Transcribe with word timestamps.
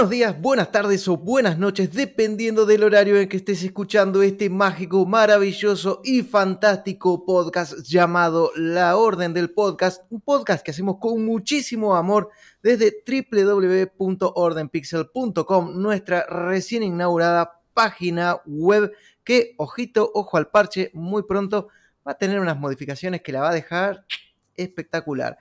Buenos 0.00 0.12
días, 0.12 0.40
buenas 0.40 0.72
tardes 0.72 1.06
o 1.08 1.18
buenas 1.18 1.58
noches, 1.58 1.92
dependiendo 1.92 2.64
del 2.64 2.84
horario 2.84 3.18
en 3.18 3.28
que 3.28 3.36
estés 3.36 3.62
escuchando 3.62 4.22
este 4.22 4.48
mágico, 4.48 5.04
maravilloso 5.04 6.00
y 6.02 6.22
fantástico 6.22 7.26
podcast 7.26 7.74
llamado 7.82 8.50
La 8.56 8.96
Orden 8.96 9.34
del 9.34 9.50
Podcast, 9.50 10.10
un 10.10 10.22
podcast 10.22 10.64
que 10.64 10.70
hacemos 10.70 10.96
con 10.98 11.22
muchísimo 11.22 11.94
amor 11.94 12.30
desde 12.62 13.04
www.ordenpixel.com, 13.06 15.82
nuestra 15.82 16.24
recién 16.24 16.82
inaugurada 16.82 17.60
página 17.74 18.40
web 18.46 18.92
que, 19.22 19.52
ojito, 19.58 20.10
ojo 20.14 20.38
al 20.38 20.48
parche, 20.48 20.90
muy 20.94 21.24
pronto 21.24 21.68
va 22.08 22.12
a 22.12 22.18
tener 22.18 22.40
unas 22.40 22.58
modificaciones 22.58 23.20
que 23.20 23.32
la 23.32 23.42
va 23.42 23.50
a 23.50 23.54
dejar 23.54 24.06
espectacular. 24.56 25.36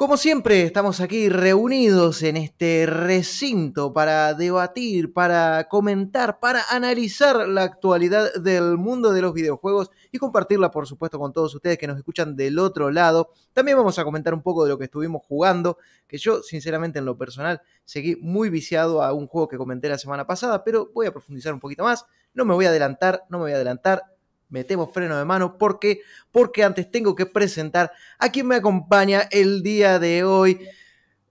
Como 0.00 0.16
siempre, 0.16 0.62
estamos 0.62 0.98
aquí 1.00 1.28
reunidos 1.28 2.22
en 2.22 2.38
este 2.38 2.86
recinto 2.86 3.92
para 3.92 4.32
debatir, 4.32 5.12
para 5.12 5.68
comentar, 5.68 6.40
para 6.40 6.62
analizar 6.70 7.46
la 7.46 7.64
actualidad 7.64 8.32
del 8.32 8.78
mundo 8.78 9.12
de 9.12 9.20
los 9.20 9.34
videojuegos 9.34 9.90
y 10.10 10.16
compartirla, 10.16 10.70
por 10.70 10.86
supuesto, 10.86 11.18
con 11.18 11.34
todos 11.34 11.54
ustedes 11.54 11.76
que 11.76 11.86
nos 11.86 11.98
escuchan 11.98 12.34
del 12.34 12.58
otro 12.58 12.90
lado. 12.90 13.28
También 13.52 13.76
vamos 13.76 13.98
a 13.98 14.04
comentar 14.04 14.32
un 14.32 14.40
poco 14.40 14.64
de 14.64 14.70
lo 14.70 14.78
que 14.78 14.84
estuvimos 14.84 15.20
jugando, 15.28 15.76
que 16.06 16.16
yo, 16.16 16.42
sinceramente, 16.42 16.98
en 16.98 17.04
lo 17.04 17.18
personal, 17.18 17.60
seguí 17.84 18.16
muy 18.22 18.48
viciado 18.48 19.02
a 19.02 19.12
un 19.12 19.26
juego 19.26 19.48
que 19.48 19.58
comenté 19.58 19.90
la 19.90 19.98
semana 19.98 20.26
pasada, 20.26 20.64
pero 20.64 20.90
voy 20.94 21.08
a 21.08 21.12
profundizar 21.12 21.52
un 21.52 21.60
poquito 21.60 21.84
más. 21.84 22.06
No 22.32 22.46
me 22.46 22.54
voy 22.54 22.64
a 22.64 22.70
adelantar, 22.70 23.24
no 23.28 23.36
me 23.36 23.44
voy 23.44 23.52
a 23.52 23.56
adelantar 23.56 24.04
metemos 24.50 24.92
freno 24.92 25.16
de 25.16 25.24
mano. 25.24 25.56
¿Por 25.56 25.78
qué? 25.78 26.00
Porque 26.30 26.62
antes 26.64 26.90
tengo 26.90 27.14
que 27.14 27.26
presentar 27.26 27.92
a 28.18 28.30
quien 28.30 28.46
me 28.46 28.56
acompaña 28.56 29.22
el 29.30 29.62
día 29.62 29.98
de 29.98 30.24
hoy. 30.24 30.60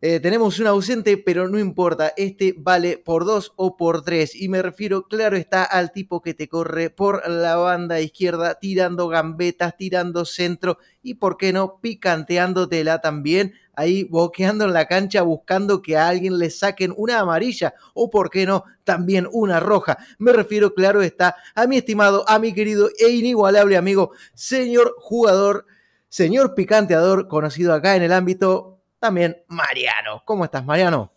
Eh, 0.02 0.22
tenemos 0.22 0.58
un 0.60 0.68
ausente, 0.68 1.18
pero 1.18 1.50
no 1.50 1.60
importa, 1.60 2.14
este 2.16 2.56
vale 2.58 2.98
por 2.98 3.26
dos 3.26 3.52
o 3.58 3.76
por 3.76 4.02
tres. 4.02 4.34
Y 4.34 4.48
me 4.48 4.62
refiero, 4.62 5.04
claro 5.10 5.36
está, 5.36 5.66
al 5.66 5.92
tipo 5.92 6.22
que 6.22 6.34
te 6.34 6.48
corre 6.48 6.90
por 6.90 7.28
la 7.30 7.58
banda 7.58 8.00
izquierda, 8.00 8.58
tirando 8.62 9.10
gambetas, 9.10 9.76
tirando 9.76 10.24
centro 10.24 10.78
y, 11.04 11.16
¿por 11.16 11.36
qué 11.36 11.52
no?, 11.52 11.82
picanteándotela 11.82 13.02
también, 13.02 13.56
ahí 13.76 14.06
boqueando 14.06 14.64
en 14.64 14.72
la 14.72 14.86
cancha 14.86 15.22
buscando 15.22 15.82
que 15.82 15.98
a 15.98 16.08
alguien 16.08 16.38
le 16.40 16.50
saquen 16.50 16.94
una 16.96 17.20
amarilla 17.20 17.74
o, 17.94 18.10
¿por 18.10 18.30
qué 18.30 18.46
no?, 18.46 18.64
también 18.86 19.28
una 19.30 19.60
roja. 19.60 19.98
Me 20.18 20.32
refiero, 20.32 20.74
claro 20.74 21.02
está, 21.02 21.36
a 21.56 21.68
mi 21.68 21.76
estimado, 21.76 22.24
a 22.30 22.40
mi 22.40 22.54
querido 22.54 22.90
e 22.98 23.10
inigualable 23.10 23.76
amigo, 23.76 24.12
señor 24.34 24.96
jugador, 24.98 25.66
señor 26.08 26.56
picanteador, 26.56 27.28
conocido 27.28 27.74
acá 27.74 27.98
en 27.98 28.04
el 28.04 28.14
ámbito 28.14 28.79
también 29.00 29.38
Mariano. 29.48 30.22
¿Cómo 30.26 30.46
estás, 30.46 30.66
Mariano? 30.66 31.12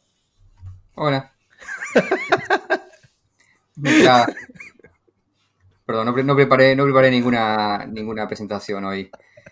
Hola. 0.94 1.32
Perdón, 5.84 6.26
no, 6.26 6.34
preparé, 6.36 6.76
no 6.76 6.84
preparé 6.84 7.10
ninguna, 7.10 7.84
ninguna 7.86 8.26
presentación 8.26 8.84
hoy. 8.84 9.10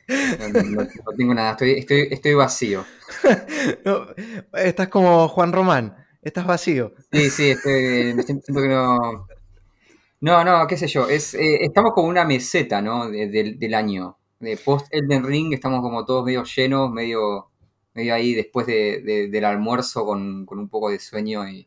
No, 0.09 1.13
tengo 1.17 1.35
nada, 1.35 1.51
estoy, 1.53 2.09
estoy, 2.11 2.35
vacío. 2.35 2.85
estás 4.55 4.89
como 4.89 5.29
Juan 5.29 5.53
Román, 5.53 5.97
estás 6.23 6.47
vacío. 6.47 6.95
Sí, 7.13 7.31
sí, 7.31 7.51
estoy, 7.51 8.15
siento 8.23 8.63
que 8.63 8.69
no. 8.69 9.27
No, 10.21 10.45
no, 10.45 10.67
qué 10.67 10.77
sé 10.77 10.87
yo. 10.87 11.09
Es, 11.09 11.35
eh, 11.35 11.65
estamos 11.65 11.93
como 11.95 12.09
una 12.09 12.25
meseta, 12.25 12.81
¿no? 12.83 13.09
del 13.11 13.75
año. 13.75 14.19
De 14.39 14.57
post 14.57 14.87
Elden 14.91 15.25
Ring 15.25 15.53
estamos 15.53 15.83
como 15.83 16.05
todos 16.05 16.25
medio 16.25 16.45
llenos, 16.45 16.91
medio 16.91 17.50
medio 17.95 18.15
ahí 18.15 18.35
después 18.35 18.67
del 18.67 19.45
almuerzo 19.45 20.05
con, 20.05 20.47
un 20.49 20.69
poco 20.69 20.91
de 20.91 20.99
sueño 20.99 21.49
y 21.49 21.67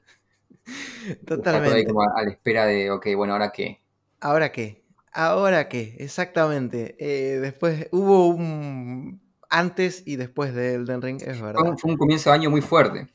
totalmente 1.26 1.78
ahí 1.78 1.86
como 1.86 2.02
a, 2.02 2.24
la 2.24 2.32
espera 2.32 2.66
de 2.66 2.90
ok 2.92 3.08
bueno 3.16 3.34
ahora 3.34 3.52
qué 3.52 3.82
ahora 4.22 4.52
qué 4.52 4.84
ahora 5.12 5.70
qué 5.70 5.96
exactamente. 6.00 6.96
Eh, 7.00 7.40
después 7.40 7.88
hubo 7.92 8.28
un 8.28 9.22
antes 9.50 10.04
y 10.06 10.16
después 10.16 10.54
del 10.56 10.82
Elden 10.82 11.02
Ring 11.02 11.22
es 11.22 11.40
verdad. 11.40 11.62
fue 11.78 11.92
un, 11.92 11.98
comienzo 11.98 12.32
de 12.32 12.36
año 12.36 12.50
muy 12.50 12.62
fuerte. 12.62 13.08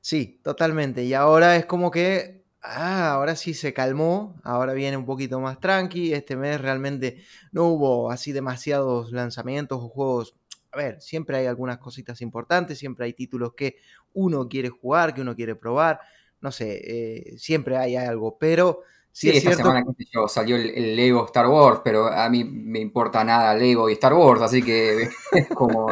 Sí 0.00 0.40
totalmente. 0.42 1.04
Y 1.04 1.14
ahora 1.14 1.56
es 1.56 1.66
como 1.66 1.90
que 1.90 2.44
ah, 2.62 3.12
ahora 3.12 3.36
sí 3.36 3.54
se 3.54 3.74
calmó, 3.74 4.40
ahora 4.44 4.72
viene 4.72 4.96
un 4.96 5.04
poquito 5.04 5.40
más 5.40 5.60
tranqui, 5.60 6.14
este 6.14 6.36
mes 6.36 6.60
realmente 6.60 7.22
no 7.52 7.66
hubo 7.66 8.10
así 8.10 8.32
demasiados 8.32 9.12
lanzamientos 9.12 9.78
o 9.82 9.88
juegos 9.88 10.37
a 10.72 10.76
ver, 10.76 11.00
siempre 11.00 11.38
hay 11.38 11.46
algunas 11.46 11.78
cositas 11.78 12.20
importantes, 12.20 12.78
siempre 12.78 13.06
hay 13.06 13.12
títulos 13.12 13.54
que 13.54 13.76
uno 14.12 14.48
quiere 14.48 14.68
jugar, 14.68 15.14
que 15.14 15.22
uno 15.22 15.34
quiere 15.34 15.54
probar, 15.56 16.00
no 16.40 16.52
sé, 16.52 16.80
eh, 16.84 17.38
siempre 17.38 17.76
hay 17.76 17.96
algo, 17.96 18.38
pero... 18.38 18.82
Sí, 19.10 19.30
esta 19.30 19.54
semana 19.54 19.84
salió 20.28 20.54
el, 20.54 20.94
Lego 20.94 21.24
Star 21.26 21.48
Wars, 21.48 21.80
pero 21.82 22.06
a 22.06 22.28
mí 22.28 22.44
me 22.44 22.78
importa 22.78 23.24
nada 23.24 23.52
Lego 23.54 23.90
y 23.90 23.94
Star 23.94 24.14
Wars, 24.14 24.42
así 24.42 24.62
que 24.62 25.08
es 25.32 25.48
como 25.48 25.88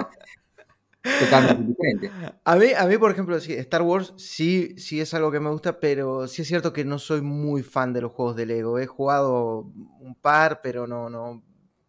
totalmente 1.19 1.65
diferente. 1.65 2.11
A 2.45 2.55
mí, 2.55 2.67
a 2.77 2.85
mí, 2.87 2.99
por 2.99 3.11
ejemplo, 3.11 3.41
sí, 3.41 3.55
Star 3.55 3.83
Wars 3.83 4.15
sí, 4.17 4.77
sí 4.79 5.01
es 5.01 5.13
algo 5.15 5.33
que 5.33 5.41
me 5.41 5.51
gusta, 5.51 5.81
pero 5.81 6.29
sí 6.29 6.43
es 6.43 6.49
cierto 6.49 6.73
que 6.73 6.85
no 6.85 7.01
soy 7.01 7.21
muy 7.21 7.65
fan 7.65 7.93
de 7.93 8.03
los 8.03 8.13
juegos 8.13 8.37
de 8.37 8.47
Lego. 8.47 8.79
He 8.79 8.87
jugado 8.87 9.73
un 9.99 10.15
par, 10.21 10.61
pero 10.63 10.87
no, 10.87 11.11
no, 11.11 11.43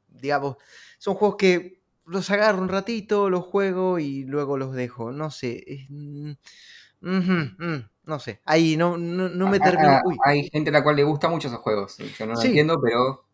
digamos, 0.07 0.55
son 0.97 1.13
juegos 1.15 1.37
que 1.37 1.76
los 2.07 2.29
agarro 2.31 2.61
un 2.61 2.69
ratito, 2.69 3.29
los 3.29 3.43
juego 3.43 3.99
y 3.99 4.23
luego 4.23 4.57
los 4.57 4.73
dejo. 4.73 5.11
No 5.11 5.29
sé. 5.29 5.87
Mm, 5.89 6.31
mm, 7.01 7.85
no 8.05 8.19
sé. 8.19 8.41
Ahí 8.45 8.77
no, 8.77 8.97
no, 8.97 9.47
me 9.47 9.59
termino. 9.59 10.01
Hay 10.23 10.49
gente 10.49 10.69
a 10.69 10.73
la 10.73 10.83
cual 10.83 10.95
le 10.95 11.03
gusta 11.03 11.29
mucho 11.29 11.47
esos 11.47 11.59
juegos. 11.59 11.97
Yo 12.17 12.25
no 12.25 12.33
lo 12.33 12.41
entiendo, 12.41 12.79
pero. 12.81 13.25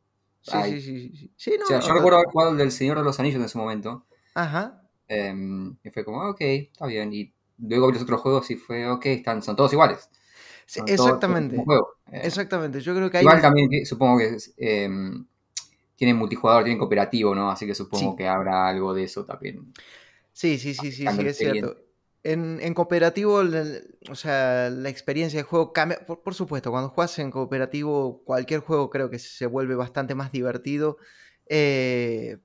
Sí, 0.42 0.82
sí, 0.82 0.82
sí, 0.82 1.32
sí. 1.38 1.54
yo 1.70 1.94
recuerdo 1.94 2.18
haber 2.18 2.28
jugado 2.30 2.52
el 2.52 2.58
del 2.58 2.72
Señor 2.72 2.98
de 2.98 3.04
los 3.04 3.18
Anillos 3.20 3.38
en 3.38 3.46
ese 3.46 3.58
momento. 3.58 4.06
Ajá. 4.34 4.82
Em, 5.08 5.78
y 5.84 5.90
fue 5.90 6.04
como, 6.04 6.22
ok, 6.30 6.42
está 6.42 6.86
bien. 6.86 7.14
Y 7.14 7.34
luego 7.60 7.88
vi 7.88 7.94
los 7.94 8.04
otros 8.04 8.20
juegos 8.20 8.52
y 8.52 8.56
fue, 8.56 8.90
ok, 8.90 9.06
están, 9.06 9.42
son 9.42 9.56
todos 9.56 9.72
iguales. 9.72 10.10
exactamente. 10.86 11.56
Eh, 11.56 12.22
exactamente. 12.24 12.82
Yo 12.82 12.94
creo 12.94 13.10
que 13.10 13.18
hay. 13.20 13.24
Igual 13.24 13.42
también 13.42 13.86
supongo 13.86 14.18
que 14.18 14.38
em, 14.58 15.26
tienen 16.04 16.18
multijugador, 16.18 16.66
tienen 16.66 16.80
cooperativo, 16.80 17.34
¿no? 17.34 17.50
Así 17.50 17.66
que 17.66 17.74
supongo 17.74 18.14
que 18.18 18.28
habrá 18.28 18.68
algo 18.68 18.94
de 18.94 19.04
eso 19.04 19.24
también. 19.24 19.72
Sí, 20.34 20.58
sí, 20.58 20.74
sí, 20.74 20.92
sí, 20.92 21.06
sí, 21.08 21.26
es 21.26 21.38
cierto. 21.38 21.78
En, 22.24 22.74
cooperativo, 22.74 23.42
o 24.10 24.16
sea, 24.16 24.70
la 24.70 24.90
experiencia 24.90 25.40
de 25.40 25.44
juego 25.44 25.72
cambia. 25.72 26.06
Por, 26.06 26.34
supuesto, 26.34 26.72
cuando 26.72 26.90
juegas 26.90 27.18
en 27.20 27.32
cooperativo, 27.32 28.22
cualquier 28.26 28.60
juego 28.60 28.90
creo 28.90 29.10
que 29.10 29.18
se 29.18 29.46
vuelve 29.46 29.76
bastante 29.76 30.14
más 30.14 30.34
divertido. 30.34 30.98
Eh, 31.46 32.40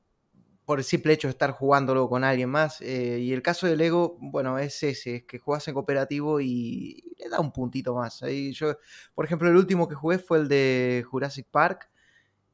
por 0.64 0.78
el 0.78 0.84
simple 0.84 1.14
hecho 1.14 1.26
de 1.26 1.32
estar 1.32 1.50
jugándolo 1.50 2.08
con 2.08 2.22
alguien 2.22 2.50
más. 2.50 2.80
Eh, 2.80 3.18
y 3.20 3.32
el 3.32 3.42
caso 3.42 3.66
del 3.66 3.78
Lego, 3.78 4.18
bueno, 4.20 4.56
es 4.56 4.84
ese, 4.84 5.16
es 5.16 5.24
que 5.24 5.40
juegas 5.40 5.66
en 5.66 5.74
cooperativo 5.74 6.40
y, 6.40 7.02
le 7.18 7.28
da 7.28 7.40
un 7.40 7.50
puntito 7.50 7.92
más. 7.96 8.22
Ahí 8.22 8.52
yo, 8.52 8.78
por 9.16 9.24
ejemplo, 9.24 9.48
el 9.48 9.56
último 9.56 9.88
que 9.88 9.96
jugué 9.96 10.20
fue 10.20 10.38
el 10.38 10.46
de 10.46 11.04
Jurassic 11.10 11.48
Park. 11.50 11.90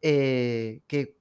Eh, 0.06 0.82
que 0.86 1.16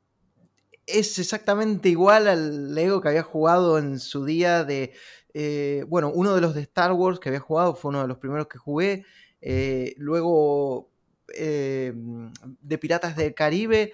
es 0.86 1.18
exactamente 1.18 1.88
igual 1.88 2.28
al 2.28 2.76
Lego 2.76 3.00
que 3.00 3.08
había 3.08 3.24
jugado 3.24 3.78
en 3.78 3.98
su 3.98 4.26
día 4.26 4.66
de... 4.66 4.92
Eh, 5.34 5.86
bueno, 5.88 6.12
uno 6.14 6.36
de 6.36 6.42
los 6.42 6.54
de 6.54 6.62
Star 6.64 6.92
Wars 6.92 7.18
que 7.18 7.30
había 7.30 7.40
jugado 7.40 7.76
fue 7.76 7.90
uno 7.90 8.02
de 8.02 8.10
los 8.10 8.18
primeros 8.18 8.48
que 8.48 8.58
jugué. 8.58 9.06
Eh, 9.40 9.94
luego 9.98 10.92
de 11.28 12.78
Piratas 12.78 13.16
del 13.16 13.34
Caribe. 13.34 13.94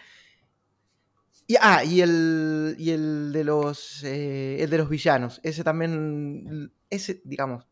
Y, 1.46 1.56
ah, 1.62 1.84
y 1.84 2.02
el, 2.02 2.76
y 2.80 2.90
el 2.90 3.32
de 3.32 3.44
los 3.44 4.04
el 4.04 4.70
de 4.70 4.78
los 4.78 4.90
villanos. 4.90 5.40
Ese 5.44 5.64
también. 5.64 6.74
Ese, 6.90 7.22
digamos, 7.24 7.66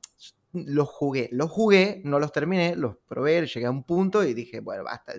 los 0.53 0.87
jugué. 0.87 1.29
Los 1.31 1.51
jugué, 1.51 2.01
no 2.03 2.19
los 2.19 2.31
terminé, 2.31 2.75
los 2.75 2.97
probé, 3.07 3.45
llegué 3.45 3.65
a 3.65 3.71
un 3.71 3.83
punto 3.83 4.23
y 4.23 4.33
dije, 4.33 4.59
bueno, 4.59 4.83
basta, 4.83 5.13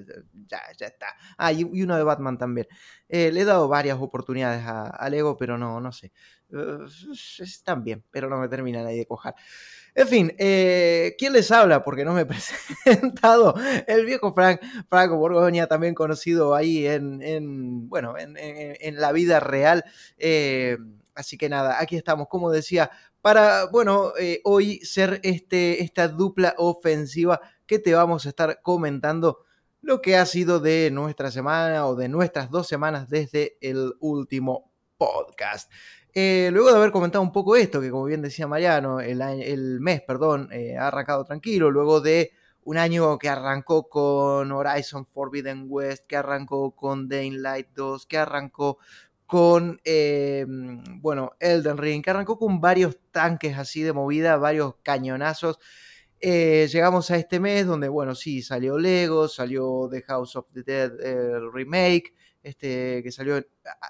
ya, 0.46 0.60
ya 0.76 0.86
está. 0.86 1.08
Ah, 1.36 1.52
y, 1.52 1.64
uno 1.64 1.96
de 1.96 2.02
Batman 2.02 2.38
también. 2.38 2.66
Eh, 3.08 3.30
le 3.32 3.42
he 3.42 3.44
dado 3.44 3.68
varias 3.68 3.98
oportunidades 4.00 4.62
a, 4.66 5.08
Lego, 5.10 5.36
pero 5.36 5.58
no, 5.58 5.80
no 5.80 5.92
sé. 5.92 6.12
Uh, 6.50 6.84
están 7.40 7.84
bien, 7.84 8.04
pero 8.10 8.28
no 8.28 8.38
me 8.38 8.48
terminan 8.48 8.86
ahí 8.86 8.98
de 8.98 9.06
cojar. 9.06 9.34
En 9.94 10.06
fin, 10.06 10.32
eh, 10.38 11.16
¿quién 11.18 11.32
les 11.32 11.50
habla? 11.50 11.82
Porque 11.82 12.04
no 12.04 12.14
me 12.14 12.22
he 12.22 12.26
presentado. 12.84 13.54
El 13.86 14.06
viejo 14.06 14.32
Frank, 14.32 14.60
Franco 14.88 15.16
Borgoña, 15.16 15.66
también 15.66 15.94
conocido 15.94 16.54
ahí 16.54 16.86
en, 16.86 17.88
bueno, 17.88 18.14
en, 18.16 19.00
la 19.00 19.12
vida 19.12 19.40
real. 19.40 19.84
Eh, 20.16 20.78
así 21.14 21.36
que 21.36 21.48
nada, 21.48 21.80
aquí 21.80 21.96
estamos, 21.96 22.28
como 22.28 22.50
decía, 22.50 22.90
para, 23.20 23.66
bueno, 23.66 24.12
eh, 24.18 24.40
hoy 24.44 24.80
ser 24.80 25.20
este, 25.22 25.82
esta 25.82 26.08
dupla 26.08 26.54
ofensiva 26.58 27.40
que 27.66 27.78
te 27.78 27.94
vamos 27.94 28.26
a 28.26 28.30
estar 28.30 28.60
comentando 28.62 29.44
lo 29.80 30.00
que 30.00 30.16
ha 30.16 30.26
sido 30.26 30.60
de 30.60 30.90
nuestra 30.90 31.30
semana 31.30 31.86
o 31.86 31.94
de 31.94 32.08
nuestras 32.08 32.50
dos 32.50 32.66
semanas 32.66 33.08
desde 33.08 33.56
el 33.60 33.94
último 34.00 34.72
podcast. 34.96 35.70
Eh, 36.14 36.50
luego 36.52 36.70
de 36.70 36.76
haber 36.76 36.90
comentado 36.90 37.22
un 37.22 37.32
poco 37.32 37.54
esto, 37.56 37.80
que 37.80 37.90
como 37.90 38.04
bien 38.04 38.22
decía 38.22 38.46
Mariano, 38.46 39.00
el, 39.00 39.78
mes, 39.80 40.02
perdón, 40.02 40.48
eh, 40.52 40.76
ha 40.76 40.88
arrancado 40.88 41.24
tranquilo, 41.24 41.70
luego 41.70 42.00
de 42.00 42.32
un 42.64 42.76
año 42.76 43.18
que 43.18 43.28
arrancó 43.28 43.88
con 43.88 44.50
Horizon 44.52 45.06
Forbidden 45.06 45.66
West, 45.68 46.06
que 46.06 46.16
arrancó 46.16 46.72
con 46.72 47.08
Daylight 47.08 47.68
2, 47.74 48.06
que 48.06 48.18
arrancó 48.18 48.78
con, 49.28 49.78
eh, 49.84 50.46
bueno, 50.48 51.32
Elden 51.38 51.76
Ring, 51.76 52.02
que 52.02 52.08
arrancó 52.08 52.38
con 52.38 52.62
varios 52.62 52.98
tanques 53.10 53.58
así 53.58 53.82
de 53.82 53.92
movida, 53.92 54.38
varios 54.38 54.76
cañonazos. 54.82 55.58
Eh, 56.18 56.66
llegamos 56.72 57.10
a 57.10 57.18
este 57.18 57.38
mes 57.38 57.66
donde, 57.66 57.90
bueno, 57.90 58.14
sí, 58.14 58.40
salió 58.40 58.78
Lego, 58.78 59.28
salió 59.28 59.86
The 59.90 60.00
House 60.00 60.34
of 60.34 60.50
the 60.54 60.62
Dead 60.62 60.98
el 61.02 61.52
remake, 61.52 62.14
este, 62.42 63.02
que 63.02 63.12
salió 63.12 63.44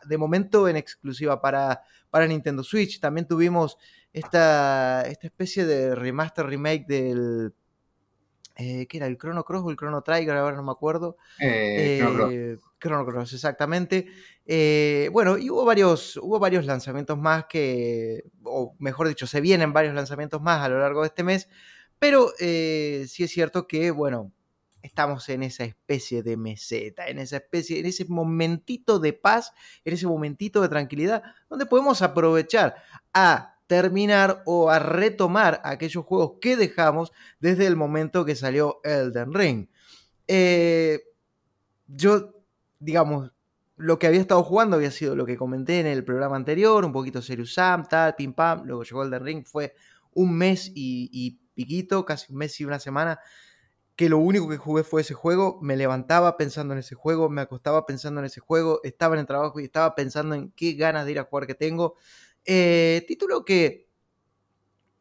de 0.08 0.18
momento 0.18 0.66
en 0.68 0.76
exclusiva 0.76 1.40
para, 1.40 1.82
para 2.10 2.26
Nintendo 2.26 2.64
Switch. 2.64 2.98
También 2.98 3.28
tuvimos 3.28 3.78
esta, 4.12 5.02
esta 5.02 5.28
especie 5.28 5.66
de 5.66 5.94
remaster 5.94 6.46
remake 6.46 6.84
del 6.88 7.54
eh, 8.60 8.88
¿qué 8.88 8.96
era? 8.96 9.06
¿El 9.06 9.16
Chrono 9.16 9.44
Cross 9.44 9.62
o 9.64 9.70
el 9.70 9.76
Chrono 9.76 10.02
Trigger? 10.02 10.36
Ahora 10.36 10.56
no 10.56 10.64
me 10.64 10.72
acuerdo. 10.72 11.16
Chrono, 12.80 13.06
Cross. 13.06 13.32
exactamente. 13.34 14.08
Eh, 14.50 15.10
bueno, 15.12 15.36
y 15.36 15.50
hubo 15.50 15.64
varios, 15.64 16.16
hubo 16.16 16.38
varios 16.38 16.64
lanzamientos 16.64 17.18
más 17.18 17.44
que, 17.44 18.24
o 18.42 18.74
mejor 18.78 19.06
dicho, 19.06 19.26
se 19.26 19.42
vienen 19.42 19.74
varios 19.74 19.94
lanzamientos 19.94 20.40
más 20.40 20.62
a 20.64 20.70
lo 20.70 20.80
largo 20.80 21.02
de 21.02 21.08
este 21.08 21.22
mes, 21.22 21.48
pero 21.98 22.32
sí 22.38 23.24
es 23.24 23.30
cierto 23.30 23.68
que, 23.68 23.90
bueno, 23.90 24.32
estamos 24.82 25.28
en 25.28 25.42
esa 25.42 25.64
especie 25.64 26.22
de 26.22 26.36
meseta, 26.36 27.08
en 27.08 27.18
esa 27.18 27.36
especie, 27.36 27.78
en 27.78 27.86
ese 27.86 28.06
momentito 28.06 28.98
de 28.98 29.12
paz, 29.12 29.52
en 29.84 29.94
ese 29.94 30.06
momentito 30.06 30.62
de 30.62 30.68
tranquilidad, 30.68 31.22
donde 31.50 31.66
podemos 31.66 32.00
aprovechar 32.02 32.76
a 33.12 33.56
terminar 33.66 34.42
o 34.46 34.70
a 34.70 34.78
retomar 34.78 35.60
aquellos 35.62 36.04
juegos 36.04 36.38
que 36.40 36.56
dejamos 36.56 37.12
desde 37.38 37.66
el 37.66 37.76
momento 37.76 38.24
que 38.24 38.34
salió 38.34 38.80
Elden 38.82 39.34
Ring. 39.34 39.68
Eh, 40.26 41.00
yo, 41.86 42.32
digamos, 42.78 43.32
lo 43.78 43.98
que 43.98 44.06
había 44.06 44.20
estado 44.20 44.42
jugando 44.42 44.76
había 44.76 44.90
sido 44.90 45.16
lo 45.16 45.24
que 45.24 45.36
comenté 45.36 45.80
en 45.80 45.86
el 45.86 46.04
programa 46.04 46.36
anterior, 46.36 46.84
un 46.84 46.92
poquito 46.92 47.22
Serious 47.22 47.54
Sam, 47.54 47.86
tal, 47.88 48.14
pim 48.16 48.34
pam, 48.34 48.64
luego 48.64 48.82
llegó 48.82 49.04
Elden 49.04 49.24
Ring, 49.24 49.44
fue 49.46 49.74
un 50.12 50.36
mes 50.36 50.70
y, 50.74 51.40
piquito, 51.54 52.04
casi 52.04 52.32
un 52.32 52.38
mes 52.38 52.58
y 52.60 52.64
una 52.64 52.78
semana, 52.78 53.20
que 53.96 54.08
lo 54.08 54.18
único 54.18 54.48
que 54.48 54.56
jugué 54.56 54.84
fue 54.84 55.00
ese 55.00 55.14
juego, 55.14 55.58
me 55.62 55.76
levantaba 55.76 56.36
pensando 56.36 56.74
en 56.74 56.80
ese 56.80 56.94
juego, 56.94 57.28
me 57.28 57.40
acostaba 57.40 57.86
pensando 57.86 58.20
en 58.20 58.26
ese 58.26 58.40
juego, 58.40 58.80
estaba 58.84 59.14
en 59.14 59.20
el 59.20 59.26
trabajo 59.26 59.60
y 59.60 59.64
estaba 59.64 59.94
pensando 59.94 60.34
en 60.34 60.50
qué 60.52 60.74
ganas 60.74 61.04
de 61.04 61.12
ir 61.12 61.18
a 61.18 61.24
jugar 61.24 61.46
que 61.46 61.54
tengo. 61.54 61.94
Eh, 62.44 63.04
título 63.08 63.44
que 63.44 63.88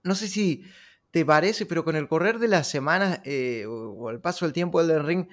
no 0.03 0.15
sé 0.15 0.27
si 0.27 0.63
te 1.11 1.25
parece, 1.25 1.65
pero 1.65 1.83
con 1.83 1.95
el 1.95 2.07
correr 2.07 2.39
de 2.39 2.47
las 2.47 2.67
semanas 2.67 3.21
eh, 3.23 3.65
o, 3.67 4.09
al 4.09 4.21
paso 4.21 4.45
del 4.45 4.53
tiempo 4.53 4.81
Elden 4.81 5.05
Ring, 5.05 5.27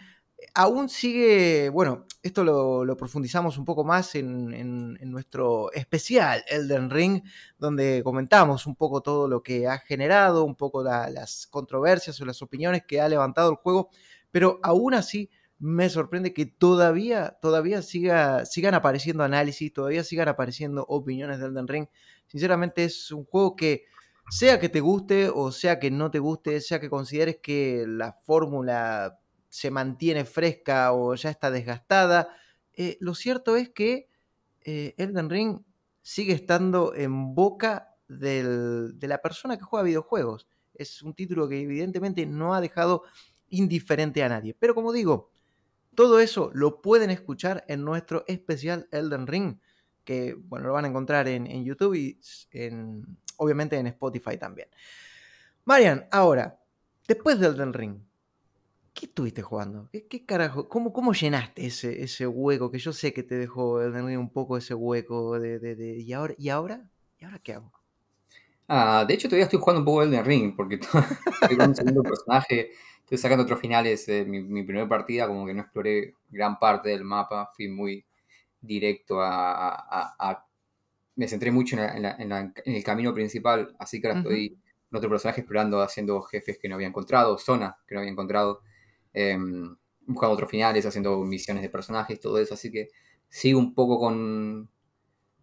aún 0.54 0.88
sigue, 0.88 1.68
bueno, 1.68 2.06
esto 2.22 2.44
lo, 2.44 2.96
profundizamos 2.96 3.58
un 3.58 3.64
poco 3.64 3.84
más 3.84 4.14
en, 4.14 4.94
nuestro 5.10 5.72
especial 5.72 6.44
Elden 6.48 6.90
Ring, 6.90 7.22
donde 7.58 8.02
comentamos 8.02 8.66
un 8.66 8.76
poco 8.76 9.00
todo 9.00 9.28
lo 9.28 9.42
que 9.42 9.68
ha 9.68 9.78
generado, 9.78 10.44
un 10.44 10.56
poco 10.56 10.82
las 10.82 11.46
controversias 11.46 12.20
o 12.20 12.24
las 12.24 12.42
opiniones 12.42 12.84
que 12.86 13.00
ha 13.00 13.08
levantado 13.08 13.50
el 13.50 13.56
juego, 13.56 13.90
pero 14.30 14.58
aún 14.62 14.94
así 14.94 15.30
me 15.58 15.88
sorprende 15.88 16.34
que 16.34 16.46
todavía, 16.46 17.38
todavía 17.40 17.82
siga, 17.82 18.44
sigan 18.44 18.74
apareciendo 18.74 19.22
análisis, 19.24 19.72
todavía 19.72 20.04
sigan 20.04 20.28
apareciendo 20.28 20.84
opiniones 20.88 21.38
de 21.38 21.46
Elden 21.46 21.68
Ring. 21.68 21.86
Sinceramente 22.26 22.84
es 22.84 23.12
un 23.12 23.24
juego 23.24 23.54
que, 23.56 23.84
sea 24.30 24.58
que 24.58 24.68
te 24.68 24.80
guste 24.80 25.28
o 25.28 25.52
sea 25.52 25.78
que 25.78 25.90
no 25.90 26.10
te 26.10 26.18
guste, 26.18 26.60
sea 26.60 26.80
que 26.80 26.90
consideres 26.90 27.38
que 27.42 27.84
la 27.86 28.12
fórmula 28.24 29.18
se 29.54 29.70
mantiene 29.70 30.24
fresca 30.24 30.92
o 30.92 31.14
ya 31.14 31.30
está 31.30 31.48
desgastada, 31.48 32.36
eh, 32.72 32.96
lo 32.98 33.14
cierto 33.14 33.54
es 33.54 33.68
que 33.70 34.08
eh, 34.62 34.96
Elden 34.98 35.30
Ring 35.30 35.60
sigue 36.02 36.32
estando 36.32 36.92
en 36.92 37.36
boca 37.36 37.94
de 38.08 38.96
la 39.00 39.18
persona 39.18 39.56
que 39.56 39.62
juega 39.62 39.84
videojuegos. 39.84 40.48
Es 40.74 41.02
un 41.02 41.14
título 41.14 41.48
que 41.48 41.60
evidentemente 41.60 42.26
no 42.26 42.52
ha 42.52 42.60
dejado 42.60 43.04
indiferente 43.48 44.24
a 44.24 44.28
nadie. 44.28 44.56
Pero 44.58 44.74
como 44.74 44.92
digo, 44.92 45.30
todo 45.94 46.18
eso 46.18 46.50
lo 46.52 46.82
pueden 46.82 47.10
escuchar 47.10 47.64
en 47.68 47.84
nuestro 47.84 48.24
especial 48.26 48.88
Elden 48.90 49.28
Ring, 49.28 49.60
que 50.02 50.34
bueno, 50.34 50.66
lo 50.66 50.72
van 50.72 50.86
a 50.86 50.88
encontrar 50.88 51.28
en, 51.28 51.64
YouTube 51.64 51.94
y 51.94 52.18
en, 52.50 53.06
obviamente 53.36 53.76
en 53.76 53.86
Spotify 53.86 54.36
también. 54.36 54.68
Marian, 55.64 56.08
ahora, 56.10 56.58
después 57.06 57.38
de 57.38 57.46
Elden 57.46 57.72
Ring, 57.72 58.00
¿qué 58.94 59.06
estuviste 59.06 59.42
jugando? 59.42 59.90
¿Qué, 59.92 60.24
carajo? 60.24 60.68
¿Cómo, 60.68 60.92
¿Cómo, 60.92 61.12
llenaste 61.12 61.66
ese, 61.66 62.02
ese 62.02 62.26
hueco? 62.26 62.70
Que 62.70 62.78
yo 62.78 62.92
sé 62.92 63.12
que 63.12 63.22
te 63.22 63.34
dejó 63.34 63.82
Elden 63.82 64.06
Ring 64.06 64.18
un 64.18 64.30
poco 64.30 64.56
ese 64.56 64.74
hueco 64.74 65.38
de, 65.38 66.00
¿y, 66.00 66.12
ahora, 66.12 66.34
¿y 66.38 66.48
ahora? 66.48 66.88
¿Y 67.18 67.24
ahora 67.24 67.38
qué 67.40 67.52
hago? 67.52 67.72
Ah, 68.66 69.04
de 69.06 69.12
hecho 69.12 69.28
todavía 69.28 69.44
estoy 69.44 69.58
jugando 69.58 69.80
un 69.80 69.84
poco 69.84 70.02
Elden 70.02 70.24
Ring, 70.24 70.56
porque 70.56 70.76
estoy 71.42 71.56
con 71.56 71.68
un 71.68 71.76
segundo 71.76 72.02
personaje 72.02 72.70
estoy 73.04 73.18
sacando 73.18 73.44
otros 73.44 73.60
finales. 73.60 74.06
de 74.06 74.24
mi, 74.24 74.42
mi 74.42 74.62
primera 74.64 74.88
partida, 74.88 75.26
como 75.26 75.46
que 75.46 75.54
no 75.54 75.62
exploré 75.62 76.14
gran 76.30 76.58
parte 76.58 76.88
del 76.90 77.04
mapa, 77.04 77.50
fui 77.54 77.68
muy 77.68 78.04
directo 78.60 79.20
a. 79.20 80.46
me 81.16 81.28
centré 81.28 81.50
mucho 81.50 81.76
en, 81.76 82.42
el 82.64 82.84
camino 82.84 83.14
principal, 83.14 83.74
así 83.78 84.00
que 84.00 84.08
ahora 84.08 84.20
estoy 84.20 84.58
en 84.90 84.96
otro 84.96 85.10
personaje 85.10 85.42
explorando, 85.42 85.80
haciendo 85.82 86.20
jefes 86.22 86.58
que 86.58 86.68
no 86.68 86.76
había 86.76 86.88
encontrado, 86.88 87.38
zonas 87.38 87.74
que 87.86 87.94
no 87.94 88.00
había 88.00 88.12
encontrado, 88.12 88.62
em, 89.14 89.74
buscando 90.06 90.34
otros 90.34 90.50
finales, 90.50 90.84
haciendo 90.84 91.18
misiones 91.24 91.62
de 91.62 91.70
personajes, 91.70 92.20
todo 92.20 92.38
eso, 92.38 92.54
así 92.54 92.70
que 92.70 92.90
sigo 93.28 93.58
un 93.58 93.74
poco 93.74 93.98
con, 93.98 94.68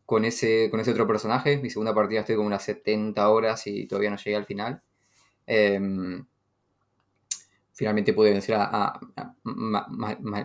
con, 0.06 0.26
ese, 0.26 0.70
con 0.70 0.80
ese 0.80 0.92
otro 0.92 1.08
personaje. 1.08 1.58
Mi 1.58 1.70
segunda 1.70 1.96
partida 1.96 2.22
estoy 2.22 2.36
como 2.36 2.48
unas 2.48 2.64
70 2.64 3.30
horas 3.30 3.66
y 3.68 3.88
todavía 3.88 4.12
no 4.12 4.18
llegué 4.18 4.36
al 4.36 4.46
final. 4.46 4.82
Em, 5.48 6.24
finalmente 7.74 8.14
pude 8.14 8.32
vencer 8.32 8.56
a, 8.58 9.00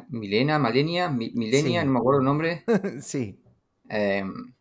Milena, 0.09 0.59
Malenia, 0.59 1.09
Milenia, 1.11 1.85
no 1.85 1.93
me 1.93 1.99
acuerdo 1.99 2.21
el 2.21 2.25
nombre. 2.25 2.65
sí. 3.01 3.39
Em, 3.89 4.55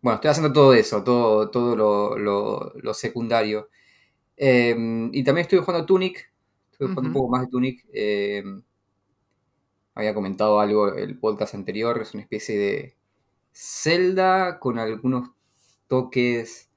bueno, 0.00 0.14
estoy 0.14 0.30
haciendo 0.30 0.52
todo 0.52 0.74
eso, 0.74 1.02
todo, 1.02 1.50
todo 1.50 2.16
lo, 2.16 2.94
secundario. 2.94 3.68
Em, 4.36 5.10
y 5.12 5.24
también 5.24 5.42
estoy 5.42 5.58
jugando 5.58 5.84
Tunic, 5.84 6.27
estoy 6.78 6.94
jugando 6.94 7.08
un 7.08 7.12
poco 7.12 7.28
más 7.28 7.40
de 7.42 7.48
Tunic. 7.48 7.84
Em, 7.92 8.62
había 9.94 10.14
comentado 10.14 10.60
algo 10.60 10.94
el 10.94 11.18
podcast 11.18 11.54
anterior, 11.54 12.00
es 12.00 12.14
una 12.14 12.22
especie 12.22 12.56
de 12.56 12.96
Zelda 13.52 14.60
con 14.60 14.78
algunos 14.78 15.30
toques. 15.88 16.70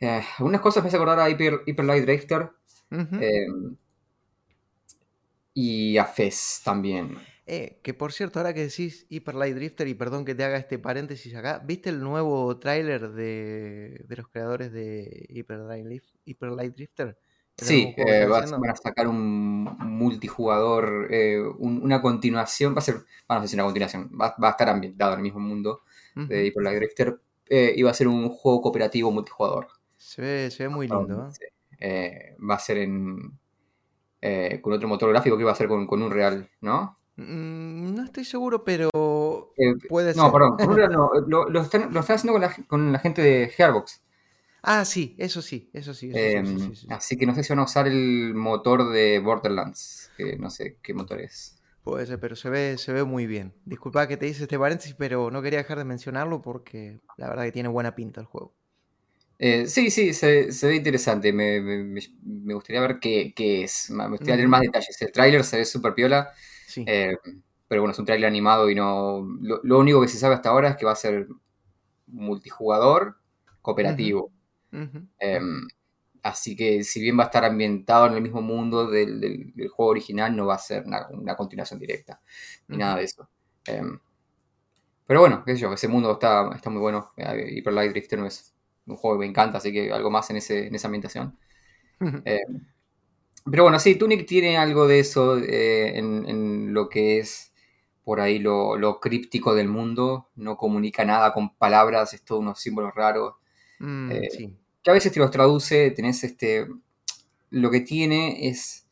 Eh, 0.00 0.22
algunas 0.38 0.60
cosas 0.60 0.82
me 0.82 0.88
hace 0.88 0.96
acordar 0.96 1.18
a 1.18 1.30
Hyper, 1.30 1.62
Light 1.84 2.04
Drifter 2.04 2.50
y 5.54 5.96
a 5.96 6.04
Fez 6.04 6.60
también. 6.62 7.16
Eh, 7.46 7.80
que 7.82 7.94
por 7.94 8.12
cierto, 8.12 8.38
ahora 8.38 8.52
que 8.52 8.60
decís 8.60 9.06
Hyper 9.08 9.34
Light 9.34 9.54
Drifter, 9.56 9.88
y 9.88 9.94
perdón 9.94 10.26
que 10.26 10.34
te 10.34 10.44
haga 10.44 10.58
este 10.58 10.78
paréntesis 10.78 11.34
acá, 11.34 11.58
¿viste 11.64 11.88
el 11.88 12.00
nuevo 12.00 12.58
tráiler 12.58 13.12
de, 13.12 14.04
los 14.08 14.28
creadores 14.28 14.72
de 14.72 15.26
Hyper 15.30 15.60
Light, 15.60 16.74
Drifter? 16.74 17.18
Sí, 17.60 17.94
eh, 17.96 18.26
van 18.26 18.70
a 18.70 18.76
sacar 18.76 19.06
un 19.06 19.64
multijugador, 19.64 21.08
eh, 21.10 21.40
una 21.58 22.00
continuación, 22.00 22.74
va 22.74 22.78
a 22.78 22.82
ser, 22.82 22.96
bueno, 23.28 23.40
no 23.40 23.42
sé 23.42 23.48
si 23.48 23.56
una 23.56 23.64
continuación, 23.64 24.10
va, 24.20 24.34
a 24.38 24.50
estar 24.50 24.68
ambientado 24.68 25.12
en 25.12 25.18
el 25.18 25.22
mismo 25.22 25.40
mundo 25.40 25.82
de 26.14 26.46
Hyper 26.46 26.62
Light 26.62 26.78
Drifter, 26.78 27.20
y 27.48 27.82
va 27.82 27.90
a 27.90 27.94
ser 27.94 28.08
un 28.08 28.28
juego 28.28 28.60
cooperativo 28.62 29.10
multijugador. 29.10 29.68
Se 29.96 30.22
ve, 30.22 30.50
se 30.50 30.64
ve 30.64 30.68
muy 30.68 30.88
lindo. 30.88 31.30
va 32.40 32.54
a 32.54 32.58
ser 32.58 32.78
en, 32.78 33.38
eh, 34.22 34.60
con 34.60 34.72
otro 34.74 34.86
motor 34.86 35.08
gráfico 35.10 35.36
que 35.36 35.42
iba 35.42 35.52
a 35.52 35.54
ser 35.54 35.66
con, 35.66 35.86
un 35.90 36.10
Real, 36.10 36.48
¿no? 36.60 36.98
Mm, 37.16 37.94
no 37.94 38.04
estoy 38.04 38.24
seguro, 38.24 38.64
pero 38.64 38.90
eh, 39.56 39.74
puede 39.88 40.14
no, 40.14 40.30
perdón, 40.30 40.56
con 40.58 40.68
un 40.68 40.76
Real 40.76 40.92
no. 40.92 41.10
Lo, 41.26 41.60
están, 41.60 41.96
haciendo 41.96 42.38
con 42.66 42.92
la, 42.92 42.98
gente 42.98 43.22
de 43.22 43.48
Gearbox. 43.48 44.02
Ah, 44.62 44.84
sí, 44.84 45.14
eso 45.18 45.40
sí, 45.42 45.70
eso 45.72 45.92
em, 46.02 46.74
sí, 46.74 46.86
Así 46.90 47.16
que 47.16 47.26
no 47.26 47.34
sé 47.34 47.42
si 47.42 47.50
van 47.50 47.60
a 47.60 47.64
usar 47.64 47.86
el 47.86 48.34
motor 48.34 48.90
de 48.90 49.18
Borderlands, 49.18 50.10
que 50.16 50.36
no 50.36 50.50
sé 50.50 50.78
qué 50.82 50.92
motor 50.92 51.20
es. 51.20 51.60
Puede 51.82 52.06
ser, 52.06 52.20
pero 52.20 52.36
se 52.36 52.50
ve, 52.50 52.76
se 52.76 52.92
ve 52.92 53.04
muy 53.04 53.26
bien. 53.26 53.54
Disculpa 53.64 54.06
que 54.06 54.16
te 54.18 54.28
hice 54.28 54.42
este 54.42 54.58
paréntesis, 54.58 54.94
pero 54.98 55.30
no 55.30 55.40
quería 55.40 55.60
dejar 55.60 55.78
de 55.78 55.84
mencionarlo 55.84 56.42
porque 56.42 57.00
la 57.16 57.28
verdad 57.28 57.44
que 57.44 57.52
tiene 57.52 57.70
buena 57.70 57.94
pinta 57.94 58.20
el 58.20 58.26
juego. 58.26 58.54
Eh, 59.42 59.66
sí, 59.66 59.90
sí, 59.90 60.12
se, 60.12 60.50
ve 60.62 60.76
interesante. 60.76 61.32
Me, 61.32 62.02
gustaría 62.52 62.82
ver 62.82 62.98
qué, 63.00 63.32
es. 63.36 63.90
Me 63.90 64.06
gustaría 64.08 64.36
leer 64.36 64.48
más 64.48 64.60
detalles. 64.60 65.00
El 65.00 65.12
tráiler 65.12 65.42
se 65.44 65.56
ve 65.56 65.64
súper 65.64 65.94
piola. 65.94 66.30
Eh, 66.76 67.16
pero 67.66 67.80
bueno, 67.80 67.92
es 67.92 67.98
un 67.98 68.04
tráiler 68.04 68.28
animado 68.28 68.68
y 68.68 68.74
no. 68.74 69.26
Lo, 69.40 69.78
único 69.78 70.02
que 70.02 70.08
se 70.08 70.18
sabe 70.18 70.34
hasta 70.34 70.50
ahora 70.50 70.68
es 70.68 70.76
que 70.76 70.84
va 70.84 70.92
a 70.92 70.96
ser 70.96 71.26
multijugador 72.06 73.16
cooperativo. 73.62 74.30
Em, 75.18 75.66
así 76.22 76.54
que 76.54 76.84
si 76.84 77.00
bien 77.00 77.18
va 77.18 77.24
a 77.24 77.26
estar 77.26 77.44
ambientado 77.44 78.06
en 78.06 78.14
el 78.14 78.22
mismo 78.22 78.42
mundo 78.42 78.88
del, 78.88 79.52
juego 79.70 79.90
original, 79.90 80.34
no 80.36 80.46
va 80.46 80.54
a 80.54 80.58
ser 80.58 80.84
una, 80.84 81.36
continuación 81.36 81.78
directa, 81.78 82.20
ni 82.68 82.76
nada 82.76 82.96
de 82.96 83.04
eso. 83.04 83.28
Em, 83.66 83.98
pero 85.06 85.20
bueno, 85.20 85.42
qué 85.44 85.54
sé 85.54 85.62
yo, 85.62 85.72
ese 85.72 85.88
mundo 85.88 86.12
está, 86.12 86.50
está 86.54 86.70
muy 86.70 86.80
bueno. 86.80 87.12
Eh, 87.16 87.56
Hyper 87.56 87.72
Light 87.72 87.90
Drifter 87.90 88.18
no 88.18 88.26
es 88.26 88.54
un 88.86 88.96
juego 88.96 89.16
que 89.18 89.26
me 89.26 89.30
encanta, 89.30 89.58
así 89.58 89.72
que 89.72 89.92
algo 89.92 90.10
más 90.10 90.30
en, 90.30 90.36
ese, 90.36 90.68
en 90.68 90.74
esa 90.74 90.88
ambientación. 90.88 91.36
Em, 92.00 92.64
pero 93.50 93.64
bueno, 93.64 93.78
sí, 93.78 93.96
Tunic 93.96 94.26
tiene 94.26 94.56
algo 94.56 94.86
de 94.86 95.00
eso 95.00 95.38
eh, 95.38 95.98
en, 95.98 96.72
lo 96.72 96.88
que 96.88 97.18
es 97.18 97.52
por 98.04 98.20
ahí 98.20 98.38
lo, 98.38 99.00
críptico 99.00 99.54
del 99.54 99.68
mundo. 99.68 100.28
No 100.36 100.56
comunica 100.56 101.04
nada 101.04 101.32
con 101.32 101.56
palabras, 101.56 102.14
es 102.14 102.22
todo 102.22 102.38
unos 102.38 102.60
símbolos 102.60 102.94
raros. 102.94 103.34
Mm, 103.78 104.10
eh, 104.12 104.52
que 104.82 104.90
a 104.90 104.94
veces 104.94 105.12
te 105.12 105.20
los 105.20 105.30
traduce, 105.30 105.90
tenés 105.90 106.24
este. 106.24 106.68
Lo 107.50 107.70
que 107.70 107.80
tiene 107.80 108.48
es. 108.48 108.86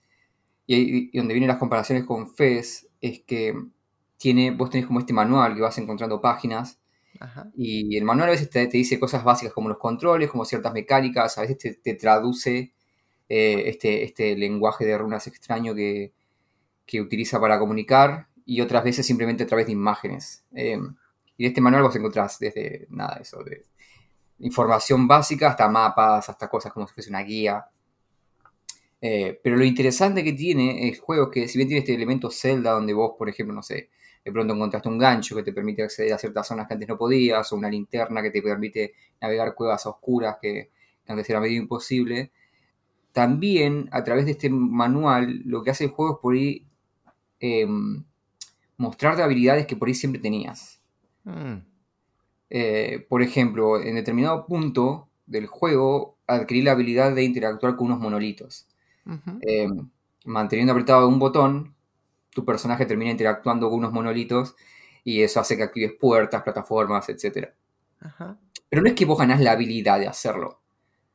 Y, 0.66 1.16
donde 1.16 1.35
vienen 1.35 1.49
las 1.49 1.59
comparaciones 1.59 2.04
con 2.04 2.35
Fez, 2.35 2.88
es 3.00 3.21
que 3.21 3.54
tiene, 4.18 4.50
vos 4.50 4.68
tenés 4.71 4.87
como 4.87 5.00
este 5.00 5.12
manual 5.12 5.54
que 5.54 5.62
vas 5.62 5.78
encontrando 5.78 6.21
páginas. 6.21 6.78
Y 7.57 7.97
el 7.97 8.04
manual 8.04 8.28
a 8.28 8.33
veces 8.33 8.50
te, 8.50 8.66
dice 8.66 9.00
cosas 9.00 9.25
básicas 9.25 9.52
como 9.52 9.68
los 9.68 9.78
controles, 9.78 10.30
como 10.30 10.45
ciertas 10.45 10.73
mecánicas, 10.73 11.37
a 11.38 11.40
veces 11.40 11.80
te, 11.83 11.95
traduce 11.95 12.73
eh, 13.28 13.62
este, 13.66 14.04
este 14.04 14.37
lenguaje 14.37 14.85
de 14.85 14.97
runas 14.97 15.26
extraño 15.26 15.75
que, 15.75 16.12
utiliza 17.00 17.40
para 17.40 17.59
comunicar 17.59 18.28
y 18.47 18.61
otras 18.61 18.85
veces 18.85 19.04
simplemente 19.07 19.45
a 19.45 19.47
través 19.47 19.66
de 19.66 19.73
imágenes. 19.73 20.45
Eh, 20.54 20.78
y 21.37 21.45
en 21.45 21.49
este 21.49 21.61
manual 21.61 21.83
vos 21.83 21.97
encontrás 21.97 22.38
desde 22.38 22.87
nada, 22.90 23.18
eso, 23.21 23.42
de 23.42 23.64
información 24.40 25.09
básica 25.09 25.49
hasta 25.49 25.68
mapas, 25.68 26.28
hasta 26.28 26.49
cosas 26.49 26.73
como 26.73 26.87
si 26.87 26.95
fuese 26.95 27.11
una 27.11 27.23
guía. 27.23 27.66
Eh, 29.00 29.38
pero 29.42 29.57
lo 29.57 29.64
interesante 29.64 30.25
que 30.25 30.33
tiene 30.33 30.88
el 30.88 30.99
juego 30.99 31.25
es 31.25 31.30
que 31.30 31.49
si 31.49 31.59
bien 31.59 31.68
tiene 31.68 31.80
este 31.80 31.95
elemento 31.95 32.30
Zelda 32.30 32.73
donde 32.73 32.92
vos, 32.92 33.12
por 33.16 33.28
ejemplo, 33.28 33.54
no 33.54 33.62
sé, 33.62 33.90
de 34.25 34.33
pronto 34.33 34.54
encontraste 34.54 34.88
un 34.88 34.99
gancho 34.99 35.37
que 35.37 35.42
te 35.42 35.52
permite 35.52 35.83
acceder 35.83 36.12
a 36.12 36.18
ciertas 36.18 36.47
zonas 36.47 36.66
que 36.66 36.75
antes 36.75 36.88
no 36.88 36.99
podías, 36.99 37.52
o 37.52 37.57
una 37.57 37.71
linterna 37.71 38.23
que 38.23 38.30
te 38.30 38.42
permite 38.42 38.95
navegar 39.21 39.54
cuevas 39.54 39.87
oscuras 39.87 40.37
que, 40.40 40.71
antes 41.07 41.30
era 41.30 41.40
medio 41.40 41.57
imposible. 41.57 42.30
También, 43.12 43.88
a 43.92 44.04
través 44.04 44.26
de 44.26 44.33
este 44.33 44.50
manual, 44.50 45.40
lo 45.47 45.62
que 45.62 45.71
hace 45.71 45.85
el 45.85 45.90
juego 45.90 46.14
es 46.14 46.18
por 46.21 46.35
ahí 46.35 46.66
em, 47.40 48.04
mostrarte 48.76 49.23
habilidades 49.23 49.66
que 49.66 49.76
por 49.76 49.88
ahí 49.88 49.95
siempre 49.95 50.21
tenías. 50.21 50.83
Mm. 51.25 51.68
Eh, 52.50 53.07
por 53.09 53.23
ejemplo, 53.23 53.81
en 53.81 53.95
determinado 53.95 54.47
punto 54.47 55.09
del 55.26 55.47
juego, 55.47 56.17
adquirí 56.26 56.62
la 56.62 56.73
habilidad 56.73 57.14
de 57.14 57.25
interactuar 57.25 57.76
con 57.76 57.87
unos 57.87 58.00
monolitos. 58.00 58.67
Em, 59.40 59.88
manteniendo 60.26 60.73
apretado 60.73 61.09
un 61.09 61.19
botón, 61.19 61.75
tu 62.31 62.45
personaje 62.45 62.85
termina 62.85 63.11
interactuando 63.11 63.71
con 63.71 63.78
unos 63.78 63.93
monolitos 63.93 64.55
y 65.02 65.23
eso 65.23 65.40
hace 65.40 65.57
que 65.57 65.62
actives 65.62 65.93
puertas, 65.99 66.43
plataformas, 66.43 67.09
etc. 67.09 67.49
Pero 68.69 68.83
no 68.83 68.88
es 68.88 68.95
que 68.95 69.07
vos 69.07 69.19
ganás 69.19 69.40
la 69.40 69.52
habilidad 69.52 69.99
de 69.99 70.09
hacerlo. 70.09 70.61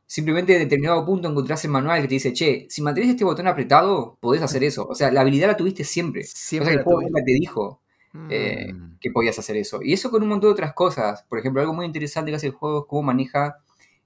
Simplemente 0.08 0.54
en 0.54 0.63
determinado 0.63 1.06
punto 1.06 1.30
encontrás 1.30 1.63
el 1.66 1.72
manual 1.72 2.02
que 2.02 2.08
te 2.08 2.16
dice, 2.16 2.34
che, 2.34 2.68
si 2.70 2.82
mantienes 2.82 3.13
este 3.13 3.24
botón 3.24 3.48
apretado, 3.48 4.18
podés 4.20 4.42
hacer 4.42 4.63
eso. 4.63 4.88
O 4.88 4.96
sea, 4.96 5.12
la 5.12 5.22
habilidad 5.22 5.48
la 5.48 5.58
tuviste 5.58 5.84
siempre. 5.84 6.24
Siempre 6.24 6.78
o 6.78 7.00
sea, 7.00 7.08
el 7.08 7.25
te 7.25 7.32
dijo 7.34 7.83
eh, 8.29 8.72
mm. 8.74 9.00
que 9.00 9.12
podías 9.12 9.38
hacer 9.39 9.58
eso. 9.58 9.79
Y 9.82 9.93
eso 9.93 10.12
con 10.12 10.22
un 10.22 10.29
montón 10.29 10.50
de 10.50 10.53
otras 10.53 10.74
cosas. 10.74 11.24
Por 11.24 11.39
ejemplo, 11.39 11.62
algo 11.62 11.74
muy 11.74 11.86
interesante 11.86 12.32
que 12.32 12.36
hace 12.36 12.48
el 12.48 12.53
juego 12.53 12.82
es 12.82 12.86
cómo 12.88 13.03
maneja 13.03 13.58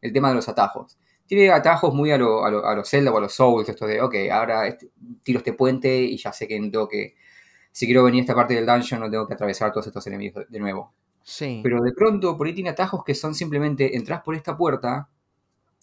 el 0.01 0.13
tema 0.13 0.29
de 0.29 0.35
los 0.35 0.47
atajos. 0.47 0.97
Tiene 1.25 1.51
atajos 1.51 1.93
muy 1.93 2.11
a 2.11 2.17
los 2.17 2.45
a 2.45 2.49
lo, 2.49 2.85
Zelda 2.85 3.11
o 3.11 3.17
a 3.17 3.21
los 3.21 3.33
Souls, 3.33 3.67
esto 3.67 3.85
de, 3.85 4.01
ok, 4.01 4.15
ahora 4.31 4.65
este, 4.65 4.89
tiro 5.23 5.39
este 5.39 5.53
puente 5.53 6.01
y 6.01 6.15
ya 6.17 6.31
sé 6.31 6.47
que 6.47 6.57
no 6.57 6.71
tengo 6.71 6.87
que, 6.87 7.15
si 7.71 7.85
quiero 7.85 8.03
venir 8.03 8.21
a 8.21 8.21
esta 8.21 8.35
parte 8.35 8.53
del 8.53 8.65
dungeon 8.65 9.01
no 9.01 9.09
tengo 9.09 9.27
que 9.27 9.33
atravesar 9.33 9.71
todos 9.73 9.87
estos 9.87 10.07
enemigos 10.07 10.45
de 10.47 10.59
nuevo. 10.59 10.93
Sí. 11.21 11.59
Pero 11.61 11.81
de 11.83 11.91
pronto, 11.91 12.37
por 12.37 12.47
ahí 12.47 12.53
tiene 12.53 12.69
atajos 12.69 13.03
que 13.03 13.13
son 13.13 13.35
simplemente, 13.35 13.97
entras 13.97 14.21
por 14.21 14.35
esta 14.35 14.55
puerta, 14.55 15.09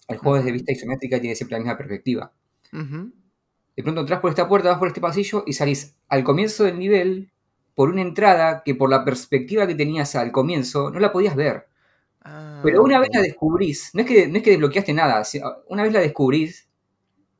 el 0.07 0.17
juego 0.17 0.37
desde 0.37 0.51
vista 0.51 0.71
isométrica 0.71 1.19
tiene 1.19 1.35
siempre 1.35 1.57
la 1.57 1.59
misma 1.59 1.77
perspectiva. 1.77 2.33
De 2.71 3.83
pronto 3.83 4.01
entras 4.01 4.19
por 4.19 4.31
esta 4.31 4.47
puerta, 4.47 4.69
vas 4.69 4.79
por 4.79 4.87
este 4.87 5.01
pasillo 5.01 5.43
y 5.45 5.53
salís 5.53 5.95
al 6.07 6.23
comienzo 6.23 6.63
del 6.63 6.79
nivel 6.79 7.31
por 7.75 7.89
una 7.89 8.01
entrada 8.01 8.63
que 8.63 8.73
por 8.73 8.89
la 8.89 9.03
perspectiva 9.03 9.67
que 9.67 9.75
tenías 9.75 10.15
al 10.15 10.31
comienzo 10.31 10.89
no 10.89 10.99
la 10.99 11.11
podías 11.11 11.35
ver. 11.35 11.67
Ah, 12.21 12.61
Pero 12.63 12.81
una 12.81 12.99
vez 12.99 13.09
la 13.13 13.21
descubrís, 13.21 13.91
no 13.93 14.01
es, 14.01 14.07
que, 14.07 14.27
no 14.27 14.37
es 14.37 14.43
que 14.43 14.51
desbloqueaste 14.51 14.93
nada, 14.93 15.21
una 15.67 15.83
vez 15.83 15.93
la 15.93 15.99
descubrís, 15.99 16.67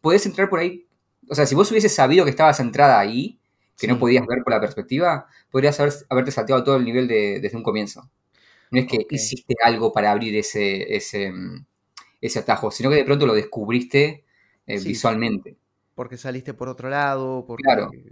podés 0.01 0.25
entrar 0.25 0.49
por 0.49 0.59
ahí. 0.59 0.85
O 1.27 1.33
sea, 1.33 1.47
si 1.47 1.55
vos 1.55 1.71
hubieses 1.71 1.95
sabido 1.95 2.23
que 2.23 2.29
estabas 2.29 2.59
entrada 2.59 2.99
ahí, 2.99 3.39
que 3.77 3.87
no 3.87 3.97
podías 3.97 4.25
ver 4.27 4.43
por 4.43 4.53
la 4.53 4.61
perspectiva, 4.61 5.27
podrías 5.49 5.79
haber, 5.79 5.93
haberte 6.09 6.31
salteado 6.31 6.63
todo 6.63 6.75
el 6.75 6.85
nivel 6.85 7.07
desde 7.07 7.57
un 7.57 7.63
comienzo. 7.63 8.09
No 8.71 8.79
es 8.81 8.87
que 8.87 9.05
hiciste 9.09 9.55
algo 9.63 9.91
para 9.91 10.11
abrir 10.11 10.35
ese, 10.35 10.95
ese, 10.95 11.31
ese, 12.21 12.39
atajo, 12.39 12.71
sino 12.71 12.89
que 12.89 12.97
de 12.97 13.05
pronto 13.05 13.25
lo 13.25 13.33
descubriste 13.33 14.25
eh, 14.67 14.79
visualmente. 14.79 15.57
Porque 15.93 16.17
saliste 16.17 16.53
por 16.53 16.67
otro 16.67 16.89
lado, 16.89 17.45
por 17.45 17.59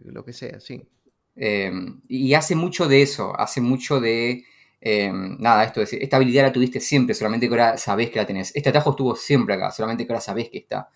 lo 0.05 0.23
que 0.25 0.33
sea, 0.33 0.59
sí. 0.59 0.87
Em, 1.35 2.01
y 2.07 2.33
hace 2.33 2.55
mucho 2.55 2.87
de 2.87 3.01
eso, 3.01 3.33
hace 3.39 3.61
mucho 3.61 3.99
de 3.99 4.45
Em, 4.85 5.37
nada, 5.39 5.63
esto 5.63 5.81
es, 5.81 5.93
esta 5.93 6.17
habilidad 6.17 6.43
la 6.43 6.51
tuviste 6.51 6.81
siempre, 6.81 7.15
solamente 7.15 7.47
que 7.47 7.53
ahora 7.53 7.77
sabés 7.77 8.09
que 8.09 8.19
la 8.19 8.25
tenés. 8.25 8.53
Este 8.53 8.67
atajo 8.67 8.89
estuvo 8.89 9.15
siempre 9.15 9.55
acá, 9.55 9.71
solamente 9.71 10.05
que 10.05 10.11
ahora 10.11 10.19
sabés 10.19 10.49
que 10.49 10.57
está. 10.57 10.89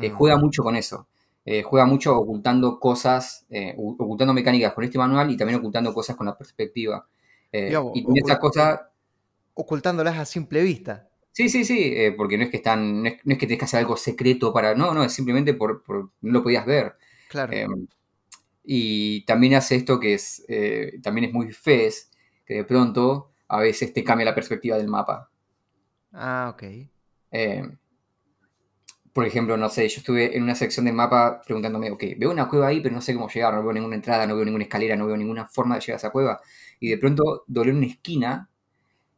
Eh, 0.00 0.08
mm. 0.08 0.14
juega 0.14 0.38
mucho 0.38 0.62
con 0.62 0.76
eso. 0.76 1.08
Eh, 1.44 1.62
juega 1.62 1.84
mucho 1.84 2.16
ocultando 2.16 2.80
cosas, 2.80 3.44
eh, 3.50 3.74
ocultando 3.76 4.32
mecánicas 4.32 4.72
con 4.72 4.82
este 4.82 4.96
manual 4.96 5.30
y 5.30 5.36
también 5.36 5.58
ocultando 5.58 5.92
cosas 5.92 6.16
con 6.16 6.24
la 6.26 6.38
perspectiva. 6.38 7.06
y 7.52 8.18
estas 8.18 8.38
cosas. 8.38 8.80
Ocultándolas 9.52 10.16
a 10.16 10.24
simple 10.24 10.62
vista. 10.62 11.10
Sí, 11.30 11.50
sí, 11.50 11.66
sí, 11.66 11.94
porque 12.16 12.38
no 12.38 12.44
es 12.44 12.50
que 12.50 12.56
están, 12.56 13.02
no 13.02 13.08
es, 13.10 13.20
que 13.22 13.46
tenés 13.46 13.58
que 13.58 13.64
hacer 13.66 13.80
algo 13.80 13.98
secreto 13.98 14.54
para. 14.54 14.74
No, 14.74 14.94
no, 14.94 15.04
es 15.04 15.12
simplemente 15.12 15.52
por, 15.52 15.82
no 15.86 16.10
lo 16.32 16.42
podías 16.42 16.64
ver. 16.64 16.94
Claro. 17.28 17.52
Y 18.64 19.24
también 19.26 19.54
hace 19.54 19.76
esto 19.76 20.00
que 20.00 20.14
es. 20.14 20.44
también 21.02 21.26
es 21.26 21.32
muy 21.32 21.52
fez, 21.52 22.10
que 22.46 22.54
de 22.54 22.64
pronto 22.64 23.30
a 23.48 23.60
veces 23.60 23.92
te 23.92 24.02
cambia 24.02 24.24
la 24.24 24.34
perspectiva 24.34 24.76
del 24.76 24.88
mapa. 24.88 25.30
Ah, 26.12 26.50
ok. 26.52 26.62
Eh, 27.30 27.62
por 29.12 29.26
ejemplo, 29.26 29.56
no 29.56 29.68
sé, 29.68 29.88
yo 29.88 29.98
estuve 29.98 30.36
en 30.36 30.42
una 30.42 30.54
sección 30.54 30.86
del 30.86 30.94
mapa 30.94 31.40
preguntándome, 31.44 31.90
ok, 31.90 32.02
veo 32.16 32.30
una 32.30 32.48
cueva 32.48 32.68
ahí, 32.68 32.80
pero 32.80 32.94
no 32.94 33.00
sé 33.00 33.14
cómo 33.14 33.28
llegar, 33.28 33.54
no 33.54 33.62
veo 33.62 33.72
ninguna 33.72 33.94
entrada, 33.94 34.26
no 34.26 34.34
veo 34.34 34.44
ninguna 34.44 34.64
escalera, 34.64 34.96
no 34.96 35.06
veo 35.06 35.16
ninguna 35.16 35.46
forma 35.46 35.76
de 35.76 35.82
llegar 35.82 35.94
a 35.94 35.98
esa 35.98 36.10
cueva. 36.10 36.40
Y 36.80 36.88
de 36.88 36.98
pronto 36.98 37.44
doblé 37.46 37.72
una 37.72 37.86
esquina 37.86 38.48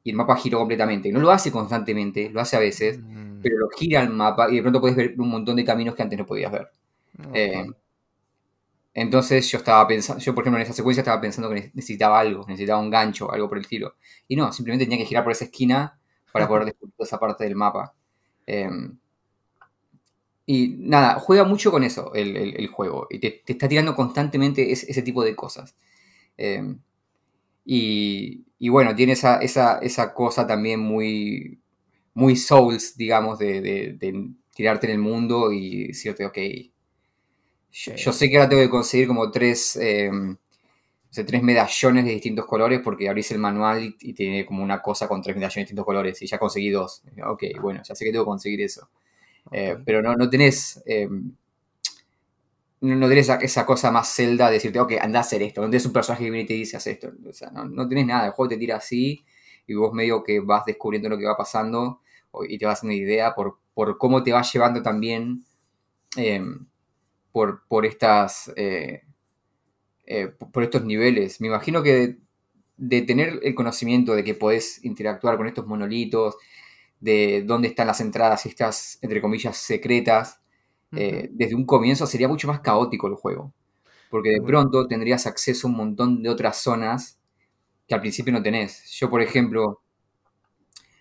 y 0.03 0.11
el 0.11 0.17
mapa 0.17 0.37
giró 0.37 0.59
completamente. 0.59 1.11
No 1.11 1.21
lo 1.21 1.31
hace 1.31 1.51
constantemente, 1.51 2.29
lo 2.31 2.41
hace 2.41 2.57
a 2.57 2.61
veces, 2.61 2.99
mm. 2.99 3.41
pero 3.43 3.57
lo 3.59 3.69
gira 3.71 4.03
el 4.03 4.11
mapa 4.11 4.51
y 4.51 4.57
de 4.57 4.63
pronto 4.63 4.81
puedes 4.81 4.97
ver 4.97 5.15
un 5.19 5.31
montón 5.31 5.57
de 5.57 5.65
caminos 5.65 5.95
que 5.95 6.03
antes 6.03 6.19
no 6.19 6.27
podías 6.27 6.53
ver. 6.53 6.71
Eh, 7.33 7.65
entonces 8.97 9.47
yo 9.51 9.59
estaba 9.59 9.87
pensando, 9.87 10.23
yo 10.23 10.35
por 10.35 10.43
ejemplo 10.43 10.59
en 10.59 10.65
esa 10.65 10.73
secuencia 10.73 11.03
estaba 11.03 11.21
pensando 11.21 11.51
que 11.51 11.71
necesitaba 11.75 12.19
algo, 12.19 12.47
necesitaba 12.49 12.81
un 12.81 12.89
gancho, 12.89 13.31
algo 13.31 13.47
por 13.47 13.59
el 13.59 13.65
estilo. 13.65 13.97
Y 14.27 14.37
no, 14.37 14.51
simplemente 14.55 14.87
tenía 14.87 14.97
que 14.97 15.05
girar 15.05 15.23
por 15.23 15.33
esa 15.33 15.45
esquina 15.45 16.01
para 16.33 16.49
poder 16.49 16.65
descubrir 16.65 16.95
esa 16.99 17.21
parte 17.21 17.45
del 17.45 17.57
mapa. 17.57 17.95
Em, 18.47 18.97
y 20.47 20.77
nada, 20.79 21.19
juega 21.21 21.45
mucho 21.45 21.71
con 21.71 21.85
eso 21.85 22.11
el, 22.15 22.67
juego. 22.69 23.07
Y 23.11 23.19
te, 23.19 23.43
está 23.47 23.69
tirando 23.69 23.95
constantemente 23.95 24.73
ese, 24.73 25.03
tipo 25.03 25.23
de 25.23 25.37
cosas. 25.37 25.77
Em, 26.39 26.81
y, 27.67 28.69
bueno, 28.71 28.97
tiene 28.97 29.13
esa, 29.13 29.41
esa, 29.43 30.15
cosa 30.15 30.47
también 30.47 30.81
muy, 30.81 31.61
muy 32.15 32.35
Souls, 32.37 32.97
digamos, 32.97 33.39
de, 33.39 33.61
de 33.61 34.31
tirarte 34.55 34.87
en 34.87 34.93
el 34.95 34.99
mundo 35.01 35.53
y 35.53 35.89
decirte, 35.89 36.25
ok, 36.25 36.39
yo, 37.77 38.13
sé 38.13 38.31
que 38.31 38.39
ahora 38.39 38.49
tengo 38.49 38.63
que 38.63 38.71
conseguir 38.71 39.07
como 39.07 39.31
tres, 39.31 39.77
eh, 39.77 40.11
tres 41.11 41.43
medallones 41.43 42.07
de 42.07 42.11
distintos 42.11 42.47
colores 42.47 42.81
porque 42.83 43.07
abrís 43.07 43.31
el 43.33 43.39
manual 43.39 43.95
y, 44.01 44.15
tiene 44.15 44.47
como 44.47 44.63
una 44.63 44.81
cosa 44.81 45.07
con 45.07 45.21
tres 45.21 45.37
medallones 45.37 45.55
de 45.55 45.61
distintos 45.61 45.85
colores 45.85 46.23
y 46.23 46.27
ya 46.27 46.39
conseguí 46.39 46.71
dos. 46.71 47.03
Ok, 47.27 47.45
bueno, 47.61 47.83
ya 47.85 47.95
sé 47.95 48.05
que 48.07 48.13
tengo 48.13 48.25
que 48.25 48.31
conseguir 48.31 48.63
eso. 48.63 48.89
Eh, 49.53 49.77
pero 49.85 50.01
no, 50.01 50.15
no 50.17 50.31
tenés... 50.31 50.83
Eh, 50.87 51.09
no, 52.81 53.09
tenés 53.09 53.29
esa, 53.29 53.67
cosa 53.67 53.91
más 53.91 54.09
celda 54.09 54.47
de 54.47 54.55
decirte, 54.55 54.79
ok, 54.79 54.93
anda 55.01 55.19
a 55.19 55.23
hacer 55.23 55.43
esto. 55.43 55.61
No 55.61 55.69
tenés 55.69 55.87
un 55.87 55.93
personaje 55.93 56.25
que 56.25 56.31
viene 56.31 56.45
y 56.45 56.47
te 56.47 56.55
dice, 56.55 56.77
haz 56.77 56.87
esto. 56.87 57.11
O 57.29 57.33
sea, 57.33 57.51
no, 57.51 57.65
no 57.65 57.89
tenés 57.89 58.07
nada. 58.07 58.27
El 58.27 58.33
juego 58.33 58.49
te 58.51 58.57
tira 58.57 58.77
así 58.77 59.25
y 59.67 59.75
vos 59.75 59.93
medio 59.93 60.23
que 60.23 60.41
vas 60.41 60.65
descubriendo 60.65 61.09
lo 61.09 61.19
que 61.19 61.27
va 61.27 61.37
pasando 61.37 62.01
y 62.49 62.59
te 62.59 62.67
vas 62.67 62.79
haciendo 62.79 62.95
idea 62.95 63.35
por, 63.35 63.59
por 63.75 63.99
cómo 63.99 64.23
te 64.23 64.33
va 64.33 64.43
llevando 64.43 64.83
también 64.83 65.45
por, 67.69 67.85
estas, 67.85 68.51
eh, 68.57 69.03
eh, 70.07 70.29
por 70.29 70.63
estos 70.63 70.85
niveles. 70.85 71.39
Me 71.43 71.49
imagino 71.49 71.83
que 71.83 72.17
de 72.79 73.03
tener 73.03 73.41
el 73.43 73.55
conocimiento 73.55 74.15
de 74.15 74.25
que 74.25 74.35
podés 74.35 74.83
interactuar 74.85 75.37
con 75.37 75.47
estos 75.47 75.67
monolitos, 75.67 76.37
de 76.99 77.43
dónde 77.43 77.69
están 77.69 77.89
las 77.89 78.01
entradas 78.01 78.47
estas, 78.47 78.99
entre 79.03 79.21
comillas, 79.21 79.59
secretas, 79.59 80.41
eh, 80.93 81.29
desde 81.31 81.55
un 81.55 81.67
comienzo 81.67 82.07
sería 82.07 82.27
mucho 82.27 82.49
más 82.49 82.61
caótico 82.61 83.07
el 83.07 83.17
juego. 83.17 83.53
Porque 84.11 84.31
de 84.31 84.41
pronto 84.41 84.87
tendrías 84.87 85.27
acceso 85.27 85.67
a 85.67 85.71
un 85.71 85.77
montón 85.77 86.23
de 86.23 86.31
otras 86.31 86.57
zonas 86.57 87.19
que 87.87 87.95
al 87.95 88.01
principio 88.01 88.33
no 88.33 88.43
tenés. 88.43 88.91
Yo, 88.93 89.11
por 89.11 89.21
ejemplo, 89.21 89.83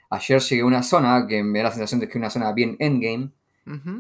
ayer 0.09 0.41
llegué 0.41 0.63
a 0.63 0.65
una 0.65 0.83
zona 0.83 1.27
que 1.27 1.43
me 1.43 1.59
da 1.59 1.65
la 1.65 1.71
sensación 1.71 2.01
de 2.01 2.07
que 2.07 2.11
es 2.11 2.17
una 2.17 2.29
zona 2.29 2.51
bien 2.51 2.75
endgame, 2.79 3.31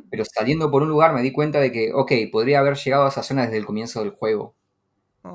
pero 0.09 0.23
saliendo 0.25 0.69
por 0.69 0.83
un 0.83 0.89
lugar 0.89 1.13
me 1.13 1.21
di 1.21 1.31
cuenta 1.31 1.59
de 1.59 1.71
que, 1.71 1.91
ok, 1.93 2.11
podría 2.31 2.59
haber 2.59 2.75
llegado 2.75 3.05
a 3.05 3.09
esa 3.09 3.23
zona 3.23 3.43
desde 3.43 3.57
el 3.57 3.65
comienzo 3.65 4.01
del 4.01 4.11
juego. 4.11 4.55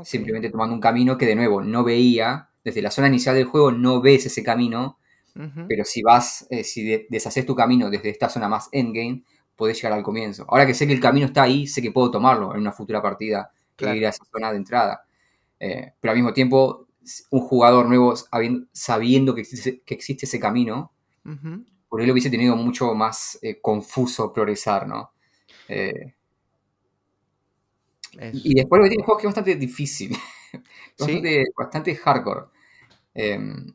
Simplemente 0.05 0.51
tomando 0.51 0.75
un 0.75 0.81
camino 0.81 1.19
que 1.19 1.27
de 1.27 1.35
nuevo 1.35 1.63
no 1.63 1.83
veía. 1.83 2.49
Desde 2.63 2.83
la 2.83 2.91
zona 2.91 3.09
inicial 3.09 3.35
del 3.35 3.47
juego 3.47 3.73
no 3.73 4.01
ves 4.01 4.27
ese 4.27 4.43
camino. 4.43 4.99
Pero 5.69 5.85
si 5.85 6.03
vas, 6.03 6.47
eh, 6.51 6.65
si 6.65 7.07
deshaces 7.09 7.47
tu 7.47 7.55
camino 7.55 7.91
desde 7.91 8.11
esta 8.11 8.29
zona 8.29 8.49
más 8.49 8.69
endgame, 8.73 9.25
podés 9.57 9.77
llegar 9.77 9.93
al 9.93 10.03
comienzo. 10.03 10.45
Ahora 10.49 10.67
que 10.67 10.75
sé 10.75 10.87
que 10.87 10.93
el 10.93 11.01
camino 11.01 11.27
está 11.27 11.43
ahí, 11.43 11.67
sé 11.67 11.83
que 11.83 11.93
puedo 11.93 12.11
tomarlo 12.11 12.55
en 12.55 12.61
una 12.61 12.73
futura 12.73 13.03
partida 13.03 13.51
que 13.77 13.97
ir 13.97 14.07
a 14.07 14.11
esa 14.11 14.25
zona 14.31 14.51
de 14.51 14.59
entrada. 14.59 15.05
Eh, 15.59 15.93
pero 16.01 16.13
al 16.13 16.19
mismo 16.19 16.33
tiempo, 16.33 16.87
un 17.31 17.41
jugador 17.41 17.87
nuevo 17.87 18.15
sabiendo 18.73 19.35
que 19.35 19.43
existe, 19.43 19.83
que 19.85 19.95
existe 19.95 20.27
ese 20.27 20.39
camino, 20.41 20.93
por 21.91 22.01
él 22.01 22.11
hubiese 22.11 22.31
tenido 22.31 22.57
mucho 22.57 22.95
más 22.95 23.39
eh, 23.43 23.61
confuso 23.61 24.33
progresar, 24.33 24.89
¿no? 24.89 25.13
Y 28.33 28.55
después 28.55 28.79
lo 28.79 28.85
que 28.85 28.91
tiene 28.91 29.03
el 29.03 29.05
juego 29.05 29.19
es 29.19 29.23
que 29.23 29.27
es 29.27 29.35
bastante 29.35 29.55
difícil. 29.57 30.17
bastante, 31.57 31.95
hardcore. 31.97 32.47
Em, 33.15 33.67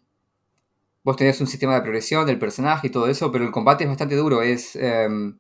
vos 1.04 1.16
tenés 1.16 1.40
un 1.42 1.48
sistema 1.48 1.76
de 1.76 1.82
progresión 1.82 2.26
del 2.26 2.40
personaje 2.40 2.88
y 2.88 2.90
todo 2.90 3.08
eso, 3.08 3.32
pero 3.32 3.44
el 3.44 3.52
combate 3.52 3.84
es 3.84 3.90
bastante 3.90 4.16
duro. 4.16 4.42
Es. 4.42 4.76
Em, 4.76 5.38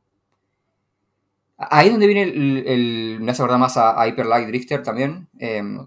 ahí 1.58 1.88
es 1.88 1.94
donde 1.94 2.08
viene 2.08 2.24
el, 2.24 3.18
me 3.22 3.32
hace 3.32 3.42
acordar 3.42 3.60
más 3.60 3.78
a, 3.78 4.06
Hyper 4.08 4.26
Light 4.26 4.48
Drifter 4.48 4.84
también. 4.84 5.28
Em, 5.40 5.86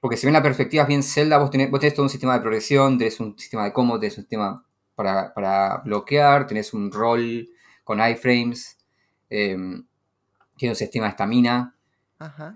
porque 0.00 0.16
si 0.16 0.26
ven 0.26 0.34
la 0.34 0.42
perspectiva 0.42 0.82
es 0.82 0.88
bien 0.88 1.02
Zelda, 1.02 1.38
vos 1.38 1.50
tenés, 1.50 1.70
vos 1.70 1.80
tenés, 1.80 1.94
todo 1.94 2.04
un 2.04 2.10
sistema 2.10 2.34
de 2.34 2.40
progresión, 2.40 2.98
tenés 2.98 3.20
un 3.20 3.38
sistema 3.38 3.64
de 3.64 3.72
combo, 3.72 3.98
tenés 3.98 4.18
un 4.18 4.24
sistema 4.24 4.64
para, 4.94 5.32
para 5.34 5.78
bloquear, 5.84 6.46
tenés 6.46 6.72
un 6.74 6.90
roll 6.90 7.48
con 7.82 8.00
iframes, 8.00 8.78
tienes 9.28 9.80
un 10.60 10.74
sistema 10.76 11.06
de 11.06 11.10
estamina. 11.10 11.74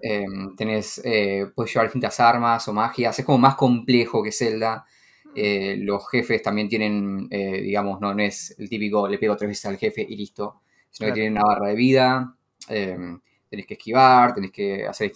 Em, 0.01 0.55
tenés, 0.57 1.01
eh, 1.05 1.47
puedes 1.55 1.73
llevar 1.73 1.89
distintas 1.89 2.19
armas 2.21 2.67
o 2.69 2.73
magias. 2.73 3.19
Es 3.19 3.25
como 3.25 3.39
más 3.39 3.55
complejo 3.55 4.23
que 4.23 4.33
Zelda. 4.33 4.87
Eh, 5.35 5.77
los 5.79 6.09
jefes 6.09 6.43
también 6.43 6.69
tienen, 6.69 7.29
eh, 7.31 7.61
digamos, 7.61 8.01
no, 8.01 8.19
es 8.19 8.55
el 8.59 8.69
típico 8.69 9.07
le 9.07 9.19
pego 9.19 9.37
tres 9.37 9.49
veces 9.49 9.67
al 9.67 9.77
jefe 9.77 10.07
y 10.09 10.17
listo. 10.17 10.63
Sino 10.91 11.09
que 11.09 11.15
tienen 11.15 11.33
una 11.33 11.45
barra 11.45 11.69
de 11.69 11.75
vida. 11.75 12.35
Em, 12.69 13.21
tenés 13.49 13.67
que 13.67 13.75
esquivar, 13.75 14.35
tenés 14.35 14.51
que 14.51 14.87
hacer 14.87 15.13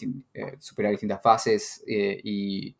superar 0.58 0.90
distintas 0.92 1.22
fases. 1.22 1.82
Y, 1.86 2.74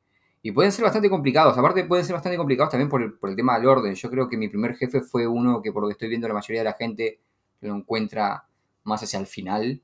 pueden 0.50 0.72
ser 0.72 0.84
bastante 0.84 1.08
complicados. 1.08 1.56
Aparte, 1.56 1.84
pueden 1.84 2.04
ser 2.04 2.14
bastante 2.14 2.36
complicados 2.36 2.72
también 2.72 2.88
por 2.88 3.00
el, 3.00 3.12
por 3.12 3.30
el 3.30 3.36
tema 3.36 3.56
del 3.56 3.68
orden. 3.68 3.94
Yo 3.94 4.10
creo 4.10 4.28
que 4.28 4.36
mi 4.36 4.48
primer 4.48 4.74
jefe 4.74 5.00
fue 5.00 5.26
uno 5.26 5.62
que, 5.62 5.70
por 5.72 5.82
lo 5.82 5.88
que 5.88 5.92
estoy 5.92 6.08
viendo, 6.08 6.26
la 6.26 6.34
mayoría 6.34 6.62
de 6.62 6.64
la 6.64 6.74
gente 6.74 7.20
lo 7.60 7.76
encuentra 7.76 8.44
más 8.82 9.02
hacia 9.02 9.20
el 9.20 9.26
final. 9.26 9.80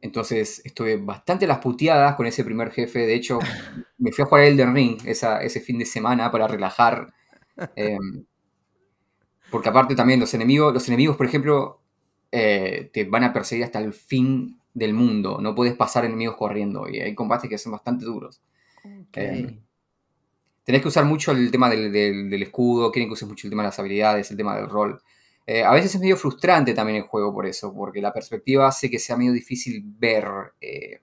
Entonces 0.00 0.60
estuve 0.64 0.96
bastante 0.96 1.46
las 1.46 1.58
puteadas 1.58 2.16
con 2.16 2.26
ese 2.26 2.44
primer 2.44 2.70
jefe. 2.70 3.00
De 3.00 3.14
hecho, 3.14 3.38
me 3.98 4.12
fui 4.12 4.22
a 4.22 4.26
jugar 4.26 4.44
Elden 4.44 4.74
Ring 4.74 4.98
ese 5.04 5.60
fin 5.60 5.78
de 5.78 5.86
semana 5.86 6.30
para 6.30 6.48
relajar. 6.48 7.12
Em, 7.74 8.24
porque 9.50 9.68
aparte 9.68 9.94
también 9.94 10.20
los 10.20 10.34
enemigos, 10.34 10.74
los 10.74 10.88
enemigos, 10.88 11.16
por 11.16 11.26
ejemplo, 11.26 11.80
eh, 12.32 12.90
te 12.92 13.04
van 13.04 13.24
a 13.24 13.32
perseguir 13.32 13.64
hasta 13.64 13.78
el 13.78 13.92
fin 13.92 14.55
del 14.76 14.92
mundo. 14.92 15.38
No 15.40 15.54
puedes 15.54 15.74
pasar 15.74 16.04
enemigos 16.04 16.36
corriendo. 16.36 16.86
Y 16.88 17.00
hay 17.00 17.14
combates 17.14 17.48
que 17.48 17.56
son 17.56 17.72
bastante 17.72 18.04
duros. 18.04 18.42
Em, 19.14 19.58
tenés 20.64 20.82
que 20.82 20.88
usar 20.88 21.06
mucho 21.06 21.32
el 21.32 21.50
tema 21.50 21.70
del, 21.70 21.90
del, 21.90 22.42
escudo, 22.42 22.92
quieren 22.92 23.08
que 23.08 23.14
uses 23.14 23.26
mucho 23.26 23.46
el 23.46 23.50
tema 23.50 23.62
de 23.62 23.68
las 23.68 23.78
habilidades, 23.78 24.30
el 24.30 24.36
tema 24.36 24.54
del 24.54 24.68
rol. 24.68 25.00
Eh, 25.46 25.64
a 25.64 25.72
veces 25.72 25.94
es 25.94 26.00
medio 26.00 26.16
frustrante 26.18 26.74
también 26.74 26.98
el 26.98 27.04
juego 27.04 27.32
por 27.32 27.46
eso, 27.46 27.72
porque 27.74 28.02
la 28.02 28.12
perspectiva 28.12 28.66
hace 28.66 28.90
que 28.90 28.98
sea 28.98 29.16
medio 29.16 29.32
difícil 29.32 29.82
ver, 29.82 30.26
eh, 30.60 31.00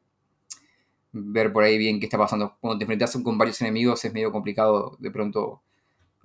ver 1.12 1.52
por 1.52 1.64
ahí 1.64 1.78
bien 1.80 2.00
qué 2.00 2.06
está 2.06 2.20
pasando. 2.20 2.56
Cuando 2.62 2.78
te 2.78 2.84
enfrentas 2.84 3.18
con 3.24 3.38
varios 3.38 3.60
enemigos 3.62 4.06
es 4.06 4.14
medio 4.14 4.32
complicado 4.32 4.98
de 5.00 5.10
pronto, 5.10 5.64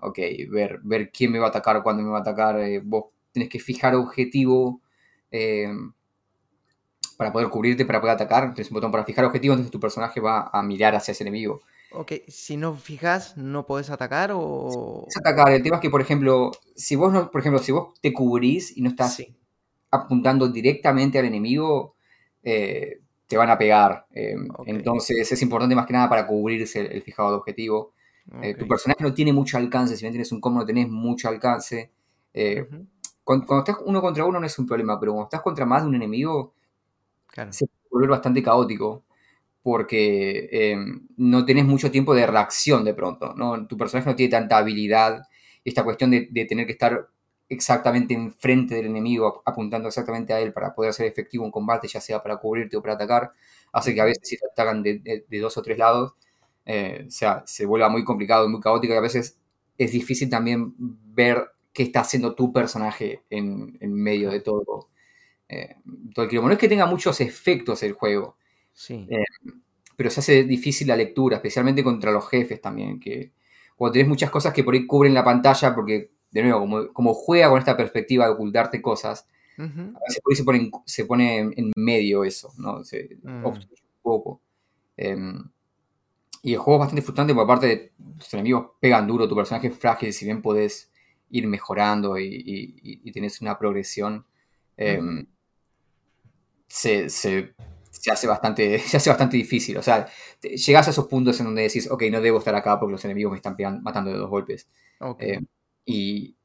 ok, 0.01 0.19
ver, 0.51 0.81
ver 0.83 1.11
quién 1.11 1.33
me 1.33 1.39
va 1.39 1.47
a 1.47 1.49
atacar, 1.49 1.83
cuándo 1.83 2.03
me 2.03 2.11
va 2.11 2.19
a 2.19 2.21
atacar. 2.21 2.61
Eh, 2.61 2.83
vos 2.85 3.07
tenés 3.33 3.49
que 3.49 3.59
fijar 3.59 3.95
objetivo 3.95 4.83
para 7.19 7.33
poder 7.33 7.49
cubrirte, 7.49 7.85
para 7.85 8.01
poder 8.01 8.15
atacar. 8.15 8.55
Tienes 8.55 8.71
un 8.71 8.77
botón 8.77 8.93
para 8.93 9.05
fijar 9.05 9.25
objetivo, 9.25 9.55
entonces 9.55 9.73
tu 9.73 9.81
personaje 9.81 10.21
va 10.21 10.49
a 10.53 10.63
mirar 10.63 10.95
hacia 10.95 11.11
ese 11.11 11.25
enemigo. 11.25 11.61
Ok, 11.91 12.13
si 12.29 12.57
no 12.57 12.75
fijas, 12.75 13.37
¿no 13.37 13.67
podés 13.67 13.91
atacar 13.91 14.31
o...? 14.33 15.05
Es 15.09 15.17
atacar, 15.17 15.51
el 15.53 15.63
tema 15.65 15.77
es 15.77 15.83
que, 15.83 15.91
por 15.91 16.01
ejemplo, 16.01 16.53
si 16.77 16.95
vos 16.95 17.13
no, 17.13 17.29
por 17.29 17.41
ejemplo, 17.41 17.61
si 17.61 17.73
vos 17.73 18.01
te 18.01 18.13
cubrís 18.13 18.77
y 18.77 18.83
no 18.83 18.91
estás 18.91 19.21
apuntando 19.91 20.47
directamente 20.47 21.19
al 21.19 21.25
enemigo, 21.25 21.97
eh, 22.45 23.01
te 23.27 23.37
van 23.37 23.51
a 23.51 23.59
pegar. 23.59 24.07
Eh, 24.15 24.37
entonces 24.67 25.33
es 25.33 25.43
importante 25.43 25.75
más 25.75 25.87
que 25.87 25.95
nada 25.95 26.09
para 26.09 26.25
cubrirse 26.25 26.81
el, 26.81 27.03
fijado 27.03 27.31
de 27.31 27.37
objetivo. 27.39 27.95
Eh, 28.43 28.55
tu 28.55 28.69
personaje 28.69 29.03
no 29.03 29.13
tiene 29.13 29.33
mucho 29.33 29.57
alcance, 29.59 29.97
si 29.97 30.03
bien 30.03 30.13
tienes 30.13 30.31
un 30.31 30.41
combo 30.41 30.61
no 30.61 30.67
tenés 30.67 30.89
mucho 30.89 31.29
alcance. 31.29 31.91
cuando, 33.25 33.59
estás 33.59 33.79
uno 33.85 34.01
contra 34.01 34.25
uno 34.25 34.39
no 34.39 34.47
es 34.47 34.57
un 34.57 34.67
problema, 34.67 35.01
pero 35.01 35.13
cuando 35.15 35.27
estás 35.27 35.43
contra 35.43 35.67
más 35.67 35.83
de 35.83 35.89
un 35.89 35.97
enemigo, 35.97 36.53
se 37.51 37.67
puede 37.67 37.89
volver 37.91 38.11
bastante 38.11 38.43
caótico 38.43 39.05
porque 39.63 40.49
em, 40.51 41.07
no 41.17 41.45
tenés 41.45 41.65
mucho 41.67 41.91
tiempo 41.91 42.15
de 42.15 42.27
reacción 42.27 42.85
de 42.85 42.95
pronto, 42.95 43.35
¿no? 43.37 43.67
Tu 43.67 43.77
personaje 43.77 44.09
no 44.09 44.17
tiene 44.17 44.31
tanta 44.31 44.59
habilidad. 44.59 45.25
Esta 45.65 45.85
cuestión 45.85 46.11
de, 46.11 46.27
tener 46.49 46.67
que 46.67 46.73
estar 46.73 47.09
exactamente 47.49 48.15
enfrente 48.15 48.75
del 48.77 48.87
enemigo, 48.87 49.43
apuntando 49.45 49.89
exactamente 49.89 50.33
a 50.33 50.41
él 50.41 50.53
para 50.53 50.75
poder 50.75 50.93
ser 50.95 51.07
efectivo 51.07 51.45
en 51.45 51.51
combate, 51.51 51.89
ya 51.89 52.01
sea 52.01 52.23
para 52.23 52.39
cubrirte 52.39 52.77
o 52.77 52.83
para 52.83 52.95
atacar, 52.95 53.33
hace 53.73 53.95
que 53.95 54.01
a 54.01 54.05
veces 54.05 54.27
si 54.29 54.37
te 54.39 54.47
atacan 54.47 54.83
de, 54.83 55.25
dos 55.41 55.57
o 55.59 55.63
tres 55.63 55.79
lados, 55.79 56.15
eh, 56.67 57.05
o 57.07 57.11
sea, 57.11 57.43
se 57.47 57.67
vuelva 57.67 57.89
muy 57.89 58.05
complicado 58.05 58.47
y 58.47 58.51
muy 58.51 58.61
caótico 58.61 58.95
y 58.95 58.97
a 58.97 59.01
veces 59.01 59.39
es 59.79 59.93
difícil 59.93 60.29
también 60.29 60.75
ver 60.79 61.51
qué 61.73 61.85
está 61.85 62.01
haciendo 62.01 62.35
tu 62.35 62.53
personaje 62.53 63.23
en, 63.31 63.79
medio 63.81 64.31
de 64.31 64.41
todo, 64.41 64.89
eh, 65.49 65.77
todo 66.15 66.27
el 66.27 66.35
No 66.35 66.53
es 66.53 66.59
que 66.59 66.69
tenga 66.69 66.87
muchos 66.87 67.21
efectos 67.21 67.83
el 67.83 67.93
juego, 67.93 68.37
eh, 68.91 69.25
pero 69.97 70.11
se 70.11 70.21
hace 70.21 70.45
difícil 70.45 70.89
la 70.89 70.97
lectura, 70.97 71.37
especialmente 71.37 71.83
contra 71.83 72.13
los 72.13 72.29
jefes 72.29 72.61
también, 72.61 73.01
que 73.01 73.33
cuando 73.77 73.93
tenés 73.93 74.09
muchas 74.09 74.31
cosas 74.31 74.53
que 74.53 74.65
por 74.65 74.75
ahí 74.75 74.87
cubren 74.87 75.15
la 75.15 75.25
pantalla, 75.25 75.75
porque, 75.75 76.11
de 76.31 76.43
nuevo, 76.43 76.93
como, 76.93 77.15
juega 77.15 77.49
con 77.49 77.59
esta 77.59 77.77
perspectiva 77.77 78.27
de 78.27 78.33
ocultarte 78.33 78.83
cosas, 78.83 79.27
a 79.57 79.63
veces 80.07 80.21
por 80.23 80.33
ahí 80.33 80.37
se 80.37 80.45
pone, 80.45 80.71
se 80.85 81.05
pone 81.05 81.39
en 81.39 81.73
medio 81.75 82.23
eso, 82.23 82.53
¿no? 82.59 82.85
Se 82.85 83.19
mm. 83.23 83.45
obstruye 83.45 83.83
un 83.83 84.03
poco. 84.03 84.41
Em, 84.97 85.51
y 86.43 86.53
el 86.53 86.59
juego 86.59 86.79
es 86.79 86.81
bastante 86.81 87.03
frustrante 87.03 87.35
porque 87.35 87.45
aparte 87.45 87.67
de 87.67 87.93
los 88.19 88.35
enemigos 88.35 88.71
pegan 88.81 89.07
duro, 89.07 89.29
tu 89.29 89.35
personaje 89.35 89.69
es 89.69 89.77
frágil, 89.77 90.13
si 90.13 90.25
bien 90.25 90.43
podés 90.43 90.93
ir 91.31 91.47
mejorando 91.47 92.19
y, 92.19 93.03
y, 93.05 93.13
tenés 93.13 93.41
una 93.41 93.59
progresión, 93.59 94.25
em, 94.77 95.27
se, 96.69 97.09
se, 97.09 97.55
se 97.91 98.11
hace 98.11 98.27
bastante, 98.27 98.79
se 98.87 98.97
hace 98.97 99.11
bastante 99.11 99.37
difícil. 99.37 99.77
O 99.79 99.83
sea, 99.83 100.09
llegas 100.41 100.87
a 100.87 100.91
esos 100.91 101.07
puntos 101.07 101.39
en 101.41 101.47
donde 101.47 101.63
decís, 101.63 101.91
ok, 101.91 102.05
no 102.11 102.21
debo 102.21 102.39
estar 102.39 102.55
acá 102.55 102.79
porque 102.79 102.93
los 102.93 103.05
enemigos 103.05 103.33
me 103.33 103.39
están 103.39 103.57
matando 103.83 104.13
de 104.13 104.19
dos 104.19 104.31
golpes. 104.31 104.69
Eh, 105.19 105.41
y 105.85 106.37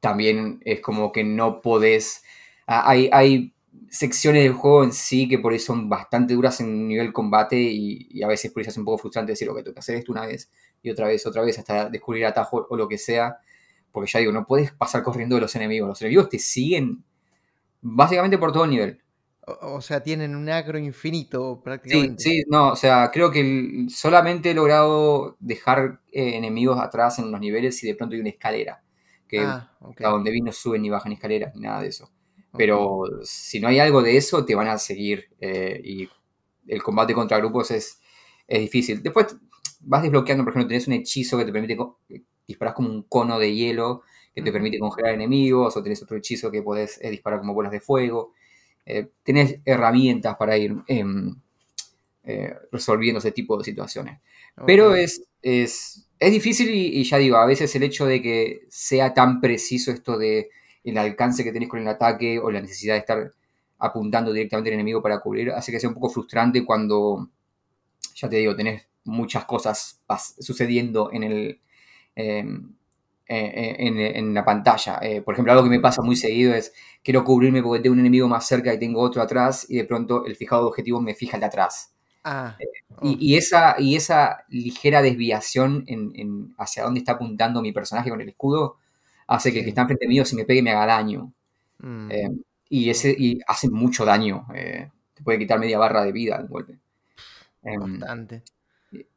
también 0.00 0.60
es 0.64 0.80
como 0.80 1.12
que 1.12 1.24
no 1.24 1.60
podés. 1.60 2.22
Hay, 2.66 3.08
hay 3.12 3.54
secciones 3.88 4.44
del 4.44 4.52
juego 4.52 4.84
en 4.84 4.92
sí 4.92 5.28
que 5.28 5.38
por 5.38 5.52
ahí 5.52 5.58
son 5.58 5.88
bastante 5.88 6.34
duras 6.34 6.60
en 6.60 6.86
nivel 6.86 7.12
combate 7.12 7.56
y, 7.58 8.22
a 8.22 8.28
veces 8.28 8.52
por 8.52 8.62
eso 8.62 8.70
es 8.70 8.76
un 8.76 8.84
poco 8.84 8.98
frustrante 8.98 9.32
decir, 9.32 9.48
ok, 9.48 9.56
tengo 9.58 9.74
que 9.74 9.80
hacer 9.80 9.96
esto 9.96 10.12
una 10.12 10.26
vez 10.26 10.50
y 10.82 10.90
otra 10.90 11.08
vez, 11.08 11.26
otra 11.26 11.42
vez, 11.42 11.58
hasta 11.58 11.88
descubrir 11.88 12.24
atajo 12.26 12.66
o 12.68 12.76
lo 12.76 12.88
que 12.88 12.98
sea. 12.98 13.38
Porque 13.92 14.10
ya 14.10 14.20
digo, 14.20 14.32
no 14.32 14.46
puedes 14.46 14.72
pasar 14.72 15.02
corriendo 15.02 15.34
de 15.34 15.40
los 15.40 15.54
enemigos. 15.56 15.88
Los 15.88 16.00
enemigos 16.02 16.28
te 16.28 16.38
siguen 16.38 17.02
básicamente 17.80 18.38
por 18.38 18.52
todo 18.52 18.64
el 18.64 18.70
nivel. 18.70 19.02
O 19.46 19.80
sea, 19.80 20.02
tienen 20.02 20.36
un 20.36 20.48
agro 20.48 20.78
infinito 20.78 21.60
prácticamente. 21.62 22.22
Sí, 22.22 22.30
sí, 22.30 22.44
no, 22.48 22.72
o 22.72 22.76
sea, 22.76 23.10
creo 23.12 23.30
que 23.30 23.86
solamente 23.88 24.50
he 24.50 24.54
logrado 24.54 25.36
dejar 25.40 26.00
eh, 26.12 26.36
enemigos 26.36 26.78
atrás 26.78 27.18
en 27.18 27.32
los 27.32 27.40
niveles 27.40 27.82
y 27.82 27.86
de 27.86 27.94
pronto 27.94 28.14
hay 28.14 28.20
una 28.20 28.30
escalera. 28.30 28.82
Que 29.26 29.40
ah, 29.40 29.70
a 29.80 30.08
donde 30.08 30.30
vi 30.30 30.40
no 30.40 30.52
suben 30.52 30.82
ni 30.82 30.90
bajan 30.90 31.12
escaleras 31.12 31.54
ni 31.54 31.62
nada 31.62 31.82
de 31.82 31.88
eso. 31.88 32.10
Pero 32.56 33.02
si 33.22 33.60
no 33.60 33.68
hay 33.68 33.78
algo 33.78 34.02
de 34.02 34.16
eso, 34.16 34.44
te 34.44 34.54
van 34.54 34.68
a 34.68 34.78
seguir. 34.78 35.28
Eh, 35.40 35.80
y 35.84 36.08
el 36.66 36.82
combate 36.82 37.14
contra 37.14 37.38
grupos 37.38 37.70
es, 37.70 38.00
es 38.46 38.60
difícil. 38.60 39.02
Después 39.02 39.36
vas 39.80 40.02
desbloqueando, 40.02 40.44
por 40.44 40.52
ejemplo, 40.52 40.68
tenés 40.68 40.88
un 40.88 40.94
hechizo 40.94 41.38
que 41.38 41.44
te 41.44 41.52
permite 41.52 41.78
disparar 42.46 42.74
como 42.74 42.90
un 42.90 43.04
cono 43.04 43.38
de 43.38 43.54
hielo 43.54 44.02
que 44.34 44.42
te 44.42 44.52
permite 44.52 44.78
congelar 44.78 45.14
enemigos, 45.14 45.76
o 45.76 45.82
tenés 45.82 46.02
otro 46.02 46.16
hechizo 46.16 46.50
que 46.50 46.62
podés 46.62 47.00
eh, 47.02 47.10
disparar 47.10 47.40
como 47.40 47.54
bolas 47.54 47.72
de 47.72 47.80
fuego. 47.80 48.32
Eh, 48.86 49.08
tenés 49.22 49.60
herramientas 49.64 50.36
para 50.36 50.56
ir 50.56 50.74
em, 50.86 51.36
eh, 52.24 52.54
resolviendo 52.72 53.18
ese 53.18 53.32
tipo 53.32 53.56
de 53.56 53.64
situaciones. 53.64 54.18
Pero 54.66 54.94
es, 54.94 55.22
es, 55.42 56.08
es 56.18 56.32
difícil 56.32 56.68
y, 56.70 57.02
ya 57.04 57.18
digo, 57.18 57.36
a 57.36 57.46
veces 57.46 57.74
el 57.76 57.82
hecho 57.82 58.04
de 58.06 58.20
que 58.20 58.66
sea 58.68 59.14
tan 59.14 59.40
preciso 59.40 59.90
esto 59.90 60.18
de 60.18 60.50
el 60.84 60.98
alcance 60.98 61.44
que 61.44 61.52
tenés 61.52 61.68
con 61.68 61.80
el 61.80 61.88
ataque 61.88 62.38
o 62.38 62.50
la 62.50 62.60
necesidad 62.60 62.94
de 62.94 63.00
estar 63.00 63.32
apuntando 63.78 64.32
directamente 64.32 64.70
al 64.70 64.74
enemigo 64.74 65.02
para 65.02 65.20
cubrir, 65.20 65.50
hace 65.50 65.72
que 65.72 65.80
sea 65.80 65.88
un 65.88 65.94
poco 65.94 66.10
frustrante 66.10 66.64
cuando, 66.64 67.30
ya 68.14 68.28
te 68.28 68.36
digo, 68.36 68.54
tenés 68.54 68.86
muchas 69.04 69.44
cosas 69.44 70.00
sucediendo 70.38 71.10
en 71.12 71.22
el... 71.22 71.60
Em, 72.14 72.74
eh, 73.32 73.76
en, 73.78 74.34
la 74.34 74.44
pantalla. 74.44 74.98
Eh, 75.02 75.22
por 75.22 75.34
ejemplo, 75.34 75.52
algo 75.52 75.62
que 75.62 75.70
me 75.70 75.78
pasa 75.78 76.02
muy 76.02 76.16
seguido 76.16 76.52
es 76.52 76.72
quiero 77.00 77.22
cubrirme 77.22 77.62
porque 77.62 77.80
tengo 77.80 77.92
un 77.92 78.00
enemigo 78.00 78.26
más 78.26 78.44
cerca 78.44 78.74
y 78.74 78.78
tengo 78.80 79.00
otro 79.00 79.22
atrás 79.22 79.66
y 79.68 79.76
de 79.76 79.84
pronto 79.84 80.26
el 80.26 80.34
fijado 80.34 80.62
de 80.62 80.68
objetivo 80.68 81.00
me 81.00 81.14
fija 81.14 81.36
el 81.36 81.42
de 81.42 81.46
atrás. 81.46 81.94
Ah, 82.24 82.56
eh, 82.58 82.66
y, 83.02 83.36
esa, 83.36 83.76
y 83.78 83.94
esa 83.94 84.44
ligera 84.48 85.00
desviación 85.00 85.84
en, 85.86 86.54
hacia 86.58 86.82
dónde 86.82 86.98
está 86.98 87.12
apuntando 87.12 87.62
mi 87.62 87.70
personaje 87.70 88.10
con 88.10 88.20
el 88.20 88.28
escudo 88.28 88.78
hace 89.28 89.52
que 89.52 89.60
el 89.60 89.64
que 89.64 89.68
está 89.70 89.82
enfrente 89.82 90.08
mío, 90.08 90.24
si 90.24 90.34
me 90.34 90.44
pegue, 90.44 90.60
me 90.60 90.72
haga 90.72 90.86
daño. 90.86 91.32
Mm. 91.78 92.10
y, 92.68 92.90
ese, 92.90 93.14
y 93.16 93.38
hace 93.46 93.70
mucho 93.70 94.04
daño. 94.04 94.44
te 94.52 95.22
puede 95.22 95.38
quitar 95.38 95.60
media 95.60 95.78
barra 95.78 96.02
de 96.02 96.10
vida 96.10 96.34
al 96.34 96.48
golpe. 96.48 96.78
Em, 97.62 98.00
Bastante. 98.00 98.42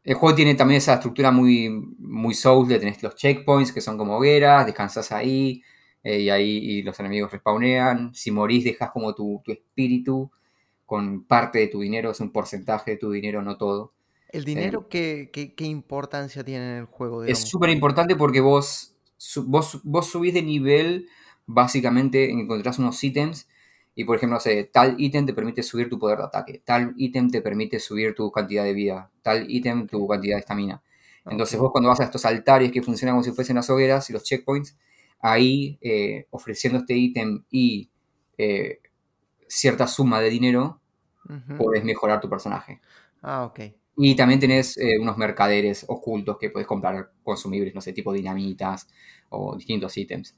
El 0.04 0.16
juego 0.16 0.36
tiene 0.36 0.56
también 0.56 0.80
esa 0.80 0.96
estructura 0.96 1.32
muy, 1.32 1.70
muy 1.70 2.34
Souls, 2.34 2.68
de 2.68 2.80
tenés 2.80 3.02
los 3.02 3.16
checkpoints 3.16 3.72
que 3.72 3.80
son 3.80 3.98
como 3.98 4.18
hogueras, 4.18 4.66
descansas 4.66 5.12
ahí, 5.13 5.63
eh, 6.04 6.20
y 6.20 6.30
ahí 6.30 6.82
los 6.82 7.00
enemigos 7.00 7.32
respawnean. 7.32 8.13
Si 8.13 8.30
morís, 8.30 8.66
dejas 8.66 8.92
como 8.92 9.16
tu, 9.16 9.42
espíritu 9.48 10.30
con 10.86 11.24
parte 11.24 11.60
de 11.60 11.68
tu 11.68 11.80
dinero, 11.80 12.12
es 12.12 12.20
un 12.20 12.32
porcentaje 12.32 12.92
de 12.92 12.98
tu 12.98 13.12
dinero, 13.12 13.42
no 13.42 13.58
todo. 13.58 13.94
¿El 14.30 14.44
dinero 14.44 14.88
eh, 14.92 15.30
qué, 15.32 15.66
importancia 15.66 16.44
tiene 16.44 16.72
en 16.72 16.78
el 16.80 16.86
juego? 16.86 17.24
Es 17.24 17.48
súper 17.48 17.70
importante 17.70 18.16
porque 18.16 18.42
vos, 18.42 18.96
vos, 19.46 19.80
vos 19.84 20.08
subís 20.08 20.34
de 20.34 20.42
nivel, 20.42 21.08
básicamente 21.46 22.30
encontrás 22.30 22.78
unos 22.78 23.02
ítems 23.02 23.48
y 23.95 24.06
por 24.06 24.17
ejemplo, 24.17 24.38
no 24.38 24.65
tal 24.71 24.95
ítem 24.97 25.25
te 25.25 25.34
permite 25.34 25.62
subir 25.62 25.89
tu 25.89 25.99
poder 25.99 26.17
de 26.17 26.23
ataque, 26.25 26.62
tal 26.65 26.93
ítem 26.97 27.29
te 27.29 27.41
permite 27.41 27.79
subir 27.79 28.15
tu 28.15 28.32
cantidad 28.32 28.63
de 28.63 28.73
vida, 28.73 29.12
tal 29.21 29.49
ítem 29.49 29.88
tu 29.88 30.08
cantidad 30.08 30.36
de 30.36 30.39
estamina. 30.39 30.82
Entonces 31.25 31.60
vos 31.60 31.71
cuando 31.71 31.89
vas 31.89 31.99
a 31.99 32.03
estos 32.03 32.25
altares 32.25 32.71
que 32.71 32.82
funcionan 32.82 33.15
como 33.15 33.23
si 33.23 33.32
fuesen 33.32 33.56
las 33.56 33.69
hogueras 33.69 34.10
y 34.10 34.13
los 34.13 34.23
checkpoints, 34.23 34.75
ahí 35.21 35.77
eh, 35.82 36.27
ofreciendo 36.32 36.79
este 36.79 36.95
ítem 36.95 37.43
y 37.49 37.89
eh, 38.38 38.79
cierta 39.47 39.88
suma 39.88 40.19
de 40.19 40.29
dinero, 40.29 40.79
puedes 41.58 41.84
mejorar 41.84 42.19
tu 42.19 42.29
personaje. 42.29 42.82
Ah, 43.21 43.45
ok. 43.45 43.60
Y 43.95 44.15
también 44.15 44.39
tenés 44.39 44.75
eh, 44.77 44.97
unos 44.99 45.17
mercaderes 45.17 45.86
ocultos 45.88 46.38
que 46.39 46.49
puedes 46.49 46.67
comprar 46.67 47.12
consumibles, 47.23 47.73
no 47.73 47.79
sé, 47.79 47.93
tipo 47.93 48.12
dinamitas 48.12 48.89
o 49.29 49.56
distintos 49.56 49.95
ítems 49.97 50.36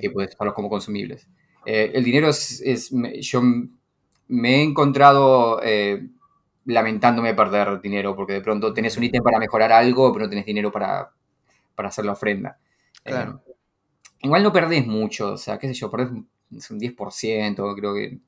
que 0.00 0.10
puedes 0.10 0.34
usarlos 0.34 0.54
como 0.54 0.68
consumibles. 0.68 1.26
Eh, 1.66 1.92
el 1.94 2.04
dinero 2.04 2.28
es, 2.28 2.92
yo 3.20 3.42
me 4.28 4.56
he 4.56 4.62
encontrado 4.62 5.60
eh, 5.62 6.08
lamentándome 6.66 7.34
perder 7.34 7.80
dinero 7.80 8.16
porque 8.16 8.34
de 8.34 8.40
pronto 8.40 8.72
tenés 8.72 8.96
un 8.96 9.04
ítem 9.04 9.22
para 9.22 9.38
mejorar 9.38 9.72
algo, 9.72 10.12
pero 10.12 10.24
no 10.24 10.30
tenés 10.30 10.46
dinero 10.46 10.70
para, 10.72 11.10
hacer 11.76 12.04
la 12.04 12.12
ofrenda. 12.12 12.58
Eh, 13.04 13.26
igual 14.22 14.42
no 14.42 14.52
perdés 14.52 14.86
mucho, 14.86 15.32
o 15.32 15.36
sea, 15.36 15.58
qué 15.58 15.68
sé 15.68 15.74
yo, 15.74 15.90
perdés 15.90 16.10
un, 16.10 16.28
10%, 16.80 17.74
creo 17.76 17.94
que... 17.94 18.18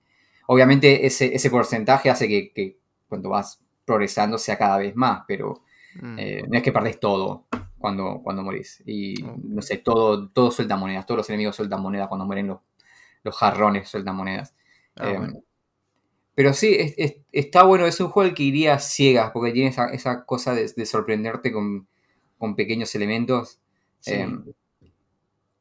Obviamente 0.48 1.06
ese, 1.06 1.34
ese 1.34 1.50
porcentaje 1.50 2.08
hace 2.08 2.28
que, 2.28 2.78
cuando 3.08 3.30
vas 3.30 3.60
progresando 3.84 4.38
sea 4.38 4.56
cada 4.56 4.78
vez 4.78 4.94
más, 4.94 5.22
pero 5.26 5.62
mm. 6.00 6.16
no 6.48 6.56
es 6.58 6.62
que 6.62 6.72
perdés 6.72 7.00
todo 7.00 7.46
cuando, 7.78 8.20
cuando 8.22 8.42
morís. 8.42 8.82
Y 8.86 9.14
no 9.44 9.62
sé, 9.62 9.78
todo, 9.78 10.28
todo 10.28 10.50
suelta 10.50 10.76
monedas, 10.76 11.06
todos 11.06 11.18
los 11.18 11.28
enemigos 11.30 11.56
sueltan 11.56 11.82
monedas 11.82 12.08
cuando 12.08 12.26
mueren 12.26 12.48
los 12.48 12.58
los 13.26 13.36
jarrones 13.36 13.88
sueltan 13.88 14.16
monedas. 14.16 14.54
Ah, 14.96 15.10
em, 15.10 15.34
pero 16.34 16.52
sí, 16.52 16.94
está 17.32 17.62
bueno, 17.62 17.86
es 17.86 17.98
un 17.98 18.08
juego 18.08 18.28
al 18.28 18.34
que 18.34 18.42
iría 18.42 18.78
ciegas, 18.78 19.30
porque 19.32 19.52
tiene 19.52 19.74
esa, 19.92 20.24
cosa 20.26 20.54
de, 20.54 20.86
sorprenderte 20.86 21.50
con, 21.50 21.88
pequeños 22.56 22.94
elementos. 22.94 23.58
Em, 24.04 24.44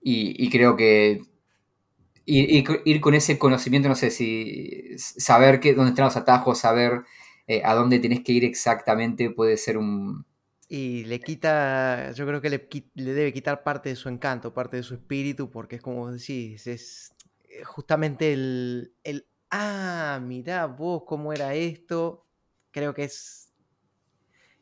y, 0.02 0.50
creo 0.50 0.76
que 0.76 1.22
ir, 2.26 3.02
con 3.02 3.14
ese 3.14 3.40
conocimiento, 3.40 3.88
no 3.88 3.96
sé 3.96 4.12
si 4.12 4.98
saber 4.98 5.60
que, 5.60 5.74
dónde 5.74 5.92
están 5.92 6.06
los 6.06 6.18
atajos, 6.18 6.60
saber 6.60 7.04
eh, 7.48 7.62
a 7.64 7.74
dónde 7.74 8.00
tenés 8.00 8.22
que 8.22 8.34
ir 8.34 8.44
exactamente 8.44 9.30
puede 9.30 9.58
ser 9.58 9.78
un... 9.78 10.26
Y 10.68 11.06
le 11.06 11.20
quita, 11.20 12.12
yo 12.14 12.26
creo 12.26 12.42
que 12.42 12.50
le, 12.50 12.68
le, 12.96 13.14
debe 13.14 13.32
quitar 13.32 13.64
parte 13.64 13.90
de 13.90 13.96
su 13.96 14.10
encanto, 14.10 14.54
parte 14.54 14.78
de 14.78 14.84
su 14.84 14.96
espíritu, 14.96 15.52
porque 15.52 15.76
es 15.76 15.82
como 15.82 16.12
decís, 16.12 16.66
es 16.66 17.12
eh, 17.12 17.15
justamente 17.64 18.34
el, 18.34 18.94
el, 19.04 19.28
ah, 19.52 20.20
mirá 20.22 20.66
vos 20.66 21.04
cómo 21.06 21.34
era 21.34 21.54
esto, 21.54 22.26
creo 22.72 22.94
que 22.94 23.06
es 23.06 23.54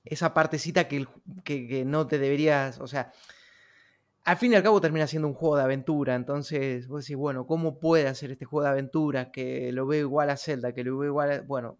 esa 0.05 0.33
partecita 0.33 0.87
que, 0.87 1.07
que, 1.43 1.85
no 1.85 2.07
te 2.07 2.19
deberías, 2.19 2.79
o 2.79 2.87
sea, 2.87 3.11
al 4.25 4.37
fin 4.37 4.51
y 4.51 4.55
al 4.55 4.63
cabo 4.63 4.81
termina 4.81 5.07
siendo 5.07 5.27
un 5.27 5.33
juego 5.33 5.57
de 5.57 5.63
aventura, 5.63 6.15
entonces 6.15 6.87
vos 6.87 7.03
decís, 7.03 7.15
bueno, 7.15 7.47
¿cómo 7.47 7.79
puede 7.79 8.07
hacer 8.07 8.31
este 8.31 8.45
juego 8.45 8.65
de 8.65 8.71
aventura 8.71 9.31
que 9.31 9.71
lo 9.71 9.87
veo 9.87 10.01
igual 10.01 10.29
a 10.29 10.37
Zelda, 10.37 10.73
que 10.73 10.83
lo 10.83 10.97
veo 10.97 11.09
igual 11.09 11.31
a, 11.31 11.41
bueno, 11.41 11.77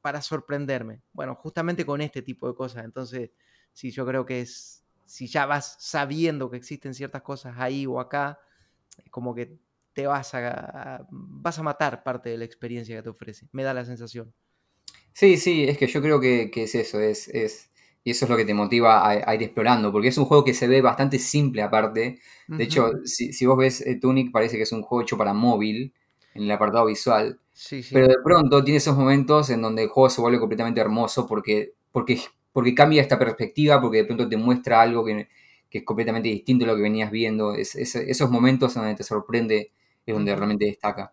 para 0.00 0.22
sorprenderme? 0.22 1.02
Bueno, 1.12 1.34
justamente 1.34 1.84
con 1.86 2.00
este 2.00 2.22
tipo 2.22 2.46
de 2.48 2.54
cosas, 2.54 2.84
entonces, 2.84 3.30
sí, 3.72 3.90
yo 3.90 4.06
creo 4.06 4.26
que 4.26 4.42
es, 4.42 4.84
si 5.06 5.26
ya 5.26 5.46
vas 5.46 5.76
sabiendo 5.80 6.50
que 6.50 6.56
existen 6.58 6.94
ciertas 6.94 7.22
cosas 7.22 7.54
ahí 7.58 7.86
o 7.86 8.00
acá, 8.00 8.38
como 9.10 9.34
que 9.34 9.58
te 9.92 10.06
vas 10.06 10.34
a, 10.34 11.06
vas 11.10 11.58
a 11.58 11.62
matar 11.62 12.02
parte 12.02 12.30
de 12.30 12.38
la 12.38 12.44
experiencia 12.44 12.96
que 12.96 13.02
te 13.02 13.08
ofrece. 13.08 13.48
Me 13.52 13.62
da 13.62 13.74
la 13.74 13.84
sensación. 13.84 14.32
Sí, 15.12 15.36
sí, 15.36 15.64
es 15.64 15.76
que 15.76 15.86
yo 15.86 16.00
creo 16.00 16.20
que, 16.20 16.50
es 16.54 16.74
eso, 16.74 16.98
es, 17.00 17.28
es, 17.28 17.70
y 18.02 18.10
eso 18.10 18.24
es 18.24 18.30
lo 18.30 18.36
que 18.36 18.44
te 18.44 18.54
motiva 18.54 19.06
a, 19.06 19.34
ir 19.34 19.42
explorando, 19.42 19.92
porque 19.92 20.08
es 20.08 20.18
un 20.18 20.24
juego 20.24 20.44
que 20.44 20.54
se 20.54 20.66
ve 20.66 20.80
bastante 20.80 21.18
simple 21.18 21.62
aparte. 21.62 22.18
De 22.48 22.64
hecho, 22.64 22.92
si, 23.04 23.46
vos 23.46 23.58
ves 23.58 23.80
eh, 23.82 23.96
Tunic, 24.00 24.32
parece 24.32 24.56
que 24.56 24.62
es 24.62 24.72
un 24.72 24.82
juego 24.82 25.02
hecho 25.02 25.18
para 25.18 25.34
móvil, 25.34 25.92
en 26.34 26.44
el 26.44 26.50
apartado 26.50 26.86
visual. 26.86 27.38
Pero 27.92 28.08
de 28.08 28.16
pronto 28.24 28.64
tiene 28.64 28.78
esos 28.78 28.96
momentos 28.96 29.50
en 29.50 29.60
donde 29.60 29.82
el 29.82 29.88
juego 29.88 30.08
se 30.08 30.20
vuelve 30.20 30.40
completamente 30.40 30.80
hermoso 30.80 31.26
porque, 31.26 31.74
porque, 31.90 32.20
porque 32.52 32.74
cambia 32.74 33.02
esta 33.02 33.18
perspectiva, 33.18 33.80
porque 33.80 33.98
de 33.98 34.04
pronto 34.04 34.28
te 34.28 34.36
muestra 34.36 34.80
algo 34.80 35.04
que, 35.04 35.28
es 35.70 35.84
completamente 35.84 36.28
distinto 36.28 36.64
a 36.64 36.68
lo 36.68 36.76
que 36.76 36.82
venías 36.82 37.10
viendo. 37.10 37.54
Es, 37.54 37.74
esos 37.74 38.30
momentos 38.30 38.74
en 38.76 38.82
donde 38.82 38.96
te 38.96 39.04
sorprende 39.04 39.70
es 40.06 40.14
donde 40.14 40.34
realmente 40.34 40.66
destaca. 40.66 41.12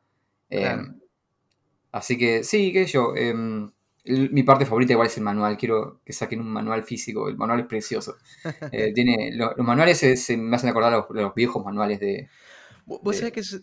Em, 0.49 0.99
así 1.91 2.17
que 2.17 2.43
sí, 2.43 2.73
que 2.73 2.86
yo. 2.86 3.15
Em, 3.15 3.71
mi 4.06 4.43
parte 4.43 4.65
favorita 4.65 4.93
igual 4.93 5.08
es 5.08 5.17
el 5.17 5.23
manual. 5.23 5.58
Quiero 5.58 6.02
que 6.04 6.13
saquen 6.13 6.39
un 6.41 6.49
manual 6.49 6.84
físico. 6.84 7.30
El 7.30 7.38
manual 7.38 7.62
es 7.62 7.65
precioso. 7.67 8.17
Eh, 8.71 8.93
tiene, 8.93 9.32
los 9.34 9.58
manuales 9.58 9.97
se, 9.97 10.38
me 10.38 10.56
hacen 10.56 10.69
acordar 10.69 11.06
los, 11.10 11.36
viejos 11.36 11.63
manuales 11.63 11.99
de. 11.99 12.30
Vos 12.86 13.17
sabés 13.17 13.34
que 13.34 13.41
eso, 13.41 13.60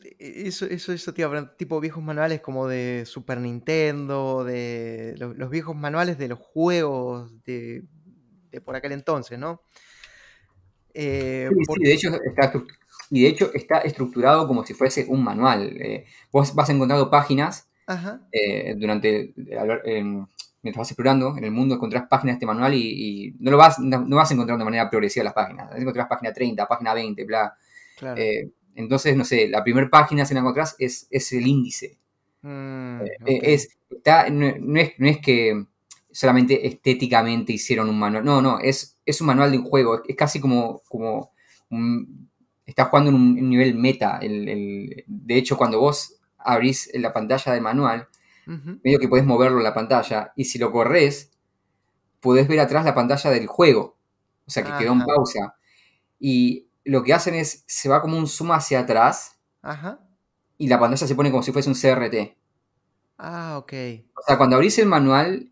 eso, 0.68 0.92
eso, 0.92 1.14
tipo 1.56 1.80
viejos 1.80 2.02
manuales 2.02 2.40
como 2.40 2.68
de 2.68 3.02
Super 3.06 3.40
Nintendo, 3.40 4.44
de 4.44 5.14
los, 5.18 5.50
viejos 5.50 5.74
manuales 5.74 6.16
de 6.16 6.28
los 6.28 6.38
juegos 6.38 7.32
de, 7.42 7.82
por 8.64 8.76
aquel 8.76 8.92
entonces, 8.92 9.36
¿no? 9.36 9.62
Eh, 10.94 11.50
sí, 11.50 11.84
de 11.84 11.92
hecho 11.92 12.10
está 12.24 12.52
y 13.10 13.22
de 13.22 13.28
hecho 13.28 13.50
está 13.54 13.78
estructurado 13.78 14.46
como 14.46 14.64
si 14.64 14.74
fuese 14.74 15.06
un 15.08 15.22
manual. 15.22 15.76
Eh, 15.80 16.06
vos 16.32 16.54
vas 16.54 16.68
encontrando 16.70 17.10
páginas 17.10 17.68
eh, 18.32 18.74
durante, 18.76 19.32
mientras 19.36 20.76
vas 20.76 20.90
explorando 20.90 21.36
en 21.36 21.44
el 21.44 21.50
mundo, 21.50 21.76
encontrás 21.76 22.06
páginas 22.08 22.34
de 22.34 22.36
este 22.36 22.46
manual 22.46 22.74
y, 22.74 23.34
no 23.38 23.50
lo 23.50 23.56
vas, 23.56 23.78
no, 23.78 24.16
vas 24.16 24.30
encontrando 24.30 24.64
de 24.64 24.70
manera 24.70 24.90
progresiva 24.90 25.24
las 25.24 25.34
páginas. 25.34 25.70
Encontrás 25.76 26.08
página 26.08 26.32
30, 26.32 26.66
página 26.66 26.94
20, 26.94 27.24
bla. 27.24 27.56
Eh, 28.16 28.50
entonces, 28.74 29.16
no 29.16 29.24
sé, 29.24 29.48
la 29.48 29.64
primera 29.64 29.88
página, 29.88 30.26
si 30.26 30.34
la 30.34 30.40
encontrás, 30.40 30.74
es, 30.78 31.06
es 31.10 31.32
el 31.32 31.46
índice. 31.46 31.98
Mm, 32.42 33.00
es, 33.24 33.78
está, 33.90 34.28
no, 34.30 34.46
es, 34.46 34.92
no 34.98 35.08
es 35.08 35.18
que 35.18 35.66
solamente 36.10 36.66
estéticamente 36.66 37.52
hicieron 37.52 37.88
un 37.88 37.98
manual. 37.98 38.24
No, 38.24 38.42
no, 38.42 38.58
es, 38.58 38.98
es 39.04 39.20
un 39.20 39.28
manual 39.28 39.50
de 39.50 39.58
un 39.58 39.64
juego. 39.64 40.02
Es, 40.06 40.16
casi 40.16 40.40
como, 40.40 40.82
como 40.88 41.32
un, 41.70 42.28
está 42.66 42.87
jugando 42.87 43.11
en 43.11 43.16
un 43.16 43.48
nivel 43.48 43.74
meta. 43.74 44.18
El, 44.20 45.05
de 45.07 45.37
hecho, 45.37 45.57
cuando 45.57 45.81
vos 45.81 46.16
abrís 46.38 46.90
la 46.94 47.12
pantalla 47.12 47.52
del 47.52 47.62
manual, 47.62 48.09
medio 48.85 48.98
que 48.98 49.09
podés 49.09 49.24
moverlo 49.24 49.59
en 49.59 49.64
la 49.64 49.74
pantalla, 49.74 50.33
y 50.37 50.44
si 50.44 50.59
lo 50.59 50.70
corres, 50.70 51.33
podés 52.20 52.48
ver 52.48 52.61
atrás 52.61 52.85
la 52.85 52.94
pantalla 52.94 53.31
del 53.31 53.46
juego. 53.46 53.96
O 54.46 54.50
sea, 54.50 54.62
que 54.62 54.72
quedó 54.79 54.92
en 54.92 55.00
pausa. 55.00 55.57
Y 56.20 56.68
lo 56.85 57.02
que 57.02 57.14
hacen 57.14 57.35
es, 57.35 57.64
se 57.66 57.88
va 57.88 58.00
como 58.00 58.16
un 58.16 58.26
zoom 58.26 58.52
hacia 58.52 58.81
atrás. 58.81 59.38
Ajá. 59.62 60.00
Y 60.59 60.68
la 60.68 60.79
pantalla 60.79 61.07
se 61.07 61.14
pone 61.14 61.31
como 61.31 61.42
si 61.42 61.52
fuese 61.52 61.68
un 61.68 61.74
CRT. 61.74 62.37
Ah, 63.18 63.59
ok. 63.59 63.72
O 64.14 64.22
sea, 64.26 64.37
cuando 64.37 64.57
abrís 64.57 64.79
el 64.79 64.87
manual, 64.87 65.50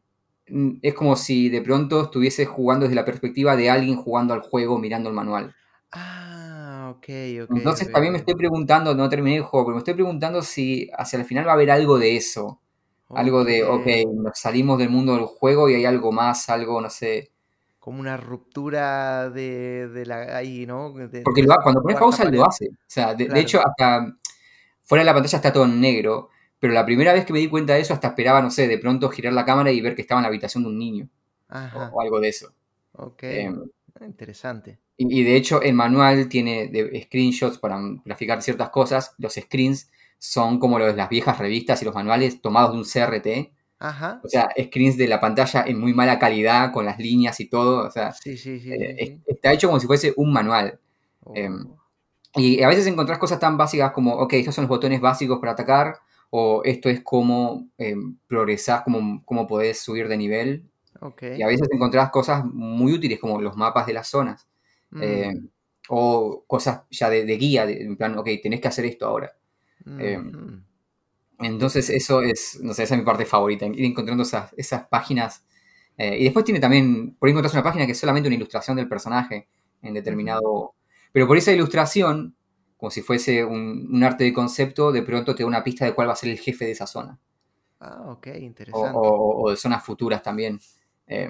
mm, 0.48 0.76
es 0.82 0.94
como 0.94 1.16
si 1.16 1.48
de 1.48 1.62
pronto 1.62 2.02
estuvieses 2.02 2.48
jugando 2.48 2.84
desde 2.84 2.94
la 2.94 3.04
perspectiva 3.04 3.56
de 3.56 3.70
alguien 3.70 3.96
jugando 3.96 4.34
al 4.34 4.40
juego 4.42 4.78
mirando 4.78 5.08
el 5.08 5.14
manual. 5.14 5.54
Ah, 5.90 6.33
Entonces 7.06 7.90
también 7.90 8.12
me 8.12 8.18
estoy 8.18 8.34
preguntando, 8.34 8.94
no 8.94 9.08
terminé 9.08 9.36
el 9.36 9.42
juego, 9.42 9.66
pero 9.66 9.74
me 9.76 9.80
estoy 9.80 9.94
preguntando 9.94 10.42
si 10.42 10.90
hacia 10.96 11.18
el 11.18 11.24
final 11.24 11.46
va 11.46 11.50
a 11.50 11.54
haber 11.54 11.70
algo 11.70 11.98
de 11.98 12.16
eso. 12.16 12.60
Algo 13.10 13.44
de, 13.44 13.62
ok, 13.62 13.86
nos 14.14 14.38
salimos 14.38 14.78
del 14.78 14.88
mundo 14.88 15.14
del 15.14 15.26
juego 15.26 15.68
y 15.68 15.74
hay 15.74 15.84
algo 15.84 16.10
más, 16.10 16.48
algo, 16.48 16.80
no 16.80 16.90
sé. 16.90 17.30
Como 17.78 18.00
una 18.00 18.16
ruptura 18.16 19.30
de, 19.30 20.04
la 20.06 20.36
ahí, 20.36 20.66
¿no? 20.66 20.92
Porque 21.22 21.44
cuando 21.62 21.82
pones 21.82 21.98
pausa 21.98 22.24
lo 22.24 22.46
hace. 22.46 22.68
O 22.68 22.76
sea, 22.86 23.14
de, 23.14 23.28
hecho, 23.38 23.60
hasta 23.64 24.16
fuera 24.82 25.02
de 25.02 25.06
la 25.06 25.14
pantalla 25.14 25.36
está 25.36 25.52
todo 25.52 25.64
en 25.64 25.80
negro. 25.80 26.30
Pero 26.58 26.72
la 26.72 26.86
primera 26.86 27.12
vez 27.12 27.26
que 27.26 27.32
me 27.34 27.40
di 27.40 27.48
cuenta 27.48 27.74
de 27.74 27.80
eso, 27.80 27.92
hasta 27.92 28.08
esperaba, 28.08 28.40
no 28.40 28.50
sé, 28.50 28.66
de 28.66 28.78
pronto 28.78 29.10
girar 29.10 29.34
la 29.34 29.44
cámara 29.44 29.70
y 29.70 29.80
ver 29.82 29.94
que 29.94 30.02
estaba 30.02 30.20
en 30.20 30.22
la 30.22 30.28
habitación 30.28 30.64
de 30.64 30.70
un 30.70 30.78
niño. 30.78 31.08
O, 31.92 32.00
algo 32.00 32.20
de 32.20 32.28
eso. 32.28 32.52
Ok. 32.92 33.22
Em, 33.24 33.64
Interesante. 34.00 34.78
Y, 34.96 35.24
de 35.24 35.36
hecho, 35.36 35.60
el 35.60 35.74
manual 35.74 36.28
tiene 36.28 36.68
de 36.68 37.02
screenshots 37.02 37.58
para 37.58 37.80
graficar 38.04 38.42
ciertas 38.42 38.70
cosas. 38.70 39.14
Los 39.18 39.34
screens 39.34 39.90
son 40.18 40.60
como 40.60 40.78
los 40.78 40.88
de 40.88 40.96
las 40.96 41.08
viejas 41.08 41.38
revistas 41.38 41.82
y 41.82 41.84
los 41.84 41.94
manuales 41.94 42.40
tomados 42.40 42.72
de 42.72 42.78
un 42.78 42.84
CRT. 42.84 43.52
Ajá. 43.80 44.20
O 44.22 44.28
sea, 44.28 44.48
screens 44.58 44.96
de 44.96 45.08
la 45.08 45.20
pantalla 45.20 45.64
en 45.66 45.80
muy 45.80 45.92
mala 45.92 46.18
calidad, 46.18 46.72
con 46.72 46.84
las 46.84 46.98
líneas 46.98 47.40
y 47.40 47.46
todo. 47.48 47.86
O 47.86 47.90
sea, 47.90 48.12
sí, 48.12 48.36
sí, 48.36 48.60
sí, 48.60 48.72
eh, 48.72 49.20
está 49.26 49.52
hecho 49.52 49.66
como 49.66 49.80
si 49.80 49.86
fuese 49.86 50.14
un 50.16 50.32
manual. 50.32 50.78
Em, 51.34 51.66
oh. 51.66 52.40
y 52.40 52.62
a 52.62 52.68
veces 52.68 52.86
encontrás 52.86 53.18
cosas 53.18 53.40
tan 53.40 53.56
básicas 53.56 53.90
como, 53.92 54.14
ok, 54.14 54.34
estos 54.34 54.54
son 54.54 54.62
los 54.62 54.68
botones 54.68 55.00
básicos 55.00 55.40
para 55.40 55.52
atacar, 55.52 55.96
o 56.30 56.62
esto 56.64 56.88
es 56.88 57.00
cómo 57.02 57.66
eh, 57.78 57.96
progresar, 58.28 58.84
cómo, 58.84 59.22
cómo 59.24 59.46
podés 59.46 59.80
subir 59.80 60.06
de 60.06 60.16
nivel. 60.16 60.64
Okay. 61.00 61.38
Y 61.38 61.42
a 61.42 61.48
veces 61.48 61.68
encontrás 61.72 62.10
cosas 62.10 62.44
muy 62.44 62.92
útiles 62.92 63.18
como 63.18 63.40
los 63.40 63.56
mapas 63.56 63.86
de 63.86 63.92
las 63.92 64.08
zonas. 64.08 64.46
Eh, 65.00 65.32
mm. 65.34 65.48
o 65.88 66.44
cosas 66.46 66.82
ya 66.90 67.10
de, 67.10 67.24
guía, 67.36 67.64
en 67.68 67.96
plan, 67.96 68.16
ok, 68.18 68.28
tenés 68.42 68.60
que 68.60 68.68
hacer 68.68 68.84
esto 68.84 69.06
ahora. 69.06 69.36
Eh, 69.98 70.18
entonces 71.40 71.90
eso 71.90 72.22
es, 72.22 72.60
no 72.62 72.72
sé, 72.74 72.84
esa 72.84 72.94
es 72.94 73.00
mi 73.00 73.04
parte 73.04 73.26
favorita, 73.26 73.66
ir 73.66 73.84
encontrando 73.84 74.22
esas, 74.22 74.52
esas 74.56 74.86
páginas. 74.88 75.44
Eh, 75.96 76.18
y 76.20 76.24
después 76.24 76.44
tiene 76.44 76.60
también, 76.60 77.14
por 77.14 77.28
ahí 77.28 77.32
encontrás 77.32 77.54
una 77.54 77.62
página 77.62 77.86
que 77.86 77.92
es 77.92 77.98
solamente 77.98 78.28
una 78.28 78.36
ilustración 78.36 78.76
del 78.76 78.88
personaje 78.88 79.48
en 79.82 79.94
determinado... 79.94 80.74
Pero 81.12 81.28
por 81.28 81.36
esa 81.36 81.52
ilustración, 81.52 82.34
como 82.76 82.90
si 82.90 83.02
fuese 83.02 83.44
un, 83.44 84.02
arte 84.02 84.24
de 84.24 84.32
concepto, 84.32 84.90
de 84.90 85.02
pronto 85.02 85.34
te 85.34 85.44
da 85.44 85.46
una 85.46 85.62
pista 85.62 85.84
de 85.84 85.94
cuál 85.94 86.08
va 86.08 86.12
a 86.12 86.16
ser 86.16 86.30
el 86.30 86.38
jefe 86.38 86.64
de 86.64 86.72
esa 86.72 86.86
zona. 86.86 87.20
Ah, 87.78 88.10
ok, 88.10 88.28
interesante. 88.38 88.90
O, 88.94 89.50
de 89.50 89.56
zonas 89.56 89.84
futuras 89.84 90.22
también. 90.22 90.58
Eh, 91.06 91.28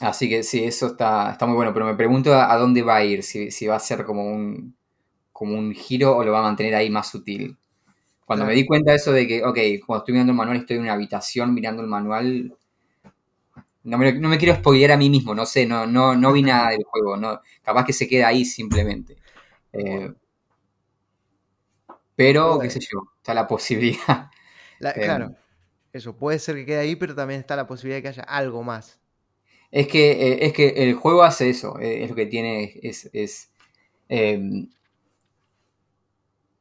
así 0.00 0.28
que 0.28 0.42
sí, 0.42 0.64
eso 0.64 0.88
está, 0.88 1.30
está 1.32 1.46
muy 1.46 1.56
bueno, 1.56 1.72
pero 1.72 1.86
me 1.86 1.94
pregunto 1.94 2.34
a, 2.34 2.56
dónde 2.56 2.82
va 2.82 2.96
a 2.96 3.04
ir, 3.04 3.22
si, 3.22 3.50
si 3.50 3.66
va 3.66 3.76
a 3.76 3.80
ser 3.80 4.04
como 4.04 4.24
un, 4.24 4.76
como 5.32 5.54
un 5.54 5.72
giro 5.72 6.16
o 6.16 6.24
lo 6.24 6.32
va 6.32 6.40
a 6.40 6.42
mantener 6.42 6.74
ahí 6.74 6.90
más 6.90 7.10
sutil. 7.10 7.56
Cuando 8.24 8.46
me 8.46 8.54
di 8.54 8.66
cuenta 8.66 8.92
de 8.92 8.96
eso 8.96 9.12
de 9.12 9.26
que, 9.26 9.44
ok, 9.44 9.58
cuando 9.84 10.02
estoy 10.02 10.12
mirando 10.12 10.32
el 10.32 10.38
manual 10.38 10.56
estoy 10.58 10.76
en 10.76 10.82
una 10.82 10.94
habitación 10.94 11.52
mirando 11.52 11.82
el 11.82 11.88
manual, 11.88 12.56
no 13.82 13.98
me, 13.98 14.12
no 14.14 14.28
me 14.28 14.38
quiero 14.38 14.54
spoilear 14.54 14.92
a 14.92 14.96
mí 14.96 15.10
mismo, 15.10 15.34
no 15.34 15.44
sé, 15.44 15.66
no, 15.66 15.86
no, 15.86 16.16
no 16.16 16.32
vi 16.32 16.42
nada 16.42 16.70
del 16.70 16.84
juego, 16.84 17.16
no, 17.16 17.40
capaz 17.62 17.84
que 17.84 17.92
se 17.92 18.08
queda 18.08 18.28
ahí 18.28 18.44
simplemente. 18.44 19.18
Eh, 19.72 20.10
pero, 22.16 22.58
qué 22.58 22.70
sé 22.70 22.80
yo, 22.80 23.12
está 23.18 23.34
la 23.34 23.46
posibilidad. 23.48 24.30
Eh, 24.80 24.92
claro, 24.94 25.34
eso 25.92 26.16
puede 26.16 26.38
ser 26.38 26.56
que 26.56 26.66
quede 26.66 26.78
ahí, 26.78 26.96
pero 26.96 27.14
también 27.14 27.40
está 27.40 27.56
la 27.56 27.66
posibilidad 27.66 27.98
de 27.98 28.02
que 28.02 28.08
haya 28.08 28.22
algo 28.22 28.62
más. 28.62 29.00
Es 29.74 29.88
que, 29.88 30.12
eh, 30.12 30.46
es 30.46 30.52
que 30.52 30.68
el 30.68 30.94
juego 30.94 31.24
hace 31.24 31.50
eso, 31.50 31.80
es 31.80 32.08
lo 32.08 32.14
que 32.14 32.26
tiene, 32.26 32.78
es, 32.80 33.10
es 33.12 33.50
e-, 34.08 34.68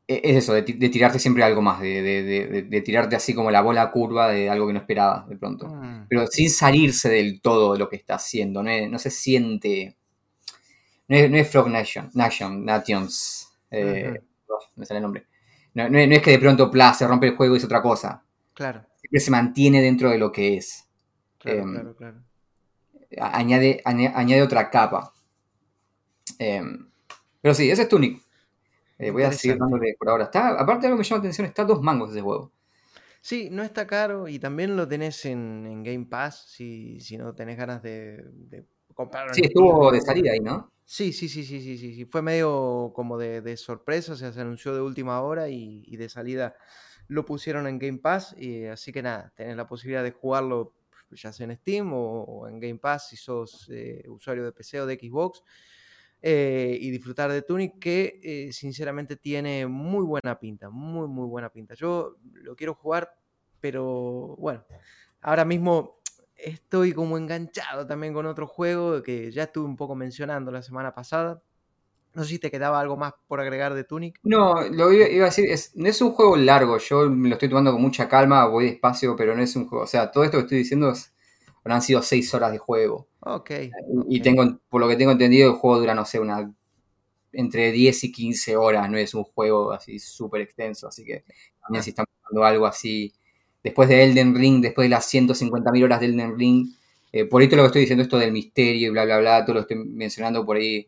es 0.08 0.38
eso, 0.38 0.54
de, 0.54 0.64
tirarte 0.64 1.20
siempre 1.20 1.44
algo 1.44 1.62
más, 1.62 1.80
de, 1.80 2.82
tirarte 2.84 3.16
así 3.16 3.36
como 3.36 3.52
la 3.52 3.62
bola 3.62 3.92
curva 3.92 4.30
de 4.30 4.50
algo 4.50 4.66
que 4.66 4.74
no 4.74 4.80
esperabas 4.80 5.30
de 5.30 5.38
pronto. 5.38 5.68
Mm. 5.68 6.08
Pero 6.10 6.26
sin 6.26 6.50
salirse 6.50 7.08
del 7.08 7.40
todo 7.40 7.74
de 7.74 7.80
lo 7.80 7.88
que 7.88 7.98
está 7.98 8.16
haciendo, 8.16 8.64
no, 8.64 8.98
se 8.98 9.12
siente... 9.12 9.96
No 11.08 11.16
es, 11.38 11.48
Frog 11.48 11.70
Nation, 11.70 12.10
Nation, 12.16 12.66
Nations, 12.66 13.48
eh, 13.70 14.24
me 14.76 14.88
sale 14.88 14.98
el 14.98 15.04
nombre. 15.04 15.28
No, 15.76 15.86
es 15.86 16.22
que 16.24 16.32
de 16.32 16.40
pronto 16.40 16.72
pla, 16.72 16.96
se 16.96 17.08
rompe 17.08 17.28
el 17.28 17.36
juego 17.36 17.54
y 17.54 17.58
es 17.60 17.64
otra 17.64 17.84
cosa. 17.84 18.24
Claro. 18.56 18.88
Siempre 19.00 19.20
se 19.20 19.30
mantiene 19.30 19.84
dentro 19.84 20.10
de 20.10 20.18
lo 20.18 20.32
que 20.32 20.58
es. 20.58 20.88
Claro, 21.38 21.60
em, 21.60 21.72
claro, 21.74 21.96
claro. 21.96 22.33
Añade, 23.20 23.82
añade, 23.86 24.42
otra 24.42 24.70
capa. 24.70 25.14
Em, 26.40 26.90
pero 27.42 27.54
sí, 27.54 27.70
ese 27.70 27.84
es 27.84 27.90
Tunic. 27.90 28.22
Eh, 28.98 29.12
voy 29.12 29.24
a 29.24 29.32
seguir 29.32 29.58
dándole 29.58 29.96
por 29.98 30.10
ahora. 30.10 30.26
Está, 30.26 30.50
aparte 30.60 30.88
de 30.88 30.90
lo 30.90 30.96
que 30.96 31.00
me 31.00 31.04
llama 31.04 31.18
la 31.18 31.22
atención, 31.22 31.48
está 31.48 31.66
dos 31.66 31.82
mangos 31.82 32.12
ese 32.12 32.22
juego. 32.22 32.52
Sí, 33.22 33.48
no 33.50 33.64
está 33.64 33.88
caro 33.88 34.28
y 34.28 34.38
también 34.38 34.76
lo 34.76 34.86
tenés 34.86 35.26
en, 35.26 35.82
Game 35.84 36.06
Pass 36.06 36.46
si, 36.50 37.00
si, 37.00 37.18
no 37.18 37.34
tenés 37.34 37.58
ganas 37.58 37.82
de, 37.82 38.26
comprarlo. 38.94 39.34
Sí, 39.34 39.44
estuvo 39.46 39.92
de 39.92 40.02
salida 40.02 40.34
ahí, 40.34 40.42
¿no? 40.42 40.74
Sí, 40.84 41.14
sí, 41.14 41.30
sí, 41.30 41.46
sí, 41.46 41.62
sí, 41.62 41.78
sí, 41.78 42.06
Fue 42.06 42.22
medio 42.22 42.92
como 42.94 43.18
de, 43.18 43.56
sorpresa, 43.56 44.12
o 44.12 44.16
sea, 44.18 44.34
se 44.34 44.42
anunció 44.42 44.76
de 44.76 44.82
última 44.82 45.22
hora 45.22 45.48
y, 45.48 45.96
de 45.96 46.10
salida 46.10 46.56
lo 47.08 47.26
pusieron 47.26 47.68
en 47.68 47.80
Game 47.80 48.00
Pass, 48.00 48.36
y, 48.38 48.66
así 48.66 48.92
que 48.92 49.02
nada, 49.02 49.32
tenés 49.36 49.56
la 49.56 49.68
posibilidad 49.68 50.04
de 50.04 50.12
jugarlo 50.12 50.74
ya 51.16 51.32
sea 51.32 51.46
en 51.46 51.56
Steam 51.58 51.92
o, 51.94 52.48
en 52.48 52.60
Game 52.60 52.80
Pass 52.80 53.10
si 53.10 53.16
sos 53.16 53.70
eh, 53.72 54.04
usuario 54.08 54.44
de 54.44 54.52
PC 54.52 54.82
o 54.82 54.86
de 54.86 54.96
Xbox. 54.96 55.44
Eh, 56.26 56.78
y 56.80 56.90
disfrutar 56.90 57.30
de 57.30 57.42
Tunic, 57.42 57.80
que 57.80 58.22
eh, 58.24 58.54
sinceramente 58.54 59.18
tiene 59.18 59.68
muy 59.68 60.06
buena 60.06 60.40
pinta, 60.40 60.70
muy, 60.70 61.06
muy 61.10 61.28
buena 61.28 61.50
pinta. 61.50 61.74
Yo 61.74 62.16
lo 62.32 62.56
quiero 62.56 62.76
jugar, 62.76 63.14
pero 63.60 64.38
bueno, 64.38 64.64
ahora 65.20 65.44
mismo 65.44 66.00
estoy 66.38 66.94
como 66.94 67.18
enganchado 67.18 67.86
también 67.86 68.14
con 68.14 68.26
otro 68.26 68.48
juego 68.48 69.04
que 69.04 69.32
ya 69.32 69.44
estuve 69.44 69.66
un 69.66 69.76
poco 69.76 69.96
mencionando 69.96 70.50
la 70.50 70.62
semana 70.62 70.96
pasada. 70.96 71.44
No 72.14 72.24
sé 72.24 72.30
si 72.30 72.40
te 72.40 72.52
quedaba 72.52 72.80
algo 72.80 72.96
más 72.96 73.14
por 73.28 73.42
agregar 73.42 73.74
de 73.74 73.84
Tunic. 73.84 74.20
No, 74.24 74.62
lo 74.62 74.92
iba, 74.94 75.06
a 75.06 75.30
decir, 75.30 75.50
es, 75.50 75.76
no 75.76 75.88
es 75.88 76.02
un 76.02 76.12
juego 76.12 76.36
largo, 76.36 76.78
yo 76.78 77.10
me 77.10 77.30
lo 77.30 77.36
estoy 77.36 77.50
tomando 77.50 77.72
con 77.72 77.82
mucha 77.82 78.08
calma, 78.08 78.46
voy 78.46 78.66
despacio, 78.66 79.16
pero 79.16 79.36
no 79.36 79.42
es 79.42 79.56
un 79.56 79.68
juego, 79.68 79.84
o 79.84 79.88
sea, 79.88 80.12
todo 80.12 80.24
esto 80.24 80.38
que 80.38 80.44
estoy 80.44 80.58
diciendo 80.60 80.92
es 80.92 81.14
han 81.72 81.82
sido 81.82 82.02
seis 82.02 82.34
horas 82.34 82.52
de 82.52 82.58
juego. 82.58 83.08
Ok. 83.22 83.52
Y 84.10 84.22
tengo, 84.22 84.60
por 84.70 84.82
lo 84.82 84.88
que 84.88 84.96
tengo 84.96 85.12
entendido, 85.12 85.50
el 85.50 85.56
juego 85.56 85.80
dura, 85.80 85.96
no 85.96 86.06
sé, 86.06 86.20
una 86.20 86.54
entre 87.32 87.72
10 87.72 88.04
y 88.04 88.12
15 88.12 88.58
horas, 88.58 88.90
no 88.90 88.98
es 88.98 89.14
un 89.14 89.24
juego 89.24 89.72
así 89.72 89.98
súper 89.98 90.42
extenso, 90.42 90.88
así 90.88 91.04
que 91.04 91.24
también 91.62 91.84
si 91.84 91.90
están 91.90 92.06
buscando 92.08 92.46
algo 92.46 92.68
así, 92.68 93.12
después 93.64 93.90
de 93.90 94.04
Elden 94.04 94.36
Ring, 94.36 94.62
después 94.62 94.86
de 94.86 94.90
las 94.90 95.12
150.000 95.12 95.84
horas 95.84 96.00
de 96.00 96.08
Elden 96.08 96.38
Ring, 96.38 96.68
eh, 97.12 97.26
por 97.26 97.42
ahí 97.42 97.48
todo 97.48 97.58
lo 97.58 97.64
que 97.64 97.68
estoy 97.68 97.82
diciendo, 97.82 98.04
esto 98.04 98.20
del 98.20 98.32
misterio 98.32 98.88
y 98.88 98.92
bla, 98.92 99.06
bla, 99.06 99.18
bla, 99.18 99.46
todo 99.46 99.56
lo 99.56 99.62
estoy 99.62 99.78
mencionando 99.78 100.46
por 100.46 100.58
ahí, 100.58 100.86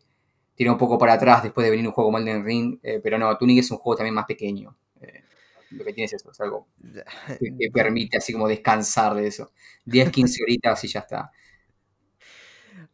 tiene 0.56 0.72
un 0.72 0.78
poco 0.78 0.98
para 0.98 1.12
atrás 1.12 1.42
después 1.42 1.64
de 1.64 1.70
venir 1.70 1.86
un 1.86 1.92
juego 1.92 2.08
como 2.08 2.18
Elden 2.18 2.44
Ring, 2.44 2.78
eh, 2.82 2.98
pero 3.02 3.18
no, 3.18 3.36
Tunic 3.36 3.58
es 3.58 3.70
un 3.70 3.78
juego 3.78 3.98
también 3.98 4.14
más 4.14 4.24
pequeño. 4.24 4.76
Eh, 5.00 5.22
lo 5.70 5.84
que 5.84 5.92
tienes 5.92 6.12
es 6.14 6.22
eso, 6.22 6.30
es 6.30 6.40
algo 6.40 6.66
que, 7.38 7.70
permite 7.70 8.16
así 8.16 8.32
como 8.32 8.48
descansar 8.48 9.14
de 9.14 9.26
eso. 9.26 9.52
10, 9.84 10.10
15 10.10 10.42
horitas 10.42 10.82
y 10.84 10.88
ya 10.88 11.00
está. 11.00 11.30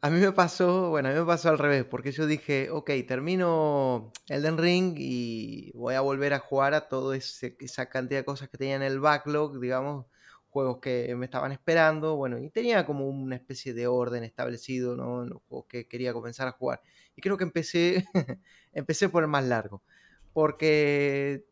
A 0.01 0.11
mí 0.11 0.18
me 0.18 0.33
pasó, 0.33 0.90
bueno, 0.90 1.09
a 1.09 1.12
mí 1.12 1.18
me 1.18 1.25
pasó 1.25 1.48
al 1.48 1.59
revés, 1.59 1.85
porque 1.85 2.11
yo 2.11 2.27
dije, 2.27 2.70
ok, 2.70 2.90
termino 3.07 4.11
Elden 4.29 4.59
Ring 4.59 4.96
y 4.98 5.70
voy 5.75 5.94
a 5.94 6.01
volver 6.01 6.35
a 6.35 6.40
jugar 6.40 6.75
a 6.75 6.88
toda 6.88 7.16
esa 7.16 7.88
cantidad 7.88 8.20
de 8.20 8.25
cosas 8.25 8.48
que 8.48 8.59
tenía 8.59 8.75
en 8.75 8.83
el 8.83 8.98
backlog, 8.98 9.61
digamos, 9.61 10.07
juegos 10.53 10.79
que 10.81 11.14
me 11.16 11.27
estaban 11.27 11.53
esperando, 11.53 12.16
bueno, 12.16 12.38
y 12.38 12.51
tenía 12.51 12.85
como 12.85 13.09
una 13.09 13.37
especie 13.37 13.75
de 13.75 13.87
orden 13.87 14.25
establecido, 14.25 14.96
¿no? 14.96 15.22
En 15.22 15.31
los 15.31 15.42
juegos 15.48 15.66
que 15.68 15.87
quería 15.88 16.12
comenzar 16.12 16.48
a 16.48 16.53
jugar. 16.53 16.83
Y 17.16 17.20
creo 17.20 17.37
que 17.37 17.44
empecé, 17.44 18.05
empecé 18.72 19.09
por 19.09 19.22
el 19.22 19.29
más 19.29 19.44
largo, 19.44 19.83
porque 20.33 21.46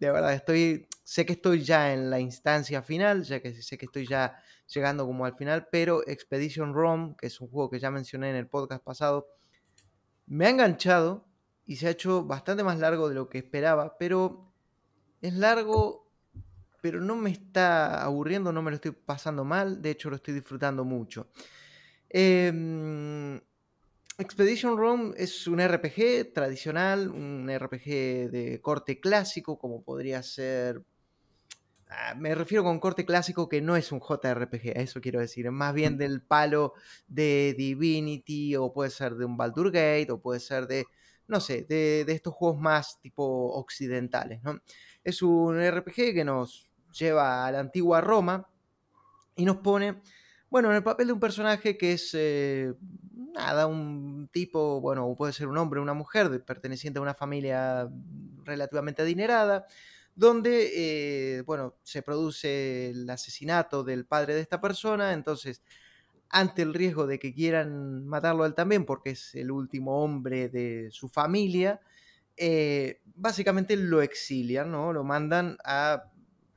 de 0.00 0.10
verdad, 0.10 0.32
estoy, 0.32 0.88
sé 1.04 1.26
que 1.26 1.34
estoy 1.34 1.62
ya 1.62 1.92
en 1.92 2.08
la 2.08 2.18
instancia 2.18 2.82
final, 2.82 3.22
ya 3.22 3.40
que 3.40 3.52
sé 3.62 3.76
que 3.76 3.84
estoy 3.84 4.06
ya 4.06 4.42
llegando 4.66 5.06
como 5.06 5.26
al 5.26 5.36
final, 5.36 5.68
pero 5.70 6.06
Expedition 6.08 6.72
Rome, 6.72 7.16
que 7.18 7.26
es 7.26 7.40
un 7.40 7.48
juego 7.48 7.68
que 7.68 7.78
ya 7.78 7.90
mencioné 7.90 8.30
en 8.30 8.36
el 8.36 8.48
podcast 8.48 8.82
pasado, 8.82 9.28
me 10.26 10.46
ha 10.46 10.50
enganchado 10.50 11.28
y 11.66 11.76
se 11.76 11.86
ha 11.86 11.90
hecho 11.90 12.24
bastante 12.24 12.64
más 12.64 12.78
largo 12.78 13.10
de 13.10 13.14
lo 13.14 13.28
que 13.28 13.38
esperaba, 13.38 13.98
pero 13.98 14.50
es 15.20 15.34
largo 15.34 16.10
pero 16.80 16.98
no 16.98 17.14
me 17.14 17.30
está 17.30 18.02
aburriendo, 18.02 18.52
no 18.52 18.62
me 18.62 18.70
lo 18.70 18.76
estoy 18.76 18.92
pasando 18.92 19.44
mal, 19.44 19.82
de 19.82 19.90
hecho 19.90 20.08
lo 20.08 20.16
estoy 20.16 20.32
disfrutando 20.32 20.82
mucho. 20.82 21.28
Em, 22.08 23.38
Expedition 24.20 24.76
Rome 24.76 25.14
es 25.16 25.46
un 25.46 25.66
RPG 25.66 26.34
tradicional, 26.34 27.08
un 27.08 27.48
RPG 27.50 28.30
de 28.30 28.60
corte 28.60 29.00
clásico, 29.00 29.58
como 29.58 29.82
podría 29.82 30.22
ser... 30.22 30.84
Ah, 31.88 32.14
me 32.14 32.34
refiero 32.34 32.62
con 32.62 32.78
corte 32.80 33.06
clásico 33.06 33.48
que 33.48 33.62
no 33.62 33.76
es 33.76 33.90
un 33.92 34.00
JRPG, 34.00 34.76
eso 34.78 35.00
quiero 35.00 35.20
decir, 35.20 35.50
más 35.50 35.72
bien 35.72 35.96
del 35.96 36.22
palo 36.22 36.74
de 37.08 37.54
Divinity 37.56 38.56
o 38.56 38.72
puede 38.74 38.90
ser 38.90 39.14
de 39.14 39.24
un 39.24 39.38
Baldur 39.38 39.72
Gate 39.72 40.12
o 40.12 40.20
puede 40.20 40.38
ser 40.38 40.66
de, 40.66 40.84
no 41.26 41.40
sé, 41.40 41.62
de, 41.62 42.04
de 42.04 42.12
estos 42.12 42.34
juegos 42.34 42.60
más 42.60 43.00
tipo 43.00 43.24
occidentales, 43.54 44.42
¿no? 44.42 44.60
Es 45.02 45.22
un 45.22 45.58
RPG 45.58 46.12
que 46.14 46.24
nos 46.24 46.70
lleva 46.92 47.46
a 47.46 47.52
la 47.52 47.60
antigua 47.60 48.02
Roma 48.02 48.46
y 49.34 49.46
nos 49.46 49.56
pone, 49.56 50.02
bueno, 50.50 50.70
en 50.70 50.76
el 50.76 50.82
papel 50.82 51.06
de 51.08 51.12
un 51.12 51.20
personaje 51.20 51.78
que 51.78 51.92
es, 51.92 52.10
eh, 52.14 52.74
nada, 53.34 53.66
un 53.66 54.28
tipo, 54.32 54.80
bueno, 54.80 55.14
puede 55.16 55.32
ser 55.32 55.46
un 55.46 55.56
hombre 55.58 55.80
o 55.80 55.82
una 55.82 55.94
mujer 55.94 56.44
perteneciente 56.44 56.98
a 56.98 57.02
una 57.02 57.14
familia 57.14 57.88
relativamente 58.44 59.02
adinerada, 59.02 59.66
donde, 60.14 61.38
eh, 61.38 61.42
bueno, 61.42 61.76
se 61.82 62.02
produce 62.02 62.90
el 62.90 63.08
asesinato 63.08 63.84
del 63.84 64.06
padre 64.06 64.34
de 64.34 64.40
esta 64.40 64.60
persona, 64.60 65.12
entonces 65.12 65.62
ante 66.30 66.62
el 66.62 66.74
riesgo 66.74 67.06
de 67.06 67.18
que 67.18 67.34
quieran 67.34 68.06
matarlo 68.06 68.44
a 68.44 68.46
él 68.46 68.54
también, 68.54 68.84
porque 68.84 69.10
es 69.10 69.34
el 69.34 69.50
último 69.50 70.02
hombre 70.02 70.48
de 70.48 70.88
su 70.92 71.08
familia, 71.08 71.80
eh, 72.36 73.00
básicamente 73.16 73.76
lo 73.76 74.00
exilian, 74.02 74.70
¿no? 74.70 74.92
Lo 74.92 75.04
mandan 75.04 75.58
a 75.64 76.04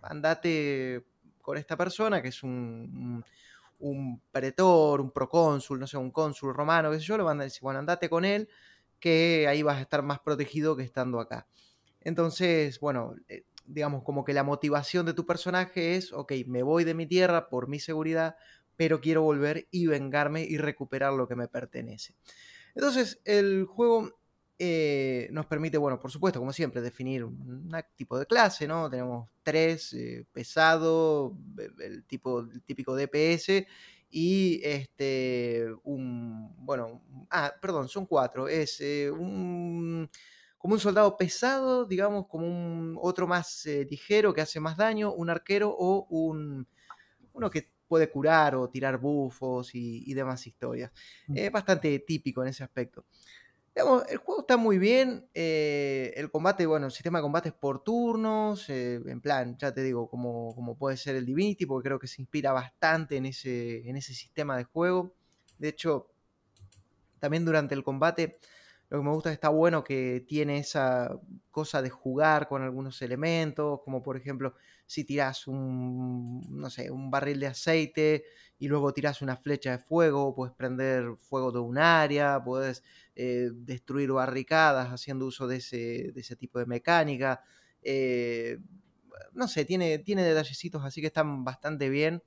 andate 0.02 1.06
con 1.42 1.58
esta 1.58 1.76
persona, 1.76 2.22
que 2.22 2.30
es 2.30 2.44
un, 2.44 2.52
un, 2.52 3.26
pretor, 4.32 5.02
un 5.02 5.12
procónsul, 5.12 5.80
no 5.80 5.88
sé, 5.88 5.98
un 5.98 6.12
cónsul 6.12 6.54
romano, 6.54 6.92
qué 6.92 7.00
sé 7.00 7.06
yo, 7.06 7.18
lo 7.18 7.26
mandan 7.26 7.46
y 7.46 7.50
dicen, 7.50 7.62
bueno, 7.64 7.80
andate 7.80 8.10
con 8.10 8.26
él, 8.26 8.50
que 9.00 9.48
ahí 9.48 9.64
vas 9.64 9.78
a 9.78 9.82
estar 9.82 10.02
más 10.04 10.20
protegido 10.20 10.76
que 10.76 10.84
estando 10.84 11.20
acá. 11.20 11.48
Entonces, 12.02 12.80
bueno, 12.80 13.16
eh, 13.28 13.44
digamos 13.66 14.04
como 14.04 14.24
que 14.24 14.34
la 14.34 14.44
motivación 14.44 15.06
de 15.06 15.14
tu 15.14 15.26
personaje 15.26 15.96
es, 15.96 16.14
ok, 16.14 16.34
me 16.48 16.64
voy 16.64 16.84
de 16.84 16.94
mi 16.94 17.06
tierra 17.06 17.50
por 17.50 17.68
mi 17.68 17.80
seguridad, 17.80 18.36
pero 18.76 19.02
quiero 19.02 19.22
volver 19.22 19.68
y 19.72 19.88
vengarme 19.88 20.44
y 20.44 20.58
recuperar 20.58 21.14
lo 21.14 21.28
que 21.28 21.36
me 21.36 21.48
pertenece. 21.48 22.16
Entonces, 22.76 23.22
el 23.26 23.66
juego 23.66 24.20
eh, 24.60 25.28
nos 25.32 25.48
permite, 25.48 25.78
bueno, 25.78 26.00
por 26.00 26.12
supuesto, 26.12 26.40
como 26.40 26.54
siempre, 26.54 26.82
definir 26.82 27.24
un, 27.24 27.72
tipo 27.96 28.20
de 28.20 28.26
clase, 28.26 28.68
¿no? 28.68 28.90
Tenemos 28.90 29.30
tres, 29.42 29.94
eh, 29.94 30.26
pesado, 30.32 31.36
el, 31.80 32.06
tipo, 32.06 32.42
el 32.42 32.62
típico 32.64 32.96
DPS 32.96 33.66
y 34.10 34.62
este, 34.64 35.68
un, 35.84 36.56
bueno, 36.66 37.04
ah, 37.32 37.52
perdón, 37.60 37.90
son 37.90 38.06
cuatro, 38.06 38.48
es 38.48 38.80
eh, 38.82 39.10
un, 39.10 40.08
como 40.58 40.76
un 40.76 40.80
soldado 40.80 41.18
pesado, 41.18 41.86
digamos, 41.86 42.28
como 42.28 42.46
un 42.46 42.98
otro 43.02 43.26
más 43.26 43.66
ligero 43.90 44.34
que 44.34 44.42
hace 44.42 44.60
más 44.60 44.78
daño, 44.78 45.14
un 45.14 45.32
arquero 45.32 45.76
o 45.76 46.06
un, 46.10 46.68
uno 47.34 47.50
que 47.50 47.72
puede 47.88 48.10
curar 48.10 48.56
o 48.56 48.70
tirar 48.70 49.00
bufos 49.00 49.74
y, 49.74 50.04
y 50.10 50.14
demás 50.14 50.46
historias. 50.46 50.92
Mm. 51.28 51.38
Es 51.38 51.52
bastante 51.52 51.98
típico 52.00 52.44
en 52.44 52.50
ese 52.50 52.64
aspecto 52.64 53.06
el 53.76 54.18
juego 54.18 54.42
está 54.42 54.58
muy 54.58 54.78
bien. 54.78 55.28
Eh, 55.34 56.14
el 56.16 56.30
combate, 56.30 56.66
bueno, 56.66 56.88
el 56.88 56.92
sistema 56.92 57.20
de 57.20 57.24
combate 57.24 57.50
es 57.50 57.56
por 57.56 57.84
turnos. 57.84 58.70
Eh, 58.70 59.02
en 59.06 59.22
plan, 59.22 59.58
ya 59.58 59.74
te 59.74 59.82
digo, 59.82 60.10
como, 60.10 60.54
como, 60.56 60.78
puede 60.78 60.98
ser 60.98 61.16
el 61.16 61.26
Divinity, 61.26 61.66
porque 61.66 61.88
creo 61.88 62.00
que 62.00 62.08
se 62.08 62.22
inspira 62.22 62.52
bastante 62.52 63.18
en 63.18 63.26
ese, 63.26 63.88
en 63.90 63.98
ese 63.98 64.14
sistema 64.14 64.58
de 64.58 64.66
juego. 64.66 65.16
De 65.58 65.70
hecho, 65.70 66.12
también 67.20 67.46
durante 67.46 67.74
el 67.74 67.84
combate, 67.84 68.40
lo 68.90 69.00
que 69.00 69.06
me 69.06 69.12
gusta 69.12 69.30
es 69.30 69.34
que 69.34 69.38
está 69.38 69.50
bueno 69.50 69.84
que 69.84 70.24
tiene 70.28 70.60
esa 70.60 71.20
cosa 71.50 71.82
de 71.82 71.90
jugar 71.90 72.48
con 72.48 72.62
algunos 72.62 73.02
elementos, 73.02 73.80
como 73.84 74.04
por 74.04 74.18
ejemplo, 74.18 74.54
si 74.86 75.04
tiras 75.04 75.48
un, 75.48 76.42
no 76.50 76.70
sé, 76.70 76.92
un 76.92 77.10
barril 77.10 77.40
de 77.40 77.48
aceite 77.48 78.26
y 78.60 78.68
luego 78.68 78.94
tiras 78.94 79.22
una 79.22 79.36
flecha 79.36 79.72
de 79.72 79.80
fuego, 79.80 80.36
puedes 80.36 80.54
prender 80.54 81.16
fuego 81.18 81.52
de 81.52 81.60
un 81.60 81.78
área, 81.78 82.44
puedes 82.44 82.84
eh, 83.16 83.50
destruir 83.54 84.12
barricadas 84.12 84.90
haciendo 84.90 85.26
uso 85.26 85.48
de 85.48 85.58
ese, 85.58 86.12
de 86.14 86.22
ese 86.22 86.36
tipo 86.36 86.60
de 86.60 86.66
mecánica. 86.66 87.42
Eh, 87.82 88.60
no 89.34 89.48
sé, 89.48 89.66
tiene, 89.66 90.00
tiene 90.00 90.24
detallecitos 90.24 90.84
así 90.84 91.02
que 91.02 91.08
están 91.08 91.44
bastante 91.44 91.90
bien. 91.90 92.24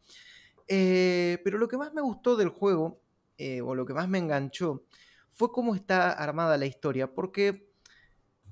Eh, 0.68 1.38
pero 1.44 1.59
lo 1.59 1.68
que 1.68 1.77
más 1.77 1.92
me 1.92 2.03
gustó 2.03 2.37
del 2.37 2.49
juego, 2.49 3.01
o 3.64 3.75
lo 3.75 3.85
que 3.85 3.92
más 3.92 4.09
me 4.09 4.18
enganchó, 4.18 4.85
fue 5.31 5.53
cómo 5.53 5.75
está 5.75 6.11
armada 6.11 6.57
la 6.57 6.66
historia. 6.66 7.12
Porque 7.12 7.68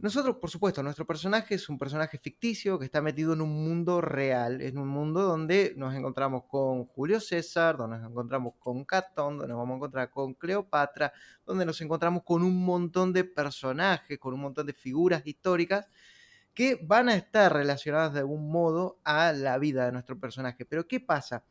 nosotros, 0.05 0.37
por 0.37 0.51
supuesto, 0.51 0.83
nuestro 0.83 1.07
personaje 1.07 1.55
es 1.55 1.67
un 1.71 1.79
personaje 1.79 2.19
ficticio 2.19 2.79
que 2.79 2.85
está 2.85 3.01
metido 3.01 3.33
en 3.33 3.41
un 3.41 3.65
mundo 3.65 4.03
real, 4.03 4.61
en 4.61 4.77
un 4.77 4.87
mundo 4.87 5.23
donde 5.23 5.73
nos 5.79 5.95
encontramos 5.95 6.45
con 6.47 6.85
Julio 6.85 7.21
César, 7.21 7.79
donde 7.79 7.97
nos 7.97 8.11
encontramos 8.11 8.53
con 8.59 8.85
Catón, 8.85 9.39
donde 9.39 9.49
nos 9.49 9.57
vamos 9.57 9.73
a 9.73 9.77
encontrar 9.77 10.11
con 10.11 10.35
Cleopatra, 10.35 11.11
donde 11.47 11.65
nos 11.65 11.81
encontramos 11.81 12.23
con 12.23 12.43
un 12.43 12.67
montón 12.67 13.15
de 13.15 13.25
personajes, 13.25 14.19
con 14.19 14.35
un 14.35 14.43
montón 14.43 14.67
de 14.67 14.75
figuras 14.75 15.23
históricas 15.27 15.89
que 16.53 16.79
van 16.83 17.09
a 17.09 17.15
estar 17.17 17.51
relacionadas 17.51 18.13
de 18.13 18.19
algún 18.19 18.53
modo 18.53 19.01
a 19.05 19.33
la 19.33 19.57
vida 19.57 19.87
de 19.87 19.93
nuestro 19.93 20.21
personaje. 20.21 20.67
Pero 20.67 20.87
¿qué 20.87 21.01
pasa? 21.01 21.47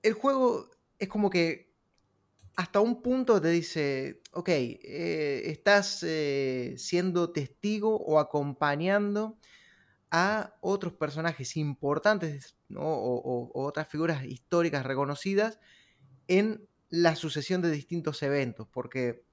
El 0.00 0.12
juego 0.12 0.70
es 0.96 1.08
como 1.08 1.28
que 1.28 1.65
hasta 2.56 2.80
un 2.80 3.02
punto 3.02 3.40
te 3.40 3.48
dice, 3.50 4.22
ok, 4.32 4.48
eh, 4.48 5.42
estás 5.44 6.02
eh, 6.02 6.74
siendo 6.78 7.30
testigo 7.30 7.96
o 7.96 8.18
acompañando 8.18 9.38
a 10.10 10.54
otros 10.62 10.94
personajes 10.94 11.56
importantes 11.58 12.56
o, 12.74 13.50
otras 13.54 13.88
figuras 13.88 14.24
históricas 14.24 14.86
reconocidas 14.86 15.60
en 16.28 16.66
la 16.88 17.14
sucesión 17.14 17.60
de 17.60 17.70
distintos 17.70 18.22
eventos, 18.22 18.66
porque 18.68 19.24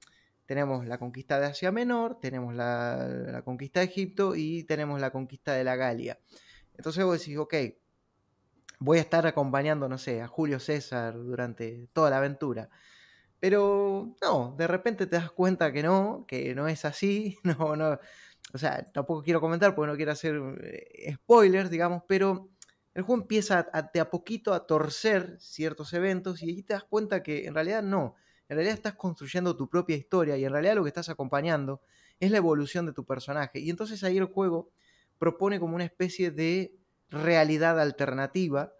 tenemos 0.45 0.85
la 0.85 0.97
conquista 0.97 1.39
de 1.39 1.45
Asia 1.45 1.71
Menor, 1.71 2.19
tenemos 2.19 2.53
la, 2.53 3.41
conquista 3.45 3.79
de 3.79 3.85
Egipto 3.85 4.35
y 4.35 4.63
tenemos 4.63 4.99
la 4.99 5.11
conquista 5.11 5.53
de 5.53 5.63
la 5.63 5.77
Galia. 5.77 6.19
Entonces 6.75 7.05
vos 7.05 7.19
decís, 7.19 7.37
ok, 7.37 7.53
voy 8.79 8.97
a 8.97 9.01
estar 9.01 9.25
acompañando, 9.25 9.87
no 9.87 9.97
sé, 9.97 10.21
a 10.21 10.27
Julio 10.27 10.59
César 10.59 11.13
durante 11.13 11.87
toda 11.93 12.09
la 12.09 12.17
aventura. 12.17 12.69
Pero 13.43 14.15
no, 14.21 14.55
de 14.57 14.67
repente 14.67 15.05
te 15.05 15.17
das 15.17 15.29
cuenta 15.29 15.73
que 15.73 15.83
no, 15.83 16.23
que 16.29 16.55
no 16.55 16.69
es 16.69 16.85
así, 16.85 17.37
no, 17.43 17.75
no, 17.75 17.99
o 18.53 18.57
sea, 18.57 18.89
tampoco 18.93 19.21
quiero 19.21 19.41
comentar 19.41 19.75
porque 19.75 19.91
no 19.91 19.97
quiero 19.97 20.13
hacer 20.13 20.41
eh, 20.63 21.13
spoilers, 21.15 21.69
digamos, 21.69 22.03
pero 22.07 22.51
el 22.93 23.03
juego 23.03 23.21
empieza 23.21 23.67
de 23.93 23.99
a 23.99 24.09
poquito 24.09 24.53
a 24.53 24.65
torcer 24.65 25.35
ciertos 25.41 25.91
eventos 25.91 26.41
y 26.41 26.51
ahí 26.51 26.63
te 26.63 26.71
das 26.71 26.85
cuenta 26.85 27.21
que 27.21 27.45
en 27.45 27.53
realidad 27.53 27.83
no, 27.83 28.15
en 28.47 28.55
realidad 28.55 28.75
estás 28.75 28.93
construyendo 28.93 29.57
tu 29.57 29.67
propia 29.67 29.97
historia 29.97 30.37
y 30.37 30.45
en 30.45 30.53
realidad 30.53 30.75
lo 30.75 30.83
que 30.83 30.87
estás 30.87 31.09
acompañando 31.09 31.81
es 32.21 32.31
la 32.31 32.37
evolución 32.37 32.85
de 32.85 32.93
tu 32.93 33.03
personaje. 33.03 33.59
Y 33.59 33.69
entonces 33.69 34.05
ahí 34.05 34.19
el 34.19 34.27
juego 34.27 34.69
propone 35.19 35.59
como 35.59 35.75
una 35.75 35.83
especie 35.83 36.31
de 36.31 36.77
realidad 37.09 37.77
alternativa 37.77 38.71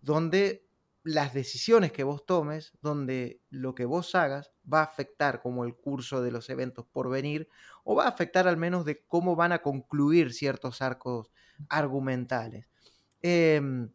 donde 0.00 0.65
las 1.06 1.32
decisiones 1.32 1.92
que 1.92 2.02
vos 2.02 2.26
tomes, 2.26 2.72
donde 2.82 3.40
lo 3.48 3.76
que 3.76 3.84
vos 3.84 4.16
hagas 4.16 4.50
va 4.70 4.80
a 4.80 4.84
afectar 4.84 5.40
como 5.40 5.64
el 5.64 5.76
curso 5.76 6.20
de 6.20 6.32
los 6.32 6.50
eventos 6.50 6.84
por 6.86 7.08
venir, 7.08 7.48
o 7.84 7.94
va 7.94 8.06
a 8.06 8.08
afectar 8.08 8.48
al 8.48 8.56
menos 8.56 8.84
de 8.84 9.04
cómo 9.06 9.36
van 9.36 9.52
a 9.52 9.62
concluir 9.62 10.32
ciertos 10.32 10.82
arcos 10.82 11.30
argumentales. 11.68 12.66
Em, 13.22 13.88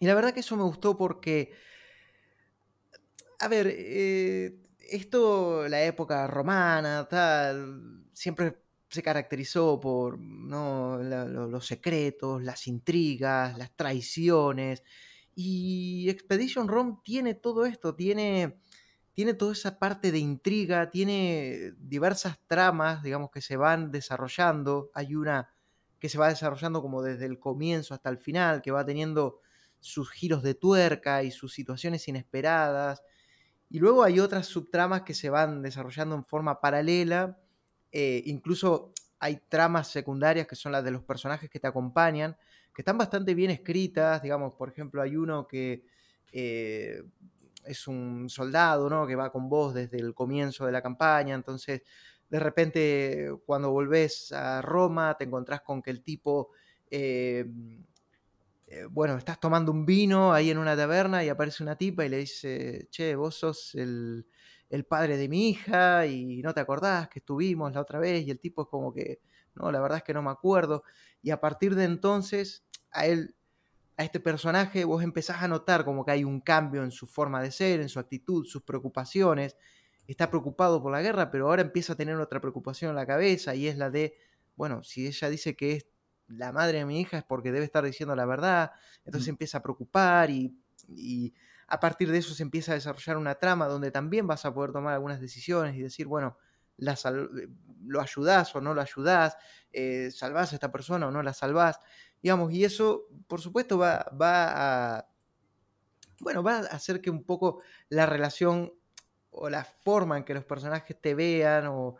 y 0.00 0.06
la 0.06 0.14
verdad 0.14 0.32
que 0.32 0.40
eso 0.40 0.56
me 0.56 0.62
gustó 0.62 0.96
porque, 0.96 1.52
a 3.40 3.48
ver, 3.48 3.66
eh, 3.70 4.56
esto, 4.78 5.68
la 5.68 5.82
época 5.84 6.26
romana, 6.26 7.06
tal, 7.08 8.04
siempre 8.12 8.62
se 8.88 9.02
caracterizó 9.02 9.78
por 9.80 10.18
los 10.20 11.66
secretos, 11.66 12.42
las 12.42 12.66
intrigas, 12.66 13.56
las 13.58 13.74
traiciones. 13.76 14.82
Y 15.34 16.08
Expedition 16.10 16.68
Rome 16.68 16.98
tiene 17.04 17.34
todo 17.34 17.64
esto, 17.64 17.94
tiene, 17.94 18.58
tiene 19.12 19.34
toda 19.34 19.52
esa 19.52 19.78
parte 19.78 20.12
de 20.12 20.18
intriga, 20.18 20.90
tiene 20.90 21.72
diversas 21.78 22.38
tramas, 22.46 23.02
digamos, 23.02 23.30
que 23.30 23.40
se 23.40 23.56
van 23.56 23.90
desarrollando. 23.90 24.90
Hay 24.94 25.14
una 25.14 25.50
que 25.98 26.08
se 26.08 26.18
va 26.18 26.28
desarrollando 26.28 26.82
como 26.82 27.02
desde 27.02 27.26
el 27.26 27.38
comienzo 27.38 27.94
hasta 27.94 28.10
el 28.10 28.18
final, 28.18 28.62
que 28.62 28.70
va 28.70 28.84
teniendo 28.84 29.40
sus 29.80 30.10
giros 30.10 30.42
de 30.42 30.54
tuerca 30.54 31.22
y 31.22 31.30
sus 31.30 31.52
situaciones 31.52 32.06
inesperadas. 32.08 33.02
Y 33.68 33.78
luego 33.78 34.02
hay 34.02 34.18
otras 34.18 34.46
subtramas 34.46 35.02
que 35.02 35.14
se 35.14 35.30
van 35.30 35.62
desarrollando 35.62 36.16
en 36.16 36.24
forma 36.24 36.60
paralela. 36.60 37.38
Eh, 37.92 38.22
incluso 38.26 38.92
hay 39.20 39.40
tramas 39.48 39.88
secundarias 39.88 40.46
que 40.46 40.56
son 40.56 40.72
las 40.72 40.82
de 40.82 40.90
los 40.90 41.04
personajes 41.04 41.50
que 41.50 41.60
te 41.60 41.66
acompañan, 41.66 42.36
que 42.74 42.82
están 42.82 42.98
bastante 42.98 43.34
bien 43.34 43.50
escritas, 43.50 44.22
digamos, 44.22 44.54
por 44.54 44.68
ejemplo, 44.70 45.02
hay 45.02 45.16
uno 45.16 45.46
que 45.46 45.84
eh, 46.32 47.02
es 47.64 47.88
un 47.88 48.28
soldado, 48.28 48.88
¿no? 48.88 49.06
Que 49.06 49.16
va 49.16 49.30
con 49.30 49.48
vos 49.48 49.74
desde 49.74 49.98
el 49.98 50.14
comienzo 50.14 50.66
de 50.66 50.72
la 50.72 50.82
campaña, 50.82 51.34
entonces 51.34 51.82
de 52.28 52.38
repente 52.38 53.30
cuando 53.44 53.70
volvés 53.72 54.32
a 54.32 54.62
Roma 54.62 55.16
te 55.18 55.24
encontrás 55.24 55.62
con 55.62 55.82
que 55.82 55.90
el 55.90 56.02
tipo, 56.02 56.50
eh, 56.90 57.44
eh, 58.68 58.84
bueno, 58.88 59.16
estás 59.16 59.40
tomando 59.40 59.72
un 59.72 59.84
vino 59.84 60.32
ahí 60.32 60.50
en 60.50 60.58
una 60.58 60.76
taberna 60.76 61.24
y 61.24 61.28
aparece 61.28 61.62
una 61.62 61.76
tipa 61.76 62.04
y 62.04 62.08
le 62.08 62.18
dice, 62.18 62.86
che, 62.90 63.16
vos 63.16 63.34
sos 63.34 63.74
el, 63.74 64.26
el 64.68 64.84
padre 64.84 65.16
de 65.16 65.28
mi 65.28 65.50
hija 65.50 66.06
y 66.06 66.40
no 66.42 66.54
te 66.54 66.60
acordás 66.60 67.08
que 67.08 67.18
estuvimos 67.18 67.72
la 67.72 67.80
otra 67.80 67.98
vez 67.98 68.24
y 68.26 68.30
el 68.30 68.38
tipo 68.38 68.62
es 68.62 68.68
como 68.68 68.92
que, 68.92 69.20
no, 69.60 69.70
la 69.70 69.80
verdad 69.80 69.98
es 69.98 70.04
que 70.04 70.14
no 70.14 70.22
me 70.22 70.30
acuerdo. 70.30 70.82
Y 71.22 71.30
a 71.30 71.40
partir 71.40 71.74
de 71.74 71.84
entonces, 71.84 72.64
a 72.90 73.06
él 73.06 73.34
a 74.00 74.04
este 74.04 74.18
personaje 74.18 74.86
vos 74.86 75.02
empezás 75.02 75.42
a 75.42 75.48
notar 75.48 75.84
como 75.84 76.06
que 76.06 76.12
hay 76.12 76.24
un 76.24 76.40
cambio 76.40 76.82
en 76.82 76.90
su 76.90 77.06
forma 77.06 77.42
de 77.42 77.50
ser, 77.50 77.80
en 77.80 77.90
su 77.90 77.98
actitud, 77.98 78.46
sus 78.46 78.62
preocupaciones. 78.62 79.56
Está 80.06 80.30
preocupado 80.30 80.82
por 80.82 80.90
la 80.90 81.02
guerra, 81.02 81.30
pero 81.30 81.48
ahora 81.48 81.60
empieza 81.60 81.92
a 81.92 81.96
tener 81.96 82.16
otra 82.16 82.40
preocupación 82.40 82.88
en 82.88 82.96
la 82.96 83.04
cabeza 83.04 83.54
y 83.54 83.68
es 83.68 83.76
la 83.76 83.90
de, 83.90 84.16
bueno, 84.56 84.82
si 84.82 85.06
ella 85.06 85.28
dice 85.28 85.54
que 85.54 85.72
es 85.72 85.86
la 86.28 86.50
madre 86.50 86.78
de 86.78 86.86
mi 86.86 86.98
hija 86.98 87.18
es 87.18 87.24
porque 87.24 87.52
debe 87.52 87.66
estar 87.66 87.84
diciendo 87.84 88.16
la 88.16 88.24
verdad, 88.24 88.72
entonces 89.04 89.28
mm. 89.28 89.32
empieza 89.32 89.58
a 89.58 89.62
preocupar 89.62 90.30
y, 90.30 90.56
y, 90.88 91.34
a 91.66 91.78
partir 91.78 92.10
de 92.10 92.18
eso 92.18 92.32
se 92.32 92.42
empieza 92.42 92.72
a 92.72 92.76
desarrollar 92.76 93.18
una 93.18 93.34
trama 93.34 93.66
donde 93.66 93.90
también 93.90 94.26
vas 94.26 94.46
a 94.46 94.54
poder 94.54 94.72
tomar 94.72 94.94
algunas 94.94 95.20
decisiones 95.20 95.76
y 95.76 95.82
decir, 95.82 96.06
bueno, 96.06 96.38
la 96.80 96.96
lo 97.86 98.00
ayudás 98.00 98.54
o 98.54 98.60
no 98.60 98.74
lo 98.74 98.80
ayudás, 98.80 99.36
eh, 99.72 100.10
salvás 100.10 100.52
a 100.52 100.56
esta 100.56 100.70
persona 100.70 101.06
o 101.06 101.10
no 101.10 101.22
la 101.22 101.32
salvás. 101.32 101.78
Digamos, 102.22 102.52
y 102.52 102.64
eso, 102.64 103.06
por 103.26 103.40
supuesto, 103.40 103.78
va, 103.78 104.06
va 104.20 104.96
a. 104.96 105.06
Bueno, 106.20 106.42
va 106.42 106.58
a 106.58 106.60
hacer 106.60 107.00
que 107.00 107.10
un 107.10 107.24
poco 107.24 107.62
la 107.88 108.04
relación 108.04 108.72
o 109.30 109.48
la 109.48 109.64
forma 109.64 110.18
en 110.18 110.24
que 110.24 110.34
los 110.34 110.44
personajes 110.44 111.00
te 111.00 111.14
vean 111.14 111.68
o, 111.68 111.96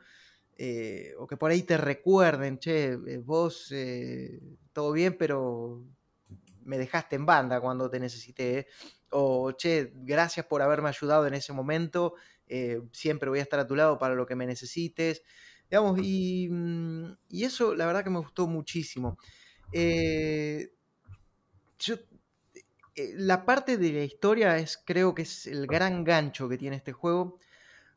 eh, 0.56 1.14
o 1.18 1.26
que 1.26 1.36
por 1.36 1.50
ahí 1.50 1.62
te 1.62 1.76
recuerden, 1.76 2.58
che, 2.58 2.92
eh, 2.92 3.18
vos 3.18 3.68
eh, 3.72 4.40
todo 4.72 4.92
bien, 4.92 5.16
pero 5.16 5.82
me 6.64 6.76
dejaste 6.78 7.16
en 7.16 7.24
banda 7.24 7.60
cuando 7.60 7.88
te 7.88 7.98
necesité, 7.98 8.66
o 9.10 9.52
che, 9.52 9.92
gracias 9.94 10.46
por 10.46 10.60
haberme 10.60 10.90
ayudado 10.90 11.26
en 11.26 11.34
ese 11.34 11.52
momento, 11.52 12.14
siempre 12.92 13.28
voy 13.28 13.38
a 13.38 13.42
estar 13.42 13.60
a 13.60 13.66
tu 13.66 13.76
lado 13.76 13.98
para 13.98 14.14
lo 14.14 14.26
que 14.26 14.36
me 14.36 14.46
necesites, 14.46 15.22
digamos, 15.70 16.00
y, 16.02 16.48
mm, 16.50 17.16
y 17.28 17.44
eso 17.44 17.74
la 17.74 17.86
verdad 17.86 18.04
que 18.04 18.10
me 18.10 18.18
gustó 18.18 18.46
muchísimo. 18.46 19.18
Eh, 19.72 20.72
eh, 22.96 23.14
la 23.16 23.44
parte 23.44 23.76
de 23.76 23.92
la 23.92 24.04
historia 24.04 24.58
es, 24.58 24.82
creo 24.84 25.14
que 25.14 25.22
es 25.22 25.46
el 25.46 25.66
gran 25.66 26.04
gancho 26.04 26.48
que 26.48 26.58
tiene 26.58 26.76
este 26.76 26.92
juego, 26.92 27.38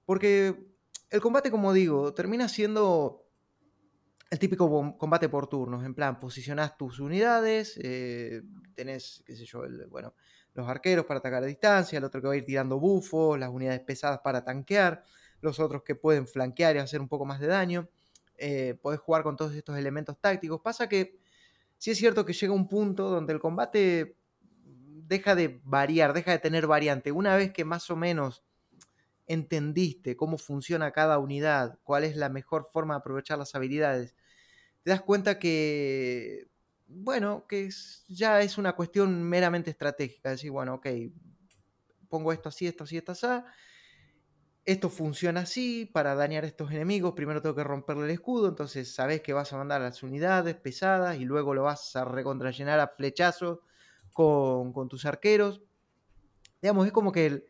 porque 0.06 0.68
el 1.10 1.22
combate, 1.22 1.52
como 1.52 1.74
digo, 1.74 2.14
termina 2.14 2.48
siendo 2.48 3.26
el 4.30 4.40
típico 4.40 4.98
combate 4.98 5.30
por 5.30 5.48
turnos, 5.48 5.86
en 5.86 5.94
plan, 5.94 6.20
posicionás 6.20 6.78
tus 6.78 7.00
unidades, 7.00 7.80
eh, 7.84 8.42
tenés, 8.74 9.24
qué 9.26 9.36
sé 9.36 9.46
yo, 9.46 9.64
bueno, 9.90 10.16
los 10.54 10.68
arqueros 10.68 11.06
para 11.06 11.20
atacar 11.20 11.44
a 11.44 11.46
distancia, 11.48 11.98
el 11.98 12.04
otro 12.04 12.22
que 12.22 12.28
va 12.28 12.34
a 12.34 12.38
ir 12.38 12.46
tirando 12.46 12.80
bufos, 12.80 13.40
las 13.40 13.50
unidades 13.50 13.82
pesadas 13.82 14.20
para 14.24 14.44
tanquear, 14.44 15.04
los 15.42 15.60
otros 15.60 15.84
que 15.84 15.96
pueden 15.96 16.28
flanquear 16.28 16.76
y 16.76 16.80
hacer 16.80 17.02
un 17.02 17.08
poco 17.08 17.26
más 17.26 17.40
de 17.40 17.48
daño. 17.48 17.90
podés 18.82 19.00
jugar 19.00 19.24
con 19.24 19.36
todos 19.36 19.54
estos 19.54 19.78
elementos 19.78 20.20
tácticos. 20.20 20.62
Pasa 20.62 20.88
que 20.88 21.20
sí 21.78 21.92
es 21.92 21.98
cierto 21.98 22.26
que 22.26 22.34
llega 22.34 22.54
un 22.54 22.68
punto 22.68 23.10
donde 23.10 23.34
el 23.34 23.40
combate 23.40 24.18
deja 25.08 25.36
de 25.36 25.60
variar, 25.64 26.14
deja 26.14 26.32
de 26.32 26.40
tener 26.40 26.68
variante. 26.68 27.12
Una 27.12 27.36
vez 27.36 27.52
que 27.52 27.66
más 27.66 27.90
o 27.90 27.96
menos 27.96 28.44
entendiste 29.28 30.16
cómo 30.16 30.38
funciona 30.38 30.92
cada 30.92 31.18
unidad, 31.18 31.80
cuál 31.84 32.04
es 32.04 32.16
la 32.16 32.30
mejor 32.30 32.68
forma 32.72 32.96
de 32.96 33.00
aprovechar 33.00 33.38
las 33.38 33.56
habilidades, 33.56 34.16
te 34.84 34.92
das 34.92 35.02
cuenta 35.02 35.40
que, 35.40 36.48
bueno, 36.88 37.46
que 37.48 37.70
ya 38.08 38.42
es 38.42 38.58
una 38.58 38.74
cuestión 38.74 39.24
meramente 39.24 39.72
estratégica. 39.72 40.32
Decir, 40.32 40.52
bueno, 40.52 40.76
ok, 40.76 40.88
pongo 42.10 42.32
esto 42.32 42.50
así, 42.50 42.68
esto 42.68 42.84
así, 42.84 42.98
esto 42.98 43.12
así, 43.14 43.28
esto 44.66 44.90
funciona 44.90 45.42
así, 45.42 45.90
para 45.92 46.16
dañar 46.16 46.46
a 46.46 46.48
estos 46.48 46.72
enemigos 46.72 47.14
primero 47.14 47.42
tengo 47.42 47.56
que 47.56 47.64
romperle 47.64 48.06
el 48.06 48.12
escudo, 48.12 48.48
entonces 48.48 48.94
sabes 48.94 49.22
que 49.22 49.34
vas 49.34 49.52
a 49.52 49.58
mandar 49.58 49.82
a 49.82 49.86
las 49.86 50.04
unidades 50.04 50.56
pesadas 50.56 51.18
y 51.18 51.26
luego 51.26 51.54
lo 51.54 51.64
vas 51.64 51.96
a 51.96 52.06
recontrallenar 52.06 52.80
a 52.80 52.88
flechazos 52.88 53.60
con, 54.14 54.88
tus 54.88 55.06
arqueros. 55.06 55.62
Digamos, 56.62 56.86
es 56.86 56.94
como 56.94 57.12
que 57.12 57.46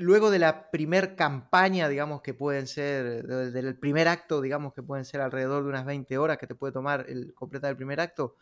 luego 0.00 0.30
de 0.30 0.38
la 0.38 0.70
primer 0.70 1.14
campaña, 1.14 1.88
digamos 1.88 2.22
que 2.22 2.32
pueden 2.32 2.66
ser, 2.66 3.26
del 3.26 3.78
primer 3.78 4.08
acto, 4.08 4.40
digamos 4.40 4.72
que 4.72 4.82
pueden 4.82 5.04
ser 5.04 5.20
alrededor 5.20 5.62
de 5.62 5.68
unas 5.68 5.84
20 5.84 6.16
horas 6.16 6.38
que 6.38 6.46
te 6.46 6.54
puede 6.54 6.72
tomar 6.72 7.04
el 7.08 7.34
completar 7.34 7.70
el 7.70 7.76
primer 7.76 8.00
acto, 8.00 8.36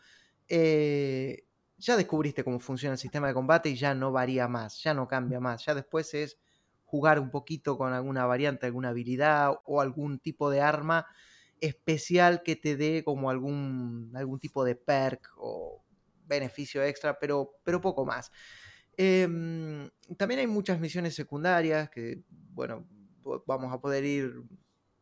eh, 0.47 1.43
ya 1.77 1.97
descubriste 1.97 2.43
cómo 2.43 2.59
funciona 2.59 2.93
el 2.93 2.99
sistema 2.99 3.27
de 3.27 3.33
combate 3.33 3.69
y 3.69 3.75
ya 3.75 3.93
no 3.93 4.11
varía 4.11 4.47
más, 4.47 4.81
ya 4.81 4.93
no 4.93 5.07
cambia 5.07 5.39
más, 5.41 5.65
ya 5.65 5.75
después 5.75 6.13
es 6.13 6.37
jugar 6.85 7.19
un 7.19 7.29
poquito 7.29 7.77
con 7.77 7.91
alguna 7.93 8.25
variante, 8.25 8.65
alguna 8.65 8.89
habilidad 8.89 9.51
o 9.65 9.81
algún 9.81 10.19
tipo 10.19 10.49
de 10.49 10.61
arma 10.61 11.05
especial 11.59 12.41
que 12.41 12.55
te 12.55 12.77
dé 12.77 13.03
como 13.03 13.29
algún, 13.29 14.11
algún 14.15 14.39
tipo 14.39 14.63
de 14.63 14.75
perk 14.75 15.29
o 15.35 15.83
beneficio 16.25 16.81
extra, 16.83 17.19
pero, 17.19 17.51
pero 17.63 17.81
poco 17.81 18.05
más. 18.05 18.31
Em, 19.01 19.89
también 20.17 20.41
hay 20.41 20.47
muchas 20.47 20.77
misiones 20.77 21.15
secundarias 21.15 21.89
que, 21.89 22.21
bueno, 22.29 22.85
vamos 23.47 23.71
a 23.71 23.79
poder 23.79 24.03
ir 24.03 24.43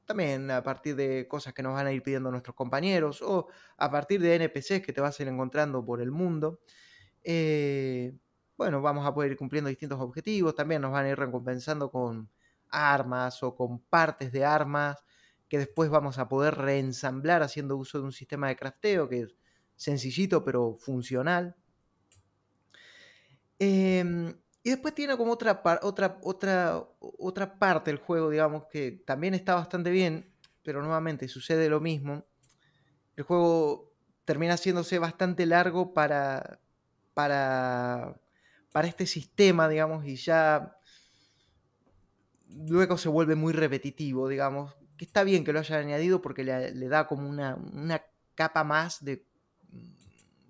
también 0.06 0.52
a 0.52 0.62
partir 0.62 0.96
de 0.96 1.28
cosas 1.28 1.52
que 1.56 1.64
nos 1.64 1.74
van 1.74 1.88
a 1.88 1.92
ir 1.92 2.04
pidiendo 2.04 2.30
nuestros 2.30 2.56
compañeros 2.56 3.24
o 3.24 3.48
a 3.76 3.90
partir 3.90 4.22
de 4.22 4.36
NPCs 4.36 4.82
que 4.86 4.94
te 4.94 5.02
vas 5.02 5.20
a 5.20 5.24
ir 5.24 5.30
encontrando 5.30 5.84
por 5.84 6.00
el 6.00 6.12
mundo. 6.12 6.62
Eh, 7.24 8.16
bueno, 8.56 8.82
vamos 8.84 9.08
a 9.08 9.14
poder 9.16 9.32
ir 9.32 9.38
cumpliendo 9.38 9.70
distintos 9.70 10.00
objetivos, 10.00 10.54
también 10.56 10.82
nos 10.84 10.92
van 10.92 11.06
a 11.06 11.10
ir 11.10 11.18
recompensando 11.18 11.90
con 11.92 12.30
armas 12.70 13.42
o 13.42 13.56
con 13.56 13.80
partes 13.80 14.32
de 14.32 14.46
armas 14.46 15.04
que 15.50 15.58
después 15.58 15.90
vamos 15.90 16.20
a 16.20 16.30
poder 16.30 16.56
reensamblar 16.56 17.42
haciendo 17.42 17.78
uso 17.78 17.98
de 18.00 18.06
un 18.06 18.12
sistema 18.12 18.50
de 18.50 18.58
crafteo 18.58 19.10
que 19.10 19.22
es 19.22 19.36
sencillito 19.76 20.44
pero 20.44 20.76
funcional. 20.78 21.56
Em, 23.60 24.34
y 24.64 24.70
después 24.70 24.94
tiene 24.94 25.18
como 25.18 25.32
otra, 25.32 25.62
otra, 25.82 26.20
otra, 26.22 26.84
otra 27.00 27.60
parte 27.60 27.92
del 27.92 28.00
juego, 28.00 28.30
digamos, 28.30 28.66
que 28.72 29.04
también 29.06 29.34
está 29.34 29.56
bastante 29.56 29.90
bien, 29.92 30.34
pero 30.64 30.82
nuevamente 30.82 31.28
sucede 31.28 31.70
lo 31.70 31.80
mismo. 31.80 32.26
El 33.16 33.24
juego 33.24 33.94
termina 34.26 34.56
haciéndose 34.56 35.00
bastante 35.00 35.46
largo 35.46 35.94
para, 35.94 36.60
para 37.14 38.20
para 38.78 38.88
este 38.88 39.08
sistema, 39.08 39.68
digamos, 39.68 40.06
y 40.06 40.16
ya 40.18 40.78
luego 42.68 42.96
se 43.00 43.10
vuelve 43.10 43.34
muy 43.34 43.52
repetitivo, 43.52 44.28
digamos, 44.28 44.76
que 44.98 45.06
está 45.06 45.24
bien 45.24 45.44
que 45.44 45.52
lo 45.52 45.58
hayan 45.58 45.80
añadido 45.80 46.22
porque 46.22 46.44
le, 46.44 46.88
da 46.88 47.08
como 47.08 47.28
una, 47.28 47.58
capa 48.36 48.64
más 48.64 49.04
de, 49.04 49.26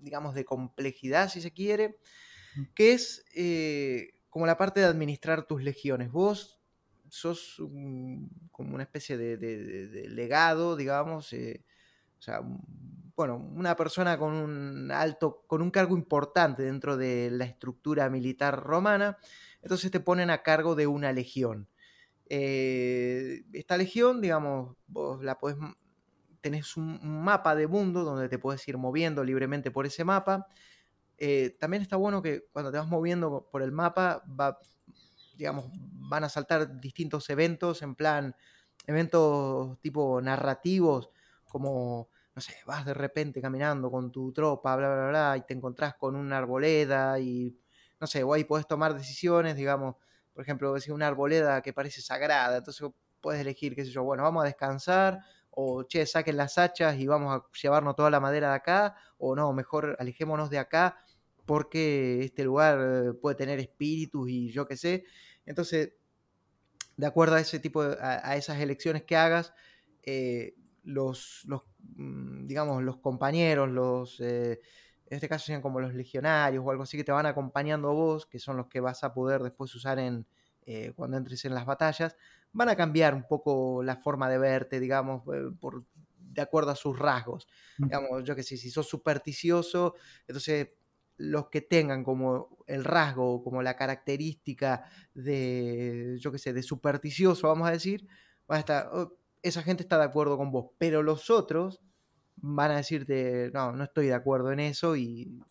digamos, 0.02 0.36
de 0.36 0.44
complejidad, 0.44 1.30
si 1.30 1.40
se 1.40 1.54
quiere, 1.54 2.00
que 2.76 2.94
es 2.94 3.26
eh, 3.36 4.14
como 4.30 4.46
la 4.46 4.58
parte 4.58 4.80
de 4.80 4.86
administrar 4.86 5.46
tus 5.46 5.64
legiones. 5.64 6.12
Vos 6.12 6.60
sos 7.10 7.56
como 8.52 8.74
una 8.76 8.84
especie 8.84 9.18
de, 9.18 10.08
legado, 10.10 10.76
digamos, 10.76 11.32
eh, 11.34 11.64
o 12.18 12.22
sea, 12.22 12.42
bueno, 13.16 13.38
una 13.38 13.76
persona 13.76 14.18
con 14.18 14.34
un 14.34 14.92
alto, 14.92 15.44
con 15.48 15.62
un 15.62 15.72
cargo 15.72 15.96
importante 15.96 16.64
dentro 16.64 16.98
de 16.98 17.30
la 17.32 17.46
estructura 17.46 18.10
militar 18.10 18.62
romana, 18.62 19.18
entonces 19.62 19.90
te 19.90 20.00
ponen 20.00 20.30
a 20.30 20.44
cargo 20.44 20.76
de 20.76 20.88
una 20.88 21.12
legión. 21.14 21.68
Eh, 22.30 23.44
esta 23.54 23.78
legión, 23.78 24.22
digamos, 24.22 24.76
vos 24.88 25.24
la 25.24 25.38
podés, 25.40 25.58
tenés 26.42 26.78
un 26.78 27.00
mapa 27.24 27.56
de 27.56 27.68
mundo 27.68 28.04
donde 28.04 28.30
te 28.30 28.40
puedes 28.40 28.68
ir 28.68 28.78
moviendo 28.78 29.24
libremente 29.24 29.72
por 29.72 29.86
ese 29.86 30.04
mapa. 30.04 30.48
Eh, 31.18 31.58
también 31.60 31.82
está 31.82 31.96
bueno 31.96 32.22
que 32.22 32.48
cuando 32.52 32.72
te 32.72 32.78
vas 32.78 32.88
moviendo 32.88 33.48
por 33.52 33.62
el 33.62 33.72
mapa, 33.72 34.24
va, 34.40 34.60
digamos, 35.36 35.66
van 35.74 36.24
a 36.24 36.30
saltar 36.30 36.80
distintos 36.80 37.30
eventos, 37.30 37.82
en 37.82 37.96
plan, 37.96 38.36
eventos 38.86 39.80
tipo 39.82 40.22
narrativos, 40.22 41.10
como 41.46 42.10
no 42.36 42.42
sé, 42.42 42.56
vas 42.68 42.86
de 42.86 42.94
repente 42.94 43.42
caminando 43.42 43.90
con 43.90 44.12
tu 44.12 44.32
tropa, 44.32 44.76
bla, 44.76 44.94
bla, 44.94 45.08
bla, 45.10 45.38
y 45.38 45.42
te 45.42 45.56
encontrás 45.56 45.96
con 45.96 46.16
una 46.16 46.38
arboleda 46.38 47.20
y, 47.20 47.58
no 48.00 48.06
sé, 48.06 48.22
o 48.24 48.32
ahí 48.32 48.44
podés 48.44 48.68
tomar 48.68 48.94
decisiones, 48.94 49.56
digamos, 49.56 49.96
por 50.34 50.44
ejemplo, 50.44 50.72
decir 50.72 50.94
una 50.94 51.08
arboleda 51.08 51.64
que 51.64 51.74
parece 51.74 52.00
sagrada, 52.02 52.58
entonces 52.58 52.88
puedes 53.22 53.42
elegir, 53.42 53.76
qué 53.76 53.84
sé 53.86 53.90
yo, 53.92 54.04
bueno, 54.04 54.22
vamos 54.22 54.44
a 54.44 54.46
descansar 54.46 55.20
o 55.50 55.82
che, 55.84 56.06
saquen 56.06 56.38
las 56.38 56.60
hachas 56.60 56.98
y 57.00 57.08
vamos 57.08 57.36
a 57.36 57.44
llevarnos 57.60 57.96
toda 57.96 58.12
la 58.12 58.20
madera 58.20 58.50
de 58.50 58.56
acá, 58.58 58.96
o 59.18 59.36
no, 59.36 59.52
mejor 59.52 59.96
alejémonos 60.00 60.52
de 60.52 60.60
acá 60.60 60.96
porque 61.48 62.26
este 62.26 62.44
lugar 62.44 62.78
eh, 62.80 63.14
puede 63.14 63.36
tener 63.36 63.58
espíritus 63.60 64.30
y 64.30 64.52
yo 64.52 64.68
qué 64.68 64.78
sé. 64.78 65.06
Entonces, 65.46 65.94
de 66.98 67.08
acuerdo 67.08 67.36
a 67.36 67.40
ese 67.40 67.60
tipo 67.60 67.84
de, 67.84 67.98
a, 68.00 68.36
esas 68.36 68.60
elecciones 68.60 69.04
que 69.04 69.16
hagas, 69.16 69.54
eh, 70.04 70.56
los, 70.84 71.44
los, 71.46 71.64
mm, 71.96 72.46
digamos, 72.48 72.84
los 72.84 72.98
compañeros, 72.98 73.70
los, 73.70 74.20
eh, 74.20 74.60
en 75.06 75.16
este 75.16 75.30
caso 75.30 75.46
serían 75.46 75.62
como 75.62 75.80
los 75.80 75.94
legionarios 75.96 76.64
o 76.66 76.70
algo 76.70 76.84
así 76.84 76.98
que 76.98 77.06
te 77.06 77.14
van 77.14 77.26
acompañando 77.26 77.90
a 77.90 77.94
vos, 77.94 78.26
que 78.26 78.40
son 78.40 78.58
los 78.58 78.68
que 78.68 78.82
vas 78.82 79.06
a 79.06 79.14
poder 79.14 79.42
después 79.42 79.74
usar 79.74 80.00
en, 80.00 80.28
cuando 80.98 81.16
entres 81.16 81.46
en 81.46 81.54
las 81.54 81.66
batallas, 81.66 82.18
van 82.52 82.68
a 82.68 82.76
cambiar 82.76 83.16
un 83.16 83.26
poco 83.26 83.82
la 83.84 83.96
forma 83.96 84.30
de 84.30 84.38
verte, 84.38 84.82
digamos, 84.82 85.24
por, 85.62 85.86
de 86.18 86.42
acuerdo 86.42 86.72
a 86.72 86.76
sus 86.76 87.00
rasgos. 87.00 87.48
Digamos, 87.78 88.26
yo 88.26 88.36
que 88.36 88.44
sé, 88.44 88.58
si 88.58 88.70
sos 88.70 88.86
supersticioso, 88.86 89.96
entonces 90.28 90.68
los 91.18 91.50
que 91.50 91.62
tengan 91.62 92.04
como 92.04 92.58
el 92.68 92.84
rasgo, 92.84 93.44
como 93.44 93.62
la 93.62 93.76
característica 93.76 94.86
de, 95.14 96.18
yo 96.20 96.32
qué 96.32 96.38
sé, 96.38 96.54
de 96.54 96.64
supersticioso, 96.64 97.48
vamos 97.48 97.68
a 97.68 97.72
decir, 97.72 98.08
va 98.50 98.58
a 98.58 98.60
estar, 98.60 98.90
oh, 98.94 99.18
esa 99.42 99.64
gente 99.64 99.84
está 99.84 99.98
de 99.98 100.06
acuerdo 100.06 100.38
con 100.38 100.52
vos, 100.52 100.72
pero 100.78 101.04
los 101.04 101.30
otros 101.30 101.82
van 102.36 102.72
a 102.72 102.78
decirte, 102.78 103.50
no, 103.54 103.72
no 103.72 103.84
estoy 103.84 104.08
de 104.08 104.14
acuerdo 104.14 104.52
en 104.52 104.60
eso 104.60 104.96
y, 104.96 105.42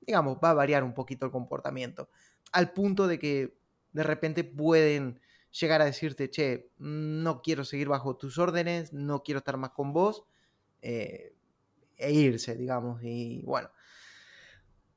digamos, 0.00 0.38
va 0.42 0.50
a 0.50 0.54
variar 0.54 0.84
un 0.84 0.94
poquito 0.94 1.26
el 1.26 1.32
comportamiento, 1.32 2.08
al 2.52 2.72
punto 2.72 3.08
de 3.08 3.18
que 3.18 3.58
de 3.92 4.02
repente 4.02 4.44
pueden 4.44 5.20
llegar 5.50 5.82
a 5.82 5.86
decirte, 5.86 6.30
che, 6.30 6.70
no 6.78 7.40
quiero 7.42 7.64
seguir 7.64 7.88
bajo 7.88 8.16
tus 8.16 8.38
órdenes, 8.38 8.92
no 8.92 9.22
quiero 9.22 9.38
estar 9.38 9.56
más 9.56 9.70
con 9.70 9.92
vos, 9.92 10.24
eh, 10.82 11.34
e 11.96 12.12
irse, 12.12 12.54
digamos, 12.54 13.02
y 13.02 13.42
bueno. 13.42 13.70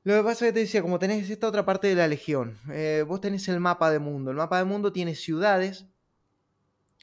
Lo 0.02 0.14
que 0.16 0.22
pasa 0.22 0.46
es 0.46 0.50
que 0.50 0.54
te 0.54 0.60
decía, 0.60 0.80
como 0.80 0.98
tenés 0.98 1.28
esta 1.28 1.46
otra 1.46 1.66
parte 1.66 1.88
de 1.88 1.94
la 1.94 2.08
legión, 2.08 2.58
eh, 2.72 3.04
vos 3.06 3.20
tenés 3.20 3.46
el 3.48 3.60
mapa 3.60 3.90
de 3.90 3.98
mundo. 3.98 4.30
El 4.30 4.38
mapa 4.38 4.56
de 4.56 4.64
mundo 4.64 4.92
tiene 4.92 5.14
ciudades 5.14 5.86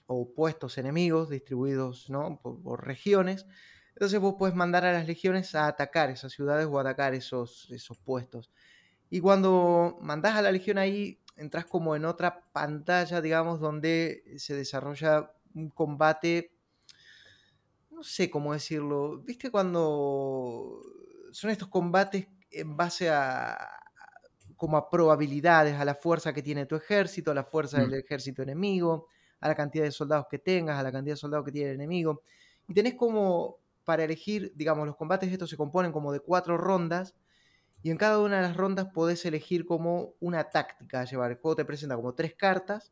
o 0.08 0.34
puestos 0.34 0.80
enemigos 0.80 1.30
distribuidos 1.30 2.10
¿no? 2.10 2.40
por, 2.42 2.86
regiones. 2.88 3.46
Entonces 3.94 4.20
vos 4.20 4.36
puedes 4.40 4.56
mandar 4.56 4.84
a 4.84 4.94
las 4.94 5.06
legiones 5.06 5.54
a 5.54 5.68
atacar 5.68 6.10
esas 6.10 6.32
ciudades 6.32 6.66
o 6.66 6.80
atacar 6.80 7.14
esos, 7.14 7.70
esos 7.70 8.00
puestos. 8.00 8.50
Y 9.12 9.20
cuando 9.20 9.98
mandás 10.02 10.36
a 10.36 10.42
la 10.42 10.52
legión 10.52 10.80
ahí, 10.80 11.20
entras 11.36 11.66
como 11.66 11.96
en 11.96 12.06
otra 12.06 12.50
pantalla, 12.52 13.22
digamos, 13.22 13.60
donde 13.60 14.24
se 14.38 14.56
desarrolla 14.56 15.34
un 15.54 15.70
combate, 15.70 16.52
no 17.92 18.02
sé 18.02 18.30
cómo 18.32 18.54
decirlo, 18.54 19.20
¿viste 19.20 19.52
cuando 19.52 20.82
son 21.32 21.52
estos 21.52 21.68
combates 21.68 22.28
en 22.52 22.78
base 22.78 23.10
a, 23.10 23.58
como 24.56 24.78
a 24.78 24.90
probabilidades, 24.90 25.80
a 25.80 25.86
la 25.86 25.96
fuerza 25.96 26.34
que 26.34 26.42
tiene 26.42 26.66
tu 26.66 26.76
ejército, 26.76 27.32
a 27.32 27.36
la 27.36 27.44
fuerza 27.44 27.80
del 27.80 27.92
mm. 27.92 27.94
ejército 27.94 28.42
enemigo, 28.42 29.08
a 29.40 29.48
la 29.48 29.56
cantidad 29.56 29.84
de 29.84 29.92
soldados 29.92 30.26
que 30.30 30.40
tengas, 30.40 30.80
a 30.80 30.84
la 30.84 30.92
cantidad 30.92 31.14
de 31.14 31.20
soldados 31.20 31.46
que 31.46 31.52
tiene 31.52 31.70
el 31.70 31.76
enemigo. 31.76 32.24
Y 32.68 32.74
tenés 32.74 32.96
como 32.96 33.60
para 33.84 34.04
elegir, 34.04 34.52
digamos, 34.56 34.86
los 34.86 34.98
combates 34.98 35.32
estos 35.32 35.50
se 35.50 35.56
componen 35.56 35.92
como 35.92 36.12
de 36.12 36.20
cuatro 36.20 36.58
rondas, 36.58 37.16
y 37.84 37.92
en 37.92 37.98
cada 37.98 38.20
una 38.20 38.38
de 38.38 38.42
las 38.42 38.58
rondas 38.58 38.88
podés 38.94 39.24
elegir 39.26 39.66
como 39.66 40.16
una 40.20 40.50
táctica 40.50 41.02
a 41.02 41.06
llevar. 41.06 41.32
El 41.32 41.38
juego 41.38 41.56
te 41.56 41.66
presenta 41.66 41.96
como 41.96 42.14
tres 42.14 42.34
cartas, 42.36 42.92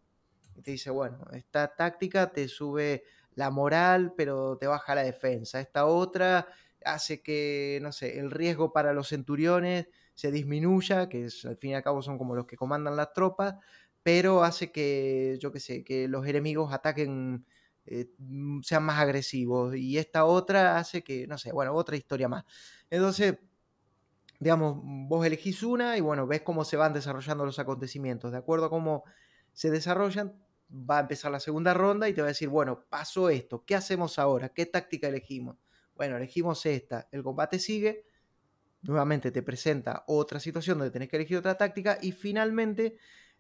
y 0.56 0.62
te 0.62 0.72
dice, 0.72 0.90
bueno, 0.92 1.26
esta 1.34 1.76
táctica 1.76 2.32
te 2.32 2.48
sube 2.48 3.04
la 3.34 3.50
moral, 3.50 4.14
pero 4.16 4.58
te 4.58 4.68
baja 4.68 4.96
la 4.96 5.04
defensa. 5.04 5.60
Esta 5.60 5.86
otra 5.86 6.48
hace 6.86 7.22
que, 7.22 7.80
no 7.82 7.92
sé, 7.92 8.20
el 8.20 8.32
riesgo 8.32 8.74
para 8.74 8.94
los 8.94 9.10
centuriones 9.10 9.88
se 10.14 10.32
disminuya, 10.32 11.10
que 11.10 11.28
al 11.46 11.58
fin 11.58 11.72
y 11.72 11.76
al 11.76 11.84
cabo 11.84 12.02
son 12.02 12.18
como 12.18 12.36
los 12.36 12.46
que 12.46 12.58
comandan 12.58 12.96
las 12.96 13.14
tropas, 13.14 13.56
pero 14.04 14.44
hace 14.44 14.72
que, 14.72 15.38
yo 15.42 15.52
qué 15.52 15.60
sé, 15.60 15.84
que 15.84 16.08
los 16.08 16.26
enemigos 16.28 16.72
ataquen, 16.74 17.46
eh, 17.86 18.12
mm, 18.20 18.62
sean 18.62 18.84
más 18.84 19.00
agresivos. 19.00 19.76
Y 19.76 19.98
esta 19.98 20.26
otra 20.26 20.78
hace 20.78 21.04
que, 21.04 21.28
no 21.28 21.38
sé, 21.38 21.52
bueno, 21.52 21.74
otra 21.74 21.98
historia 21.98 22.28
más. 22.30 22.46
Entonces, 22.90 23.38
digamos, 24.40 24.78
vos 24.84 25.26
elegís 25.26 25.64
una 25.64 25.98
y 25.98 26.02
bueno, 26.02 26.28
ves 26.28 26.42
cómo 26.42 26.64
se 26.66 26.78
van 26.78 26.94
desarrollando 26.94 27.46
los 27.46 27.60
acontecimientos. 27.60 28.32
De 28.32 28.38
acuerdo 28.38 28.66
a 28.66 28.70
cómo 28.70 29.04
se 29.54 29.72
desarrollan, 29.72 30.34
va 30.72 30.98
a 30.98 31.02
empezar 31.02 31.32
la 31.32 31.40
segunda 31.40 31.74
ronda 31.74 32.10
y 32.10 32.14
te 32.14 32.22
va 32.22 32.28
a 32.28 32.30
decir, 32.30 32.50
bueno, 32.50 32.86
pasó 32.90 33.30
esto, 33.30 33.64
¿qué 33.66 33.76
hacemos 33.76 34.20
ahora? 34.20 34.50
¿Qué 34.50 34.66
táctica 34.66 35.08
elegimos? 35.08 35.58
Bueno, 35.96 36.18
elegimos 36.18 36.66
esta, 36.66 37.08
el 37.12 37.24
combate 37.24 37.58
sigue, 37.60 38.06
nuevamente 38.82 39.32
te 39.32 39.42
presenta 39.42 40.04
otra 40.08 40.40
situación 40.40 40.78
donde 40.78 40.92
tenés 40.92 41.10
que 41.10 41.16
elegir 41.16 41.38
otra 41.38 41.58
táctica 41.58 41.98
y 42.02 42.12
finalmente 42.12 42.98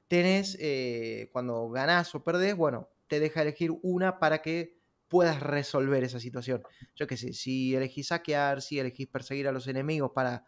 tenés, 0.08 0.58
eh, 0.60 1.30
cuando 1.32 1.70
ganás 1.70 2.14
o 2.16 2.24
perdés, 2.24 2.56
bueno, 2.56 2.90
te 3.08 3.20
deja 3.20 3.42
elegir 3.42 3.72
una 3.82 4.20
para 4.20 4.42
que 4.42 4.78
puedas 5.08 5.40
resolver 5.42 6.04
esa 6.04 6.20
situación. 6.20 6.64
Yo 6.96 7.08
qué 7.08 7.18
sé, 7.18 7.34
si 7.34 7.76
elegís 7.76 8.08
saquear, 8.08 8.62
si 8.62 8.80
elegís 8.80 9.08
perseguir 9.08 9.48
a 9.48 9.52
los 9.52 9.68
enemigos 9.68 10.12
para 10.14 10.46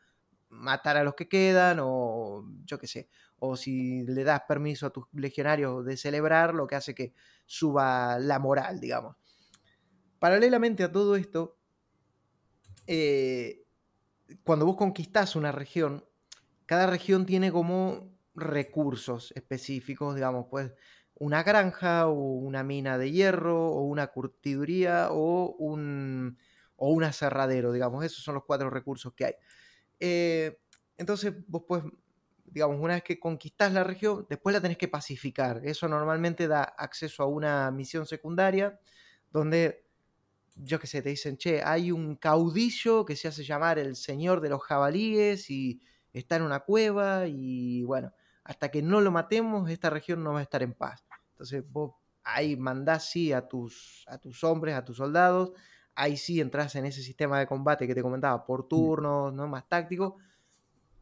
matar 0.49 0.97
a 0.97 1.03
los 1.03 1.14
que 1.14 1.28
quedan, 1.28 1.80
o 1.82 2.45
yo 2.66 2.80
qué 2.80 2.88
sé, 2.88 3.10
o 3.39 3.55
si 3.55 4.03
le 4.03 4.24
das 4.24 4.41
permiso 4.47 4.88
a 4.88 4.89
tus 4.91 5.05
legionarios 5.14 5.86
de 5.86 5.97
celebrar, 5.97 6.53
lo 6.53 6.68
que 6.68 6.76
hace 6.76 6.95
que 6.95 7.14
suba 7.45 8.18
la 8.20 8.39
moral, 8.39 8.80
digamos. 8.80 9.16
Paralelamente 10.20 10.84
a 10.84 10.91
todo 10.91 11.16
esto, 11.16 11.57
eh, 12.88 13.65
cuando 14.43 14.65
vos 14.65 14.77
conquistás 14.77 15.35
una 15.35 15.51
región, 15.51 16.05
cada 16.65 16.88
región 16.88 17.25
tiene 17.25 17.51
como 17.51 18.11
recursos 18.35 19.31
específicos, 19.35 20.15
digamos, 20.15 20.47
pues 20.49 20.71
una 21.15 21.43
granja 21.43 22.07
o 22.07 22.13
una 22.13 22.63
mina 22.63 22.97
de 22.97 23.11
hierro 23.11 23.69
o 23.69 23.81
una 23.81 24.07
curtiduría 24.07 25.09
o 25.11 25.55
un, 25.57 26.38
o 26.75 26.91
un 26.91 27.03
aserradero, 27.03 27.71
digamos, 27.71 28.05
esos 28.05 28.23
son 28.23 28.35
los 28.35 28.43
cuatro 28.45 28.69
recursos 28.69 29.13
que 29.13 29.25
hay. 29.25 29.33
Eh, 29.99 30.59
entonces 30.97 31.33
vos 31.47 31.63
pues, 31.67 31.83
digamos, 32.45 32.77
una 32.79 32.95
vez 32.95 33.03
que 33.03 33.19
conquistás 33.19 33.73
la 33.73 33.83
región, 33.83 34.25
después 34.29 34.53
la 34.53 34.61
tenés 34.61 34.77
que 34.77 34.88
pacificar. 34.88 35.61
Eso 35.63 35.88
normalmente 35.88 36.47
da 36.47 36.63
acceso 36.63 37.23
a 37.23 37.27
una 37.27 37.69
misión 37.71 38.05
secundaria 38.05 38.79
donde 39.31 39.86
yo 40.64 40.80
qué 40.80 40.88
sé, 40.88 41.01
te 41.01 41.10
dicen, 41.10 41.38
che, 41.38 41.62
hay 41.64 41.91
un 41.91 42.16
caudillo 42.16 43.05
que 43.05 43.16
se 43.16 43.28
hace 43.28 43.43
llamar 43.43 43.80
el 43.80 43.95
señor 43.95 44.41
de 44.41 44.49
los 44.49 44.62
jabalíes 44.64 45.49
y 45.49 45.82
está 46.14 46.36
en 46.36 46.43
una 46.43 46.62
cueva 46.62 47.28
y 47.28 47.84
bueno, 47.84 48.14
hasta 48.43 48.70
que 48.70 48.82
no 48.82 49.01
lo 49.01 49.12
matemos, 49.12 49.70
esta 49.70 49.89
región 49.89 50.24
no 50.24 50.34
va 50.34 50.39
a 50.39 50.43
estar 50.43 50.64
en 50.64 50.74
paz. 50.74 51.05
Entonces 51.32 51.64
vos 51.70 51.95
ahí 52.24 52.58
mandás 52.58 53.10
sí 53.10 53.32
a 53.32 53.47
tus, 53.47 54.03
a 54.08 54.18
tus 54.18 54.43
hombres, 54.43 54.76
a 54.76 54.84
tus 54.84 54.97
soldados, 54.97 55.51
ahí 55.95 56.18
sí 56.18 56.41
entras 56.41 56.76
en 56.76 56.86
ese 56.86 57.01
sistema 57.01 57.39
de 57.39 57.47
combate 57.47 57.88
que 57.88 57.95
te 57.95 58.01
comentaba, 58.01 58.45
por 58.45 58.66
mm. 58.66 58.68
turnos, 58.68 59.34
¿no? 59.34 59.47
Más 59.47 59.68
táctico, 59.68 60.18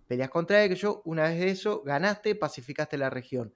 peleas 0.07 0.29
contra 0.29 0.63
él, 0.63 0.69
que 0.69 0.75
yo, 0.75 1.01
una 1.05 1.23
vez 1.23 1.39
de 1.39 1.49
eso, 1.49 1.81
ganaste, 1.83 2.35
pacificaste 2.35 2.97
la 2.97 3.09
región. 3.09 3.53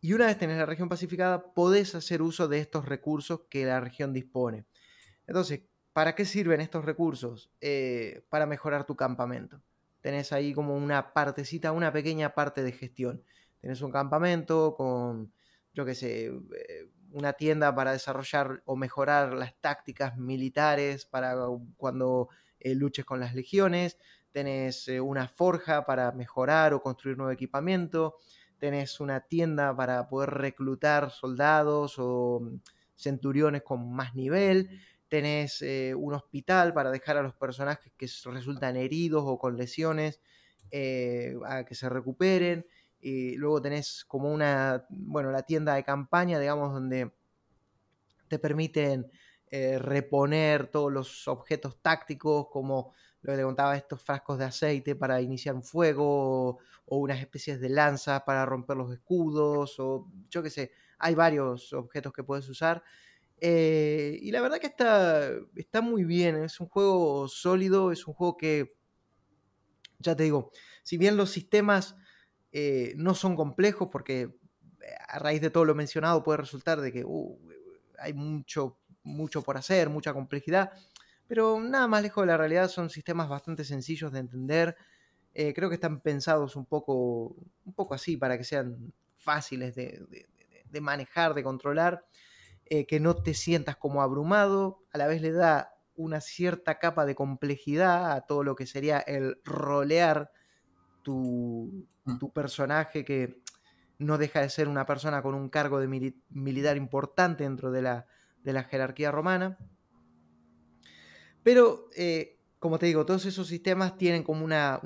Y 0.00 0.12
una 0.12 0.26
vez 0.26 0.38
tenés 0.38 0.58
la 0.58 0.66
región 0.66 0.88
pacificada, 0.88 1.54
podés 1.54 1.94
hacer 1.94 2.20
uso 2.20 2.46
de 2.46 2.58
estos 2.58 2.84
recursos 2.84 3.42
que 3.48 3.64
la 3.64 3.80
región 3.80 4.12
dispone. 4.12 4.66
Entonces, 5.26 5.62
¿para 5.92 6.14
qué 6.14 6.24
sirven 6.24 6.60
estos 6.60 6.84
recursos? 6.84 7.50
Eh, 7.60 8.24
para 8.28 8.46
mejorar 8.46 8.84
tu 8.84 8.96
campamento. 8.96 9.62
Tenés 10.00 10.32
ahí 10.32 10.52
como 10.52 10.76
una 10.76 11.12
partecita, 11.14 11.72
una 11.72 11.92
pequeña 11.92 12.34
parte 12.34 12.62
de 12.62 12.72
gestión. 12.72 13.22
Tenés 13.60 13.80
un 13.80 13.90
campamento 13.90 14.74
con, 14.76 15.32
yo 15.72 15.84
qué 15.86 15.94
sé, 15.94 16.26
eh, 16.26 16.90
una 17.12 17.32
tienda 17.32 17.74
para 17.74 17.92
desarrollar 17.92 18.62
o 18.66 18.76
mejorar 18.76 19.32
las 19.32 19.54
tácticas 19.60 20.16
militares 20.18 21.06
para 21.06 21.36
cuando 21.76 22.28
eh, 22.58 22.74
luches 22.74 23.04
con 23.04 23.20
las 23.20 23.34
legiones. 23.34 23.96
Tenés 24.32 24.88
una 24.88 25.28
forja 25.28 25.86
para 25.86 26.10
mejorar 26.12 26.74
o 26.74 26.82
construir 26.82 27.16
nuevo 27.16 27.32
equipamiento. 27.32 28.16
Tenés 28.58 29.00
una 29.00 29.20
tienda 29.20 29.74
para 29.74 30.08
poder 30.08 30.30
reclutar 30.30 31.10
soldados 31.10 31.94
o 31.98 32.40
mm, 32.42 32.60
centuriones 32.96 33.62
con 33.62 33.92
más 33.92 34.14
nivel 34.14 34.80
tenés 35.14 35.62
eh, 35.62 35.94
un 35.94 36.12
hospital 36.12 36.74
para 36.74 36.90
dejar 36.90 37.16
a 37.16 37.22
los 37.22 37.36
personajes 37.36 37.92
que 37.96 38.08
resultan 38.32 38.76
heridos 38.76 39.22
o 39.24 39.38
con 39.38 39.56
lesiones 39.56 40.20
eh, 40.72 41.36
a 41.46 41.64
que 41.64 41.76
se 41.76 41.88
recuperen. 41.88 42.66
Y 43.00 43.36
luego 43.36 43.62
tenés 43.62 44.04
como 44.06 44.32
una, 44.32 44.84
bueno, 44.88 45.30
la 45.30 45.44
tienda 45.44 45.76
de 45.76 45.84
campaña, 45.84 46.40
digamos, 46.40 46.72
donde 46.72 47.12
te 48.26 48.40
permiten 48.40 49.08
eh, 49.52 49.78
reponer 49.78 50.66
todos 50.66 50.92
los 50.92 51.28
objetos 51.28 51.80
tácticos, 51.80 52.48
como 52.50 52.92
lo 53.22 53.34
que 53.34 53.36
te 53.36 53.44
contaba, 53.44 53.76
estos 53.76 54.02
frascos 54.02 54.36
de 54.38 54.46
aceite 54.46 54.96
para 54.96 55.20
iniciar 55.20 55.54
un 55.54 55.62
fuego, 55.62 56.58
o, 56.86 56.96
unas 56.96 57.20
especies 57.20 57.60
de 57.60 57.68
lanzas 57.68 58.24
para 58.24 58.44
romper 58.44 58.76
los 58.76 58.92
escudos, 58.92 59.78
o 59.78 60.10
yo 60.28 60.42
qué 60.42 60.50
sé, 60.50 60.72
hay 60.98 61.14
varios 61.14 61.72
objetos 61.72 62.12
que 62.12 62.24
puedes 62.24 62.48
usar. 62.48 62.82
Eh, 63.46 64.18
y 64.22 64.30
la 64.30 64.40
verdad 64.40 64.58
que 64.58 64.68
está, 64.68 65.30
está 65.54 65.82
muy 65.82 66.04
bien, 66.04 66.42
es 66.44 66.60
un 66.60 66.66
juego 66.66 67.28
sólido, 67.28 67.92
es 67.92 68.06
un 68.06 68.14
juego 68.14 68.38
que, 68.38 68.74
ya 69.98 70.16
te 70.16 70.22
digo, 70.22 70.50
si 70.82 70.96
bien 70.96 71.18
los 71.18 71.28
sistemas 71.28 71.94
eh, 72.52 72.94
no 72.96 73.14
son 73.14 73.36
complejos, 73.36 73.90
porque 73.92 74.34
a 75.08 75.18
raíz 75.18 75.42
de 75.42 75.50
todo 75.50 75.66
lo 75.66 75.74
mencionado 75.74 76.22
puede 76.22 76.38
resultar 76.38 76.80
de 76.80 76.90
que 76.90 77.04
uh, 77.04 77.38
hay 77.98 78.14
mucho, 78.14 78.78
mucho 79.02 79.42
por 79.42 79.58
hacer, 79.58 79.90
mucha 79.90 80.14
complejidad, 80.14 80.72
pero 81.26 81.60
nada 81.60 81.86
más 81.86 82.02
lejos 82.02 82.22
de 82.22 82.28
la 82.28 82.38
realidad 82.38 82.68
son 82.68 82.88
sistemas 82.88 83.28
bastante 83.28 83.64
sencillos 83.64 84.10
de 84.10 84.20
entender. 84.20 84.74
Eh, 85.34 85.52
creo 85.52 85.68
que 85.68 85.74
están 85.74 86.00
pensados 86.00 86.56
un 86.56 86.64
poco, 86.64 87.36
un 87.66 87.74
poco 87.74 87.92
así 87.92 88.16
para 88.16 88.38
que 88.38 88.44
sean 88.44 88.94
fáciles 89.18 89.74
de, 89.74 90.00
manejar, 90.80 91.34
de 91.34 91.42
controlar, 91.42 92.06
eh, 92.66 92.86
que 92.86 93.00
no 93.00 93.14
te 93.14 93.34
sientas 93.34 93.76
como 93.76 94.02
abrumado, 94.02 94.82
a 94.92 94.98
la 94.98 95.06
vez 95.06 95.22
le 95.22 95.32
da 95.32 95.74
una 95.96 96.20
cierta 96.20 96.78
capa 96.78 97.06
de 97.06 97.14
complejidad 97.14 98.12
a 98.12 98.22
todo 98.22 98.42
lo 98.42 98.56
que 98.56 98.66
sería 98.66 98.98
el 98.98 99.38
rolear 99.44 100.32
tu, 101.02 101.86
mm. 102.04 102.18
tu 102.18 102.32
personaje 102.32 103.04
que 103.04 103.40
no 103.98 104.18
deja 104.18 104.40
de 104.40 104.50
ser 104.50 104.68
una 104.68 104.86
persona 104.86 105.22
con 105.22 105.34
un 105.34 105.48
cargo 105.48 105.80
de 105.80 106.12
militar 106.30 106.76
importante 106.76 107.44
dentro 107.44 107.70
de 107.70 107.82
la, 107.82 108.06
de 108.42 108.52
la 108.52 108.64
jerarquía 108.64 109.10
romana. 109.10 109.58
Pero, 111.42 111.88
eh, 111.96 112.38
como 112.58 112.78
te 112.78 112.86
digo, 112.86 113.04
todos 113.04 113.26
esos 113.26 113.46
sistemas 113.46 113.96
tienen 113.96 114.22
como 114.22 114.44
una, 114.44 114.80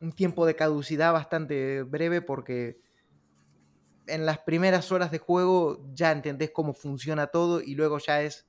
un 0.00 0.12
tiempo 0.12 0.44
de 0.44 0.56
caducidad 0.56 1.12
bastante 1.12 1.82
breve 1.82 2.20
porque 2.20 2.80
en 4.06 4.26
las 4.26 4.38
primeras 4.40 4.92
horas 4.92 5.10
de 5.10 5.18
juego 5.18 5.88
ya 5.94 6.12
entendés 6.12 6.50
cómo 6.50 6.74
funciona 6.74 7.28
todo 7.28 7.60
y 7.60 7.74
luego 7.74 7.98
ya 7.98 8.22
es... 8.22 8.46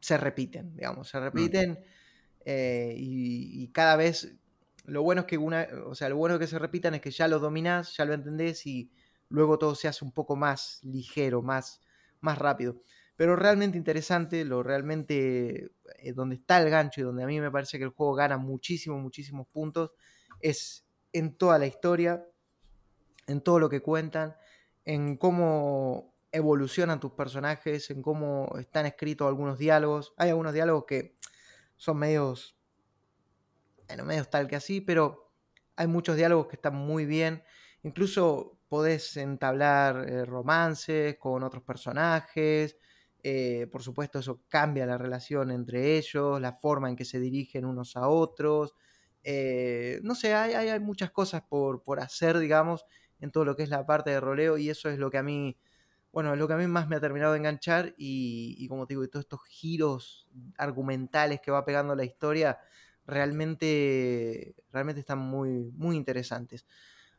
se 0.00 0.16
repiten, 0.16 0.74
digamos, 0.76 1.08
se 1.08 1.18
mm. 1.18 1.22
repiten 1.22 1.78
eh, 2.44 2.94
y, 2.96 3.68
cada 3.68 3.96
vez... 3.96 4.36
Lo 4.84 5.02
bueno 5.02 5.22
es 5.22 5.26
que 5.26 5.36
una, 5.36 5.66
o 5.84 5.96
sea, 5.96 6.08
lo 6.08 6.16
bueno 6.16 6.38
que 6.38 6.46
se 6.46 6.60
repitan 6.60 6.94
es 6.94 7.00
que 7.00 7.10
ya 7.10 7.26
lo 7.26 7.40
dominás, 7.40 7.96
ya 7.96 8.04
lo 8.04 8.14
entendés 8.14 8.64
y 8.66 8.92
luego 9.28 9.58
todo 9.58 9.74
se 9.74 9.88
hace 9.88 10.04
un 10.04 10.12
poco 10.12 10.36
más 10.36 10.78
ligero, 10.84 11.42
más, 11.42 11.80
más 12.20 12.38
rápido 12.38 12.80
pero 13.16 13.34
realmente 13.34 13.78
interesante, 13.78 14.44
lo 14.44 14.62
realmente 14.62 15.70
eh, 15.98 16.12
donde 16.12 16.36
está 16.36 16.62
el 16.62 16.70
gancho 16.70 17.00
y 17.00 17.04
donde 17.04 17.22
a 17.22 17.26
mí 17.26 17.40
me 17.40 17.50
parece 17.50 17.78
que 17.78 17.84
el 17.84 17.90
juego 17.90 18.14
gana 18.14 18.36
muchísimos, 18.36 19.00
muchísimos 19.00 19.48
puntos, 19.48 19.92
es 20.40 20.86
en 21.12 21.36
toda 21.36 21.58
la 21.58 21.66
historia, 21.66 22.26
en 23.26 23.40
todo 23.40 23.58
lo 23.58 23.68
que 23.68 23.82
cuentan, 23.82 24.36
en 24.84 25.16
cómo 25.16 26.14
evolucionan 26.32 27.00
tus 27.00 27.12
personajes, 27.12 27.90
en 27.90 28.02
cómo 28.02 28.54
están 28.58 28.86
escritos 28.86 29.26
algunos 29.26 29.58
diálogos. 29.58 30.14
Hay 30.16 30.30
algunos 30.30 30.52
diálogos 30.52 30.84
que 30.86 31.16
son 31.76 31.98
medios, 31.98 32.56
bueno, 33.86 34.04
medios 34.04 34.30
tal 34.30 34.46
que 34.46 34.56
así, 34.56 34.80
pero 34.80 35.32
hay 35.76 35.86
muchos 35.86 36.16
diálogos 36.16 36.46
que 36.48 36.56
están 36.56 36.74
muy 36.74 37.06
bien. 37.06 37.42
Incluso 37.82 38.58
podés 38.68 39.16
entablar 39.16 40.08
eh, 40.08 40.24
romances 40.24 41.16
con 41.18 41.42
otros 41.42 41.62
personajes, 41.62 42.76
eh, 43.28 43.66
por 43.72 43.82
supuesto, 43.82 44.20
eso 44.20 44.44
cambia 44.48 44.86
la 44.86 44.98
relación 44.98 45.50
entre 45.50 45.96
ellos, 45.96 46.40
la 46.40 46.52
forma 46.52 46.88
en 46.88 46.94
que 46.94 47.04
se 47.04 47.18
dirigen 47.18 47.64
unos 47.64 47.96
a 47.96 48.08
otros. 48.08 48.76
Eh, 49.24 49.98
no 50.04 50.14
sé, 50.14 50.32
hay, 50.32 50.78
muchas 50.78 51.10
cosas 51.10 51.42
por, 51.42 51.82
hacer, 51.98 52.38
digamos, 52.38 52.84
en 53.20 53.30
todo 53.30 53.44
lo 53.44 53.56
que 53.56 53.62
es 53.62 53.68
la 53.68 53.86
parte 53.86 54.10
de 54.10 54.20
roleo 54.20 54.58
y 54.58 54.70
eso 54.70 54.88
es 54.88 54.98
lo 54.98 55.10
que 55.10 55.18
a 55.18 55.22
mí, 55.22 55.56
bueno, 56.12 56.36
lo 56.36 56.46
que 56.48 56.54
a 56.54 56.56
mí 56.56 56.66
más 56.66 56.88
me 56.88 56.96
ha 56.96 57.00
terminado 57.00 57.32
de 57.32 57.38
enganchar 57.38 57.94
y, 57.96 58.66
como 58.68 58.86
digo, 58.86 59.06
todos 59.08 59.24
estos 59.24 59.44
giros 59.46 60.28
argumentales 60.58 61.40
que 61.40 61.50
va 61.50 61.64
pegando 61.64 61.94
la 61.94 62.04
historia 62.04 62.58
realmente, 63.06 64.54
realmente 64.72 65.00
están 65.00 65.18
muy, 65.18 65.70
muy 65.76 65.96
interesantes. 65.96 66.66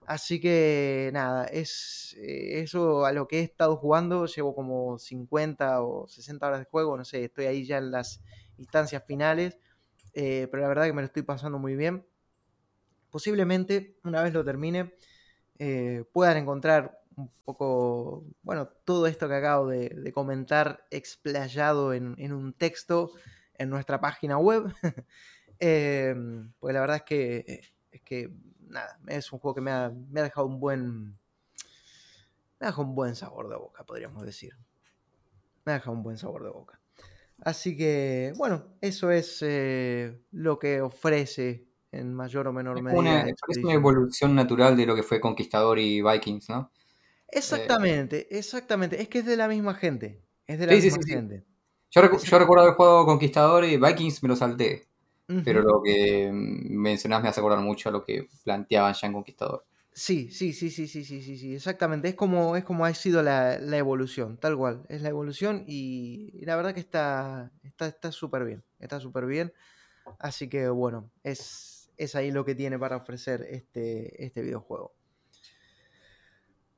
Así 0.05 0.39
que 0.39 1.09
nada, 1.13 1.45
es 1.45 2.15
eh, 2.17 2.61
eso 2.61 3.05
a 3.05 3.11
lo 3.11 3.27
que 3.27 3.39
he 3.39 3.43
estado 3.43 3.75
jugando. 3.75 4.25
Llevo 4.25 4.55
como 4.55 4.97
50 4.97 5.81
o 5.83 6.07
60 6.07 6.47
horas 6.47 6.59
de 6.59 6.65
juego, 6.65 6.95
no 6.97 7.03
sé, 7.03 7.25
estoy 7.25 7.45
ahí 7.45 7.65
ya 7.65 7.77
en 7.77 7.91
las 7.91 8.21
instancias 8.57 9.03
finales. 9.05 9.57
Eh, 10.13 10.47
pero 10.49 10.63
la 10.63 10.69
verdad 10.69 10.85
que 10.85 10.93
me 10.93 11.01
lo 11.01 11.07
estoy 11.07 11.23
pasando 11.23 11.59
muy 11.59 11.75
bien. 11.75 12.05
Posiblemente, 13.11 13.97
una 14.03 14.21
vez 14.23 14.33
lo 14.33 14.43
termine, 14.43 14.93
eh, 15.59 16.03
puedan 16.11 16.37
encontrar 16.37 17.01
un 17.15 17.31
poco, 17.43 18.23
bueno, 18.43 18.67
todo 18.85 19.07
esto 19.07 19.27
que 19.27 19.35
acabo 19.35 19.67
de, 19.67 20.11
comentar 20.13 20.85
explayado 20.91 21.93
en, 21.93 22.31
un 22.31 22.53
texto 22.53 23.11
en 23.55 23.69
nuestra 23.69 23.99
página 23.99 24.37
web. 24.37 24.71
pues 25.59 26.73
la 26.73 26.79
verdad 26.81 26.97
es 26.97 27.03
que, 27.03 27.61
es 27.91 28.01
que 28.01 28.31
nada, 28.69 28.99
es 29.07 29.31
un 29.31 29.39
juego 29.39 29.55
que 29.55 29.61
me 29.61 29.71
ha, 29.71 29.89
dejado 29.89 30.47
un 30.47 30.59
buen. 30.59 31.17
Me 32.59 32.65
ha 32.65 32.67
dejado 32.67 32.87
un 32.87 32.95
buen 32.95 33.15
sabor 33.15 33.49
de 33.49 33.55
boca, 33.55 33.83
podríamos 33.83 34.23
decir. 34.23 34.55
Me 35.65 35.73
ha 35.73 35.75
dejado 35.75 35.95
un 35.95 36.03
buen 36.03 36.17
sabor 36.17 36.43
de 36.43 36.49
boca. 36.49 36.79
Así 37.41 37.77
que, 37.77 38.33
bueno, 38.35 38.65
eso 38.81 39.11
es 39.11 39.39
eh, 39.41 40.19
lo 40.31 40.57
que 40.57 40.81
ofrece 40.81 41.66
en 41.97 42.13
mayor 42.13 42.47
o 42.47 42.53
menor 42.53 42.81
medida. 42.81 42.99
Una, 42.99 43.27
es 43.27 43.57
una 43.63 43.73
evolución 43.73 44.35
natural 44.35 44.77
de 44.77 44.85
lo 44.85 44.95
que 44.95 45.03
fue 45.03 45.19
Conquistador 45.19 45.79
y 45.79 46.01
Vikings, 46.01 46.49
¿no? 46.49 46.71
Exactamente, 47.27 48.27
exactamente. 48.37 49.01
Es 49.01 49.09
que 49.09 49.19
es 49.19 49.25
de 49.25 49.37
la 49.37 49.47
misma 49.47 49.73
gente. 49.73 50.21
Es 50.45 50.59
de 50.59 50.67
la 50.67 50.73
misma 50.73 51.03
gente. 51.05 51.43
Yo, 51.91 52.01
yo, 52.01 52.39
recuerdo 52.39 52.63
haber 52.63 52.75
jugado 52.75 53.05
Conquistador 53.05 53.65
y 53.65 53.77
Vikings 53.77 54.23
me 54.23 54.29
lo 54.29 54.35
salté. 54.35 54.87
Pero 55.43 55.61
lo 55.61 55.81
que 55.83 56.29
mencionás 56.31 57.21
me 57.21 57.27
hace 57.27 57.41
acordar 57.41 57.59
mucho 57.59 57.89
a 57.89 57.91
lo 57.91 58.05
que 58.05 58.29
planteaban 58.45 58.93
ya 58.93 59.07
en 59.07 59.13
Conquistador. 59.13 59.65
Sí, 59.91 60.29
sí, 60.31 60.53
sí, 60.53 60.69
sí, 60.69 60.87
sí, 60.87 61.03
sí, 61.03 61.21
sí, 61.21 61.37
sí, 61.37 61.55
exactamente. 61.55 62.07
Es 62.07 62.15
como, 62.15 62.55
es 62.55 62.63
como 62.63 62.85
ha 62.85 62.93
sido 62.93 63.21
la, 63.23 63.55
evolución, 63.55 64.37
tal 64.37 64.55
cual. 64.55 64.85
Es 64.87 65.01
la 65.01 65.09
evolución 65.09 65.65
y, 65.67 66.45
la 66.45 66.55
verdad 66.55 66.73
que 66.73 66.79
está 66.79 67.51
súper 68.11 68.45
bien. 68.45 68.63
Está 68.79 69.01
súper 69.01 69.25
bien. 69.25 69.51
Así 70.19 70.47
que 70.47 70.69
bueno, 70.69 71.11
es, 71.23 71.76
es 71.97 72.15
ahí 72.15 72.31
lo 72.31 72.45
que 72.45 72.55
tiene 72.55 72.79
para 72.79 72.97
ofrecer 72.97 73.45
este, 73.49 74.23
este 74.23 74.41
videojuego. 74.41 74.95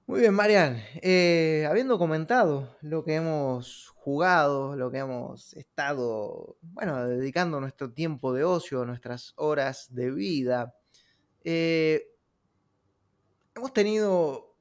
Muy 0.10 0.22
bien, 0.22 0.34
Marian. 0.34 0.82
Eh, 1.04 1.68
habiendo 1.70 2.00
comentado 2.00 2.76
lo 2.82 3.04
que 3.04 3.14
hemos 3.14 3.94
jugado, 3.96 4.76
lo 4.76 4.90
que 4.90 4.98
hemos 4.98 5.54
estado, 5.54 6.58
bueno, 6.62 7.08
dedicando 7.08 7.60
nuestro 7.60 7.92
tiempo 7.94 8.34
de 8.34 8.44
ocio, 8.44 8.86
nuestras 8.86 9.34
horas 9.36 9.94
de 9.94 10.10
vida, 10.10 10.74
eh, 11.44 12.08
hemos 13.54 13.72
tenido, 13.72 14.56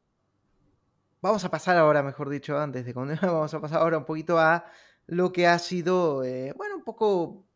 vamos 1.23 1.43
a 1.47 1.51
pasar 1.51 1.79
ahora, 1.79 2.03
mejor 2.03 2.29
dicho, 2.29 2.59
antes 2.59 2.85
de 2.85 2.93
continuar, 2.93 3.27
vamos 3.33 3.55
a 3.55 3.61
pasar 3.63 3.81
ahora 3.81 3.97
un 3.97 4.05
poquito 4.05 4.39
a 4.39 4.67
lo 5.07 5.33
que 5.33 5.47
ha 5.47 5.59
sido, 5.59 6.25
eh, 6.25 6.53
bueno, 6.59 6.77
un 6.77 6.85
poco 6.85 7.47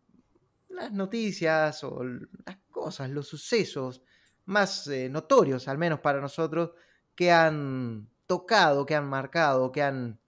las 0.71 0.93
noticias 0.93 1.85
o 1.85 2.03
las 2.03 2.57
cosas, 2.83 3.11
los 3.11 3.29
sucesos 3.29 4.03
más 4.45 4.91
notorios, 5.11 5.69
al 5.69 5.79
menos 5.79 6.01
para 6.01 6.21
nosotros, 6.21 6.73
que 7.15 7.31
han 7.31 8.09
tocado, 8.27 8.85
que 8.87 8.95
han 8.95 9.09
marcado, 9.09 9.71
que 9.71 9.83
han 9.83 10.19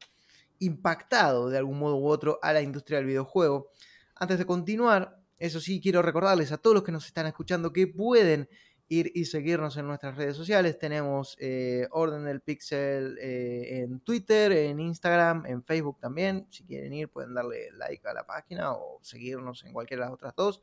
impactado 0.59 1.51
de 1.51 1.59
algún 1.59 1.79
modo 1.79 1.97
u 1.97 2.07
otro 2.07 2.39
a 2.43 2.53
la 2.53 2.63
industria 2.63 2.99
del 2.99 3.07
videojuego. 3.07 3.71
Antes 4.15 4.39
de 4.39 4.47
continuar, 4.47 5.21
eso 5.39 5.61
sí, 5.61 5.81
quiero 5.81 6.01
recordarles 6.03 6.53
a 6.53 6.59
todos 6.59 6.75
los 6.75 6.85
que 6.85 6.93
nos 6.93 7.07
están 7.07 7.27
escuchando 7.27 7.73
que 7.73 7.87
pueden 7.87 8.49
ir 8.89 9.11
y 9.15 9.25
seguirnos 9.25 9.77
en 9.77 9.87
nuestras 9.87 10.17
redes 10.17 10.37
sociales. 10.37 10.79
Tenemos 10.79 11.37
eh, 11.41 11.89
Orden 11.91 12.25
del 12.25 12.41
Pixel 12.41 13.19
eh, 13.19 13.81
en 13.83 14.01
Twitter, 14.01 14.53
en 14.53 14.79
Instagram, 14.79 15.47
en 15.47 15.65
Facebook 15.65 15.99
también. 15.99 16.47
Si 16.51 16.65
quieren 16.65 16.93
ir, 16.93 17.09
pueden 17.09 17.35
darle 17.35 17.71
like 17.73 18.07
a 18.07 18.15
la 18.15 18.25
página 18.25 18.73
o 18.73 19.01
seguirnos 19.03 19.65
en 19.65 19.73
cualquiera 19.73 20.05
de 20.05 20.11
las 20.11 20.15
otras 20.15 20.35
dos. 20.37 20.61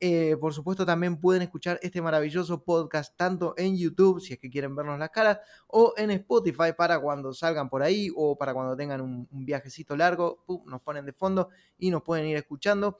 Eh, 0.00 0.36
por 0.40 0.52
supuesto, 0.52 0.84
también 0.84 1.20
pueden 1.20 1.42
escuchar 1.42 1.78
este 1.82 2.02
maravilloso 2.02 2.62
podcast 2.62 3.16
tanto 3.16 3.54
en 3.56 3.76
YouTube, 3.76 4.20
si 4.20 4.34
es 4.34 4.38
que 4.38 4.50
quieren 4.50 4.74
vernos 4.74 4.98
las 4.98 5.10
caras, 5.10 5.38
o 5.68 5.94
en 5.96 6.10
Spotify 6.10 6.72
para 6.76 7.00
cuando 7.00 7.32
salgan 7.32 7.70
por 7.70 7.82
ahí 7.82 8.10
o 8.14 8.36
para 8.36 8.52
cuando 8.52 8.76
tengan 8.76 9.00
un, 9.00 9.26
viajecito 9.30 9.96
largo, 9.96 10.44
nos 10.66 10.82
ponen 10.82 11.06
de 11.06 11.12
fondo 11.12 11.48
y 11.78 11.90
nos 11.90 12.02
pueden 12.02 12.26
ir 12.26 12.36
escuchando. 12.36 12.98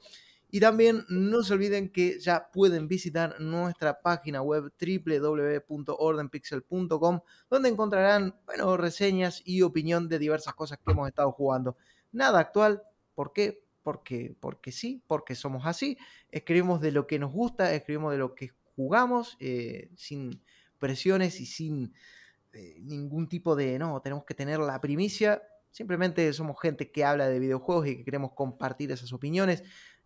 Y 0.49 0.61
también 0.61 1.03
no 1.09 1.43
se 1.43 1.53
olviden 1.53 1.91
que 1.91 2.19
ya 2.19 2.49
pueden 2.51 2.87
visitar 2.87 3.39
nuestra 3.41 4.01
página 4.01 4.41
web 4.41 4.71
www.ordenpixel.com, 4.79 7.19
donde 7.49 7.69
encontrarán 7.69 8.39
bueno, 8.45 8.77
reseñas 8.77 9.41
y 9.43 9.63
opinión 9.63 10.07
de 10.07 10.19
diversas 10.19 10.53
cosas 10.53 10.77
que 10.77 10.91
hemos 10.91 11.09
estado 11.09 11.33
jugando. 11.33 11.75
Nada 12.13 12.39
actual, 12.39 12.83
¿por 13.15 13.33
qué? 13.33 13.64
Porque, 13.85 14.35
porque 14.39 14.71
sí, 14.71 15.03
porque 15.05 15.35
somos 15.35 15.67
así. 15.67 15.95
Escribimos 16.31 16.81
de 16.81 16.91
lo 16.91 17.05
que 17.05 17.19
nos 17.19 17.31
gusta, 17.31 17.71
escribimos 17.71 18.13
de 18.13 18.17
lo 18.17 18.33
que 18.33 18.49
jugamos, 18.75 19.37
eh, 19.39 19.91
sin 19.95 20.41
presiones 20.79 21.39
y 21.39 21.45
sin 21.45 21.93
eh, 22.53 22.79
ningún 22.81 23.29
tipo 23.29 23.55
de, 23.55 23.77
no, 23.77 24.01
tenemos 24.01 24.25
que 24.25 24.33
tener 24.33 24.57
la 24.57 24.81
primicia. 24.81 25.43
simplemente 25.69 26.33
somos 26.33 26.59
gente 26.59 26.91
que 26.91 27.05
habla 27.05 27.29
de 27.29 27.37
videojuegos 27.37 27.85
y 27.85 27.97
que 27.97 28.03
queremos 28.03 28.31
compartir 28.31 28.91
esas 28.91 29.13
opiniones. 29.13 29.61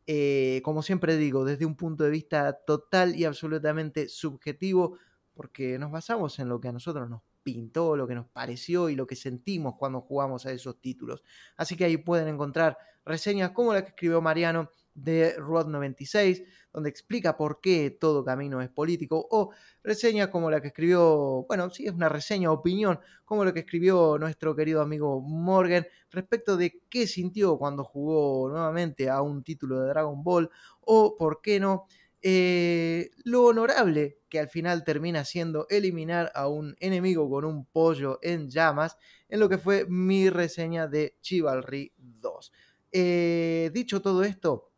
Eh, 0.07 0.61
como 0.65 0.81
siempre 0.81 1.15
digo, 1.15 1.45
desde 1.45 1.65
un 1.65 1.77
punto 1.77 2.03
de 2.03 2.09
vista 2.09 2.51
total 2.51 3.15
y 3.15 3.23
absolutamente 3.23 4.09
subjetivo, 4.09 4.97
porque 5.33 5.79
nos 5.79 5.89
basamos 5.89 6.37
en 6.39 6.49
lo 6.49 6.59
que 6.59 6.67
a 6.67 6.73
nosotros 6.73 7.09
nos 7.09 7.21
pintó, 7.43 7.95
lo 7.95 8.07
que 8.07 8.15
nos 8.15 8.27
pareció 8.27 8.89
y 8.89 8.95
lo 8.95 9.07
que 9.07 9.15
sentimos 9.15 9.75
cuando 9.77 10.01
jugamos 10.01 10.45
a 10.45 10.51
esos 10.51 10.79
títulos. 10.79 11.23
Así 11.57 11.75
que 11.75 11.85
ahí 11.85 11.97
pueden 11.97 12.27
encontrar 12.27 12.77
reseñas 13.05 13.51
como 13.51 13.73
la 13.73 13.81
que 13.83 13.89
escribió 13.89 14.21
Mariano 14.21 14.69
de 14.93 15.35
Rod 15.37 15.67
96, 15.67 16.43
donde 16.73 16.89
explica 16.89 17.37
por 17.37 17.61
qué 17.61 17.89
todo 17.89 18.23
camino 18.23 18.61
es 18.61 18.69
político, 18.69 19.27
o 19.31 19.51
reseñas 19.83 20.27
como 20.27 20.51
la 20.51 20.61
que 20.61 20.67
escribió, 20.67 21.45
bueno, 21.47 21.69
sí, 21.69 21.85
es 21.87 21.93
una 21.93 22.09
reseña, 22.09 22.51
opinión, 22.51 22.99
como 23.25 23.45
la 23.45 23.53
que 23.53 23.61
escribió 23.61 24.17
nuestro 24.19 24.55
querido 24.55 24.81
amigo 24.81 25.21
Morgan 25.21 25.87
respecto 26.11 26.57
de 26.57 26.81
qué 26.89 27.07
sintió 27.07 27.57
cuando 27.57 27.83
jugó 27.83 28.49
nuevamente 28.49 29.09
a 29.09 29.21
un 29.21 29.43
título 29.43 29.79
de 29.81 29.89
Dragon 29.89 30.23
Ball, 30.23 30.49
o 30.81 31.15
por 31.17 31.41
qué 31.41 31.59
no, 31.59 31.87
eh, 32.21 33.11
lo 33.23 33.45
honorable 33.45 34.19
que 34.29 34.39
al 34.39 34.49
final 34.49 34.83
termina 34.83 35.23
siendo 35.23 35.67
eliminar 35.69 36.31
a 36.35 36.47
un 36.47 36.75
enemigo 36.79 37.29
con 37.29 37.45
un 37.45 37.65
pollo 37.65 38.19
en 38.21 38.49
llamas, 38.49 38.97
en 39.29 39.39
lo 39.39 39.49
que 39.49 39.57
fue 39.57 39.85
mi 39.87 40.29
reseña 40.29 40.87
de 40.87 41.17
Chivalry 41.21 41.93
2. 41.97 42.51
Eh, 42.91 43.71
dicho 43.73 44.01
todo 44.01 44.23
esto, 44.23 44.71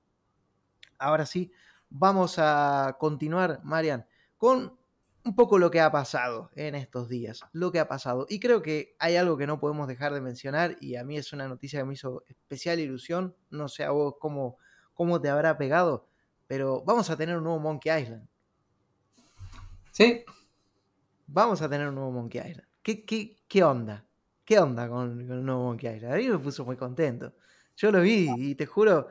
ahora 1.00 1.26
sí, 1.26 1.52
vamos 1.90 2.36
a 2.38 2.96
continuar, 3.00 3.62
Marian, 3.64 4.06
con 4.38 4.78
un 5.24 5.36
poco 5.36 5.60
lo 5.60 5.70
que 5.70 5.80
ha 5.80 5.92
pasado 5.92 6.50
en 6.56 6.76
estos 6.76 7.10
días, 7.10 7.42
lo 7.52 7.72
que 7.72 7.80
ha 7.80 7.88
pasado. 7.88 8.26
Y 8.30 8.40
creo 8.40 8.62
que 8.62 8.96
hay 9.00 9.16
algo 9.16 9.38
que 9.38 9.48
no 9.48 9.60
podemos 9.60 9.88
dejar 9.88 10.14
de 10.14 10.22
mencionar 10.22 10.78
y 10.80 10.96
a 10.96 11.04
mí 11.04 11.18
es 11.18 11.34
una 11.34 11.48
noticia 11.48 11.80
que 11.80 11.86
me 11.86 11.94
hizo 11.94 12.24
especial 12.28 12.80
ilusión, 12.80 13.36
no 13.50 13.68
sé 13.68 13.84
a 13.84 13.92
vos 13.92 14.16
cómo, 14.20 14.58
cómo 14.94 15.22
te 15.22 15.30
habrá 15.30 15.58
pegado, 15.58 16.11
pero 16.52 16.84
vamos 16.84 17.10
a 17.10 17.16
tener 17.16 17.38
un 17.38 17.46
nuevo 17.46 17.60
Monkey 17.60 17.98
Island. 17.98 18.28
Sí. 19.92 20.26
Vamos 21.28 21.62
a 21.62 21.70
tener 21.70 21.88
un 21.88 21.96
nuevo 21.96 22.12
Monkey 22.12 22.42
Island. 22.42 22.68
¿Qué, 22.84 23.06
qué, 23.06 23.38
qué 23.48 23.64
onda? 23.64 24.06
¿Qué 24.44 24.60
onda 24.60 24.90
con, 24.90 25.26
con 25.28 25.38
el 25.38 25.46
nuevo 25.46 25.64
Monkey 25.64 25.96
Island? 25.96 26.14
A 26.14 26.18
mí 26.18 26.28
me 26.28 26.38
puso 26.40 26.66
muy 26.66 26.76
contento. 26.76 27.34
Yo 27.78 27.90
lo 27.90 28.02
vi 28.02 28.30
y 28.38 28.56
te 28.56 28.66
juro, 28.66 29.08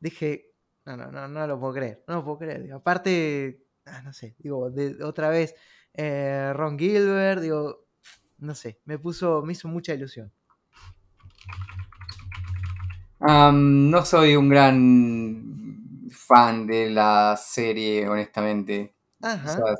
dije, 0.00 0.54
no, 0.86 0.96
no, 0.96 1.12
no, 1.12 1.28
no 1.28 1.46
lo 1.46 1.60
puedo 1.60 1.74
creer, 1.74 2.02
no 2.08 2.14
lo 2.14 2.24
puedo 2.24 2.38
creer. 2.38 2.72
aparte, 2.72 3.62
ah, 3.84 4.00
no 4.00 4.14
sé, 4.14 4.34
digo, 4.38 4.72
otra 5.02 5.28
vez 5.28 5.54
eh, 5.92 6.50
Ron 6.54 6.78
Gilbert, 6.78 7.42
digo, 7.42 7.84
no 8.38 8.54
sé, 8.54 8.80
me 8.86 8.98
puso, 8.98 9.42
me 9.42 9.52
hizo 9.52 9.68
mucha 9.68 9.92
ilusión. 9.92 10.32
no 13.20 14.04
soy 14.06 14.36
un 14.36 14.48
gran 14.48 15.63
fan 16.34 16.66
de 16.66 16.90
la 16.90 17.36
serie, 17.36 18.08
honestamente. 18.08 18.92
Ajá. 19.22 19.76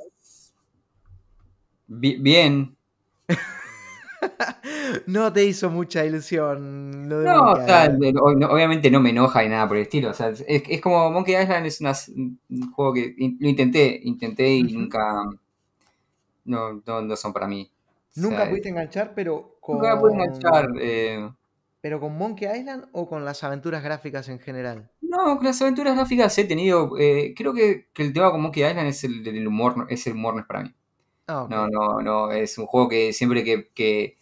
bien. 1.86 2.76
no 5.07 5.32
te 5.32 5.44
hizo 5.44 5.70
mucha 5.70 6.05
ilusión. 6.05 7.09
no, 7.09 7.52
obviamente 7.52 8.90
no 8.90 9.00
me 9.00 9.11
enoja 9.11 9.42
ni 9.42 9.48
nada 9.48 9.66
por 9.66 9.76
el 9.76 9.82
estilo. 9.82 10.12
es, 10.12 10.80
como 10.80 11.11
Monkey 11.11 11.34
Island 11.34 11.66
es 11.66 11.80
un 12.09 12.38
juego 12.72 12.94
que 12.94 13.14
lo 13.18 13.48
intenté, 13.48 14.00
intenté 14.05 14.48
y 14.48 14.62
nunca. 14.62 15.24
No, 16.44 16.82
no, 16.86 17.16
son 17.16 17.32
para 17.32 17.48
mí. 17.48 17.70
Nunca 18.16 18.48
pudiste 18.48 18.68
enganchar, 18.68 19.12
pero 19.14 19.57
con. 19.61 19.78
Nunca 19.78 19.98
pude 19.98 20.12
enganchar. 20.12 20.68
Eh, 20.80 21.28
¿Pero 21.85 22.01
con 22.01 22.16
Monkey 22.16 22.49
Island 22.49 22.87
o 22.93 23.07
con 23.07 23.26
las 23.26 23.45
aventuras 23.45 23.82
gráficas 23.82 24.30
en 24.30 24.41
general? 24.41 24.91
No, 25.03 25.37
con 25.37 25.45
las 25.45 25.61
aventuras 25.61 25.95
gráficas 25.95 26.39
he 26.39 26.45
tenido. 26.45 26.99
Eh, 26.99 27.35
creo 27.37 27.53
que, 27.53 27.89
el 27.97 28.11
tema 28.14 28.30
con 28.30 28.41
Monkey 28.41 28.64
Island 28.64 28.89
es 28.89 29.05
el, 29.05 29.47
humor, 29.47 29.87
es 29.91 30.07
el 30.07 30.14
humor 30.14 30.32
no 30.32 30.41
es 30.41 30.47
para 30.47 30.62
mí. 30.62 30.74
Ah, 31.26 31.47
no, 31.51 31.68
no, 31.68 32.01
no. 32.01 32.32
Es 32.32 32.57
un 32.57 32.64
juego 32.64 32.89
que 32.89 33.12
siempre 33.12 33.45
que, 33.45 34.16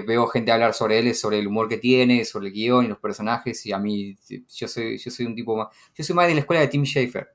veo 0.00 0.26
gente 0.28 0.50
hablar 0.50 0.72
sobre 0.72 0.98
él 0.98 1.08
es 1.08 1.20
sobre 1.20 1.40
el 1.40 1.46
humor 1.46 1.68
que 1.68 1.76
tiene, 1.76 2.24
sobre 2.24 2.46
el 2.46 2.54
guion 2.54 2.86
y 2.86 2.88
los 2.88 3.00
personajes. 3.00 3.66
Y 3.66 3.72
a 3.72 3.78
mí, 3.78 4.16
yo 4.56 4.66
soy, 4.66 4.96
yo 4.96 5.10
soy 5.10 5.26
un 5.26 5.34
tipo 5.34 5.58
más. 5.58 5.68
Yo 5.94 6.04
soy 6.04 6.16
más 6.16 6.26
de 6.26 6.32
la 6.32 6.40
escuela 6.40 6.62
de 6.62 6.68
Tim 6.68 6.84
Schafer. 6.84 7.28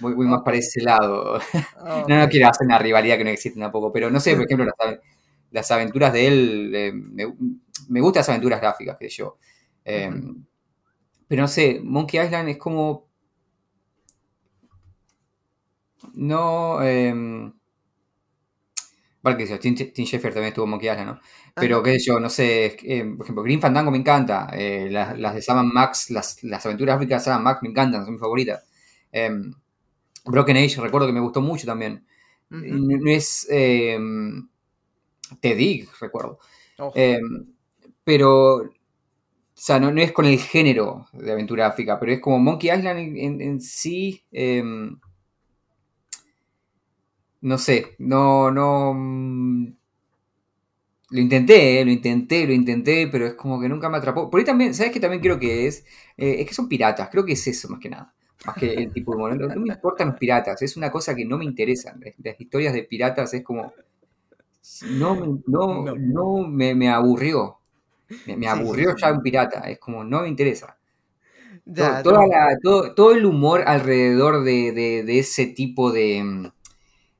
Voy, 0.00 0.14
más 0.26 0.42
para 0.42 0.58
ese 0.58 0.82
lado. 0.82 1.38
no, 2.08 2.18
no 2.18 2.28
quiero 2.28 2.50
hacer 2.50 2.66
una 2.66 2.78
rivalidad 2.78 3.16
que 3.16 3.24
no 3.24 3.30
existe 3.30 3.58
tampoco. 3.58 3.90
Pero 3.90 4.10
no 4.10 4.20
sé, 4.20 4.36
por 4.36 4.44
ejemplo, 4.44 4.66
las, 4.66 4.98
aventuras 5.70 6.12
de 6.12 6.26
él. 6.26 6.72
Eh, 6.74 6.92
me, 7.88 8.00
gustan 8.00 8.20
las 8.20 8.28
aventuras 8.28 8.60
gráficas 8.60 8.96
que 8.98 9.08
yo. 9.08 9.38
Eh, 9.84 10.10
pero 11.28 11.42
no 11.42 11.48
sé, 11.48 11.80
Monkey 11.82 12.20
Island 12.20 12.48
es 12.50 12.58
como. 12.58 13.08
No. 16.14 16.82
Eh, 16.82 17.52
Vale, 19.24 19.38
que 19.38 19.58
Tim, 19.58 19.74
Tim 19.74 20.04
Schafer 20.04 20.34
también 20.34 20.48
estuvo 20.48 20.66
Monkey 20.66 20.90
Island, 20.90 21.12
¿no? 21.12 21.20
Pero 21.54 21.82
qué 21.82 21.98
sé 21.98 22.04
yo, 22.08 22.20
no 22.20 22.28
sé, 22.28 22.76
eh, 22.82 23.04
por 23.16 23.24
ejemplo, 23.24 23.42
Green 23.42 23.58
Fandango 23.58 23.90
me 23.90 23.96
encanta, 23.96 24.50
eh, 24.52 24.88
las, 24.90 25.34
de 25.34 25.40
Sam 25.40 25.64
Max, 25.72 26.10
las, 26.10 26.36
aventuras 26.66 26.96
gráficas 26.96 27.24
de 27.24 27.30
Sam 27.30 27.42
Max 27.42 27.60
me 27.62 27.70
encantan, 27.70 28.04
son 28.04 28.12
mis 28.12 28.20
favoritas. 28.20 28.62
Em, 29.10 29.50
Broken 30.26 30.58
Age, 30.58 30.78
recuerdo 30.78 31.06
que 31.06 31.14
me 31.14 31.20
gustó 31.20 31.40
mucho 31.40 31.66
también. 31.66 32.04
no, 32.50 33.10
es 33.10 33.48
em, 35.30 35.38
Te 35.38 35.54
Dig, 35.54 35.88
recuerdo. 36.00 36.38
Em, 36.94 37.46
pero, 38.04 38.56
o 38.56 38.70
sea, 39.54 39.80
no, 39.80 39.88
es 40.00 40.12
con 40.12 40.26
el 40.26 40.38
género 40.38 41.06
de 41.12 41.32
aventura 41.32 41.66
gráfica, 41.66 41.98
pero 42.00 42.12
es 42.12 42.20
como 42.20 42.38
Monkey 42.38 42.70
Island 42.70 42.98
en, 43.16 43.40
en 43.40 43.60
sí 43.60 44.24
no 47.44 47.58
sé, 47.58 47.94
no, 47.98 48.50
no... 48.50 48.94
Mm, 48.94 49.74
lo 51.10 51.20
intenté, 51.20 51.80
eh, 51.80 51.84
lo 51.84 51.90
intenté, 51.90 52.46
lo 52.46 52.52
intenté, 52.52 53.08
pero 53.08 53.26
es 53.26 53.34
como 53.34 53.60
que 53.60 53.68
nunca 53.68 53.88
me 53.88 53.98
atrapó. 53.98 54.30
Por 54.30 54.40
ahí 54.40 54.46
también, 54.46 54.74
¿sabes 54.74 54.92
qué 54.92 55.00
también 55.00 55.22
creo 55.22 55.38
que 55.38 55.66
es? 55.66 55.84
Eh, 56.16 56.36
es 56.40 56.48
que 56.48 56.54
son 56.54 56.68
piratas, 56.68 57.08
creo 57.10 57.24
que 57.24 57.34
es 57.34 57.46
eso 57.46 57.68
más 57.68 57.78
que 57.78 57.90
nada. 57.90 58.14
Más 58.46 58.56
que 58.56 58.72
el 58.72 58.92
tipo 58.92 59.12
de 59.12 59.18
momento. 59.18 59.46
No 59.48 59.60
me 59.60 59.72
importan 59.72 60.08
los 60.08 60.18
piratas, 60.18 60.60
es 60.62 60.76
una 60.76 60.90
cosa 60.90 61.14
que 61.14 61.24
no 61.24 61.38
me 61.38 61.44
interesan. 61.44 62.00
Las 62.22 62.40
historias 62.40 62.74
de 62.74 62.82
piratas 62.84 63.32
es 63.34 63.42
como. 63.44 63.72
No, 64.90 65.42
no, 65.46 65.94
no, 65.96 66.48
me, 66.48 66.88
aburrió. 66.88 67.58
Me, 68.26 68.48
aburrió 68.48 68.94
ya 68.96 69.12
un 69.12 69.22
pirata. 69.22 69.60
Es 69.70 69.78
como, 69.78 70.04
no 70.04 70.22
me 70.22 70.28
interesa. 70.28 70.78
todo, 72.02 72.94
todo, 72.94 73.12
el 73.12 73.24
humor 73.24 73.62
alrededor 73.66 74.42
de 74.42 75.18
ese 75.18 75.46
tipo 75.46 75.92
de, 75.92 76.50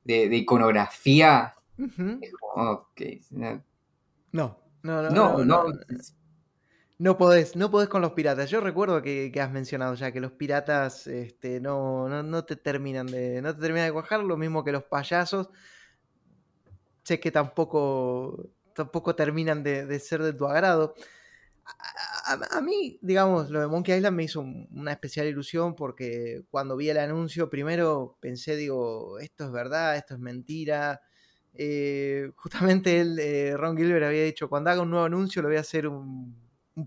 de, 0.04 0.36
iconografía. 0.36 1.54
no, 1.76 2.86
no, 4.32 4.58
no, 4.82 5.10
no, 5.10 5.44
no, 5.44 5.64
no, 6.98 7.18
podés, 7.18 7.56
no 7.56 7.70
podés 7.70 7.88
con 7.88 8.02
los 8.02 8.12
piratas. 8.12 8.50
Yo 8.50 8.60
recuerdo 8.60 9.02
que, 9.02 9.32
has 9.40 9.50
mencionado 9.50 9.94
ya 9.94 10.12
que 10.12 10.20
los 10.20 10.32
piratas 10.32 11.06
este, 11.06 11.60
no, 11.60 12.08
no, 12.22 12.44
te 12.44 12.56
terminan 12.56 13.06
de. 13.06 13.42
No 13.42 13.54
te 13.54 13.60
terminan 13.60 13.88
de 13.88 13.92
cuajar, 13.92 14.20
lo 14.20 14.36
mismo 14.36 14.62
que 14.62 14.72
los 14.72 14.84
payasos. 14.84 15.48
Sé 17.04 17.20
que 17.20 17.30
tampoco. 17.30 18.50
tampoco 18.74 19.14
terminan 19.14 19.62
de 19.62 19.98
ser 20.00 20.22
de 20.22 20.32
tu 20.32 20.46
agrado 20.46 20.94
a, 22.26 22.60
mí, 22.60 22.98
digamos, 23.02 23.50
lo 23.50 23.60
de 23.60 23.66
Monkey 23.66 23.96
Island 23.96 24.16
me 24.16 24.24
hizo 24.24 24.40
una 24.40 24.92
especial 24.92 25.26
ilusión 25.26 25.74
porque 25.74 26.44
cuando 26.50 26.76
vi 26.76 26.88
el 26.88 26.98
anuncio, 26.98 27.50
primero 27.50 28.16
pensé, 28.20 28.56
digo, 28.56 29.18
esto 29.18 29.44
es 29.44 29.52
verdad, 29.52 29.96
esto 29.96 30.14
es 30.14 30.20
mentira. 30.20 31.00
Eh, 31.54 32.30
justamente 32.36 33.00
él, 33.00 33.18
eh, 33.18 33.56
Ron 33.56 33.76
Gilbert 33.76 34.04
había 34.04 34.24
dicho, 34.24 34.48
cuando 34.48 34.70
haga 34.70 34.82
un 34.82 34.90
nuevo 34.90 35.04
anuncio 35.04 35.42
lo 35.42 35.48
voy 35.48 35.58
a 35.58 35.60
hacer 35.60 35.86
un, 35.86 36.34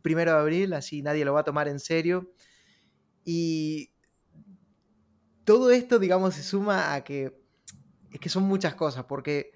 primero 0.01 0.33
de 0.33 0.39
abril, 0.39 0.73
así 0.73 1.01
nadie 1.01 1.25
lo 1.25 1.33
va 1.33 1.41
a 1.41 1.45
tomar 1.45 1.67
en 1.67 1.79
serio. 1.79 2.31
Y 3.23 3.91
todo 5.43 5.71
esto, 5.71 5.99
digamos, 5.99 6.35
se 6.35 6.43
suma 6.43 6.93
a 6.93 7.03
que 7.03 7.39
es 8.11 8.19
que 8.19 8.29
son 8.29 8.43
muchas 8.43 8.75
cosas, 8.75 9.05
porque 9.05 9.51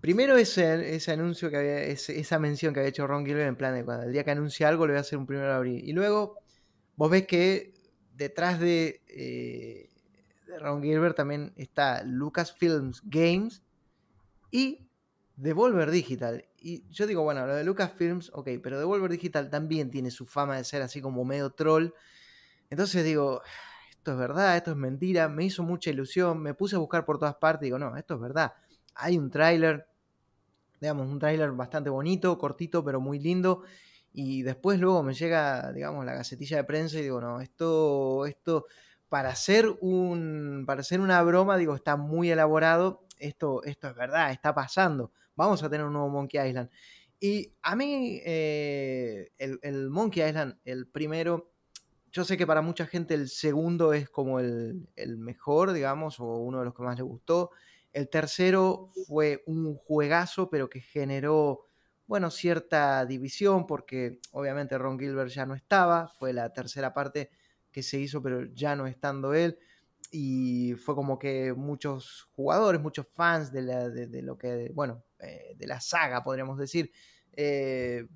Primero 0.00 0.36
ese, 0.36 1.00
anuncio 1.10 1.50
que 1.50 1.56
había, 1.56 1.82
esa 1.82 2.38
mención 2.38 2.72
que 2.72 2.80
había 2.80 2.90
hecho 2.90 3.06
Ron 3.06 3.26
Gilbert 3.26 3.48
en 3.48 3.56
plan 3.56 3.74
de 3.74 3.84
cuando 3.84 4.04
el 4.04 4.12
día 4.12 4.24
que 4.24 4.30
anuncie 4.30 4.64
algo 4.64 4.86
le 4.86 4.92
voy 4.92 4.98
a 4.98 5.00
hacer 5.00 5.18
un 5.18 5.26
primero 5.26 5.48
de 5.48 5.54
abril. 5.54 5.82
Y 5.84 5.92
luego 5.92 6.36
vos 6.96 7.10
ves 7.10 7.26
que 7.26 7.74
detrás 8.14 8.60
de, 8.60 9.02
eh, 9.08 9.90
de 10.46 10.58
Ron 10.58 10.82
Gilbert 10.82 11.16
también 11.16 11.52
está 11.56 12.02
Lucasfilms 12.04 13.02
Games 13.04 13.62
y 14.50 14.88
Devolver 15.36 15.90
Digital. 15.90 16.44
Y 16.60 16.88
yo 16.90 17.06
digo, 17.06 17.22
bueno, 17.22 17.46
lo 17.46 17.54
de 17.54 17.64
Lucasfilms, 17.64 18.30
ok, 18.34 18.48
pero 18.62 18.78
Devolver 18.78 19.10
Digital 19.10 19.50
también 19.50 19.90
tiene 19.90 20.10
su 20.10 20.26
fama 20.26 20.56
de 20.56 20.64
ser 20.64 20.82
así 20.82 21.00
como 21.00 21.24
medio 21.24 21.50
troll. 21.50 21.90
Entonces 22.70 23.04
digo, 23.04 23.42
esto 23.90 24.12
es 24.12 24.18
verdad, 24.18 24.56
esto 24.56 24.70
es 24.72 24.76
mentira, 24.76 25.28
me 25.28 25.44
hizo 25.44 25.62
mucha 25.62 25.90
ilusión, 25.90 26.40
me 26.42 26.54
puse 26.54 26.76
a 26.76 26.78
buscar 26.78 27.04
por 27.04 27.18
todas 27.18 27.36
partes 27.36 27.62
y 27.62 27.66
digo, 27.66 27.78
no, 27.78 27.96
esto 27.96 28.14
es 28.14 28.20
verdad. 28.20 28.54
Hay 28.94 29.18
un 29.18 29.30
tráiler, 29.30 29.87
digamos, 30.80 31.08
un 31.08 31.18
tráiler 31.18 31.50
bastante 31.52 31.90
bonito, 31.90 32.38
cortito, 32.38 32.84
pero 32.84 33.00
muy 33.00 33.18
lindo. 33.18 33.62
Y 34.12 34.42
después 34.42 34.80
luego 34.80 35.02
me 35.02 35.14
llega, 35.14 35.72
digamos, 35.72 36.04
la 36.04 36.14
gacetilla 36.14 36.58
de 36.58 36.64
prensa 36.64 36.98
y 36.98 37.02
digo, 37.02 37.20
no, 37.20 37.40
esto, 37.40 38.26
esto, 38.26 38.66
para 39.08 39.30
hacer 39.30 39.66
un, 39.80 40.64
para 40.66 40.80
hacer 40.80 41.00
una 41.00 41.22
broma, 41.22 41.56
digo, 41.56 41.74
está 41.74 41.96
muy 41.96 42.30
elaborado, 42.30 43.04
esto, 43.18 43.62
esto 43.64 43.88
es 43.88 43.94
verdad, 43.94 44.30
está 44.30 44.54
pasando, 44.54 45.12
vamos 45.34 45.62
a 45.62 45.70
tener 45.70 45.86
un 45.86 45.92
nuevo 45.92 46.08
Monkey 46.08 46.48
Island. 46.48 46.70
Y 47.20 47.52
a 47.62 47.74
mí, 47.74 48.20
eh, 48.24 49.30
el, 49.38 49.90
Monkey 49.90 50.26
Island, 50.26 50.56
el 50.64 50.86
primero, 50.86 51.50
yo 52.12 52.24
sé 52.24 52.36
que 52.36 52.46
para 52.46 52.62
mucha 52.62 52.86
gente 52.86 53.14
el 53.14 53.28
segundo 53.28 53.92
es 53.92 54.08
como 54.08 54.40
el, 54.40 54.88
el, 54.94 55.18
mejor, 55.18 55.72
digamos, 55.72 56.20
o 56.20 56.38
uno 56.38 56.60
de 56.60 56.66
los 56.66 56.74
que 56.74 56.82
más 56.82 56.96
le 56.96 57.02
gustó. 57.02 57.50
El 57.92 58.08
tercero 58.08 58.90
fue 59.06 59.42
un 59.46 59.74
juegazo, 59.74 60.50
pero 60.50 60.68
que 60.68 60.80
generó, 60.80 61.66
bueno, 62.06 62.30
cierta 62.30 63.04
división, 63.06 63.66
porque 63.66 64.20
obviamente 64.32 64.78
Ron 64.78 64.98
Gilbert 64.98 65.30
ya 65.30 65.46
no 65.46 65.54
estaba, 65.54 66.08
fue 66.08 66.32
la 66.32 66.52
tercera 66.52 66.92
parte 66.94 67.30
que 67.72 67.82
se 67.82 67.98
hizo, 67.98 68.22
pero 68.22 68.44
ya 68.54 68.76
no 68.76 68.86
estando 68.86 69.34
él 69.34 69.58
y 70.10 70.74
fue 70.74 70.94
como 70.94 71.18
que 71.18 71.52
muchos 71.52 72.28
jugadores, 72.34 72.80
muchos 72.80 73.06
fans 73.12 73.52
de, 73.52 73.62
la, 73.62 73.88
lo 74.22 74.38
que, 74.38 74.70
bueno, 74.74 75.04
eh, 75.18 75.54
de 75.56 75.66
la 75.66 75.80
saga, 75.80 76.22
podríamos 76.22 76.58
decir, 76.58 76.92
eh, 77.34 78.06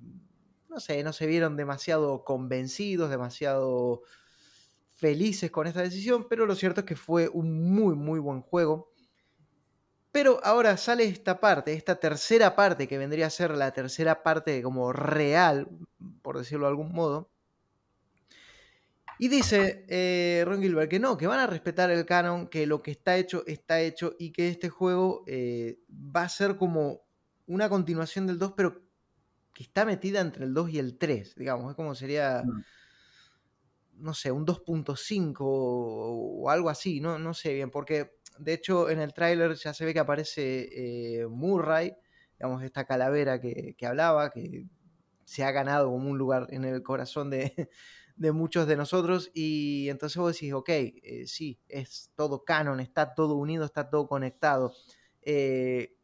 no 0.69 0.79
sé, 0.79 1.03
no 1.03 1.13
se 1.13 1.27
vieron 1.27 1.55
demasiado 1.55 2.23
convencidos, 2.23 3.09
demasiado 3.09 4.01
felices 4.95 5.51
con 5.51 5.67
esta 5.67 5.81
decisión, 5.81 6.27
pero 6.29 6.45
lo 6.45 6.55
cierto 6.55 6.81
es 6.81 6.85
que 6.85 6.95
fue 6.95 7.29
un 7.29 7.73
muy, 7.73 7.95
muy 7.95 8.19
buen 8.19 8.41
juego. 8.41 8.92
Pero 10.13 10.39
ahora 10.43 10.77
sale 10.77 11.05
esta 11.05 11.39
parte, 11.39 11.73
esta 11.73 11.95
tercera 11.95 12.55
parte, 12.55 12.87
que 12.87 12.99
vendría 12.99 13.25
a 13.25 13.31
ser 13.31 13.57
la 13.57 13.73
tercera 13.73 14.21
parte 14.21 14.61
como 14.61 14.93
real, 14.93 15.67
por 16.21 16.37
decirlo 16.37 16.67
de 16.67 16.69
algún 16.69 16.93
modo, 16.93 17.31
y 19.17 19.27
dice 19.27 19.85
eh, 19.87 20.43
Ron 20.45 20.61
Gilbert 20.61 20.91
que 20.91 20.99
no, 20.99 21.17
que 21.17 21.25
van 21.25 21.39
a 21.39 21.47
respetar 21.47 21.89
el 21.89 22.05
canon, 22.05 22.47
que 22.47 22.67
lo 22.67 22.83
que 22.83 22.91
está 22.91 23.17
hecho 23.17 23.43
está 23.47 23.81
hecho 23.81 24.13
y 24.19 24.31
que 24.31 24.49
este 24.49 24.69
juego 24.69 25.23
eh, 25.25 25.79
va 25.89 26.21
a 26.21 26.29
ser 26.29 26.57
como 26.57 27.01
una 27.47 27.67
continuación 27.67 28.27
del 28.27 28.37
2, 28.37 28.53
pero 28.55 28.83
que 29.51 29.63
está 29.63 29.83
metida 29.83 30.21
entre 30.21 30.45
el 30.45 30.53
2 30.53 30.69
y 30.69 30.77
el 30.77 30.99
3, 30.99 31.33
digamos, 31.35 31.71
es 31.71 31.75
como 31.75 31.95
sería, 31.95 32.43
mm. 32.45 32.63
no 34.03 34.13
sé, 34.13 34.31
un 34.31 34.45
2.5 34.45 35.37
o, 35.39 36.49
algo 36.51 36.69
así, 36.69 36.99
no, 36.99 37.17
no 37.17 37.33
sé 37.33 37.55
bien, 37.55 37.71
porque 37.71 38.19
de 38.39 38.53
hecho 38.53 38.89
en 38.89 38.99
el 38.99 39.13
tráiler 39.13 39.55
ya 39.55 39.73
se 39.73 39.85
ve 39.85 39.93
que 39.93 39.99
aparece 39.99 41.21
eh, 41.21 41.27
Murray, 41.27 41.95
digamos, 42.37 42.63
esta 42.63 42.85
calavera 42.85 43.39
que, 43.39 43.75
que 43.77 43.85
hablaba, 43.85 44.31
que 44.31 44.65
se 45.25 45.43
ha 45.43 45.51
ganado 45.51 45.89
como 45.89 46.09
un 46.09 46.17
lugar 46.17 46.47
en 46.49 46.65
el 46.65 46.83
corazón 46.83 47.29
de 47.29 47.69
de 48.15 48.31
muchos 48.31 48.67
de 48.67 48.75
nosotros 48.77 49.31
y 49.33 49.89
entonces 49.89 50.17
vos 50.17 50.33
decís, 50.33 50.53
ok, 50.53 50.69
eh, 50.69 51.23
sí, 51.25 51.59
es 51.67 52.11
todo 52.15 52.43
canon, 52.43 52.79
está 52.79 53.13
todo 53.15 53.35
unido, 53.35 53.65
está 53.65 53.89
todo 53.89 54.07
conectado. 54.07 54.73
Eh, 55.21 55.95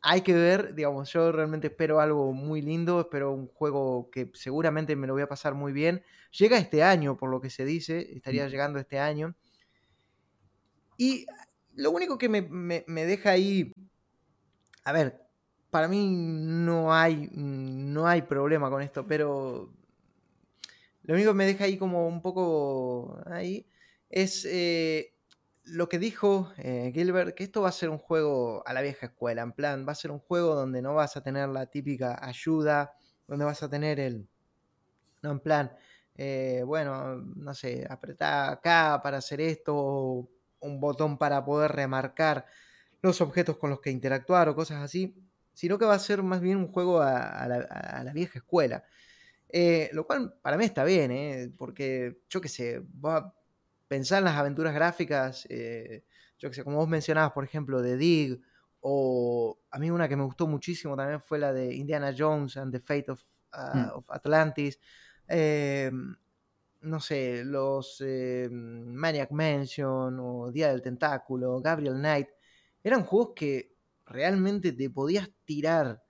hay 0.00 0.20
que 0.20 0.34
ver, 0.34 0.74
digamos, 0.74 1.10
yo 1.12 1.32
realmente 1.32 1.68
espero 1.68 2.00
algo 2.00 2.32
muy 2.32 2.60
lindo, 2.60 3.00
espero 3.00 3.32
un 3.32 3.48
juego 3.48 4.10
que 4.10 4.30
seguramente 4.34 4.96
me 4.96 5.06
lo 5.06 5.14
voy 5.14 5.22
a 5.22 5.28
pasar 5.28 5.54
muy 5.54 5.72
bien. 5.72 6.04
Llega 6.30 6.58
este 6.58 6.82
año, 6.82 7.16
por 7.16 7.30
lo 7.30 7.40
que 7.40 7.50
se 7.50 7.64
dice, 7.64 8.14
estaría 8.14 8.46
llegando 8.48 8.78
este 8.78 8.98
año. 8.98 9.34
Y 10.98 11.26
lo 11.76 11.90
único 11.90 12.18
que 12.18 12.28
me, 12.28 12.42
me 12.86 13.04
deja 13.06 13.30
ahí, 13.30 13.72
a 14.84 14.92
ver, 14.92 15.24
para 15.70 15.88
mí 15.88 16.08
no 16.08 16.94
hay, 16.94 17.28
no 17.32 18.06
hay 18.06 18.22
problema 18.22 18.70
con 18.70 18.80
esto, 18.80 19.04
pero 19.06 19.72
lo 21.02 21.14
único 21.14 21.32
que 21.32 21.36
me 21.36 21.46
deja 21.46 21.64
ahí 21.64 21.76
como 21.76 22.06
un 22.06 22.22
poco 22.22 23.20
ahí 23.26 23.66
es 24.08 24.44
eh, 24.44 25.14
lo 25.64 25.88
que 25.88 25.98
dijo 25.98 26.52
eh, 26.58 26.92
Gilbert, 26.94 27.34
que 27.34 27.42
esto 27.42 27.62
va 27.62 27.70
a 27.70 27.72
ser 27.72 27.90
un 27.90 27.98
juego 27.98 28.62
a 28.66 28.72
la 28.72 28.82
vieja 28.82 29.06
escuela, 29.06 29.42
en 29.42 29.50
plan, 29.52 29.84
va 29.86 29.92
a 29.92 29.96
ser 29.96 30.12
un 30.12 30.20
juego 30.20 30.54
donde 30.54 30.80
no 30.80 30.94
vas 30.94 31.16
a 31.16 31.22
tener 31.22 31.48
la 31.48 31.66
típica 31.66 32.24
ayuda, 32.24 32.94
donde 33.26 33.44
vas 33.44 33.62
a 33.64 33.68
tener 33.68 33.98
el, 33.98 34.28
no, 35.22 35.32
en 35.32 35.40
plan, 35.40 35.76
eh, 36.14 36.62
bueno, 36.64 37.16
no 37.16 37.52
sé, 37.52 37.86
apretar 37.90 38.52
acá 38.52 39.00
para 39.02 39.18
hacer 39.18 39.40
esto, 39.40 40.28
un 40.64 40.80
botón 40.80 41.18
para 41.18 41.44
poder 41.44 41.72
remarcar 41.72 42.46
los 43.02 43.20
objetos 43.20 43.58
con 43.58 43.70
los 43.70 43.80
que 43.80 43.90
interactuar 43.90 44.48
o 44.48 44.54
cosas 44.54 44.82
así, 44.82 45.14
sino 45.52 45.78
que 45.78 45.84
va 45.84 45.94
a 45.94 45.98
ser 45.98 46.22
más 46.22 46.40
bien 46.40 46.58
un 46.58 46.72
juego 46.72 47.00
a 47.00 47.46
la 47.48 48.12
vieja 48.12 48.38
escuela. 48.38 48.84
Eh, 49.56 49.88
lo 49.92 50.04
cual 50.04 50.34
para 50.42 50.56
mí 50.56 50.64
está 50.64 50.82
bien, 50.82 51.12
¿eh? 51.12 51.52
porque 51.56 52.22
yo 52.28 52.40
qué 52.40 52.48
sé, 52.48 52.80
va 52.80 53.16
a 53.18 53.34
pensar 53.86 54.18
en 54.18 54.24
las 54.24 54.34
aventuras 54.34 54.74
gráficas, 54.74 55.46
eh, 55.48 56.02
yo 56.40 56.50
qué 56.50 56.56
sé, 56.56 56.64
como 56.64 56.78
vos 56.78 56.88
mencionabas, 56.88 57.30
por 57.30 57.44
ejemplo, 57.44 57.80
de 57.80 57.96
Dig, 57.96 58.40
o 58.80 59.56
a 59.70 59.78
mí 59.78 59.92
una 59.92 60.08
que 60.08 60.16
me 60.16 60.24
gustó 60.24 60.48
muchísimo 60.48 60.96
también 60.96 61.20
fue 61.20 61.38
la 61.38 61.52
de 61.52 61.72
Indiana 61.72 62.12
Jones 62.18 62.56
and 62.56 62.72
the 62.72 62.80
Fate 62.80 63.12
of, 63.12 63.22
mm. 63.52 63.96
uh, 63.96 64.04
Atlantis. 64.08 64.80
No 66.84 67.00
sé, 67.00 67.44
los 67.44 68.02
Maniac 68.50 69.30
Mansion 69.32 70.18
o 70.20 70.52
Día 70.52 70.68
del 70.68 70.82
Tentáculo, 70.82 71.60
Gabriel 71.60 71.94
Knight, 71.94 72.28
eran 72.82 73.04
juegos 73.04 73.32
que 73.34 73.76
realmente 74.06 74.72
te 74.72 74.90
podías 74.90 75.30
tirar 75.44 76.04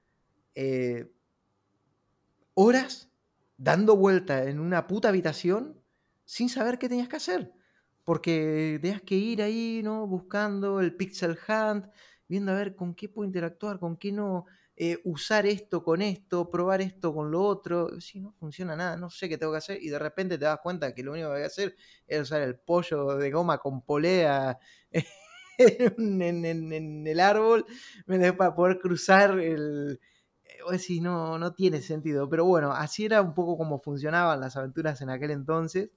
horas 2.55 3.11
dando 3.57 3.97
vuelta 3.97 4.45
en 4.45 4.61
una 4.61 4.87
puta 4.87 5.09
habitación 5.09 5.81
sin 6.25 6.49
saber 6.49 6.79
qué 6.79 6.89
tenías 6.89 7.09
que 7.09 7.17
hacer. 7.17 7.53
Porque 8.05 8.79
tenías 8.83 9.01
que 9.01 9.15
ir 9.15 9.41
ahí, 9.41 9.81
¿no? 9.83 10.07
Buscando 10.07 10.81
el 10.81 10.95
pixel 10.95 11.39
hunt, 11.49 11.87
viendo 12.29 12.53
a 12.53 12.55
ver 12.55 12.77
con 12.77 12.95
qué 12.95 13.09
puedo 13.09 13.27
interactuar, 13.27 13.79
con 13.79 13.97
qué 13.97 14.13
no, 14.13 14.45
eh, 14.77 15.01
usar 15.05 15.47
esto 15.47 15.85
con 15.85 16.03
esto, 16.03 16.51
probar 16.51 16.81
esto 16.81 17.15
con 17.15 17.31
lo 17.31 17.43
otro. 17.43 18.01
Si 18.01 18.21
no 18.21 18.33
funciona 18.33 18.75
nada, 18.75 18.97
no 18.97 19.09
sé 19.09 19.29
qué 19.29 19.39
tengo 19.39 19.53
que 19.53 19.59
hacer. 19.59 19.83
Y 19.83 19.89
de 19.89 19.99
repente 19.99 20.37
te 20.37 20.45
das 20.45 20.59
cuenta 20.63 20.95
que 20.95 21.03
lo 21.03 21.13
único 21.13 21.29
que 21.29 21.35
hay 21.37 21.43
que 21.43 21.47
hacer 21.47 21.77
es 22.07 22.21
usar 22.21 22.43
el 22.43 22.57
pollo 22.57 23.17
de 23.17 23.31
goma 23.31 23.59
con 23.59 23.83
polea 23.83 24.59
en, 25.59 27.07
el 27.07 27.21
árbol 27.21 27.65
para 28.37 28.55
poder 28.55 28.79
cruzar 28.81 29.39
el, 29.39 30.01
decís, 30.71 31.01
no, 31.01 31.39
no 31.39 31.53
tiene 31.55 31.81
sentido. 31.81 32.29
Pero 32.29 32.45
bueno, 32.45 32.73
así 32.73 33.05
era 33.05 33.23
un 33.23 33.35
poco 33.35 33.57
como 33.57 33.79
funcionaban 33.79 34.41
las 34.41 34.57
aventuras 34.57 35.01
en 35.03 35.11
aquel 35.11 35.31
entonces. 35.31 35.91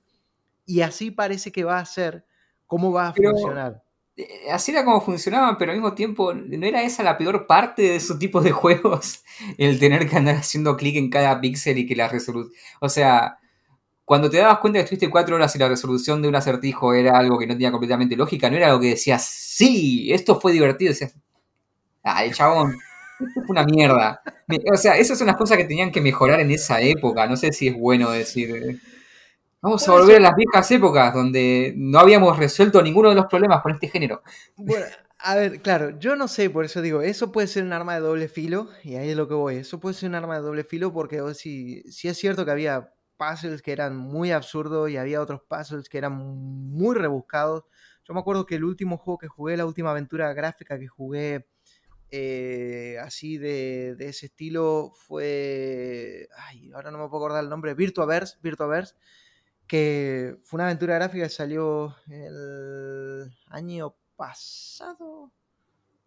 Y 0.66 0.82
así 0.82 1.12
parece 1.12 1.52
que 1.52 1.64
va 1.64 1.80
a 1.80 1.86
ser 1.86 2.26
cómo 2.68 2.92
va 2.92 3.08
a 3.08 3.14
funcionar. 3.14 3.87
Eh, 4.18 4.50
así 4.52 4.72
era 4.72 4.84
como 4.84 5.00
funcionaban, 5.02 5.58
pero 5.58 5.72
al 5.72 5.78
mismo 5.78 5.94
tiempo, 5.94 6.34
¿no 6.34 6.66
era 6.66 6.82
esa 6.84 7.04
la 7.04 7.18
peor 7.18 7.46
parte 7.48 7.84
de 7.84 7.96
esos 7.98 8.18
tipos 8.20 8.44
de 8.44 8.52
juegos? 8.54 9.24
El 9.58 9.80
tener 9.80 10.10
que 10.10 10.18
andar 10.18 10.36
haciendo 10.38 10.76
clic 10.78 10.96
en 10.98 11.10
cada 11.10 11.40
píxel 11.40 11.78
y 11.78 11.86
que 11.88 11.96
la 11.96 12.08
resolución. 12.10 12.54
O 12.82 12.90
sea, 12.90 13.38
cuando 14.06 14.30
te 14.30 14.38
dabas 14.38 14.60
cuenta 14.60 14.80
que 14.80 14.84
estuviste 14.86 15.10
cuatro 15.10 15.36
horas 15.36 15.56
y 15.56 15.60
la 15.60 15.70
resolución 15.70 16.22
de 16.22 16.30
un 16.30 16.36
acertijo 16.36 16.94
era 16.94 17.18
algo 17.20 17.40
que 17.40 17.48
no 17.48 17.54
tenía 17.56 17.72
completamente 17.72 18.16
lógica, 18.18 18.50
no 18.50 18.58
era 18.58 18.68
algo 18.68 18.82
que 18.82 18.90
decías, 18.92 19.26
sí, 19.26 20.12
esto 20.14 20.40
fue 20.40 20.54
divertido. 20.54 20.92
Decías, 20.92 21.16
ah, 22.04 22.24
chabón, 22.32 22.78
fue 23.18 23.46
una 23.50 23.66
mierda. 23.66 24.22
O 24.74 24.78
sea, 24.78 24.98
esas 24.98 25.18
son 25.18 25.28
las 25.28 25.38
cosas 25.38 25.58
que 25.58 25.66
tenían 25.66 25.92
que 25.92 26.02
mejorar 26.02 26.40
en 26.40 26.52
esa 26.52 26.82
época. 26.82 27.28
No 27.28 27.38
sé 27.38 27.54
si 27.54 27.68
es 27.70 27.76
bueno 27.76 28.12
decir. 28.12 28.82
Vamos 29.62 29.88
a 29.88 29.92
volver 29.92 30.18
a 30.18 30.20
las 30.20 30.36
viejas 30.36 30.70
épocas 30.72 31.14
donde 31.14 31.74
no 31.76 32.00
habíamos 32.00 32.38
resuelto 32.38 32.82
ninguno 32.82 33.10
de 33.10 33.16
los 33.16 33.26
problemas 33.26 33.62
con 33.62 33.74
este 33.74 33.88
género. 33.88 34.22
Bueno, 34.56 34.86
a 35.20 35.36
ver, 35.36 35.62
claro, 35.62 35.98
yo 36.00 36.16
no 36.16 36.28
sé, 36.28 36.50
por 36.50 36.66
eso 36.66 36.82
digo, 36.82 37.02
eso 37.02 37.32
puede 37.32 37.48
ser 37.48 37.64
un 37.64 37.74
arma 37.74 37.96
de 37.96 38.02
doble 38.02 38.28
filo, 38.28 38.70
y 38.84 38.96
ahí 38.96 39.10
es 39.10 39.18
lo 39.18 39.28
que 39.28 39.34
voy. 39.34 39.56
Eso 39.56 39.80
puede 39.80 39.96
ser 39.96 40.10
un 40.10 40.16
arma 40.16 40.36
de 40.36 40.42
doble 40.42 40.64
filo 40.64 40.94
porque 40.94 41.22
si, 41.34 41.82
si 41.92 42.08
es 42.08 42.18
cierto 42.18 42.46
que 42.46 42.52
había 42.52 42.94
puzzles 43.18 43.62
que 43.62 43.72
eran 43.72 43.98
muy 43.98 44.32
absurdos 44.32 44.90
y 44.90 44.98
había 44.98 45.22
otros 45.22 45.42
puzzles 45.42 45.90
que 45.90 45.98
eran 45.98 46.14
muy 46.14 46.96
rebuscados. 46.96 47.64
Yo 48.08 48.14
me 48.14 48.20
acuerdo 48.20 48.46
que 48.46 48.56
el 48.56 48.64
último 48.64 48.98
juego 48.98 49.18
que 49.18 49.28
jugué, 49.28 49.58
la 49.58 49.66
última 49.66 49.92
aventura 49.92 50.32
gráfica 50.34 50.80
que 50.80 50.88
jugué 50.88 51.48
eh, 52.10 52.98
así 53.02 53.38
de, 53.38 53.96
ese 54.00 54.28
estilo 54.28 54.92
fue. 54.94 56.30
Ay, 56.38 56.72
ahora 56.74 56.92
no 56.92 57.00
me 57.00 57.10
puedo 57.10 57.26
acordar 57.26 57.44
el 57.44 57.50
nombre. 57.50 57.74
Virtuaverse, 57.74 58.38
Virtuaverse, 58.42 58.96
que 59.68 60.40
fue 60.44 60.58
una 60.58 60.66
aventura 60.66 60.96
gráfica 60.96 61.26
que 61.26 61.30
salió 61.30 61.96
el 62.08 63.32
año 63.48 63.96
pasado. 64.16 65.32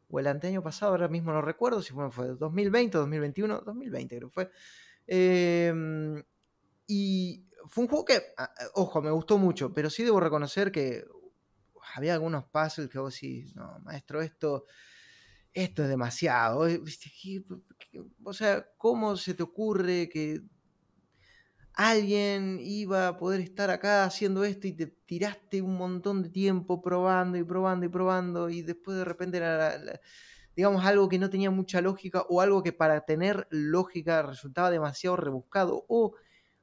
O 0.09 0.19
el 0.19 0.27
anteaño 0.27 0.63
pasado, 0.63 0.93
ahora 0.93 1.09
mismo 1.09 1.33
no 1.33 1.41
recuerdo 1.41 1.83
si 1.83 1.93
fue, 1.93 2.11
fue 2.11 2.29
2020 2.29 2.99
o 2.99 3.01
2021. 3.03 3.61
2020 3.61 4.17
creo 4.17 4.29
que 4.29 4.35
fue. 4.35 4.51
Em, 5.07 6.23
y 6.87 7.45
fue 7.69 7.85
un 7.85 7.89
juego 7.89 8.05
que, 8.05 8.23
ojo, 8.75 9.03
me 9.03 9.11
gustó 9.11 9.39
mucho, 9.39 9.73
pero 9.73 9.91
sí 9.91 10.03
debo 10.03 10.21
reconocer 10.21 10.73
que 10.73 11.05
había 11.95 12.15
algunos 12.15 12.45
puzzles 12.47 12.89
que 12.89 12.99
vos 12.99 13.15
decís, 13.15 13.55
no, 13.55 13.79
maestro, 13.81 14.21
esto 14.23 14.67
esto 15.53 15.83
es 15.83 15.89
demasiado. 15.89 16.69
Eh, 16.69 16.81
o 18.25 18.33
sea, 18.33 18.67
¿cómo 18.77 19.17
se 19.17 19.35
te 19.35 19.43
ocurre 19.43 20.09
que 20.09 20.43
alguien 21.81 22.59
iba 22.61 23.09
a 23.09 23.17
poder 23.17 23.41
estar 23.41 23.71
acá 23.71 24.05
haciendo 24.05 24.45
esto 24.45 24.67
y 24.67 24.73
te 24.75 24.87
tiraste 24.87 25.63
un 25.63 25.77
montón 25.77 26.23
de 26.23 26.29
tiempo 26.31 26.83
probando 26.83 27.39
y 27.39 27.45
probando 27.45 27.87
y 27.87 27.89
probando 27.89 28.51
y 28.51 28.63
después 28.63 28.99
de 28.99 29.05
repente 29.05 29.39
era, 29.39 29.79
digamos, 30.57 30.85
algo 30.85 31.09
que 31.09 31.19
no 31.19 31.31
tenía 31.31 31.51
mucha 31.51 31.81
lógica 31.81 32.23
o 32.29 32.41
algo 32.41 32.63
que 32.63 32.73
para 32.73 33.01
tener 33.07 33.47
lógica 33.51 34.23
resultaba 34.23 34.71
demasiado 34.71 35.17
rebuscado 35.17 35.85
o 35.89 36.15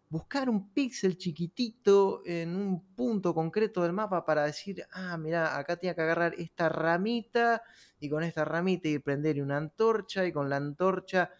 buscar 0.09 0.49
un 0.49 0.73
píxel 0.73 1.17
chiquitito 1.17 2.21
en 2.25 2.55
un 2.55 2.95
punto 2.95 3.33
concreto 3.33 3.83
del 3.83 3.93
mapa 3.93 4.25
para 4.25 4.45
decir, 4.45 4.85
ah, 4.93 5.17
mira, 5.17 5.57
acá 5.57 5.77
tenía 5.77 5.95
que 5.95 6.01
agarrar 6.01 6.33
esta 6.37 6.69
ramita 6.69 7.61
y 7.99 8.09
con 8.09 8.23
esta 8.23 8.45
ramita 8.45 8.87
y 8.87 8.99
prender 8.99 9.41
una 9.41 9.57
antorcha 9.57 10.25
y 10.25 10.31
con 10.31 10.49
la 10.49 10.57
antorcha, 10.57 11.31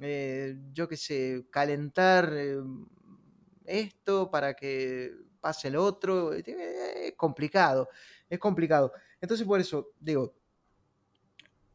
eh, 0.00 0.56
yo 0.72 0.88
qué 0.88 0.96
sé, 0.96 1.46
calentar 1.50 2.30
eh, 2.34 2.58
esto 3.68 4.30
para 4.30 4.54
que 4.54 5.12
pase 5.40 5.68
el 5.68 5.76
otro. 5.76 6.32
Es 6.32 6.44
complicado, 7.16 7.88
es 8.28 8.38
complicado. 8.38 8.92
Entonces 9.20 9.46
por 9.46 9.60
eso 9.60 9.92
digo, 10.00 10.34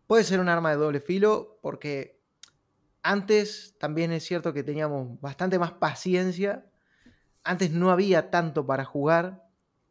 puede 0.08 0.24
ser 0.24 0.40
un 0.40 0.50
arma 0.50 0.72
de 0.72 0.78
doble 0.78 1.00
filo 1.00 1.60
porque 1.62 2.22
antes 3.04 3.76
también 3.80 4.12
es 4.12 4.24
cierto 4.24 4.54
que 4.54 4.64
teníamos 4.64 5.20
bastante 5.22 5.58
más 5.58 5.74
paciencia. 5.74 6.70
Antes 7.44 7.72
no 7.72 7.92
había 7.92 8.30
tanto 8.30 8.66
para 8.66 8.86
jugar. 8.86 9.44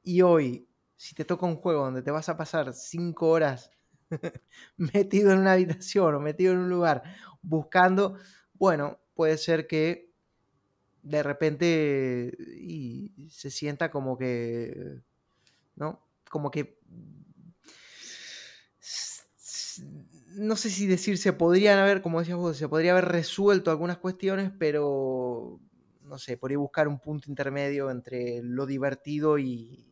Y 0.02 0.22
hoy, 0.22 0.68
si 0.96 1.14
te 1.14 1.24
toca 1.24 1.46
un 1.46 1.56
juego 1.56 1.84
donde 1.84 2.02
te 2.02 2.10
vas 2.10 2.28
a 2.28 2.36
pasar 2.36 2.72
cinco 2.72 3.28
horas 3.28 3.70
metido 4.76 5.32
en 5.32 5.40
una 5.40 5.52
habitación 5.52 6.14
o 6.14 6.20
metido 6.20 6.52
en 6.52 6.58
un 6.60 6.70
lugar 6.70 7.02
buscando, 7.42 8.16
bueno, 8.54 9.00
puede 9.14 9.38
ser 9.38 9.66
que 9.66 10.09
de 11.02 11.22
repente 11.22 12.36
y 12.56 13.28
se 13.30 13.50
sienta 13.50 13.90
como 13.90 14.16
que, 14.18 15.00
¿no? 15.76 16.00
Como 16.28 16.50
que 16.50 16.78
no 20.36 20.56
sé 20.56 20.70
si 20.70 20.86
decir 20.86 21.18
se 21.18 21.32
podrían 21.32 21.78
haber, 21.78 22.02
como 22.02 22.20
decías 22.20 22.38
vos, 22.38 22.56
se 22.56 22.68
podría 22.68 22.92
haber 22.92 23.06
resuelto 23.06 23.70
algunas 23.70 23.98
cuestiones, 23.98 24.52
pero 24.58 25.60
no 26.02 26.18
sé, 26.18 26.36
podría 26.36 26.58
buscar 26.58 26.88
un 26.88 26.98
punto 26.98 27.28
intermedio 27.28 27.90
entre 27.90 28.42
lo 28.42 28.66
divertido 28.66 29.38
y, 29.38 29.86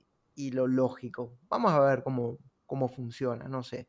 lo 0.52 0.68
lógico. 0.68 1.36
Vamos 1.48 1.72
a 1.72 1.80
ver 1.80 2.02
cómo, 2.04 2.38
cómo 2.64 2.88
funciona, 2.88 3.48
no 3.48 3.64
sé, 3.64 3.88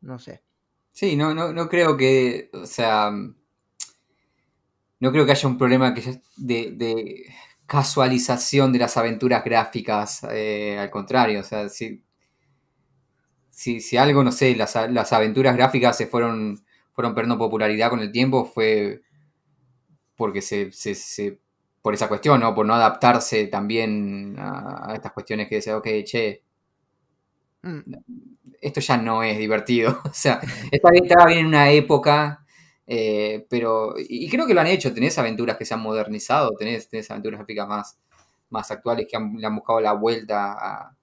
no 0.00 0.18
sé. 0.18 0.44
Sí, 0.92 1.16
no, 1.16 1.34
no, 1.34 1.52
no 1.52 1.68
creo 1.68 1.96
que, 1.96 2.50
o 2.52 2.66
sea, 2.66 3.10
no 5.00 5.12
creo 5.12 5.26
que 5.26 5.32
haya 5.32 5.48
un 5.48 5.58
problema 5.58 5.94
que 5.94 6.20
de, 6.36 7.26
casualización 7.66 8.72
de 8.72 8.78
las 8.78 8.96
aventuras 8.96 9.44
gráficas, 9.44 10.24
eh, 10.30 10.78
al 10.78 10.90
contrario, 10.90 11.40
o 11.40 11.42
sea, 11.42 11.68
si 11.68 12.02
si, 13.58 13.96
algo, 13.96 14.22
no 14.22 14.30
sé, 14.30 14.54
las, 14.54 14.76
aventuras 14.76 15.56
gráficas 15.56 15.96
se 15.96 16.06
fueron, 16.06 16.60
fueron 16.92 17.12
perdiendo 17.12 17.38
popularidad 17.38 17.90
con 17.90 17.98
el 17.98 18.12
tiempo, 18.12 18.44
fue 18.44 19.02
porque 20.14 20.42
se, 20.42 20.70
por 21.82 21.92
esa 21.92 22.06
cuestión, 22.06 22.38
¿no? 22.40 22.54
Por 22.54 22.66
no 22.66 22.74
adaptarse 22.74 23.48
también 23.48 24.36
a, 24.38 24.92
estas 24.94 25.10
cuestiones 25.10 25.48
que 25.48 25.56
decía, 25.56 25.76
ok, 25.76 25.88
che, 26.04 26.44
mm. 27.62 27.94
esto 28.60 28.80
ya 28.80 28.96
no 28.96 29.24
es 29.24 29.36
divertido. 29.36 30.02
o 30.04 30.14
sea, 30.14 30.40
estaba 30.70 31.26
bien 31.26 31.40
en 31.40 31.46
una 31.46 31.70
época, 31.70 32.44
eh, 32.90 33.46
pero, 33.50 33.94
y 33.98 34.30
creo 34.30 34.46
que 34.46 34.54
lo 34.54 34.62
han 34.62 34.66
hecho, 34.66 34.94
tenés 34.94 35.18
aventuras 35.18 35.58
que 35.58 35.66
se 35.66 35.74
han 35.74 35.80
modernizado, 35.80 36.56
tenés, 36.56 36.88
tenés 36.88 37.10
aventuras 37.10 37.38
gráficas 37.38 37.68
más, 37.68 37.98
más 38.48 38.70
actuales 38.70 39.06
que 39.08 39.14
han, 39.14 39.36
le 39.36 39.46
han 39.46 39.54
buscado 39.54 39.78
la 39.78 39.92
vuelta 39.92 40.54
a, 40.54 40.96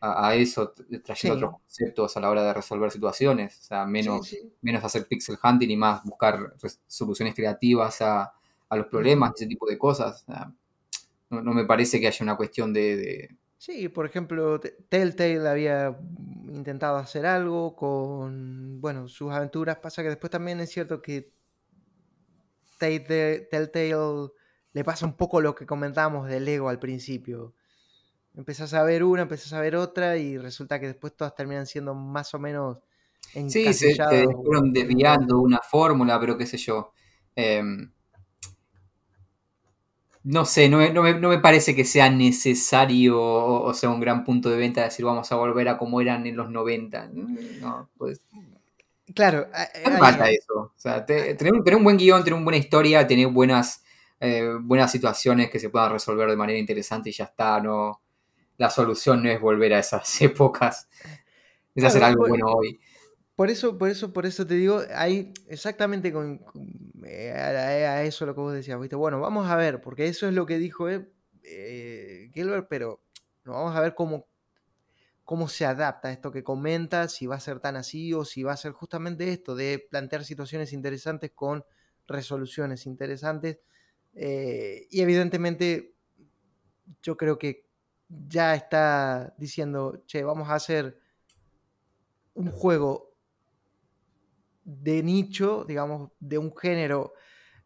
a, 0.00 0.34
eso, 0.36 0.72
trayendo 1.04 1.36
otros 1.36 1.60
conceptos 1.60 2.16
a 2.16 2.20
la 2.20 2.30
hora 2.30 2.44
de 2.44 2.54
resolver 2.54 2.88
situaciones. 2.92 3.58
O 3.58 3.62
sea, 3.62 3.84
menos, 3.84 4.32
menos 4.62 4.84
hacer 4.84 5.06
pixel 5.08 5.36
hunting 5.42 5.70
y 5.70 5.76
más 5.76 6.04
buscar 6.04 6.54
soluciones 6.86 7.34
creativas 7.34 8.00
a, 8.00 8.32
los 8.70 8.86
problemas, 8.86 9.32
ese 9.36 9.46
tipo 9.46 9.66
de 9.68 9.78
cosas. 9.78 10.24
no, 11.30 11.52
me 11.52 11.64
parece 11.64 12.00
que 12.00 12.08
haya 12.08 12.24
una 12.24 12.36
cuestión 12.36 12.72
de, 12.72 13.28
Sí, 13.64 13.88
por 13.88 14.04
ejemplo, 14.04 14.60
Telltale 14.60 15.48
había 15.48 15.96
intentado 16.48 16.96
hacer 16.96 17.24
algo 17.24 17.74
con, 17.74 18.80
bueno, 18.80 19.08
sus 19.08 19.32
aventuras. 19.32 19.78
Pasa 19.78 20.02
que 20.02 20.10
después 20.10 20.30
también 20.30 20.60
es 20.60 20.70
cierto 20.70 21.00
que 21.00 21.32
Telltale 22.78 24.28
le 24.72 24.84
pasa 24.84 25.06
un 25.06 25.16
poco 25.16 25.40
lo 25.40 25.54
que 25.54 25.64
comentábamos 25.64 26.28
del 26.28 26.46
ego 26.46 26.68
al 26.68 26.78
principio 26.78 27.54
empezás 28.36 28.74
a 28.74 28.82
ver 28.82 29.04
una, 29.04 29.22
empezás 29.22 29.52
a 29.52 29.60
ver 29.60 29.76
otra 29.76 30.16
y 30.16 30.36
resulta 30.36 30.80
que 30.80 30.88
después 30.88 31.16
todas 31.16 31.34
terminan 31.36 31.66
siendo 31.66 31.94
más 31.94 32.34
o 32.34 32.38
menos 32.40 32.78
Sí, 33.48 33.72
se, 33.72 33.96
fueron 33.96 34.72
desviando 34.72 35.40
una 35.40 35.58
fórmula, 35.58 36.20
pero 36.20 36.36
qué 36.36 36.46
sé 36.46 36.56
yo. 36.56 36.92
Em, 37.34 37.90
no 40.24 40.46
sé, 40.46 40.70
no 40.70 41.02
me, 41.02 41.38
parece 41.38 41.74
que 41.74 41.84
sea 41.84 42.08
necesario 42.10 43.20
o, 43.22 43.74
sea 43.74 43.90
un 43.90 44.00
gran 44.00 44.24
punto 44.24 44.48
de 44.48 44.56
venta 44.56 44.82
decir 44.82 45.04
vamos 45.04 45.30
a 45.30 45.36
volver 45.36 45.68
a 45.68 45.76
como 45.76 46.00
eran 46.00 46.26
en 46.26 46.36
los 46.36 46.50
90. 46.50 47.10
No, 47.60 47.90
pues. 47.98 48.22
Claro. 49.14 49.46
No 49.84 49.98
falta 49.98 50.30
eso. 50.30 50.54
O 50.54 50.72
sea, 50.76 51.04
tener, 51.04 51.76
un 51.76 51.84
buen 51.84 51.98
guion, 51.98 52.24
tener 52.24 52.34
una 52.34 52.44
buena 52.44 52.56
historia, 52.56 53.06
tener 53.06 53.28
buenas, 53.28 53.84
eh, 54.18 54.48
buenas 54.60 54.90
situaciones 54.90 55.50
que 55.50 55.60
se 55.60 55.68
puedan 55.68 55.92
resolver 55.92 56.28
de 56.30 56.36
manera 56.36 56.58
interesante 56.58 57.10
y 57.10 57.12
ya 57.12 57.24
está. 57.24 57.60
No, 57.60 58.00
la 58.56 58.70
solución 58.70 59.22
no 59.22 59.28
es 59.28 59.38
volver 59.38 59.74
a 59.74 59.80
esas 59.80 60.20
épocas, 60.22 60.88
es 61.74 61.84
hacer 61.84 62.02
algo 62.02 62.26
bueno 62.26 62.46
hoy. 62.46 62.80
Por 63.34 63.50
eso, 63.50 63.76
por 63.78 63.88
eso, 63.90 64.12
por 64.12 64.26
eso 64.26 64.46
te 64.46 64.54
digo, 64.54 64.80
hay 64.94 65.32
exactamente 65.48 66.12
eh, 67.04 67.30
a, 67.32 68.02
eso 68.04 68.26
lo 68.26 68.34
que 68.34 68.40
vos 68.40 68.52
decías, 68.52 68.78
¿viste? 68.78 68.94
Bueno, 68.94 69.20
vamos 69.20 69.50
a 69.50 69.56
ver, 69.56 69.80
porque 69.80 70.06
eso 70.06 70.28
es 70.28 70.34
lo 70.34 70.46
que 70.46 70.58
dijo 70.58 70.88
eh, 70.88 71.10
eh, 71.42 72.30
Gilbert, 72.32 72.68
pero 72.68 73.02
vamos 73.44 73.74
a 73.74 73.80
ver 73.80 73.96
cómo, 73.96 74.28
cómo 75.24 75.48
se 75.48 75.66
adapta 75.66 76.08
a 76.08 76.12
esto 76.12 76.30
que 76.30 76.44
comenta, 76.44 77.08
si 77.08 77.26
va 77.26 77.34
a 77.34 77.40
ser 77.40 77.58
tan 77.58 77.74
así 77.74 78.14
o 78.14 78.24
si 78.24 78.44
va 78.44 78.52
a 78.52 78.56
ser 78.56 78.70
justamente 78.70 79.32
esto, 79.32 79.56
de 79.56 79.84
plantear 79.90 80.24
situaciones 80.24 80.72
interesantes 80.72 81.32
con 81.34 81.64
resoluciones 82.06 82.86
interesantes. 82.86 83.58
y 84.14 85.00
evidentemente, 85.00 85.96
yo 87.02 87.16
creo 87.16 87.36
que 87.36 87.66
ya 88.08 88.54
está 88.54 89.34
diciendo, 89.38 90.04
che, 90.06 90.22
vamos 90.22 90.48
a 90.50 90.54
hacer 90.54 91.00
un 92.34 92.50
juego 92.50 93.03
de 94.64 95.02
nicho, 95.02 95.64
digamos, 95.66 96.10
de 96.18 96.38
un 96.38 96.54
género 96.56 97.12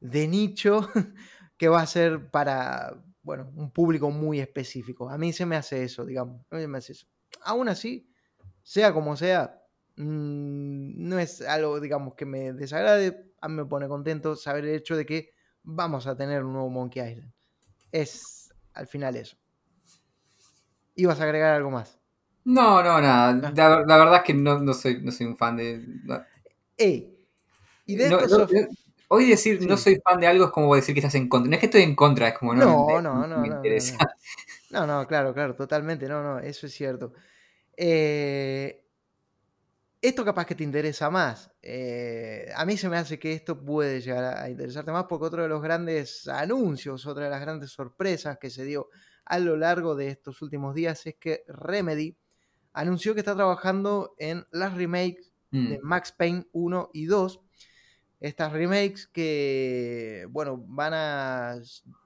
de 0.01 0.29
nicho 0.29 0.89
que 1.57 1.69
va 1.69 1.81
a 1.81 1.87
ser 1.87 2.31
para, 2.31 3.03
bueno, 3.23 3.51
un 3.55 3.71
público 3.71 4.11
muy 4.11 4.41
específico. 4.41 5.09
A 5.09 5.19
mí 5.19 5.33
se 5.33 5.47
me 5.47 5.57
hace 5.57 5.85
eso, 5.85 6.05
digamos, 6.05 6.45
a 6.51 6.57
mí 6.57 6.67
me 6.67 6.79
hace 6.79 6.93
eso. 6.93 7.07
Aún 7.43 7.69
así, 7.69 8.11
sea 8.63 8.93
como 8.93 9.17
sea, 9.17 9.63
mm, 9.97 11.09
no 11.09 11.19
es 11.19 11.41
algo, 11.43 11.81
digamos, 11.81 12.15
que 12.15 12.27
me 12.27 12.53
desagrade, 12.53 13.33
a 13.41 13.49
mí 13.49 13.55
me 13.55 13.65
pone 13.65 13.89
contento 13.89 14.37
saber 14.37 14.65
el 14.65 14.75
hecho 14.75 14.97
de 14.97 15.07
que 15.07 15.31
vamos 15.63 16.07
a 16.07 16.17
tener 16.17 16.45
un 16.45 16.53
nuevo 16.53 16.69
Monkey 16.69 17.03
Island. 17.03 17.33
Es 17.93 18.53
al 18.75 18.87
final 18.87 19.17
eso. 19.17 19.37
¿Ibas 20.95 21.21
a 21.21 21.25
agregar 21.25 21.55
algo 21.55 21.71
más? 21.71 21.99
No, 22.45 22.83
no, 22.83 23.01
nada. 23.01 23.53
La, 23.55 23.99
verdad 23.99 24.17
es 24.17 24.23
que 24.23 24.35
no, 24.35 24.73
soy, 24.73 25.03
no 25.03 25.13
soy 25.13 25.27
un 25.27 25.37
fan 25.37 25.57
de. 25.57 25.87
Y 26.79 27.97
de 27.97 28.69
Hoy 29.11 29.27
decir 29.27 29.67
no 29.67 29.79
soy 29.79 30.01
fan 30.05 30.21
de 30.21 30.27
algo 30.27 30.45
es 30.45 30.51
como 30.51 30.75
decir 30.75 30.95
que 30.95 31.01
estás 31.01 31.15
en 31.15 31.29
contra. 31.29 31.49
No 31.49 31.55
es 31.55 31.61
que 31.61 31.67
estoy 31.67 31.83
en 31.83 31.97
contra, 31.97 32.29
es 32.29 32.39
como 32.39 32.55
no. 32.55 33.01
No, 33.01 33.01
no, 33.01 33.27
no. 33.27 33.39
Me 33.39 33.49
interesa. 33.49 33.97
No, 34.71 34.87
no, 34.87 35.07
claro, 35.07 35.33
claro, 35.33 35.55
totalmente. 35.55 36.07
No, 36.07 36.23
no, 36.23 36.39
eso 36.41 36.67
es 36.67 36.75
cierto. 36.75 37.15
Eh, 37.75 38.85
esto 40.03 40.27
capaz 40.27 40.45
que 40.45 40.55
te 40.55 40.63
interesa 40.63 41.09
más. 41.09 41.51
Eh, 41.63 42.53
a 42.55 42.67
mí 42.67 42.77
se 42.77 42.91
me 42.91 42.99
hace 42.99 43.19
que 43.19 43.33
esto 43.33 43.65
puede 43.65 44.03
llegar 44.03 44.37
a 44.37 44.51
interesarte 44.51 44.93
más 44.93 45.07
porque 45.09 45.25
otro 45.25 45.43
de 45.43 45.49
los 45.49 45.63
grandes 45.63 46.29
anuncios, 46.29 47.07
otra 47.07 47.25
de 47.25 47.31
las 47.31 47.41
grandes 47.41 47.71
sorpresas 47.71 48.37
que 48.39 48.51
se 48.51 48.65
dio 48.65 48.91
a 49.25 49.39
lo 49.39 49.57
largo 49.57 49.97
de 49.97 50.09
estos 50.09 50.43
últimos 50.43 50.75
días 50.75 51.07
es 51.07 51.17
que 51.17 51.45
Remedy 51.49 52.15
anunció 52.75 53.15
que 53.15 53.21
está 53.21 53.35
trabajando 53.35 54.15
en 54.19 54.47
las 54.51 54.75
remakes 54.75 55.33
de 55.51 55.79
mm. 55.79 55.83
Max 55.83 56.13
Payne 56.13 56.47
1 56.53 56.91
y 56.93 57.07
2. 57.07 57.41
Estas 58.21 58.53
remakes 58.53 59.07
que, 59.07 60.27
bueno, 60.31 60.63
van 60.67 60.93
a, 60.95 61.57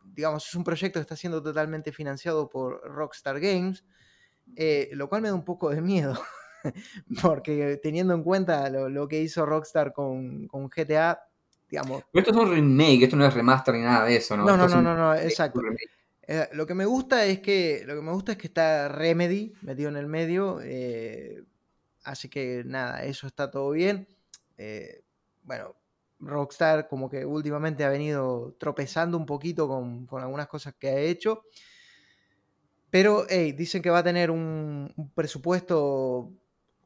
digamos, 0.05 0.47
es 0.47 0.55
un 0.55 0.65
proyecto 0.65 0.99
que 0.99 1.03
está 1.03 1.17
siendo 1.17 1.43
totalmente 1.43 1.91
financiado 1.91 2.51
por 2.51 2.83
Rockstar 2.83 3.41
Games, 3.41 3.85
eh, 4.57 4.91
lo 4.93 5.09
cual 5.09 5.23
me 5.23 5.29
da 5.29 5.35
un 5.35 5.45
poco 5.45 5.71
de 5.71 5.81
miedo, 5.81 6.21
porque 7.23 7.81
teniendo 7.83 8.13
en 8.13 8.23
cuenta 8.23 8.69
lo, 8.69 9.09
que 9.09 9.23
hizo 9.23 9.47
Rockstar 9.47 9.95
con, 9.95 10.47
con 10.49 10.69
GTA, 10.69 11.19
digamos... 11.71 12.03
Pero 12.13 12.27
esto 12.27 12.39
es 12.39 12.47
un 12.47 12.55
remake, 12.55 13.05
esto 13.05 13.17
no 13.17 13.25
es 13.25 13.33
remaster 13.33 13.75
ni 13.75 13.81
nada 13.81 14.05
de 14.05 14.17
eso, 14.17 14.37
¿no? 14.37 14.45
No, 14.45 14.57
no, 14.69 14.83
no, 14.83 14.95
no, 14.95 15.15
exacto. 15.15 15.63
Eh, 16.25 16.49
lo 16.53 16.67
que 16.67 16.75
me 16.75 16.85
gusta 16.85 17.25
es 17.25 17.41
que. 17.41 17.83
Lo 17.85 17.97
que 17.97 18.01
me 18.01 18.13
gusta 18.13 18.33
es 18.33 18.39
que 18.39 18.47
está 18.47 18.89
Remedy 18.89 19.53
metido 19.63 19.89
en 19.89 19.97
el 19.97 20.07
medio. 20.07 20.61
Así 22.05 22.29
que 22.29 22.63
nada, 22.65 23.05
eso 23.05 23.27
está 23.27 23.51
todo 23.51 23.71
bien. 23.71 24.07
bueno, 25.43 25.75
Rockstar 26.23 26.89
como 26.89 27.11
que 27.11 27.27
últimamente 27.27 27.85
ha 27.85 27.89
venido 27.89 28.55
tropezando 28.59 29.19
un 29.19 29.27
poquito 29.27 29.67
con, 29.69 30.07
algunas 30.23 30.47
cosas 30.47 30.75
que 30.75 30.89
ha 30.89 30.99
hecho. 30.99 31.45
Pero 32.91 33.27
hey, 33.29 33.53
dicen 33.53 33.83
que 33.83 33.91
va 33.91 33.99
a 33.99 34.05
tener 34.05 34.31
un, 34.31 34.93
presupuesto 35.15 36.31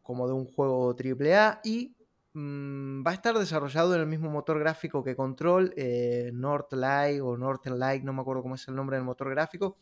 como 0.03 0.27
de 0.27 0.35
un 0.35 0.47
juego 0.47 0.95
AAA 0.95 1.61
y 1.65 1.97
mm, 2.33 3.05
va 3.05 3.11
a 3.11 3.15
estar 3.15 3.37
desarrollado 3.37 3.95
en 3.95 4.01
el 4.01 4.07
mismo 4.07 4.31
motor 4.31 4.59
gráfico 4.59 5.03
que 5.03 5.17
Control, 5.17 5.75
eh, 5.77 6.31
Northlight 6.33 7.21
o 7.21 7.37
Northern 7.37 7.79
Light, 7.79 8.05
no 8.05 8.13
me 8.13 8.23
acuerdo 8.23 8.43
cómo 8.43 8.55
es 8.55 8.67
el 8.69 8.77
nombre 8.77 8.97
del 8.97 9.05
motor 9.05 9.31
gráfico, 9.31 9.77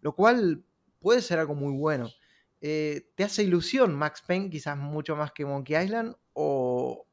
lo 0.00 0.14
cual 0.14 0.64
puede 0.98 1.22
ser 1.22 1.38
algo 1.38 1.54
muy 1.54 1.72
bueno. 1.72 2.08
Eh, 2.60 3.10
¿Te 3.14 3.24
hace 3.24 3.42
ilusión 3.42 3.94
Max 3.94 4.22
Payne, 4.26 4.50
quizás 4.50 4.76
mucho 4.76 5.16
más 5.16 5.32
que 5.32 5.44
Monkey 5.44 5.76
Island, 5.82 6.14
o, 6.32 7.06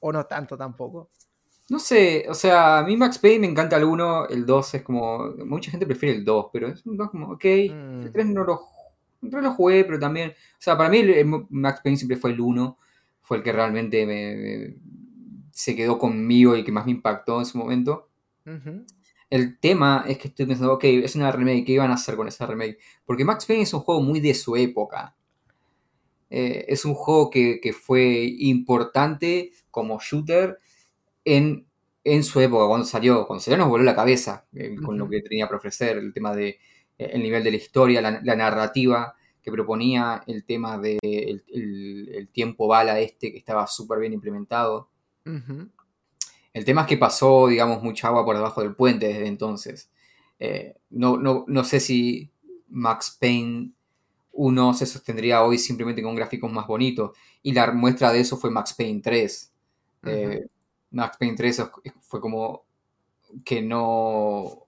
o 0.00 0.12
no 0.12 0.24
tanto 0.26 0.56
tampoco? 0.56 1.10
No 1.68 1.80
sé, 1.80 2.26
o 2.28 2.34
sea, 2.34 2.78
a 2.78 2.84
mí 2.84 2.96
Max 2.96 3.18
Payne 3.18 3.40
me 3.40 3.46
encanta 3.48 3.76
el 3.76 3.84
1, 3.84 4.28
el 4.28 4.46
2 4.46 4.74
es 4.74 4.82
como. 4.82 5.30
Mucha 5.44 5.70
gente 5.70 5.86
prefiere 5.86 6.16
el 6.16 6.24
2, 6.24 6.46
pero 6.52 6.68
es 6.68 6.86
un 6.86 6.96
2 6.96 7.10
como, 7.10 7.32
ok. 7.32 7.44
El 7.44 8.10
3 8.12 8.26
mm. 8.26 8.32
no 8.32 8.44
lo, 8.44 8.60
no 9.22 9.40
lo 9.40 9.52
jugué, 9.52 9.84
pero 9.84 9.98
también. 9.98 10.30
O 10.30 10.60
sea, 10.60 10.76
para 10.76 10.88
mí 10.88 11.02
Max 11.50 11.80
Payne 11.82 11.96
siempre 11.96 12.16
fue 12.16 12.30
el 12.30 12.40
1, 12.40 12.78
fue 13.22 13.38
el 13.38 13.42
que 13.42 13.52
realmente 13.52 14.06
me, 14.06 14.76
se 15.50 15.74
quedó 15.74 15.98
conmigo 15.98 16.54
y 16.54 16.62
que 16.62 16.70
más 16.70 16.86
me 16.86 16.92
impactó 16.92 17.40
en 17.40 17.46
su 17.46 17.58
momento. 17.58 18.08
El 19.28 19.58
tema 19.58 20.04
es 20.06 20.18
que 20.18 20.28
estoy 20.28 20.46
pensando, 20.46 20.74
ok, 20.74 20.84
es 20.84 21.16
una 21.16 21.32
remake, 21.32 21.64
¿qué 21.64 21.72
iban 21.72 21.90
a 21.90 21.94
hacer 21.94 22.16
con 22.16 22.28
esa 22.28 22.46
remake? 22.46 22.78
Porque 23.04 23.24
Max 23.24 23.46
Payne 23.46 23.62
es 23.62 23.74
un 23.74 23.80
juego 23.80 24.00
muy 24.00 24.20
de 24.20 24.34
su 24.34 24.54
época. 24.56 25.16
Eh, 26.30 26.64
es 26.68 26.84
un 26.84 26.94
juego 26.94 27.30
que, 27.30 27.60
que 27.60 27.72
fue 27.72 28.24
importante 28.38 29.52
como 29.70 29.98
shooter 30.00 30.58
en, 31.24 31.66
en 32.04 32.22
su 32.22 32.40
época, 32.40 32.66
cuando 32.66 32.86
salió. 32.86 33.26
Cuando 33.26 33.42
salió 33.42 33.58
nos 33.58 33.68
voló 33.68 33.84
la 33.84 33.96
cabeza 33.96 34.46
eh, 34.54 34.76
con 34.82 34.96
lo 34.96 35.08
que 35.08 35.22
tenía 35.22 35.46
para 35.46 35.58
ofrecer, 35.58 35.98
el 35.98 36.12
tema 36.12 36.34
de 36.34 36.60
eh, 36.98 37.10
el 37.12 37.22
nivel 37.22 37.42
de 37.42 37.50
la 37.50 37.56
historia, 37.56 38.00
la, 38.00 38.36
narrativa 38.36 39.14
que 39.42 39.50
proponía, 39.50 40.22
el 40.26 40.44
tema 40.44 40.78
del 40.78 40.98
de 41.02 41.42
el, 41.48 42.28
tiempo 42.32 42.68
bala 42.68 43.00
este 43.00 43.32
que 43.32 43.38
estaba 43.38 43.66
súper 43.66 43.98
bien 43.98 44.12
implementado. 44.12 44.88
El 46.56 46.64
tema 46.64 46.80
es 46.80 46.86
que 46.86 46.96
pasó, 46.96 47.48
digamos, 47.48 47.82
mucha 47.82 48.08
agua 48.08 48.24
por 48.24 48.34
debajo 48.34 48.62
del 48.62 48.74
puente 48.74 49.08
desde 49.08 49.26
entonces. 49.26 49.90
Eh, 50.38 50.74
no, 50.88 51.18
no, 51.18 51.44
no, 51.46 51.64
sé 51.64 51.80
si 51.80 52.30
Max 52.68 53.18
Payne 53.20 53.72
1 54.32 54.72
se 54.72 54.86
sostendría 54.86 55.44
hoy 55.44 55.58
simplemente 55.58 56.02
con 56.02 56.14
gráficos 56.14 56.50
más 56.50 56.66
bonitos. 56.66 57.10
Y 57.42 57.52
la 57.52 57.70
muestra 57.72 58.10
de 58.10 58.20
eso 58.20 58.38
fue 58.38 58.50
Max 58.50 58.72
Payne 58.72 59.02
3. 59.02 59.52
Max 60.92 61.18
Payne 61.18 61.36
3 61.36 61.62
fue 62.00 62.22
como 62.22 62.64
que 63.44 63.60
no, 63.60 64.66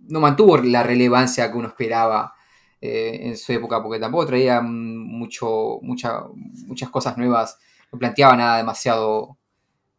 no 0.00 0.20
mantuvo 0.20 0.58
la 0.58 0.82
relevancia 0.82 1.50
que 1.50 1.56
uno 1.56 1.68
esperaba 1.68 2.34
eh, 2.82 3.20
en 3.22 3.38
su 3.38 3.54
época, 3.54 3.82
porque 3.82 3.98
tampoco 3.98 4.26
traía 4.26 4.60
mucho, 4.60 5.78
muchas 5.80 6.90
cosas 6.90 7.16
nuevas, 7.16 7.58
no 7.90 7.98
planteaba 7.98 8.36
nada 8.36 8.58
demasiado, 8.58 9.38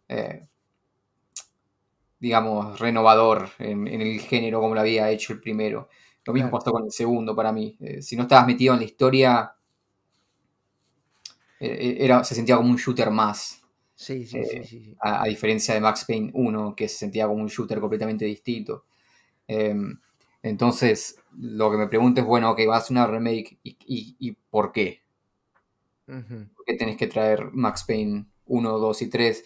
eh, 0.09 0.47
digamos, 2.19 2.79
renovador 2.79 3.49
en, 3.59 3.87
el 3.87 4.19
género 4.21 4.59
como 4.59 4.75
lo 4.75 4.81
había 4.81 5.09
hecho 5.11 5.33
el 5.33 5.39
primero. 5.39 5.89
Lo 6.25 6.33
mismo 6.33 6.51
pasó 6.51 6.71
con 6.71 6.85
el 6.85 6.91
segundo 6.91 7.35
para 7.35 7.51
mí. 7.51 7.77
Eh, 7.79 8.01
si 8.01 8.15
no 8.15 8.23
estabas 8.23 8.47
metido 8.47 8.73
en 8.73 8.79
la 8.79 8.85
historia, 8.85 9.53
era, 11.59 12.23
se 12.23 12.35
sentía 12.35 12.57
como 12.57 12.69
un 12.69 12.77
shooter 12.77 13.09
más. 13.11 13.61
Sí, 13.95 14.27
sí, 14.27 14.43
sí, 14.45 14.63
sí, 14.63 14.95
A, 14.99 15.25
diferencia 15.25 15.73
de 15.73 15.81
Max 15.81 16.05
Payne 16.05 16.29
1, 16.31 16.75
que 16.75 16.87
se 16.87 16.97
sentía 16.97 17.27
como 17.27 17.41
un 17.41 17.47
shooter 17.47 17.79
completamente 17.79 18.25
distinto. 18.25 18.85
Em, 19.47 19.99
entonces, 20.43 21.19
lo 21.35 21.71
que 21.71 21.77
me 21.77 21.87
pregunto 21.87 22.21
es, 22.21 22.27
bueno, 22.27 22.51
ok, 22.51 22.59
vas 22.67 22.75
a 22.75 22.83
hacer 22.83 22.91
una 22.91 23.07
remake, 23.07 23.57
¿y, 23.63 24.31
por 24.51 24.71
qué? 24.71 25.01
¿Por 26.05 26.65
qué 26.65 26.75
tenés 26.75 26.95
que 26.95 27.07
traer 27.07 27.51
Max 27.53 27.83
Payne 27.85 28.27
1, 28.47 28.77
2 28.79 29.01
y 29.01 29.09
3? 29.09 29.43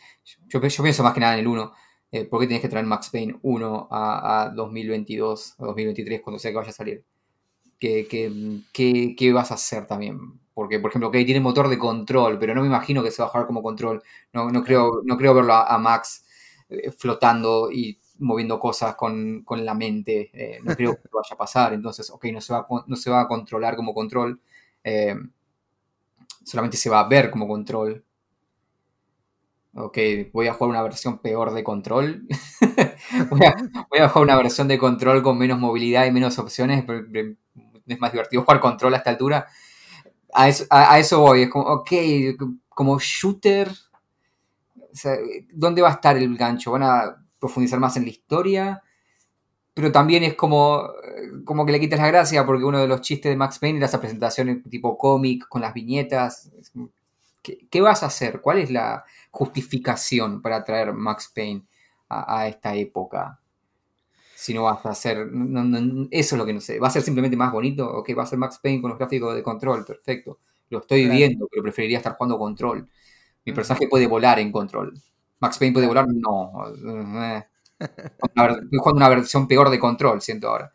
Yo, 0.49 0.61
pienso 0.61 1.03
más 1.03 1.13
que 1.13 1.19
nada 1.19 1.33
en 1.33 1.39
el 1.41 1.47
1. 1.47 1.71
Eh, 2.11 2.25
¿Por 2.25 2.41
qué 2.41 2.47
tenés 2.47 2.61
que 2.61 2.69
traer 2.69 2.85
Max 2.85 3.09
Payne 3.09 3.39
1 3.41 3.87
a, 3.91 4.51
2022 4.55 5.55
o 5.57 5.65
2023 5.67 6.21
cuando 6.21 6.39
sea 6.39 6.51
que 6.51 6.57
vaya 6.57 6.69
a 6.69 6.73
salir? 6.73 7.05
¿Qué, 7.79 8.07
qué, 8.07 9.15
qué 9.17 9.33
vas 9.33 9.51
a 9.51 9.55
hacer 9.55 9.87
también? 9.87 10.41
Porque, 10.53 10.79
por 10.79 10.91
ejemplo, 10.91 11.07
ok, 11.07 11.13
tiene 11.25 11.39
motor 11.39 11.69
de 11.69 11.77
control, 11.77 12.37
pero 12.37 12.53
no 12.53 12.61
me 12.61 12.67
imagino 12.67 13.01
que 13.01 13.11
se 13.11 13.21
va 13.21 13.27
a 13.27 13.31
jugar 13.31 13.47
como 13.47 13.63
control. 13.63 14.03
No, 14.33 14.51
no, 14.51 14.63
creo, 14.63 15.01
no 15.03 15.17
creo 15.17 15.33
verlo 15.33 15.53
a, 15.53 15.77
Max 15.77 16.25
eh, 16.69 16.91
flotando 16.91 17.71
y 17.71 17.99
moviendo 18.19 18.59
cosas 18.59 18.95
con, 18.95 19.45
la 19.49 19.73
mente. 19.73 20.29
Eh, 20.33 20.59
no 20.63 20.75
creo 20.75 20.95
que 20.95 21.09
vaya 21.11 21.33
a 21.33 21.37
pasar. 21.37 21.73
Entonces, 21.73 22.09
ok, 22.09 22.25
no 22.25 22.41
se 22.41 22.53
va, 22.53 22.67
no 22.85 22.95
se 22.95 23.09
va 23.09 23.21
a 23.21 23.27
controlar 23.27 23.75
como 23.75 23.93
control. 23.93 24.39
Eh, 24.83 25.15
solamente 26.43 26.77
se 26.77 26.89
va 26.89 26.99
a 26.99 27.07
ver 27.07 27.31
como 27.31 27.47
control. 27.47 28.03
Ok, 29.73 29.97
voy 30.33 30.47
a 30.47 30.53
jugar 30.53 30.69
una 30.71 30.83
versión 30.83 31.19
peor 31.19 31.53
de 31.53 31.63
control. 31.63 32.27
voy, 33.29 33.45
a, 33.99 34.09
jugar 34.09 34.23
una 34.23 34.35
versión 34.35 34.67
de 34.67 34.77
control 34.77 35.23
con 35.23 35.37
menos 35.37 35.59
movilidad 35.59 36.05
y 36.05 36.11
menos 36.11 36.37
opciones. 36.39 36.85
Es 37.87 37.99
más 37.99 38.11
divertido 38.11 38.43
jugar 38.43 38.59
control 38.59 38.93
a 38.93 38.97
esta 38.97 39.09
altura 39.11 39.47
a 40.33 40.99
eso, 40.99 41.19
voy, 41.19 41.43
es 41.43 41.49
como, 41.49 41.65
ok, 41.65 41.91
como 42.69 42.99
shooter, 42.99 43.69
¿dónde 45.53 45.81
va 45.81 45.89
a 45.89 45.93
estar 45.93 46.17
el 46.17 46.35
gancho? 46.37 46.71
¿Van 46.71 46.83
a 46.83 47.25
profundizar 47.39 47.79
más 47.79 47.97
en 47.97 48.03
la 48.03 48.09
historia? 48.09 48.83
Pero 49.73 49.91
también 49.91 50.23
es 50.23 50.35
como, 50.35 50.89
como 51.45 51.65
que 51.65 51.71
le 51.71 51.79
quitas 51.79 51.99
la 51.99 52.07
gracia 52.07 52.45
porque 52.45 52.65
uno 52.65 52.79
de 52.79 52.87
los 52.87 53.01
chistes 53.01 53.31
de 53.31 53.37
Max 53.37 53.59
Payne 53.59 53.77
era 53.77 53.87
esa 53.87 54.01
presentación 54.01 54.63
tipo 54.63 54.97
cómic 54.97 55.47
con 55.47 55.61
las 55.61 55.73
viñetas. 55.73 56.51
¿Qué, 57.41 57.81
vas 57.81 58.03
a 58.03 58.07
hacer? 58.07 58.41
¿Cuál 58.41 58.59
es 58.59 58.69
la 58.69 59.03
justificación 59.31 60.41
para 60.41 60.63
traer 60.63 60.93
Max 60.93 61.31
Payne 61.33 61.65
a 62.09 62.47
esta 62.47 62.75
época? 62.75 63.41
si 64.41 64.55
no 64.55 64.63
vas 64.63 64.83
a 64.87 64.89
hacer. 64.89 65.29
eso 66.09 66.35
es 66.35 66.39
lo 66.39 66.45
que 66.47 66.53
no 66.53 66.61
sé. 66.61 66.79
¿Va 66.79 66.87
a 66.87 66.91
ser 66.91 67.03
simplemente 67.03 67.37
más 67.37 67.51
bonito? 67.51 67.87
Ok, 67.87 68.09
va 68.17 68.23
a 68.23 68.25
ser 68.25 68.39
Max 68.39 68.59
Payne 68.61 68.81
con 68.81 68.89
los 68.89 68.97
gráficos 68.97 69.35
de 69.35 69.43
control, 69.43 69.85
perfecto. 69.85 70.39
Lo 70.69 70.79
estoy 70.79 71.07
viendo, 71.07 71.47
pero 71.47 71.61
preferiría 71.61 71.99
estar 71.99 72.15
jugando 72.15 72.39
control. 72.39 72.89
Mi 73.45 73.53
personaje 73.53 73.87
puede 73.87 74.07
volar 74.07 74.39
en 74.39 74.51
control. 74.51 74.99
Max 75.39 75.59
Payne 75.59 75.73
puede 75.73 75.85
volar, 75.85 76.07
no. 76.09 76.53
Eh. 77.23 77.43
Estoy 77.79 78.79
jugando 78.79 78.97
una 78.97 79.09
versión 79.09 79.47
peor 79.47 79.69
de 79.69 79.77
control, 79.77 80.21
siento 80.21 80.47
ahora. 80.49 80.71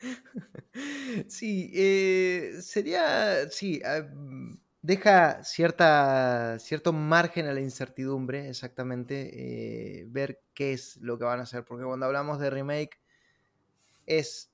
Sí, 1.28 1.70
eh, 1.74 2.54
sería. 2.62 3.50
Sí, 3.50 3.82
ah, 3.84 4.00
deja 4.82 5.42
cierta, 5.44 6.58
cierto 6.58 6.92
margen 6.92 7.46
a 7.46 7.52
la 7.52 7.60
incertidumbre, 7.60 8.48
exactamente, 8.48 10.00
eh, 10.00 10.06
ver 10.08 10.42
qué 10.54 10.72
es 10.72 10.96
lo 10.98 11.18
que 11.18 11.24
van 11.24 11.40
a 11.40 11.44
hacer. 11.44 11.64
Porque 11.64 11.84
cuando 11.84 12.06
hablamos 12.06 12.38
de 12.38 12.50
remake, 12.50 13.00
es, 14.06 14.52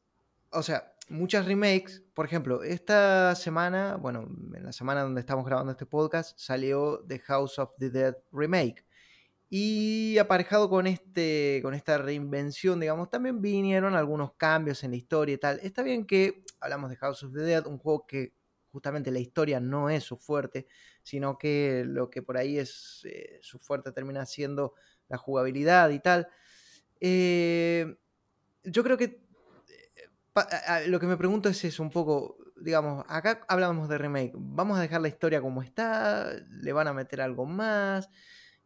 o 0.51 0.63
sea, 0.63 0.93
muchas 1.09 1.47
remakes, 1.47 2.03
por 2.15 2.27
ejemplo, 2.27 2.63
esta 2.63 3.35
semana, 3.35 3.97
bueno, 3.97 4.29
en 4.55 4.65
la 4.65 4.73
semana 4.73 5.03
donde 5.03 5.21
estamos 5.21 5.47
grabando 5.47 5.73
este 5.73 5.87
podcast, 5.87 6.39
salió 6.39 7.05
The 7.07 7.19
House 7.21 7.59
of 7.59 7.71
the 7.79 7.91
Dead 7.91 8.17
Remake. 8.33 8.85
Y 9.49 10.19
aparejado 10.19 10.69
con, 10.69 10.89
este, 10.89 11.61
con 11.63 11.73
esta 11.75 11.99
reinvención, 11.99 12.81
digamos, 12.81 13.11
también 13.11 13.41
vinieron 13.41 13.95
algunos 13.95 14.33
cambios 14.35 14.83
en 14.83 14.91
la 14.91 14.97
historia 14.97 15.37
y 15.37 15.39
tal. 15.39 15.61
Está 15.63 15.83
bien 15.83 16.05
que 16.05 16.43
hablamos 16.59 16.91
de 16.91 16.97
House 16.97 17.23
of 17.23 17.33
the 17.33 17.43
Dead, 17.43 17.65
un 17.67 17.79
juego 17.79 18.07
que 18.09 18.33
justamente 18.77 19.11
la 19.11 19.21
historia 19.21 19.59
no 19.59 19.89
es 19.89 20.05
su 20.05 20.19
fuerte, 20.19 20.67
sino 21.03 21.39
que 21.39 21.83
lo 21.87 22.11
que 22.11 22.21
por 22.21 22.37
ahí 22.37 22.59
es 22.59 23.01
eh, 23.05 23.39
su 23.41 23.59
fuerte 23.59 23.91
termina 23.91 24.27
siendo 24.27 24.75
la 25.09 25.17
jugabilidad 25.17 25.89
y 25.89 25.99
tal. 26.01 26.29
Eh, 27.01 27.97
yo 28.65 28.85
creo 28.85 28.99
que 28.99 29.25
lo 30.89 31.01
que 31.01 31.07
me 31.07 31.17
pregunto 31.17 31.49
es 31.49 31.65
eso, 31.65 31.83
un 31.83 31.89
poco, 31.89 32.37
digamos, 32.57 33.03
acá 33.09 33.47
hablamos 33.49 33.89
de 33.89 33.97
remake, 33.97 34.35
vamos 34.37 34.77
a 34.77 34.83
dejar 34.83 35.01
la 35.01 35.09
historia 35.09 35.41
como 35.41 35.63
está, 35.63 36.35
le 36.51 36.73
van 36.75 36.89
a 36.89 36.93
meter 36.93 37.23
algo 37.23 37.47
más. 37.47 38.11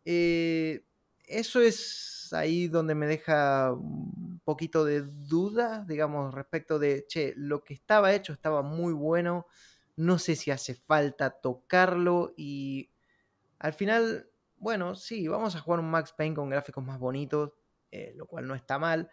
Eh, 0.04 0.84
eso 1.22 1.60
es 1.60 2.32
ahí 2.32 2.66
donde 2.66 2.96
me 2.96 3.06
deja 3.06 3.72
un 3.72 4.40
poquito 4.42 4.84
de 4.84 5.02
duda, 5.02 5.84
digamos, 5.86 6.34
respecto 6.34 6.80
de, 6.80 7.06
che, 7.06 7.32
lo 7.36 7.62
que 7.62 7.74
estaba 7.74 8.12
hecho 8.12 8.32
estaba 8.32 8.62
muy 8.62 8.92
bueno, 8.92 9.46
no 10.01 10.18
sé 10.18 10.35
si 10.35 10.51
hace 10.51 10.74
falta 10.74 11.28
tocarlo 11.31 12.32
y 12.35 12.90
al 13.59 13.74
final, 13.74 14.31
bueno, 14.56 14.94
sí, 14.94 15.28
vamos 15.28 15.55
a 15.55 15.60
jugar 15.60 15.81
un 15.81 15.90
Max 15.90 16.14
Payne 16.16 16.35
con 16.35 16.48
gráficos 16.48 16.82
más 16.82 16.98
bonitos, 16.98 17.52
eh, 17.90 18.14
lo 18.16 18.27
cual 18.27 18.47
no 18.47 18.55
está 18.55 18.78
mal 18.78 19.10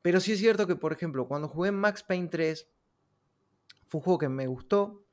Pero 0.00 0.20
sí 0.20 0.32
es 0.32 0.38
cierto 0.38 0.66
que, 0.66 0.76
por 0.76 0.92
ejemplo, 0.92 1.26
cuando 1.26 1.48
jugué 1.48 1.72
Max 1.72 2.04
Payne 2.04 2.28
3, 2.28 2.68
fue 3.88 3.98
un 3.98 4.04
juego 4.04 4.18
que 4.18 4.28
me 4.28 4.46
gustó, 4.46 5.04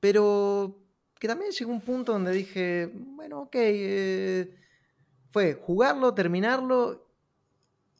pero 0.00 0.82
que 1.20 1.28
también 1.28 1.52
llegó 1.52 1.70
un 1.70 1.80
punto 1.80 2.12
donde 2.12 2.32
dije, 2.32 2.90
bueno, 2.92 3.42
ok, 3.42 3.54
eh, 3.54 4.56
fue 5.30 5.54
jugarlo, 5.54 6.14
terminarlo 6.14 7.08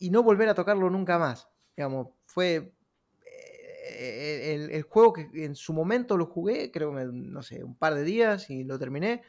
y 0.01 0.10
no 0.10 0.24
volver 0.24 0.48
a 0.48 0.55
tocarlo 0.55 0.90
nunca 0.90 1.19
más. 1.19 1.48
Digamos, 1.77 2.09
fue 2.27 2.74
eh, 3.84 4.68
el, 4.70 4.82
juego 4.82 5.12
que 5.12 5.28
en 5.44 5.56
su 5.56 5.72
momento 5.72 6.16
lo 6.16 6.26
jugué, 6.26 6.70
creo 6.70 6.94
que, 6.94 7.04
no 7.04 7.42
sé, 7.42 7.64
un 7.64 7.74
par 7.74 7.94
de 7.94 8.04
días 8.04 8.48
y 8.48 8.64
lo 8.64 8.78
terminé. 8.78 9.22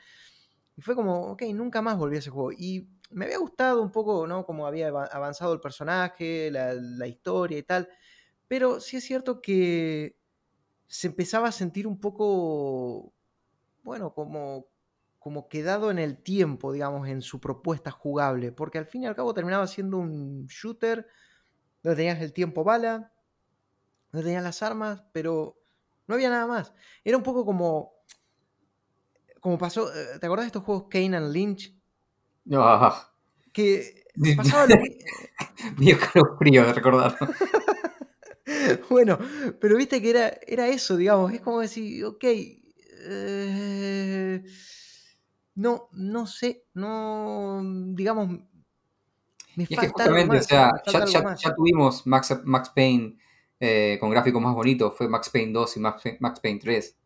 Y 0.76 0.82
fue 0.82 0.96
como, 0.96 1.32
ok, 1.32 1.44
nunca 1.54 1.82
más 1.82 1.98
volví 1.98 2.18
a 2.18 2.20
ese 2.20 2.30
juego. 2.30 2.52
Y 2.52 2.88
me 3.12 3.26
había 3.26 3.38
gustado 3.40 3.82
un 3.82 3.92
poco, 3.92 4.28
¿no? 4.28 4.46
Como 4.46 4.68
había 4.68 4.90
avanzado 4.90 5.54
el 5.54 5.60
personaje, 5.60 6.52
la, 6.52 7.08
historia 7.08 7.58
y 7.58 7.64
tal. 7.64 7.90
Pero 8.48 8.80
sí 8.80 8.98
es 8.98 9.04
cierto 9.04 9.42
que 9.42 10.18
se 10.88 11.08
empezaba 11.08 11.48
a 11.48 11.52
sentir 11.52 11.88
un 11.88 12.00
poco, 12.00 13.14
bueno, 13.84 14.14
como, 14.14 14.68
como 15.20 15.48
quedado 15.48 15.90
en 15.90 16.00
el 16.00 16.18
tiempo, 16.22 16.72
digamos, 16.72 17.08
en 17.08 17.22
su 17.22 17.40
propuesta 17.40 17.92
jugable. 17.92 18.52
Porque 18.52 18.78
al 18.78 18.86
fin 18.86 19.04
y 19.04 19.08
al 19.08 19.16
cabo 19.16 19.34
terminaba 19.34 19.66
siendo 19.68 19.98
un 19.98 20.46
shooter 20.48 21.08
donde 21.82 21.96
tenías 21.98 22.22
el 22.22 22.34
tiempo 22.34 22.64
bala, 22.64 23.13
donde 24.14 24.24
tenías 24.24 24.44
las 24.44 24.64
armas, 24.64 25.04
pero 25.12 25.60
no 26.08 26.16
había 26.16 26.30
nada 26.30 26.48
más. 26.48 26.74
Era 27.04 27.18
un 27.18 27.24
poco 27.24 27.44
como 27.46 27.94
como 29.44 29.58
pasó, 29.58 29.94
eh, 29.94 30.20
¿te 30.22 30.26
acuerdas 30.26 30.46
de 30.46 30.48
estos 30.48 30.64
juegos 30.64 30.86
Kane 30.90 31.18
and 31.18 31.34
Lynch? 31.34 31.76
No. 32.46 32.64
Que 33.52 34.06
pasaba 34.38 34.68
lo 34.68 34.78
frío 36.40 36.66
de 36.66 36.74
recordarlo. 36.74 37.28
bueno, 38.90 39.20
pero 39.60 39.76
viste 39.76 40.02
que 40.02 40.12
era, 40.12 40.32
era 40.48 40.68
eso, 40.70 40.96
digamos, 40.96 41.34
es 41.34 41.42
como 41.42 41.60
decir, 41.60 42.06
ok, 42.06 42.24
eh, 43.06 44.44
no, 45.56 45.90
no 45.92 46.26
sé, 46.26 46.64
no, 46.74 47.62
digamos, 47.94 48.30
me 49.56 49.66
falta 49.66 49.74
es 49.74 49.80
que 49.80 49.88
justamente, 49.90 50.38
o 50.38 50.42
sea, 50.42 50.72
ya, 50.86 51.36
ya, 51.36 51.54
tuvimos 51.54 52.08
Max, 52.08 52.40
Max 52.46 52.72
Payne 52.74 53.18
eh, 53.66 53.98
con 53.98 54.10
gráficos 54.10 54.42
más 54.42 54.54
bonitos 54.54 54.94
fue 54.94 55.08
Max 55.08 55.30
Payne 55.30 55.54
2 55.54 55.78
y 55.78 55.80
Max, 55.80 56.04
Max 56.20 56.40
Payne 56.42 56.60
3. 56.60 56.98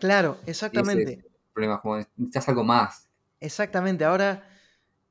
claro, 0.00 0.38
exactamente. 0.44 1.24
Problema, 1.52 1.80
como 1.80 1.98
necesitas 1.98 2.48
algo 2.48 2.64
más. 2.64 3.08
Exactamente, 3.38 4.04
ahora 4.04 4.48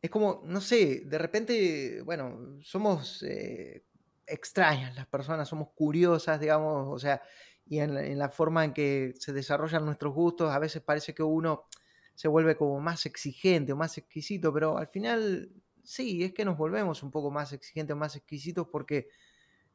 es 0.02 0.10
como, 0.10 0.42
no 0.44 0.60
sé, 0.60 1.04
de 1.06 1.18
repente, 1.18 2.02
bueno, 2.02 2.60
somos 2.62 3.24
eh, 3.24 3.86
extrañas 4.26 4.94
las 4.98 5.08
personas, 5.08 5.48
somos 5.48 5.70
curiosas, 5.74 6.42
digamos, 6.42 6.88
o 6.94 7.00
sea, 7.00 7.22
y 7.66 7.80
en, 7.80 8.20
la 8.20 8.28
forma 8.28 8.66
en 8.66 8.74
que 8.74 9.14
se 9.18 9.32
desarrollan 9.32 9.86
nuestros 9.86 10.14
gustos, 10.14 10.52
a 10.52 10.60
veces 10.60 10.82
parece 10.82 11.14
que 11.14 11.24
uno 11.24 11.70
se 12.16 12.28
vuelve 12.28 12.58
como 12.58 12.82
más 12.82 13.06
exigente 13.06 13.72
o 13.72 13.78
más 13.78 13.98
exquisito, 13.98 14.52
pero 14.52 14.78
al 14.78 14.88
final 14.88 15.54
sí, 15.84 16.22
es 16.26 16.34
que 16.34 16.44
nos 16.44 16.58
volvemos 16.58 17.02
un 17.02 17.12
poco 17.12 17.32
más 17.32 17.54
exigentes, 17.54 17.96
más 17.96 18.18
exquisitos 18.18 18.68
porque 18.70 19.08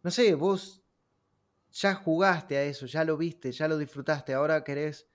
no 0.02 0.10
sé, 0.10 0.34
vos 0.34 0.82
ya 1.70 1.94
jugaste 1.94 2.56
a 2.56 2.64
eso, 2.64 2.86
ya 2.86 3.04
lo 3.04 3.16
viste, 3.16 3.52
ya 3.52 3.68
lo 3.68 3.78
disfrutaste, 3.78 4.34
ahora 4.34 4.64
querés 4.64 5.08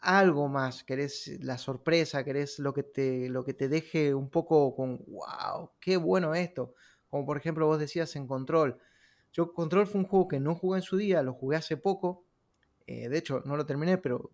algo 0.00 0.48
más, 0.48 0.84
querés 0.84 1.38
la 1.42 1.56
sorpresa, 1.58 2.24
querés 2.24 2.58
lo 2.58 2.74
que 2.74 2.82
te, 2.82 3.28
lo 3.30 3.44
que 3.44 3.54
te 3.54 3.68
deje 3.68 4.14
un 4.14 4.30
poco 4.30 4.74
con, 4.76 4.98
wow, 5.06 5.70
qué 5.80 5.96
bueno 5.96 6.34
esto. 6.34 6.74
Como 7.08 7.24
por 7.24 7.36
ejemplo 7.38 7.66
vos 7.66 7.78
decías 7.78 8.14
en 8.16 8.26
Control. 8.26 8.78
Yo 9.32 9.52
Control 9.54 9.86
fue 9.86 10.00
un 10.02 10.06
juego 10.06 10.28
que 10.28 10.40
no 10.40 10.54
jugué 10.54 10.78
en 10.78 10.82
su 10.82 10.96
día, 10.96 11.22
lo 11.22 11.32
jugué 11.32 11.56
hace 11.56 11.76
poco. 11.76 12.26
Eh, 12.86 13.08
de 13.08 13.18
hecho, 13.18 13.42
no 13.46 13.56
lo 13.56 13.64
terminé, 13.66 13.98
pero 13.98 14.32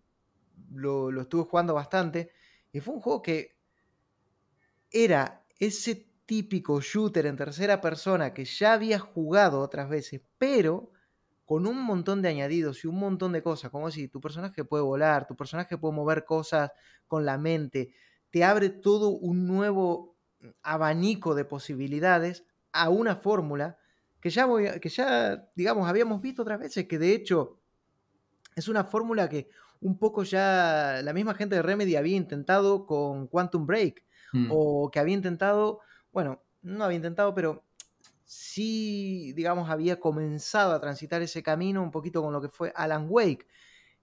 lo, 0.73 1.11
lo 1.11 1.21
estuve 1.21 1.43
jugando 1.43 1.73
bastante. 1.73 2.31
Y 2.73 2.81
fue 2.81 2.95
un 2.95 3.01
juego 3.01 3.21
que 3.21 3.57
era 4.91 5.45
ese 5.57 6.10
típico 6.31 6.79
shooter 6.79 7.25
en 7.25 7.35
tercera 7.35 7.81
persona 7.81 8.33
que 8.33 8.45
ya 8.45 8.71
había 8.71 8.99
jugado 8.99 9.59
otras 9.59 9.89
veces, 9.89 10.21
pero 10.37 10.93
con 11.43 11.67
un 11.67 11.83
montón 11.83 12.21
de 12.21 12.29
añadidos 12.29 12.85
y 12.85 12.87
un 12.87 12.95
montón 12.95 13.33
de 13.33 13.43
cosas, 13.43 13.69
como 13.69 13.91
si 13.91 14.07
tu 14.07 14.21
personaje 14.21 14.63
puede 14.63 14.81
volar, 14.81 15.27
tu 15.27 15.35
personaje 15.35 15.77
puede 15.77 15.93
mover 15.93 16.23
cosas 16.23 16.71
con 17.05 17.25
la 17.25 17.37
mente, 17.37 17.93
te 18.29 18.45
abre 18.45 18.69
todo 18.69 19.09
un 19.09 19.45
nuevo 19.45 20.15
abanico 20.63 21.35
de 21.35 21.43
posibilidades 21.43 22.45
a 22.71 22.87
una 22.87 23.17
fórmula 23.17 23.77
que 24.21 24.29
ya, 24.29 24.47
que 24.79 24.87
ya, 24.87 25.49
digamos, 25.53 25.89
habíamos 25.89 26.21
visto 26.21 26.43
otras 26.43 26.61
veces, 26.61 26.87
que 26.87 26.97
de 26.97 27.13
hecho 27.13 27.59
es 28.55 28.69
una 28.69 28.85
fórmula 28.85 29.27
que 29.27 29.49
un 29.81 29.99
poco 29.99 30.23
ya 30.23 31.01
la 31.03 31.11
misma 31.11 31.33
gente 31.33 31.55
de 31.55 31.61
Remedy 31.61 31.97
había 31.97 32.15
intentado 32.15 32.85
con 32.85 33.27
Quantum 33.27 33.65
Break, 33.65 34.05
mm. 34.31 34.47
o 34.49 34.89
que 34.91 34.99
había 34.99 35.15
intentado 35.15 35.81
bueno, 36.11 36.41
no 36.61 36.83
había 36.83 36.97
intentado, 36.97 37.33
pero 37.33 37.63
sí, 38.25 39.33
digamos, 39.33 39.69
había 39.69 39.99
comenzado 39.99 40.73
a 40.73 40.81
transitar 40.81 41.21
ese 41.21 41.43
camino 41.43 41.81
un 41.81 41.91
poquito 41.91 42.21
con 42.21 42.33
lo 42.33 42.41
que 42.41 42.49
fue 42.49 42.71
Alan 42.75 43.07
Wake. 43.09 43.47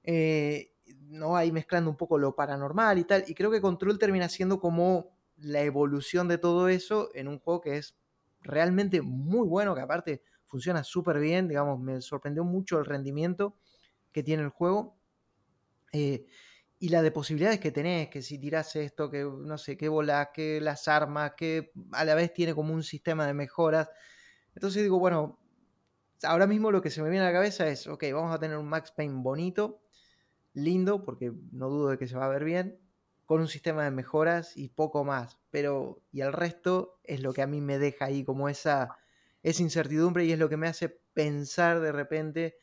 Eh, 0.03 0.73
¿no? 1.09 1.37
Ahí 1.37 1.53
mezclando 1.53 1.91
un 1.91 1.97
poco 1.97 2.19
lo 2.19 2.35
paranormal 2.35 2.99
y 2.99 3.05
tal. 3.05 3.25
Y 3.27 3.35
creo 3.35 3.51
que 3.51 3.61
Control 3.61 3.99
termina 3.99 4.29
siendo 4.29 4.61
como 4.61 5.17
la 5.37 5.63
evolución 5.63 6.29
de 6.29 6.39
todo 6.39 6.69
eso 6.69 7.11
en 7.15 7.29
un 7.29 7.39
juego 7.39 7.61
que 7.61 7.77
es 7.77 7.97
realmente 8.43 9.03
muy 9.03 9.47
bueno, 9.47 9.75
que 9.75 9.81
aparte 9.81 10.23
funciona 10.47 10.83
súper 10.83 11.19
bien, 11.19 11.49
digamos, 11.49 11.79
me 11.79 12.01
sorprendió 12.01 12.45
mucho 12.45 12.79
el 12.79 12.87
rendimiento 12.87 13.57
que 14.13 14.23
tiene 14.23 14.43
el 14.43 14.49
juego. 14.49 14.99
Eh, 15.93 16.27
y 16.81 16.91
la 16.91 17.03
de 17.03 17.11
posibilidades 17.11 17.59
que 17.59 17.73
tenés, 17.73 18.09
que 18.09 18.23
si 18.23 18.39
tirás 18.39 18.77
esto, 18.77 19.11
que 19.11 19.25
no 19.25 19.59
sé, 19.59 19.77
que 19.77 19.89
volás, 19.89 20.29
que 20.33 20.61
las 20.61 20.87
armas, 20.87 21.33
que 21.37 21.73
a 21.93 22.05
la 22.05 22.15
vez 22.15 22.33
tiene 22.33 22.55
como 22.55 22.73
un 22.73 22.85
sistema 22.85 23.27
de 23.27 23.35
mejoras. 23.35 23.91
Entonces 24.55 24.83
digo, 24.83 24.99
bueno, 24.99 25.41
ahora 26.23 26.47
mismo 26.47 26.71
lo 26.71 26.81
que 26.81 26.91
se 26.91 27.03
me 27.03 27.11
viene 27.11 27.25
a 27.25 27.29
la 27.29 27.35
cabeza 27.35 27.67
es, 27.69 27.87
ok, 27.89 28.05
vamos 28.13 28.35
a 28.35 28.39
tener 28.39 28.57
un 28.57 28.69
Max 28.69 28.93
Payne 28.93 29.23
bonito, 29.23 29.83
lindo, 30.55 31.05
porque 31.05 31.33
no 31.53 31.69
dudo 31.69 31.91
de 31.91 31.99
que 31.99 32.07
se 32.07 32.17
va 32.17 32.27
a 32.27 32.29
ver 32.29 32.45
bien, 32.45 32.81
con 33.25 33.41
un 33.41 33.49
sistema 33.49 33.85
de 33.85 33.91
mejoras 33.91 34.57
y 34.57 34.69
poco 34.69 35.05
más. 35.05 35.39
Pero, 35.51 36.03
y 36.13 36.21
el 36.21 36.33
resto 36.33 37.01
es 37.05 37.23
lo 37.23 37.33
que 37.33 37.43
a 37.43 37.49
mí 37.49 37.61
me 37.61 37.79
deja 37.79 38.07
ahí 38.07 38.25
como 38.25 38.49
esa, 38.49 38.99
esa 39.43 39.63
incertidumbre 39.63 40.25
y 40.25 40.33
es 40.33 40.39
lo 40.39 40.49
que 40.49 40.57
me 40.57 40.69
hace 40.69 40.89
pensar 41.13 41.81
de 41.81 41.93
repente, 41.93 42.57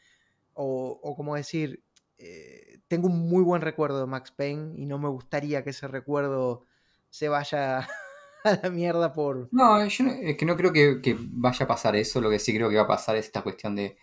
o, 0.53 0.99
o 1.03 1.15
como 1.15 1.35
decir, 1.35 1.83
eh, 2.17 2.64
tengo 2.87 3.07
un 3.07 3.27
muy 3.29 3.43
buen 3.43 3.61
recuerdo 3.61 3.99
de 3.99 4.05
Max 4.05 4.31
Payne 4.31 4.73
y 4.77 4.85
no 4.85 4.99
me 4.99 5.09
gustaría 5.09 5.63
que 5.63 5.71
ese 5.71 5.87
recuerdo 5.87 6.65
se 7.09 7.29
vaya 7.29 7.79
a 8.43 8.59
la 8.61 8.69
mierda 8.69 9.13
por... 9.13 9.49
No, 9.51 9.85
yo 9.85 10.05
es 10.05 10.37
que 10.37 10.45
no 10.45 10.55
creo 10.55 10.71
que, 10.71 11.17
vaya 11.19 11.65
a 11.65 11.67
pasar 11.67 11.95
eso, 11.95 12.21
lo 12.21 12.29
que 12.29 12.39
sí 12.39 12.53
creo 12.53 12.69
que 12.69 12.75
va 12.75 12.83
a 12.83 12.87
pasar 12.87 13.15
es 13.15 13.25
esta 13.25 13.41
cuestión 13.41 13.75
de, 13.75 13.97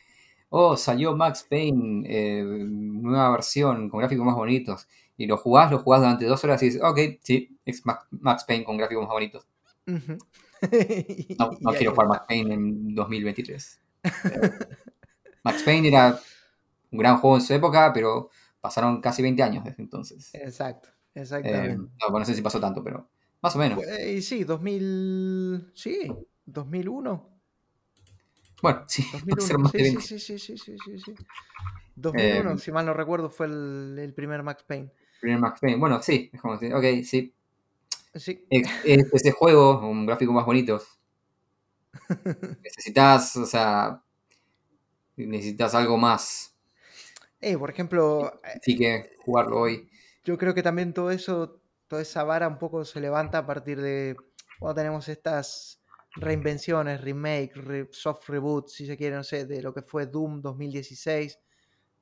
oh, 0.49 0.77
salió 0.77 1.17
Max 1.17 1.47
Payne, 1.49 2.05
eh, 2.09 2.43
nueva 2.43 3.31
versión, 3.31 3.89
con 3.89 4.01
gráficos 4.01 4.27
más 4.27 4.35
bonitos, 4.35 4.89
y 5.17 5.27
lo 5.27 5.37
jugás, 5.37 5.71
lo 5.71 5.79
jugás 5.79 6.01
durante 6.01 6.27
dos 6.27 6.43
horas 6.43 6.63
y 6.63 6.67
dices, 6.67 6.83
ok, 6.83 6.99
sí, 7.23 7.57
es 7.65 7.83
Max, 7.85 8.45
Payne 8.45 8.65
con 8.65 8.77
gráficos 8.77 9.05
más 9.05 9.13
bonitos. 9.13 9.47
no, 9.87 11.73
quiero 11.73 11.93
jugar 11.93 12.09
Max 12.09 12.25
Payne 12.29 12.55
en 12.55 12.95
2023. 12.95 13.81
Max 15.45 15.63
Payne 15.65 15.89
era 15.89 16.19
un 16.91 16.99
gran 16.99 17.19
juego 17.19 17.37
en 17.37 17.43
su 17.43 17.55
época, 17.55 17.93
pero 17.93 18.31
pasaron 18.63 19.01
casi 19.01 19.21
20 19.21 19.43
años 19.43 19.65
desde 19.65 19.83
entonces. 19.83 20.31
Exacto, 20.33 20.89
exactamente. 21.15 21.75
Eh, 21.75 22.11
no, 22.11 22.25
sé 22.25 22.35
si 22.35 22.41
pasó 22.41 22.61
tanto, 22.61 22.83
pero 22.83 23.11
más 23.43 23.55
o 23.57 23.59
menos. 23.59 23.83
Eh, 23.85 24.23
sí, 24.23 24.45
2000, 24.45 25.73
sí, 25.75 26.11
2001. 26.47 27.29
Bueno, 28.63 28.85
sí, 28.87 29.05
2001. 29.13 29.69
sí, 29.69 30.01
sí, 30.01 30.19
sí, 30.19 30.39
sí, 30.39 30.57
sí, 30.57 30.77
sí, 30.79 30.99
sí, 30.99 31.15
2001, 31.97 32.53
eh, 32.53 32.59
si 32.59 32.73
mal 32.73 32.87
no 32.87 32.95
recuerdo, 32.95 33.29
fue 33.29 33.47
el, 33.47 34.13
primer 34.15 34.43
Max 34.45 34.63
Payne. 34.63 34.93
Primer 35.21 35.41
Max 35.41 35.61
Payne, 35.61 35.77
bueno, 35.77 36.01
sí, 36.01 36.31
es 36.33 36.41
como 36.41 36.57
decir, 36.57 36.73
ok, 36.73 37.05
sí. 37.05 37.35
Sí. 38.15 38.47
ese 38.51 39.33
juego, 39.33 39.81
un 39.89 40.07
gráfico 40.07 40.33
más 40.33 40.47
bonito. 40.47 40.81
necesitas, 42.63 43.37
o 43.37 43.47
sea, 43.47 44.03
necesitas 45.17 45.75
algo 45.75 45.99
más 45.99 46.52
eh, 47.43 47.59
por 47.59 47.71
ejemplo. 47.71 48.41
Sí 48.63 48.77
que 48.77 49.17
jugarlo 49.25 49.61
hoy. 49.61 49.91
Yo 50.25 50.39
creo 50.39 50.55
que 50.55 50.63
también 50.63 50.95
todo 50.95 51.11
eso, 51.11 51.61
toda 51.89 52.01
esa 52.01 52.23
vara 52.25 52.49
un 52.49 52.59
poco 52.59 52.85
se 52.85 53.01
levanta 53.01 53.39
a 53.39 53.47
partir 53.47 53.81
de 53.81 54.17
cuando 54.59 54.77
tenemos 54.77 55.09
estas 55.09 55.83
reinvenciones, 56.15 57.01
remake, 57.01 57.89
soft 57.91 58.29
reboot, 58.29 58.69
si 58.69 58.87
se 58.87 58.97
quiere, 58.97 59.17
no 59.17 59.25
sé, 59.25 59.47
de 59.47 59.63
lo 59.63 59.75
que 59.75 59.83
fue 59.83 60.07
Doom 60.07 60.41
2016, 60.41 61.39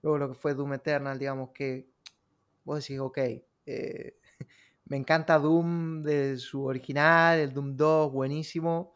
luego 0.02 0.18
lo 0.18 0.28
que 0.28 0.34
fue 0.34 0.54
Doom 0.54 0.74
Eternal, 0.74 1.18
digamos 1.18 1.50
que 1.54 1.88
vos 2.64 2.80
decís, 2.80 3.00
ok, 3.00 3.18
eh, 3.66 4.18
me 4.84 4.96
encanta 4.96 5.38
Doom 5.38 6.02
de 6.02 6.36
su 6.36 6.64
original, 6.64 7.38
el 7.38 7.54
Doom 7.54 7.76
2, 7.76 8.12
buenísimo, 8.12 8.94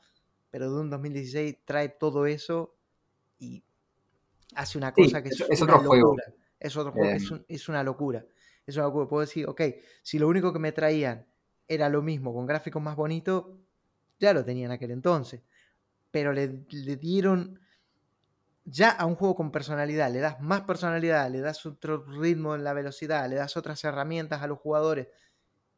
pero 0.51 0.69
Doom 0.69 0.91
2016 0.91 1.59
trae 1.65 1.89
todo 1.89 2.27
eso 2.27 2.77
y 3.39 3.65
hace 4.55 4.79
una 4.79 4.93
cosa 4.93 5.23
que 5.23 5.31
es, 5.31 5.41
es, 5.49 5.61
una 5.63 5.77
otro 5.77 5.95
locura. 5.95 6.25
Es 6.59 6.77
otro 6.77 6.93
juego, 6.93 7.11
es, 7.11 7.31
eh. 7.31 7.45
es, 7.49 7.69
una 7.69 7.83
locura. 7.83 8.25
Es 8.67 8.77
una 8.77 8.87
locura. 8.87 9.09
Puedo 9.09 9.21
decir, 9.21 9.47
ok, 9.49 9.61
si 10.03 10.19
lo 10.19 10.29
único 10.29 10.53
que 10.53 10.59
me 10.59 10.73
traían 10.73 11.27
era 11.69 11.89
lo 11.89 12.03
mismo, 12.03 12.33
con 12.33 12.47
gráficos 12.47 12.83
más 12.83 12.97
bonitos, 12.97 13.47
ya 14.19 14.33
lo 14.33 14.45
tenían 14.45 14.67
en 14.67 14.73
aquel 14.73 14.91
entonces. 14.91 15.43
Pero 16.11 16.33
le, 16.33 16.65
le 16.71 16.97
dieron 16.97 17.61
ya 18.65 18.91
a 18.91 19.05
un 19.05 19.15
juego 19.15 19.35
con 19.37 19.51
personalidad, 19.51 20.11
le 20.11 20.21
das 20.21 20.41
más 20.41 20.63
personalidad, 20.63 21.31
le 21.31 21.41
das 21.41 21.67
otro 21.67 22.05
ritmo 22.05 22.55
en 22.55 22.65
la 22.65 22.73
velocidad, 22.73 23.29
le 23.29 23.37
das 23.37 23.57
otras 23.57 23.83
herramientas 23.85 24.43
a 24.43 24.47
los 24.47 24.59
jugadores 24.59 25.09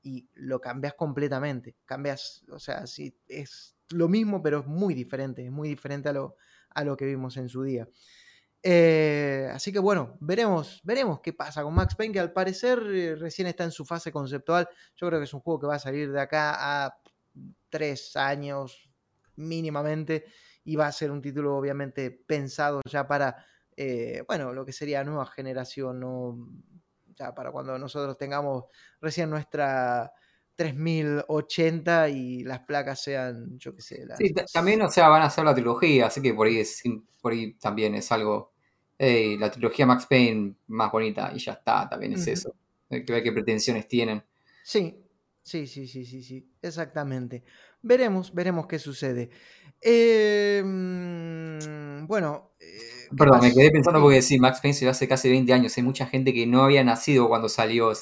y 0.02 0.28
lo 0.34 0.60
cambias 0.60 0.94
completamente. 0.94 1.76
Cambias, 1.84 2.44
o 2.48 2.60
sea, 2.60 2.86
sí, 2.86 3.18
es 3.26 3.76
lo 3.90 4.08
mismo, 4.08 4.40
pero 4.42 4.60
es 4.60 4.66
muy 4.66 4.94
diferente, 4.94 5.44
es 5.44 5.50
muy 5.50 5.68
diferente 5.68 6.08
a 6.08 6.12
lo, 6.12 6.36
a 6.70 6.84
lo 6.84 6.96
que 6.96 7.06
vimos 7.06 7.36
en 7.36 7.48
su 7.48 7.64
día. 7.64 7.88
Eh, 8.68 9.48
así 9.52 9.70
que 9.70 9.78
bueno, 9.78 10.16
veremos, 10.18 10.80
veremos 10.82 11.20
qué 11.20 11.32
pasa 11.32 11.62
con 11.62 11.72
Max 11.72 11.94
Payne, 11.94 12.12
que 12.12 12.18
al 12.18 12.32
parecer 12.32 12.82
eh, 12.92 13.14
recién 13.14 13.46
está 13.46 13.62
en 13.62 13.70
su 13.70 13.84
fase 13.84 14.10
conceptual. 14.10 14.68
Yo 14.96 15.06
creo 15.06 15.20
que 15.20 15.24
es 15.24 15.34
un 15.34 15.40
juego 15.40 15.60
que 15.60 15.66
va 15.68 15.76
a 15.76 15.78
salir 15.78 16.10
de 16.10 16.20
acá 16.20 16.56
a 16.84 16.98
tres 17.68 18.16
años 18.16 18.90
mínimamente 19.36 20.24
y 20.64 20.74
va 20.74 20.88
a 20.88 20.92
ser 20.92 21.12
un 21.12 21.22
título 21.22 21.56
obviamente 21.56 22.10
pensado 22.10 22.80
ya 22.90 23.06
para, 23.06 23.46
eh, 23.76 24.24
bueno, 24.26 24.52
lo 24.52 24.64
que 24.64 24.72
sería 24.72 25.04
nueva 25.04 25.26
generación, 25.26 26.00
¿no? 26.00 26.36
ya 27.14 27.32
para 27.36 27.52
cuando 27.52 27.78
nosotros 27.78 28.18
tengamos 28.18 28.64
recién 29.00 29.30
nuestra 29.30 30.12
3080 30.56 32.08
y 32.08 32.42
las 32.42 32.60
placas 32.60 33.00
sean, 33.00 33.58
yo 33.58 33.72
qué 33.74 33.82
sé. 33.82 34.06
Sí, 34.18 34.34
también, 34.52 34.82
o 34.82 34.90
sea, 34.90 35.08
van 35.08 35.22
a 35.22 35.26
hacer 35.26 35.44
la 35.44 35.54
trilogía, 35.54 36.06
así 36.06 36.20
que 36.20 36.34
por 36.34 36.48
ahí, 36.48 36.58
es, 36.58 36.82
por 37.20 37.32
ahí 37.32 37.54
también 37.54 37.94
es 37.94 38.10
algo, 38.10 38.55
la 38.98 39.50
trilogía 39.50 39.86
Max 39.86 40.06
Payne 40.08 40.54
más 40.68 40.90
bonita 40.90 41.30
y 41.34 41.38
ya 41.38 41.52
está, 41.52 41.88
también 41.88 42.14
es 42.14 42.26
eso. 42.26 42.54
Hay 42.90 43.04
que 43.04 43.12
ver 43.12 43.22
qué 43.22 43.32
pretensiones 43.32 43.86
tienen. 43.88 44.22
Sí, 44.62 44.96
sí, 45.42 45.66
sí, 45.66 45.86
sí, 45.86 46.04
sí, 46.04 46.22
sí, 46.22 46.48
exactamente. 46.62 47.44
Veremos, 47.82 48.32
veremos 48.34 48.66
qué 48.66 48.78
sucede. 48.78 49.30
Em, 49.80 51.58
bueno. 52.06 52.52
Eh, 52.58 53.08
Perdón, 53.16 53.40
me 53.42 53.52
quedé 53.52 53.70
pensando 53.70 54.00
porque 54.00 54.22
sí, 54.22 54.38
Max 54.38 54.60
Payne 54.60 54.74
se 54.74 54.88
hace 54.88 55.06
casi 55.06 55.28
20 55.30 55.52
años. 55.52 55.76
Hay 55.76 55.82
mucha 55.82 56.06
gente 56.06 56.32
que 56.32 56.46
no 56.46 56.64
había 56.64 56.82
nacido 56.82 57.28
cuando 57.28 57.48
salió. 57.48 57.92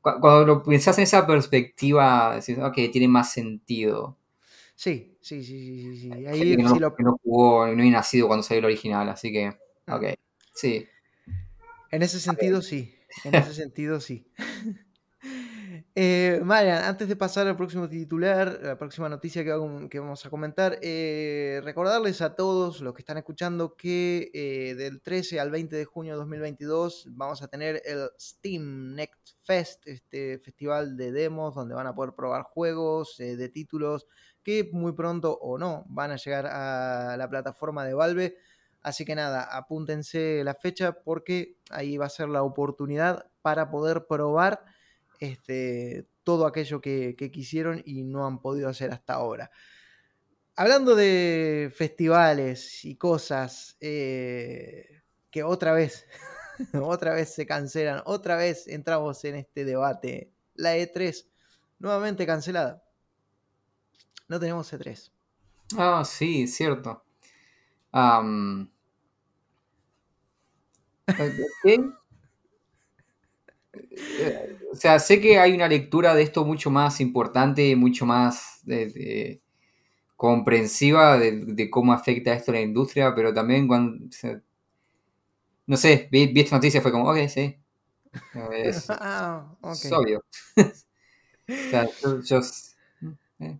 Cuando 0.00 0.44
lo 0.44 0.62
pensás 0.62 0.98
en 0.98 1.04
esa 1.04 1.26
perspectiva, 1.26 2.36
decís, 2.36 2.58
ok, 2.58 2.74
tiene 2.92 3.08
más 3.08 3.32
sentido. 3.32 4.18
Sí, 4.74 5.16
sí, 5.20 5.42
sí, 5.42 5.82
sí. 5.82 5.96
sí. 6.02 6.12
Ahí 6.12 6.56
no, 6.56 6.76
lo... 6.78 6.94
no 6.98 7.18
jugó, 7.22 7.66
no 7.66 7.72
había 7.72 7.90
nacido 7.90 8.26
cuando 8.26 8.42
salió 8.42 8.58
el 8.60 8.66
original, 8.66 9.08
así 9.08 9.32
que, 9.32 9.46
ah. 9.86 9.96
ok, 9.96 10.04
sí. 10.54 10.88
En 11.90 12.02
ese 12.02 12.20
sentido, 12.20 12.62
sí. 12.62 12.94
En 13.24 13.34
ese 13.34 13.54
sentido, 13.54 14.00
sí. 14.00 14.26
Eh, 15.96 16.40
Marian, 16.42 16.82
antes 16.82 17.08
de 17.08 17.14
pasar 17.14 17.46
al 17.46 17.56
próximo 17.56 17.88
titular, 17.88 18.58
la 18.62 18.76
próxima 18.76 19.08
noticia 19.08 19.44
que, 19.44 19.98
vamos 20.00 20.26
a 20.26 20.30
comentar, 20.30 20.78
eh, 20.82 21.60
recordarles 21.62 22.20
a 22.20 22.34
todos 22.34 22.80
los 22.80 22.94
que 22.94 23.02
están 23.02 23.16
escuchando 23.16 23.76
que 23.76 24.30
eh, 24.34 24.74
del 24.74 25.02
13 25.02 25.38
al 25.38 25.50
20 25.50 25.76
de 25.76 25.84
junio 25.84 26.14
de 26.14 26.18
2022 26.18 27.08
vamos 27.10 27.42
a 27.42 27.48
tener 27.48 27.80
el 27.84 28.08
Steam 28.18 28.94
Next 28.94 29.36
Fest, 29.44 29.86
este 29.86 30.38
festival 30.40 30.96
de 30.96 31.12
demos 31.12 31.54
donde 31.54 31.74
van 31.74 31.86
a 31.86 31.94
poder 31.94 32.14
probar 32.14 32.42
juegos 32.42 33.16
de 33.18 33.48
títulos 33.48 34.06
que 34.42 34.68
muy 34.72 34.92
pronto 34.92 35.38
o 35.40 35.58
no 35.58 35.84
van 35.88 36.10
a 36.10 36.16
llegar 36.16 36.46
a 36.46 37.16
la 37.16 37.28
plataforma 37.28 37.84
de 37.84 37.94
Valve. 37.94 38.36
Así 38.84 39.06
que 39.06 39.14
nada, 39.14 39.44
apúntense 39.44 40.44
la 40.44 40.54
fecha 40.54 40.92
porque 40.92 41.56
ahí 41.70 41.96
va 41.96 42.04
a 42.04 42.10
ser 42.10 42.28
la 42.28 42.42
oportunidad 42.42 43.30
para 43.40 43.70
poder 43.70 44.06
probar 44.06 44.62
este, 45.20 46.06
todo 46.22 46.46
aquello 46.46 46.82
que, 46.82 47.16
quisieron 47.32 47.82
y 47.86 48.04
no 48.04 48.26
han 48.26 48.42
podido 48.42 48.68
hacer 48.68 48.92
hasta 48.92 49.14
ahora. 49.14 49.50
Hablando 50.54 50.94
de 50.94 51.72
festivales 51.74 52.84
y 52.84 52.96
cosas 52.96 53.78
eh, 53.80 55.00
que 55.30 55.42
otra 55.42 55.72
vez, 55.72 56.06
otra 56.82 57.14
vez 57.14 57.34
se 57.34 57.46
cancelan, 57.46 58.02
otra 58.04 58.36
vez 58.36 58.68
entramos 58.68 59.24
en 59.24 59.36
este 59.36 59.64
debate. 59.64 60.30
La 60.56 60.76
E3, 60.76 61.26
nuevamente 61.78 62.26
cancelada. 62.26 62.84
No 64.28 64.38
tenemos 64.38 64.70
E3. 64.74 65.10
Ah, 65.78 66.04
sí, 66.04 66.46
cierto. 66.46 67.02
O 74.72 74.76
sea, 74.76 74.98
sé 74.98 75.20
que 75.20 75.38
hay 75.38 75.52
una 75.52 75.68
lectura 75.68 76.14
de 76.14 76.22
esto 76.22 76.44
mucho 76.44 76.70
más 76.70 77.00
importante, 77.00 77.74
mucho 77.76 78.06
más 78.06 78.62
comprensiva 80.16 81.18
de, 81.18 81.68
cómo 81.70 81.92
afecta 81.92 82.32
esto 82.32 82.50
a 82.50 82.54
la 82.54 82.60
industria, 82.60 83.14
pero 83.14 83.32
también 83.32 83.66
cuando... 83.68 84.06
no 85.66 85.76
sé, 85.76 86.08
vi, 86.10 86.32
esta 86.36 86.56
noticia 86.56 86.80
fue 86.80 86.92
como, 86.92 87.10
ok, 87.10 87.28
sí. 87.28 87.58
Es, 88.52 88.86
ah, 88.90 89.56
obvio. 89.60 90.24
o 90.56 91.52
sea, 91.70 91.88
yo, 92.24 92.40
eh. 93.40 93.58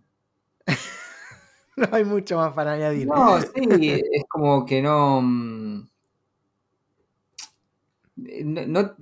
no 1.75 1.87
hay 1.91 2.03
mucho 2.03 2.37
más 2.37 2.53
para 2.53 2.73
añadir. 2.73 3.07
No, 3.07 3.39
sí, 3.41 4.01
es 4.11 4.23
como 4.29 4.65
que 4.65 4.81
no, 4.81 5.21
mm, 5.21 5.87
no, 8.15 8.95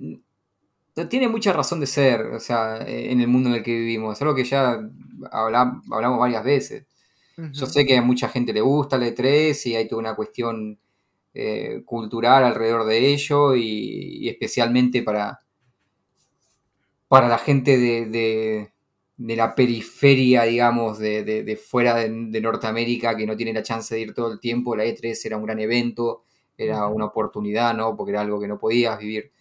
no 0.96 1.08
tiene 1.08 1.28
mucha 1.28 1.52
razón 1.52 1.80
de 1.80 1.86
ser, 1.86 2.22
o 2.26 2.40
sea, 2.40 2.78
en 2.86 3.20
el 3.20 3.28
mundo 3.28 3.48
en 3.48 3.56
el 3.56 3.62
que 3.62 3.72
vivimos. 3.72 4.16
Es 4.16 4.22
algo 4.22 4.34
que 4.34 4.44
ya 4.44 4.78
hablamos 5.30 6.18
varias 6.18 6.44
veces. 6.44 6.86
Yo 7.52 7.66
sé 7.66 7.84
que 7.84 7.96
a 7.96 8.02
mucha 8.02 8.28
gente 8.28 8.52
le 8.52 8.60
gusta 8.60 8.94
el 8.94 9.02
E3 9.02 9.66
y 9.66 9.74
hay 9.74 9.88
toda 9.88 10.00
una 10.00 10.14
cuestión 10.14 10.78
eh, 11.32 11.82
cultural 11.84 12.44
alrededor 12.44 12.84
de 12.84 13.12
ello 13.12 13.56
y, 13.56 14.28
especialmente 14.28 15.02
para, 15.02 15.40
para 17.08 17.26
la 17.26 17.38
gente 17.38 17.76
de, 17.76 18.70
la 19.16 19.56
periferia, 19.56 20.44
digamos, 20.44 21.00
de, 21.00 21.60
fuera 21.60 21.96
de, 21.96 22.40
Norteamérica 22.40 23.16
que 23.16 23.26
no 23.26 23.36
tiene 23.36 23.52
la 23.52 23.64
chance 23.64 23.92
de 23.92 24.00
ir 24.00 24.14
todo 24.14 24.32
el 24.32 24.38
tiempo. 24.38 24.76
La 24.76 24.84
E3 24.84 25.18
era 25.24 25.36
un 25.36 25.44
gran 25.44 25.58
evento, 25.58 26.22
era 26.56 26.86
una 26.88 27.06
oportunidad, 27.06 27.74
¿no? 27.74 27.96
Porque 27.96 28.12
era 28.12 28.20
algo 28.22 28.40
que 28.40 28.48
no 28.48 28.58
podías 28.58 28.98
vivir. 28.98 29.32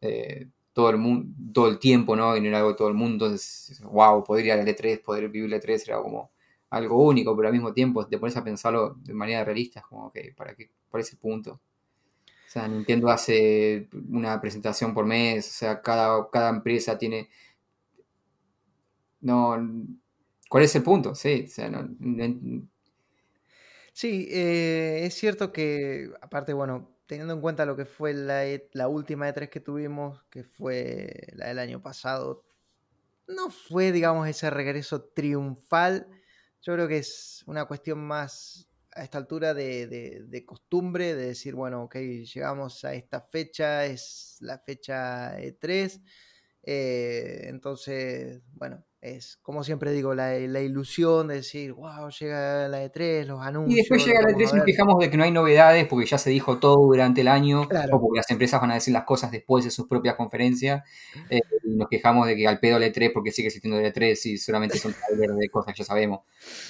Eh, 0.00 0.48
todo 0.72 0.90
el 0.90 0.98
mundo, 0.98 1.34
todo 1.52 1.68
el 1.68 1.78
tiempo, 1.78 2.16
¿no? 2.16 2.36
Y 2.36 2.40
no 2.40 2.48
era 2.48 2.58
algo 2.58 2.70
de 2.70 2.76
todo 2.76 2.88
el 2.88 2.94
mundo, 2.94 3.26
entonces, 3.26 3.80
wow, 3.84 4.24
poder 4.24 4.46
ir 4.46 4.52
al 4.52 4.66
E3, 4.66 5.02
poder 5.02 5.28
vivir 5.28 5.52
el 5.52 5.60
E3 5.60 5.88
era 5.88 6.02
como 6.02 6.30
algo 6.70 7.04
único, 7.04 7.36
pero 7.36 7.48
al 7.48 7.54
mismo 7.54 7.72
tiempo 7.74 8.06
te 8.06 8.18
pones 8.18 8.36
a 8.36 8.44
pensarlo 8.44 8.96
de 9.00 9.12
manera 9.12 9.44
realista, 9.44 9.80
es 9.80 9.86
como, 9.86 10.06
ok, 10.06 10.18
¿para 10.34 10.54
qué? 10.54 10.70
¿Cuál 10.88 11.02
es 11.02 11.12
el 11.12 11.18
punto? 11.18 11.52
O 11.52 12.50
sea, 12.52 12.68
Nintendo 12.68 13.08
hace 13.08 13.88
una 14.10 14.40
presentación 14.40 14.94
por 14.94 15.04
mes, 15.06 15.48
o 15.48 15.52
sea, 15.52 15.80
cada, 15.80 16.28
cada 16.30 16.50
empresa 16.50 16.98
tiene... 16.98 17.28
No, 19.20 19.56
¿cuál 20.48 20.64
es 20.64 20.74
el 20.74 20.82
punto? 20.82 21.14
Sí, 21.14 21.44
o 21.46 21.50
sea, 21.50 21.70
no, 21.70 21.88
Sí, 23.92 24.26
eh, 24.30 25.04
es 25.04 25.14
cierto 25.14 25.52
que, 25.52 26.10
aparte, 26.22 26.52
bueno, 26.54 26.96
teniendo 27.06 27.34
en 27.34 27.40
cuenta 27.42 27.66
lo 27.66 27.76
que 27.76 27.84
fue 27.84 28.14
la, 28.14 28.46
e, 28.46 28.68
última 28.88 29.28
E3 29.28 29.50
que 29.50 29.60
tuvimos, 29.60 30.22
que 30.30 30.44
fue 30.44 31.28
la 31.34 31.48
del 31.48 31.58
año 31.58 31.82
pasado, 31.82 32.44
no 33.28 33.50
fue, 33.50 33.92
digamos, 33.92 34.28
ese 34.28 34.50
regreso 34.50 35.04
triunfal. 35.04 36.08
Yo 36.62 36.74
creo 36.74 36.88
que 36.88 36.98
es 36.98 37.42
una 37.46 37.66
cuestión 37.66 38.00
más 38.06 38.68
a 38.92 39.04
esta 39.04 39.18
altura 39.18 39.54
de, 39.54 40.44
costumbre, 40.46 41.14
de 41.14 41.26
decir, 41.28 41.54
bueno, 41.54 41.84
ok, 41.84 41.96
llegamos 41.96 42.84
a 42.84 42.94
esta 42.94 43.20
fecha, 43.22 43.86
es 43.86 44.38
la 44.40 44.58
fecha 44.58 45.38
E3. 45.40 46.02
Eh, 46.64 47.46
entonces, 47.48 48.40
bueno, 48.54 48.84
es, 49.00 49.36
como 49.42 49.64
siempre 49.64 49.90
digo, 49.90 50.14
la, 50.14 50.38
ilusión 50.38 51.26
de 51.26 51.36
decir, 51.36 51.72
wow, 51.72 52.08
llega 52.08 52.68
la 52.68 52.84
E3, 52.84 53.24
los 53.24 53.40
anuncios. 53.40 53.72
Y 53.72 53.76
después 53.80 54.06
llega 54.06 54.22
la 54.22 54.28
E3 54.28 54.52
y 54.52 54.56
nos 54.56 54.64
quejamos 54.64 54.98
de 55.00 55.10
que 55.10 55.16
no 55.16 55.24
hay 55.24 55.32
novedades 55.32 55.88
porque 55.88 56.06
ya 56.06 56.18
se 56.18 56.30
dijo 56.30 56.58
todo 56.58 56.76
durante 56.76 57.22
el 57.22 57.28
año, 57.28 57.62
o 57.62 58.00
porque 58.00 58.18
las 58.18 58.30
empresas 58.30 58.60
van 58.60 58.70
a 58.70 58.74
decir 58.74 58.94
las 58.94 59.02
cosas 59.02 59.32
después 59.32 59.64
de 59.64 59.72
sus 59.72 59.88
propias 59.88 60.14
conferencias. 60.14 60.84
Eh, 61.30 61.40
y 61.64 61.74
nos 61.74 61.88
quejamos 61.88 62.28
de 62.28 62.36
que 62.36 62.46
al 62.46 62.60
pedo 62.60 62.78
la 62.78 62.86
E3 62.86 63.12
porque 63.12 63.32
sigue 63.32 63.48
existiendo 63.48 63.80
la 63.80 63.92
E3 63.92 64.26
y 64.26 64.38
solamente 64.38 64.78
son 64.78 64.94
trailers 64.94 65.36
de 65.36 65.48
cosas 65.48 65.74
que 65.74 65.78
ya 65.78 65.84
sabemos. 65.84 66.20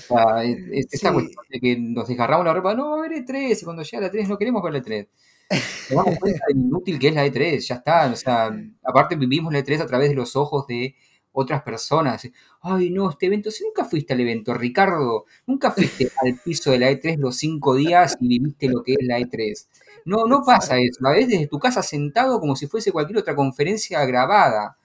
O 0.08 0.16
sea, 0.16 0.42
es, 0.42 0.86
esta 0.90 1.12
cuestión 1.12 1.44
de 1.50 1.60
que 1.60 1.76
nos 1.78 2.08
desgarramos 2.08 2.46
la 2.46 2.54
ropa, 2.54 2.74
no 2.74 2.92
va 2.92 2.96
a 2.96 2.98
haber 3.04 3.26
E3, 3.26 3.58
y 3.60 3.64
cuando 3.64 3.82
llega 3.82 4.06
la 4.06 4.10
E3 4.10 4.26
no 4.26 4.38
queremos 4.38 4.62
ver 4.62 4.72
la 4.72 4.78
E3. 4.78 5.08
Nos 5.50 6.04
damos 6.04 6.18
cuenta 6.18 6.44
de 6.48 6.54
lo 6.54 6.60
inútil 6.60 6.98
que 6.98 7.08
es 7.08 7.14
la 7.14 7.26
E3, 7.26 7.60
ya 7.60 7.74
está. 7.76 8.10
O 8.10 8.16
sea, 8.16 8.50
aparte 8.82 9.16
vivimos 9.16 9.52
la 9.52 9.60
E3 9.60 9.80
a 9.80 9.86
través 9.86 10.08
de 10.08 10.14
los 10.14 10.36
ojos 10.36 10.66
de 10.66 10.94
otras 11.32 11.62
personas. 11.62 12.28
Ay, 12.60 12.90
no, 12.90 13.10
este 13.10 13.26
evento, 13.26 13.50
si 13.50 13.64
nunca 13.64 13.84
fuiste 13.84 14.12
al 14.12 14.20
evento, 14.20 14.54
Ricardo, 14.54 15.24
nunca 15.46 15.70
fuiste 15.72 16.10
al 16.22 16.38
piso 16.44 16.70
de 16.70 16.78
la 16.78 16.90
E3 16.90 17.18
los 17.18 17.36
cinco 17.36 17.74
días 17.74 18.16
y 18.20 18.28
viviste 18.28 18.68
lo 18.68 18.82
que 18.82 18.92
es 18.92 19.06
la 19.06 19.18
E3. 19.18 19.66
No, 20.04 20.26
no 20.26 20.42
pasa 20.44 20.78
eso. 20.78 20.98
La 21.00 21.10
ves 21.12 21.28
desde 21.28 21.46
tu 21.46 21.58
casa 21.58 21.82
sentado 21.82 22.40
como 22.40 22.56
si 22.56 22.66
fuese 22.66 22.92
cualquier 22.92 23.18
otra 23.18 23.34
conferencia 23.34 24.04
grabada. 24.04 24.76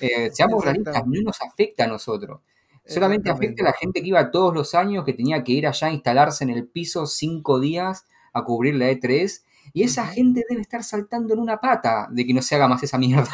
Eh, 0.00 0.30
seamos 0.32 0.64
realistas, 0.64 1.06
no 1.06 1.22
nos 1.22 1.40
afecta 1.40 1.84
a 1.84 1.86
nosotros. 1.86 2.40
Solamente 2.84 3.30
afecta 3.30 3.62
a 3.62 3.66
la 3.66 3.72
gente 3.72 4.00
que 4.00 4.08
iba 4.08 4.30
todos 4.30 4.52
los 4.52 4.74
años, 4.74 5.04
que 5.04 5.12
tenía 5.12 5.44
que 5.44 5.52
ir 5.52 5.66
allá 5.66 5.88
a 5.88 5.92
instalarse 5.92 6.44
en 6.44 6.50
el 6.50 6.66
piso 6.66 7.06
cinco 7.06 7.60
días 7.60 8.04
a 8.32 8.42
cubrir 8.44 8.74
la 8.74 8.90
E3. 8.90 9.42
Y 9.72 9.82
esa 9.82 10.06
gente 10.06 10.44
debe 10.48 10.62
estar 10.62 10.82
saltando 10.82 11.34
en 11.34 11.40
una 11.40 11.58
pata 11.58 12.08
de 12.10 12.26
que 12.26 12.34
no 12.34 12.42
se 12.42 12.54
haga 12.54 12.68
más 12.68 12.82
esa 12.82 12.98
mierda. 12.98 13.30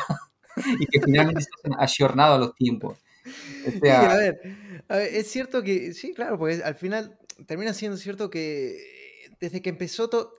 y 0.80 0.86
que 0.86 1.00
finalmente 1.00 1.42
se 1.42 1.48
hayan 1.64 1.80
ayornado 1.80 2.34
a 2.34 2.38
los 2.38 2.54
tiempos. 2.54 2.98
a, 3.90 4.14
ver, 4.14 4.40
es 4.88 5.30
cierto 5.30 5.62
que, 5.62 5.92
sí, 5.92 6.14
claro, 6.14 6.38
porque 6.38 6.62
al 6.62 6.74
final 6.74 7.18
termina 7.46 7.74
siendo 7.74 7.96
cierto 7.96 8.30
que 8.30 8.76
desde 9.40 9.60
que 9.60 9.70
empezó 9.70 10.08
todo, 10.08 10.34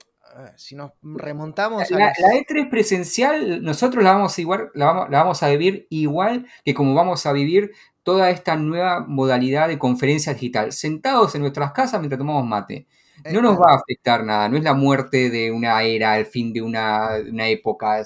si 0.56 0.74
nos 0.74 0.92
remontamos 1.02 1.90
a 1.90 1.98
la, 1.98 2.12
E3 2.12 2.68
presencial, 2.68 3.62
nosotros 3.62 4.04
la 4.04 4.12
vamos, 4.12 4.36
a 4.36 4.40
igual, 4.40 4.70
la, 4.74 4.86
vamos, 4.86 5.10
la 5.10 5.18
vamos 5.20 5.42
a 5.42 5.48
vivir 5.48 5.86
igual 5.90 6.46
que 6.64 6.74
como 6.74 6.94
vamos 6.94 7.24
a 7.26 7.32
vivir 7.32 7.72
toda 8.02 8.30
esta 8.30 8.56
nueva 8.56 9.00
modalidad 9.00 9.68
de 9.68 9.78
conferencia 9.78 10.32
digital, 10.34 10.72
sentados 10.72 11.34
en 11.34 11.42
nuestras 11.42 11.72
casas 11.72 12.00
mientras 12.00 12.18
tomamos 12.18 12.46
mate. 12.46 12.86
No 13.30 13.42
nos 13.42 13.58
va 13.58 13.72
a 13.72 13.76
afectar 13.76 14.24
nada, 14.24 14.48
no 14.48 14.56
es 14.56 14.62
la 14.62 14.74
muerte 14.74 15.30
de 15.30 15.50
una 15.50 15.82
era, 15.82 16.18
el 16.18 16.26
fin 16.26 16.52
de 16.52 16.62
una, 16.62 17.18
época. 17.48 18.02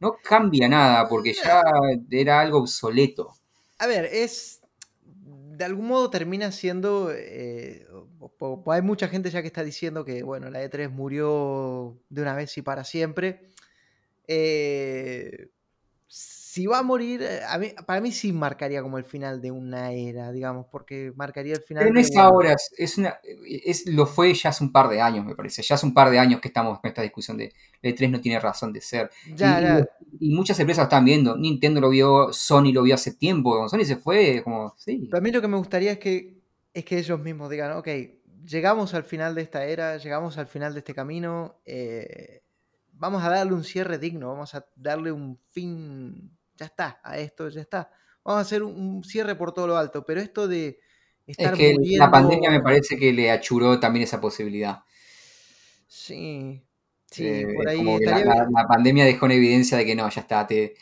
no 0.00 0.16
cambia 0.22 0.68
nada 0.68 1.08
porque 1.08 1.32
ya 1.32 1.62
era 2.10 2.40
algo 2.40 2.58
obsoleto. 2.58 3.34
A 3.78 3.86
ver, 3.86 4.06
es. 4.12 4.60
De 5.04 5.64
algún 5.64 5.86
modo 5.86 6.10
termina 6.10 6.52
siendo. 6.52 7.10
Eh, 7.12 7.86
hay 8.66 8.82
mucha 8.82 9.08
gente 9.08 9.30
ya 9.30 9.40
que 9.40 9.48
está 9.48 9.64
diciendo 9.64 10.04
que, 10.04 10.22
bueno, 10.22 10.50
la 10.50 10.62
E3 10.62 10.90
murió 10.90 11.98
de 12.10 12.22
una 12.22 12.34
vez 12.34 12.56
y 12.58 12.62
para 12.62 12.84
siempre. 12.84 13.50
Eh, 14.28 15.48
si 16.56 16.64
va 16.64 16.78
a 16.78 16.82
morir, 16.82 17.20
eh, 17.22 17.74
para 17.84 18.00
mí 18.00 18.10
sí 18.10 18.32
marcaría 18.32 18.80
como 18.80 18.96
el 18.96 19.04
final 19.04 19.42
de 19.42 19.50
una 19.50 19.92
era, 19.92 20.32
digamos, 20.32 20.64
porque 20.72 21.12
marcaría 21.14 21.52
el 21.52 21.60
final. 21.60 21.82
Pero 21.82 21.92
no 21.92 22.00
es 22.00 22.16
ahora, 22.16 22.56
es 22.78 22.96
una, 22.96 23.20
es, 23.44 23.84
lo 23.84 24.06
fue 24.06 24.32
ya 24.32 24.48
hace 24.48 24.64
un 24.64 24.72
par 24.72 24.88
de 24.88 24.98
años, 24.98 25.26
me 25.26 25.34
parece. 25.34 25.60
Ya 25.60 25.74
hace 25.74 25.84
un 25.84 25.92
par 25.92 26.08
de 26.08 26.18
años 26.18 26.40
que 26.40 26.48
estamos 26.48 26.80
con 26.80 26.88
esta 26.88 27.02
discusión 27.02 27.36
de 27.36 27.52
E3 27.82 28.08
no 28.08 28.22
tiene 28.22 28.40
razón 28.40 28.72
de 28.72 28.80
ser. 28.80 29.10
y, 30.18 30.34
muchas 30.34 30.58
empresas 30.58 30.84
están 30.84 31.04
viendo. 31.04 31.36
Nintendo 31.36 31.78
lo 31.78 31.90
vio, 31.90 32.32
Sony 32.32 32.72
lo 32.72 32.84
vio 32.84 32.94
hace 32.94 33.12
tiempo. 33.12 33.68
Sony 33.68 33.84
se 33.84 33.96
fue, 33.96 34.40
como, 34.42 34.74
sí. 34.78 35.08
Para 35.10 35.20
mí 35.20 35.30
lo 35.32 35.42
que 35.42 35.48
me 35.48 35.58
gustaría 35.58 35.92
es 35.92 35.98
que, 35.98 36.40
es 36.72 36.86
que 36.86 36.96
ellos 36.96 37.20
mismos 37.20 37.50
digan, 37.50 37.72
ok, 37.72 37.88
llegamos 38.46 38.94
al 38.94 39.04
final 39.04 39.34
de 39.34 39.42
esta 39.42 39.66
era, 39.66 39.98
llegamos 39.98 40.38
al 40.38 40.46
final 40.46 40.72
de 40.72 40.78
este 40.78 40.94
camino. 40.94 41.60
Eh, 41.66 42.40
vamos 42.94 43.22
a 43.22 43.28
darle 43.28 43.52
un 43.52 43.62
cierre 43.62 43.98
digno, 43.98 44.28
vamos 44.28 44.54
a 44.54 44.64
darle 44.74 45.12
un 45.12 45.38
fin 45.50 46.35
ya 46.56 46.66
está, 46.66 47.00
a 47.02 47.18
esto 47.18 47.48
ya 47.48 47.60
está. 47.60 47.90
Vamos 48.24 48.38
a 48.38 48.42
hacer 48.42 48.62
un, 48.62 49.04
cierre 49.04 49.36
por 49.36 49.52
todo 49.52 49.68
lo 49.68 49.76
alto, 49.76 50.04
pero 50.04 50.20
esto 50.20 50.48
de 50.48 50.80
estar 51.26 51.52
es 51.52 51.58
que 51.58 51.76
la 51.96 52.10
pandemia 52.10 52.50
me 52.50 52.60
parece 52.60 52.96
que 52.96 53.12
le 53.12 53.30
achuró 53.30 53.78
también 53.78 54.04
esa 54.04 54.20
posibilidad. 54.20 54.82
Sí, 55.86 56.62
sí, 57.10 57.26
eh, 57.26 57.46
por 57.54 57.68
ahí 57.68 57.84
la, 58.24 58.66
pandemia 58.68 59.04
dejó 59.04 59.26
en 59.26 59.32
evidencia 59.32 59.78
de 59.78 59.86
que 59.86 59.94
no, 59.94 60.08
ya 60.10 60.20
está, 60.22 60.46
te, 60.46 60.74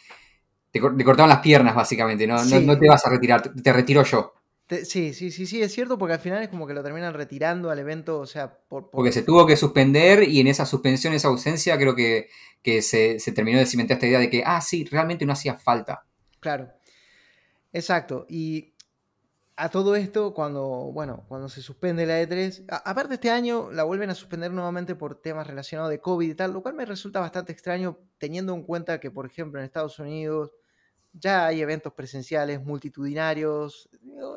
te, 0.70 0.80
cortaron 0.80 1.28
las 1.28 1.40
piernas 1.40 1.74
básicamente, 1.74 2.26
¿no? 2.26 2.42
No, 2.42 2.78
te 2.78 2.88
vas 2.88 3.04
a 3.06 3.10
retirar, 3.10 3.42
te, 3.42 3.72
retiro 3.72 4.02
yo. 4.02 4.34
Sí, 4.68 5.12
sí, 5.12 5.30
sí, 5.30 5.46
sí, 5.46 5.62
es 5.62 5.72
cierto, 5.72 5.98
porque 5.98 6.14
al 6.14 6.20
final 6.20 6.42
es 6.42 6.48
como 6.48 6.66
que 6.66 6.74
lo 6.74 6.82
terminan 6.82 7.14
retirando 7.14 7.70
al 7.70 7.78
evento, 7.78 8.20
o 8.20 8.26
sea, 8.26 8.58
por, 8.68 8.90
Porque 8.90 9.12
se 9.12 9.22
tuvo 9.22 9.46
que 9.46 9.56
suspender 9.56 10.28
y 10.28 10.40
en 10.40 10.46
esa 10.46 10.66
suspensión, 10.66 11.14
esa 11.14 11.28
ausencia, 11.28 11.76
creo 11.76 11.94
que 11.94 12.28
que 12.64 12.80
se, 12.80 13.18
terminó 13.32 13.58
de 13.58 13.66
cimentar 13.66 13.96
esta 13.96 14.06
idea 14.06 14.18
de 14.18 14.30
que, 14.30 14.42
ah, 14.44 14.60
sí, 14.62 14.86
realmente 14.90 15.26
no 15.26 15.34
hacía 15.34 15.54
falta. 15.54 16.06
Claro, 16.40 16.72
exacto. 17.74 18.24
Y 18.26 18.72
a 19.54 19.68
todo 19.68 19.94
esto, 19.96 20.32
cuando, 20.32 20.90
bueno, 20.90 21.26
cuando 21.28 21.50
se 21.50 21.60
suspende 21.60 22.06
la 22.06 22.22
E3, 22.22 22.64
aparte 22.68 23.14
este 23.14 23.30
año 23.30 23.70
la 23.70 23.84
vuelven 23.84 24.08
a 24.08 24.14
suspender 24.14 24.50
nuevamente 24.50 24.94
por 24.94 25.20
temas 25.20 25.46
relacionados 25.46 25.90
de 25.90 26.00
COVID 26.00 26.30
y 26.30 26.34
tal, 26.34 26.54
lo 26.54 26.62
cual 26.62 26.74
me 26.74 26.86
resulta 26.86 27.20
bastante 27.20 27.52
extraño 27.52 27.98
teniendo 28.16 28.54
en 28.54 28.62
cuenta 28.62 28.98
que, 28.98 29.10
por 29.10 29.26
ejemplo, 29.26 29.60
en 29.60 29.66
Estados 29.66 29.98
Unidos 29.98 30.52
ya 31.14 31.46
hay 31.46 31.62
eventos 31.62 31.94
presenciales 31.94 32.62
multitudinarios. 32.62 33.88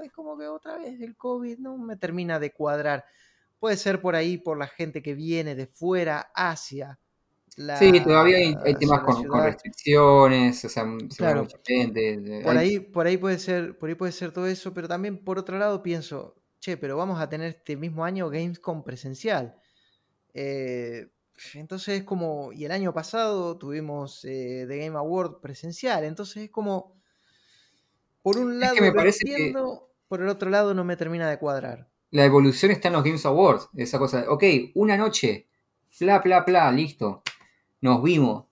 es 0.04 0.12
como 0.14 0.38
que 0.38 0.48
otra 0.48 0.78
vez 0.78 1.02
el 1.02 1.18
COVID 1.18 1.60
no 1.60 1.78
me 1.78 1.98
termina 1.98 2.40
de 2.40 2.54
cuadrar. 2.54 3.06
Puede 3.60 3.76
ser 3.76 4.02
por 4.02 4.16
ahí, 4.16 4.38
por 4.38 4.58
la 4.58 4.68
gente 4.68 5.02
que 5.02 5.16
viene 5.16 5.56
de 5.56 5.68
fuera 5.68 6.32
hacia 6.34 6.99
sí, 7.80 7.99
todavía 8.02 8.38
hay, 8.38 8.76
temas 8.76 9.02
con, 9.02 9.44
restricciones, 9.44 10.64
o 10.64 10.70
sea, 10.70 10.86
mucha 10.86 11.60
gente. 11.66 12.41
Por, 12.44 12.58
ahí, 12.58 12.80
por, 12.80 13.08
ahí 13.08 13.18
puede 13.18 13.40
ser, 13.40 13.78
por 13.78 13.90
ahí 13.90 13.95
puede 13.95 14.12
ser 14.12 14.32
todo 14.32 14.48
eso, 14.48 14.74
pero 14.74 14.88
también 14.88 15.24
por 15.24 15.40
otro 15.40 15.58
lado 15.58 15.82
pienso, 15.82 16.36
che, 16.60 16.78
pero 16.78 16.98
vamos 16.98 17.20
a 17.20 17.30
tener 17.30 17.49
este 17.49 17.76
mismo 17.76 18.06
año 18.06 18.30
Gamescom 18.30 18.84
presencial. 18.84 19.56
Eh, 20.34 21.08
entonces 21.53 21.99
es 21.99 22.03
como, 22.03 22.51
y 22.51 22.65
el 22.65 22.72
año 22.72 22.93
pasado 22.93 23.57
tuvimos 23.57 24.26
eh, 24.26 24.65
The 24.68 24.77
Game 24.77 24.97
Award 24.97 25.39
presencial, 25.39 26.03
entonces 26.03 26.43
es 26.43 26.49
como, 26.49 26.95
por 28.22 28.38
un 28.38 28.59
lado 28.59 28.76
me 28.80 28.91
parece 28.91 29.53
por 30.07 30.22
el 30.22 30.30
otro 30.30 30.49
lado 30.49 30.73
no 30.73 30.84
me 30.84 30.95
termina 30.95 31.30
de 31.30 31.38
cuadrar. 31.38 31.89
La 32.11 32.23
evolución 32.23 32.72
está 32.72 32.88
en 32.88 32.93
los 32.93 33.03
Games 33.03 33.26
Awards, 33.26 33.69
esa 33.76 33.99
cosa, 33.99 34.26
ok, 34.30 34.43
una 34.76 34.95
noche, 34.97 35.47
bla, 35.99 36.19
bla, 36.19 36.41
bla, 36.41 36.72
listo 36.72 37.23
nos 37.81 38.01
vimos. 38.01 38.45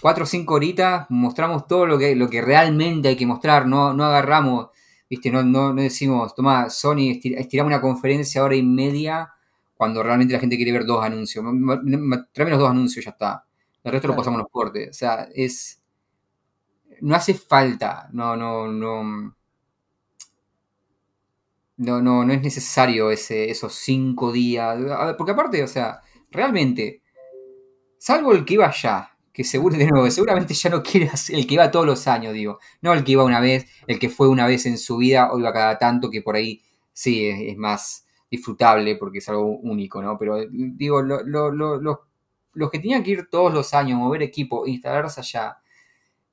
Cuatro 0.00 0.24
o 0.24 0.26
cinco 0.26 0.54
horitas, 0.54 1.06
mostramos 1.10 1.66
todo 1.66 1.84
lo 1.86 1.98
que, 1.98 2.16
lo 2.16 2.30
que 2.30 2.40
realmente 2.40 3.08
hay 3.08 3.16
que 3.16 3.26
mostrar, 3.26 3.66
no, 3.66 3.92
no 3.92 4.04
agarramos, 4.04 4.68
viste, 5.10 5.30
no, 5.30 5.42
no, 5.42 5.74
decimos, 5.74 6.34
toma, 6.34 6.70
Sony, 6.70 7.20
estiramos 7.22 7.70
una 7.70 7.82
conferencia 7.82 8.42
hora 8.42 8.56
y 8.56 8.62
media 8.62 9.30
cuando 9.80 10.02
realmente 10.02 10.34
la 10.34 10.40
gente 10.40 10.56
quiere 10.56 10.72
ver 10.72 10.84
dos 10.84 11.02
anuncios. 11.02 11.42
Tráeme 11.42 12.50
los 12.50 12.60
dos 12.60 12.68
anuncios, 12.68 13.02
ya 13.02 13.12
está. 13.12 13.46
El 13.82 13.92
resto 13.92 14.08
lo 14.08 14.14
pasamos 14.14 14.40
los 14.40 14.50
cortes. 14.50 14.90
O 14.90 14.92
sea, 14.92 15.26
es. 15.34 15.80
No 17.00 17.14
hace 17.14 17.32
falta. 17.32 18.06
No, 18.12 18.36
no, 18.36 18.68
no. 18.68 19.34
No, 21.78 22.02
no, 22.02 22.26
no 22.26 22.32
es 22.34 22.42
necesario 22.42 23.10
ese, 23.10 23.50
esos 23.50 23.74
cinco 23.74 24.30
días. 24.30 24.78
Porque 25.16 25.32
aparte, 25.32 25.62
o 25.62 25.66
sea, 25.66 26.02
realmente, 26.30 27.00
Salvo 27.96 28.32
el 28.32 28.44
que 28.44 28.54
iba 28.54 28.70
ya, 28.70 29.16
que 29.32 29.44
seguro, 29.44 29.78
de 29.78 29.86
nuevo, 29.86 30.10
seguramente 30.10 30.52
ya 30.52 30.68
no 30.68 30.82
quiere 30.82 31.08
hacer, 31.08 31.36
el 31.36 31.46
que 31.46 31.54
iba 31.54 31.70
todos 31.70 31.86
los 31.86 32.06
años, 32.06 32.34
digo. 32.34 32.58
No 32.82 32.92
el 32.92 33.02
que 33.02 33.12
iba 33.12 33.24
una 33.24 33.40
vez, 33.40 33.66
el 33.86 33.98
que 33.98 34.10
fue 34.10 34.28
una 34.28 34.46
vez 34.46 34.66
en 34.66 34.76
su 34.76 34.98
vida 34.98 35.32
o 35.32 35.38
iba 35.38 35.52
cada 35.54 35.78
tanto, 35.78 36.10
que 36.10 36.20
por 36.20 36.36
ahí 36.36 36.62
sí 36.92 37.26
es, 37.26 37.56
más 37.56 38.06
disfrutable 38.30 38.96
porque 38.96 39.18
es 39.18 39.28
algo 39.28 39.58
único, 39.58 40.00
¿no? 40.02 40.16
Pero 40.18 40.38
digo, 40.50 41.02
los 41.02 42.70
que 42.70 42.78
tenían 42.78 43.02
que 43.02 43.10
ir 43.10 43.28
todos 43.30 43.52
los 43.52 43.74
años, 43.74 43.98
mover 43.98 44.22
equipo, 44.22 44.66
instalarse 44.66 45.20
allá, 45.20 45.58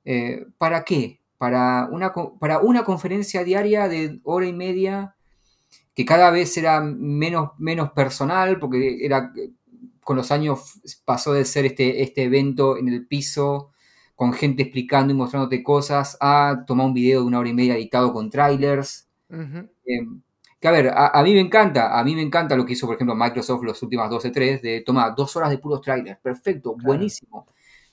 eh, 0.04 0.46
¿para 0.58 0.84
qué? 0.84 1.20
Para 1.38 1.88
una, 1.90 2.12
para 2.40 2.60
una 2.60 2.84
conferencia 2.84 3.44
diaria 3.44 3.88
de 3.88 4.20
hora 4.24 4.46
y 4.46 4.52
media 4.52 5.16
que 5.94 6.04
cada 6.04 6.30
vez 6.30 6.56
era 6.56 6.80
menos, 6.80 7.50
menos 7.58 7.90
personal, 7.92 8.60
porque 8.60 9.04
era 9.04 9.32
con 10.00 10.16
los 10.16 10.30
años 10.30 10.80
pasó 11.04 11.32
de 11.34 11.44
ser 11.44 11.66
este, 11.66 12.02
este 12.02 12.22
evento 12.22 12.78
en 12.78 12.88
el 12.88 13.06
piso 13.06 13.72
con 14.14 14.32
gente 14.32 14.62
explicando 14.62 15.12
y 15.12 15.16
mostrándote 15.16 15.62
cosas 15.62 16.16
a 16.20 16.64
tomar 16.66 16.86
un 16.86 16.94
video 16.94 17.20
de 17.20 17.26
una 17.26 17.38
hora 17.38 17.50
y 17.50 17.54
media 17.54 17.76
editado 17.76 18.12
con 18.12 18.30
trailers. 18.30 19.08
Eh, 19.30 20.06
que 20.60 20.68
a 20.68 20.70
ver, 20.72 20.92
a, 20.94 21.22
mí 21.22 21.34
me 21.34 21.40
encanta, 21.40 21.98
a 21.98 22.02
mí 22.02 22.14
me 22.14 22.22
encanta 22.22 22.56
lo 22.56 22.66
que 22.66 22.72
hizo, 22.72 22.86
por 22.86 22.96
ejemplo, 22.96 23.14
Microsoft 23.14 23.62
los 23.62 23.80
últimas 23.82 24.10
12.3 24.10 24.60
de 24.60 24.80
tomar 24.80 25.14
dos 25.14 25.36
horas 25.36 25.50
de 25.50 25.58
puros 25.58 25.80
trailers. 25.80 26.18
Perfecto, 26.20 26.74
buenísimo. 26.76 27.46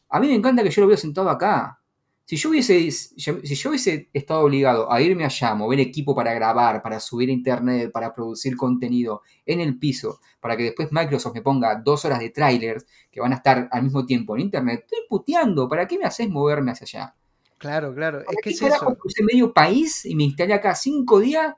A 0.10 0.20
mí 0.20 0.28
me 0.28 0.36
encanta 0.36 0.64
que 0.64 0.72
yo 0.72 0.82
lo 0.82 0.88
veo 0.88 0.98
sentado 0.98 1.30
acá. 1.30 1.80
Si 2.26 2.38
yo, 2.38 2.50
hubiese, 2.50 2.90
si 2.90 3.56
yo 3.56 3.70
hubiese 3.70 4.10
estado 4.12 4.42
obligado 4.42 4.92
a 4.92 5.00
irme 5.00 5.26
allá, 5.26 5.54
mover 5.54 5.80
equipo 5.80 6.16
para 6.16 6.34
grabar, 6.34 6.82
para 6.82 7.00
subir 7.00 7.30
a 7.30 7.32
internet, 7.32 7.92
para 7.92 8.16
producir 8.16 8.58
contenido 8.58 9.22
en 9.46 9.60
el 9.60 9.78
piso, 9.78 10.20
para 10.40 10.58
que 10.58 10.64
después 10.64 10.92
Microsoft 10.92 11.36
me 11.36 11.44
ponga 11.44 11.76
dos 11.76 12.04
horas 12.04 12.18
de 12.18 12.32
trailers 12.32 12.88
que 13.12 13.20
van 13.20 13.32
a 13.34 13.36
estar 13.36 13.70
al 13.72 13.84
mismo 13.84 14.08
tiempo 14.08 14.36
en 14.36 14.42
internet, 14.42 14.86
estoy 14.86 15.06
puteando. 15.08 15.70
¿Para 15.70 15.88
qué 15.88 16.00
me 16.00 16.06
haces 16.06 16.28
moverme 16.28 16.72
hacia 16.72 17.02
allá? 17.02 17.16
Claro, 17.60 17.94
claro. 17.94 18.22
Es 18.22 18.38
que 18.42 18.50
es 18.50 18.62
eso. 18.62 18.98
Medio 19.24 19.54
país 19.54 20.04
y 20.06 20.16
me 20.16 20.24
instalé 20.24 20.56
acá 20.56 20.74
cinco 20.74 21.20
días. 21.20 21.54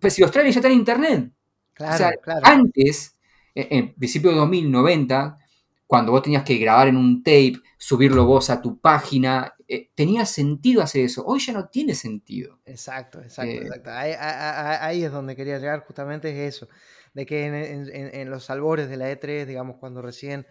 Pues 0.00 0.14
si 0.14 0.22
trailers 0.24 0.54
ya 0.54 0.60
están 0.60 0.72
en 0.72 0.78
internet. 0.78 1.30
Claro, 1.72 2.18
claro. 2.22 2.40
Antes, 2.44 3.16
en 3.54 3.94
principio 3.94 4.30
de 4.30 4.36
2090, 4.36 5.38
cuando 5.88 6.12
vos 6.12 6.22
tenías 6.22 6.44
que 6.44 6.58
grabar 6.58 6.88
en 6.88 6.96
un 6.96 7.22
tape, 7.22 7.54
subirlo 7.78 8.26
vos 8.26 8.50
a 8.50 8.60
tu 8.60 8.78
página, 8.78 9.54
eh, 9.66 9.90
tenía 9.94 10.26
sentido 10.26 10.82
hacer 10.82 11.06
eso. 11.06 11.24
Hoy 11.24 11.40
ya 11.40 11.54
no 11.54 11.68
tiene 11.68 11.94
sentido. 11.94 12.58
Exacto, 12.66 13.22
exacto, 13.22 13.52
eh, 13.52 13.62
exacto. 13.62 13.90
Ahí, 13.92 15.02
es 15.02 15.10
donde 15.10 15.34
quería 15.34 15.58
llegar, 15.58 15.80
justamente 15.86 16.30
es 16.30 16.56
eso, 16.56 16.68
de 17.14 17.24
que 17.24 17.46
en, 17.46 18.30
los 18.30 18.50
albores 18.50 18.90
de 18.90 18.98
la 18.98 19.10
E3, 19.10 19.46
digamos, 19.46 19.76
cuando 19.76 20.02
recién 20.02 20.46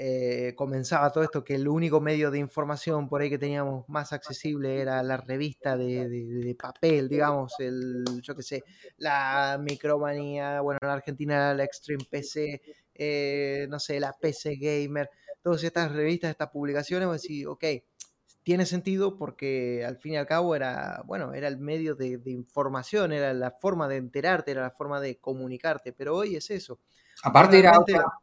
eh, 0.00 0.54
comenzaba 0.54 1.10
todo 1.10 1.24
esto, 1.24 1.42
que 1.42 1.56
el 1.56 1.66
único 1.66 2.00
medio 2.00 2.30
de 2.30 2.38
información 2.38 3.08
por 3.08 3.20
ahí 3.20 3.28
que 3.28 3.38
teníamos 3.38 3.88
más 3.88 4.12
accesible 4.12 4.80
era 4.80 5.02
la 5.02 5.16
revista 5.16 5.76
de, 5.76 6.56
papel, 6.58 7.08
digamos, 7.08 7.54
el, 7.58 8.04
yo 8.22 8.36
qué 8.36 8.42
sé, 8.42 8.64
la 8.98 9.58
Micromanía, 9.60 10.60
bueno, 10.60 10.78
en 10.82 10.88
Argentina 10.88 11.52
la 11.52 11.64
Extreme 11.64 12.04
PC, 12.08 12.60
no 13.68 13.80
sé, 13.80 13.98
la 13.98 14.12
PC 14.12 14.56
Gamer, 14.56 15.10
todas 15.42 15.64
estas 15.64 15.90
revistas, 15.90 16.30
estas 16.30 16.50
publicaciones, 16.50 17.08
vos 17.08 17.26
ok, 17.48 17.64
tiene 18.48 18.64
sentido 18.64 19.16
porque 19.18 19.84
al 19.84 19.98
fin 19.98 20.14
y 20.14 20.16
al 20.16 20.26
cabo 20.26 20.56
era, 20.56 21.02
bueno, 21.04 21.34
era 21.34 21.48
el 21.48 21.58
medio 21.58 21.94
de, 21.94 22.18
información, 22.24 23.12
era 23.12 23.34
la 23.34 23.50
forma 23.50 23.88
de 23.88 23.96
enterarte, 23.96 24.52
era 24.52 24.62
la 24.62 24.70
forma 24.70 25.02
de 25.02 25.18
comunicarte, 25.18 25.92
pero 25.92 26.16
hoy 26.16 26.34
es 26.34 26.48
eso. 26.50 26.80
Aparte 27.22 27.58
era 27.58 27.78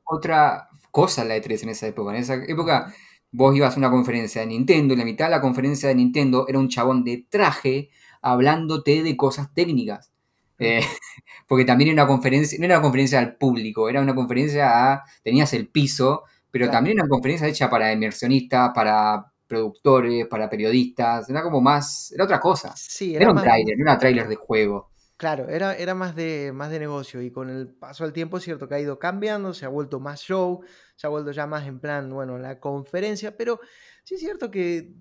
otra, 0.05 0.69
cosa 0.91 1.25
la 1.25 1.35
E3 1.35 1.63
en 1.63 1.69
esa 1.69 1.87
época. 1.87 2.11
En 2.13 2.21
esa 2.21 2.35
época 2.35 2.93
vos 3.31 3.55
ibas 3.55 3.75
a 3.75 3.77
una 3.77 3.91
conferencia 3.91 4.41
de 4.41 4.47
Nintendo 4.47 4.93
y 4.93 4.97
la 4.97 5.05
mitad 5.05 5.25
de 5.25 5.31
la 5.31 5.41
conferencia 5.41 5.89
de 5.89 5.95
Nintendo 5.95 6.45
era 6.47 6.57
un 6.57 6.69
chabón 6.69 7.03
de 7.03 7.25
traje 7.29 7.89
hablándote 8.21 9.03
de 9.03 9.17
cosas 9.17 9.53
técnicas. 9.53 10.11
Eh, 10.57 10.79
porque 11.47 11.65
también 11.65 11.91
era 11.91 12.03
una 12.03 12.07
conferencia, 12.07 12.57
no 12.57 12.65
era 12.65 12.77
una 12.77 12.83
conferencia 12.83 13.19
al 13.19 13.35
público, 13.35 13.89
era 13.89 13.99
una 14.01 14.15
conferencia 14.15 14.93
a, 14.93 15.03
tenías 15.23 15.51
el 15.53 15.67
piso 15.67 16.23
pero 16.55 16.71
también 16.71 16.97
una 16.97 17.09
conferencia 17.09 17.49
hecha 17.49 17.69
para 17.69 17.91
inversionistas, 17.91 18.71
para 18.73 19.29
productores, 19.45 20.25
para 20.27 20.49
periodistas, 20.49 21.29
era 21.29 21.43
como 21.43 21.59
más, 21.59 22.13
era 22.13 22.23
otra 22.23 22.39
cosa. 22.39 22.71
Sí, 22.77 23.13
era, 23.13 23.29
un 23.29 23.35
tráiler, 23.35 23.77
no 23.77 23.83
era 23.83 23.97
tráiler 23.97 24.25
de 24.29 24.37
juego. 24.37 24.89
Claro, 25.17 25.47
era, 25.47 25.73
era 25.77 25.95
más, 25.95 26.13
de, 26.13 26.51
más 26.53 26.69
de 26.71 26.77
negocio 26.79 27.21
y 27.21 27.31
con 27.31 27.49
el 27.49 27.73
paso 27.73 28.03
del 28.03 28.11
tiempo 28.11 28.35
es 28.37 28.43
cierto 28.43 28.67
que 28.67 28.75
ha 28.75 28.79
ido 28.81 28.99
cambiando, 28.99 29.53
se 29.53 29.63
ha 29.65 29.69
vuelto 29.69 30.01
más 30.01 30.19
show, 30.21 30.61
se 30.97 31.07
ha 31.07 31.09
vuelto 31.09 31.31
ya 31.31 31.47
más 31.47 31.65
en 31.67 31.79
plan, 31.79 32.09
bueno, 32.09 32.37
la 32.37 32.59
conferencia, 32.59 33.37
pero 33.37 33.61
sí 34.03 34.15
es 34.15 34.19
cierto 34.19 34.51
que 34.51 34.93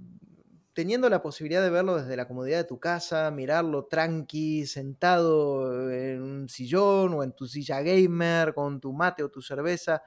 teniendo 0.73 1.09
la 1.09 1.21
posibilidad 1.21 1.63
de 1.63 1.71
verlo 1.71 1.97
desde 1.97 2.17
la 2.17 2.29
comodidad 2.29 2.59
de 2.59 2.65
tu 2.65 2.79
casa, 2.79 3.31
mirarlo 3.33 3.87
tranqui, 3.87 4.67
sentado 4.67 5.91
en 5.91 6.23
un 6.23 6.49
sillón 6.49 7.15
o 7.15 7.25
en 7.25 7.33
tu 7.33 7.47
silla 7.49 7.83
gamer, 7.83 8.55
con 8.55 8.81
tu 8.81 8.93
mate 8.93 9.25
o 9.25 9.31
tu 9.31 9.43
cerveza, 9.43 10.03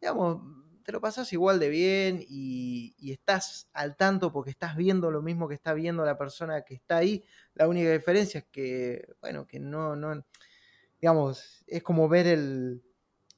digamos, 0.00 0.42
te 0.84 0.92
lo 0.92 1.00
pasas 1.00 1.32
igual 1.32 1.58
de 1.58 1.68
bien 1.68 2.24
y, 2.28 2.94
estás 3.12 3.68
al 3.72 3.96
tanto 3.96 4.32
porque 4.32 4.50
estás 4.50 4.76
viendo 4.76 5.10
lo 5.10 5.22
mismo 5.22 5.48
que 5.48 5.54
está 5.54 5.74
viendo 5.74 6.04
la 6.04 6.16
persona 6.16 6.62
que 6.62 6.74
está 6.74 6.98
ahí. 6.98 7.24
La 7.54 7.66
única 7.66 7.90
diferencia 7.90 8.38
es 8.40 8.46
que, 8.50 9.14
bueno, 9.20 9.46
que 9.46 9.58
no, 9.58 9.96
no, 9.96 10.24
digamos, 11.00 11.64
es 11.66 11.82
como 11.82 12.08
ver 12.08 12.26
el, 12.26 12.82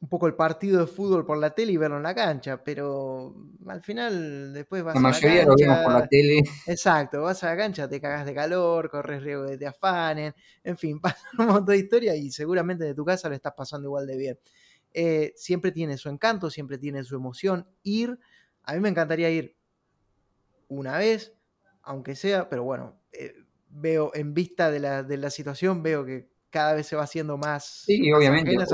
un 0.02 0.08
poco 0.08 0.26
el 0.26 0.34
partido 0.34 0.80
de 0.80 0.86
fútbol 0.88 1.24
por 1.24 1.38
la 1.38 1.54
tele 1.54 1.72
y 1.72 1.76
verlo 1.76 1.96
en 1.96 2.02
la 2.02 2.14
cancha, 2.14 2.62
pero 2.62 3.36
al 3.68 3.82
final 3.82 4.52
después 4.52 4.82
vas 4.82 4.94
la 4.94 5.00
a 5.00 5.02
la 5.02 5.08
mayoría 5.10 5.44
lo 5.44 5.54
vemos 5.54 5.78
por 5.84 5.92
la 5.92 6.08
tele. 6.08 6.42
Exacto, 6.66 7.22
vas 7.22 7.42
a 7.44 7.50
la 7.50 7.56
cancha, 7.56 7.88
te 7.88 8.00
cagas 8.00 8.26
de 8.26 8.34
calor, 8.34 8.90
corres 8.90 9.22
riesgo 9.22 9.44
de 9.44 9.56
te 9.56 9.66
afanen, 9.66 10.34
en 10.64 10.76
fin, 10.76 11.00
pasa 11.16 11.22
un 11.38 11.46
montón 11.46 11.66
de 11.66 11.78
historia 11.78 12.16
y 12.16 12.32
seguramente 12.32 12.84
de 12.84 12.94
tu 12.94 13.04
casa 13.04 13.28
lo 13.28 13.36
estás 13.36 13.54
pasando 13.56 13.86
igual 13.86 14.06
de 14.08 14.16
bien. 14.16 14.38
Eh, 14.94 15.32
siempre 15.36 15.72
tiene 15.72 15.96
su 15.96 16.08
encanto, 16.08 16.50
siempre 16.50 16.78
tiene 16.78 17.04
su 17.04 17.16
emoción. 17.16 17.66
Ir, 17.82 18.18
a 18.64 18.74
mí 18.74 18.80
me 18.80 18.88
encantaría 18.88 19.30
ir 19.30 19.56
una 20.68 20.98
vez, 20.98 21.34
aunque 21.82 22.14
sea, 22.14 22.48
pero 22.48 22.64
bueno, 22.64 23.00
eh, 23.12 23.34
veo 23.68 24.10
en 24.14 24.34
vista 24.34 24.70
de 24.70 24.80
la, 24.80 25.30
situación, 25.30 25.82
veo 25.82 26.04
que 26.04 26.28
cada 26.50 26.74
vez 26.74 26.86
se 26.86 26.96
va 26.96 27.04
haciendo 27.04 27.38
más. 27.38 27.84
Sí, 27.86 28.12
obviamente. 28.12 28.50
creo 28.50 28.58
que 28.58 28.64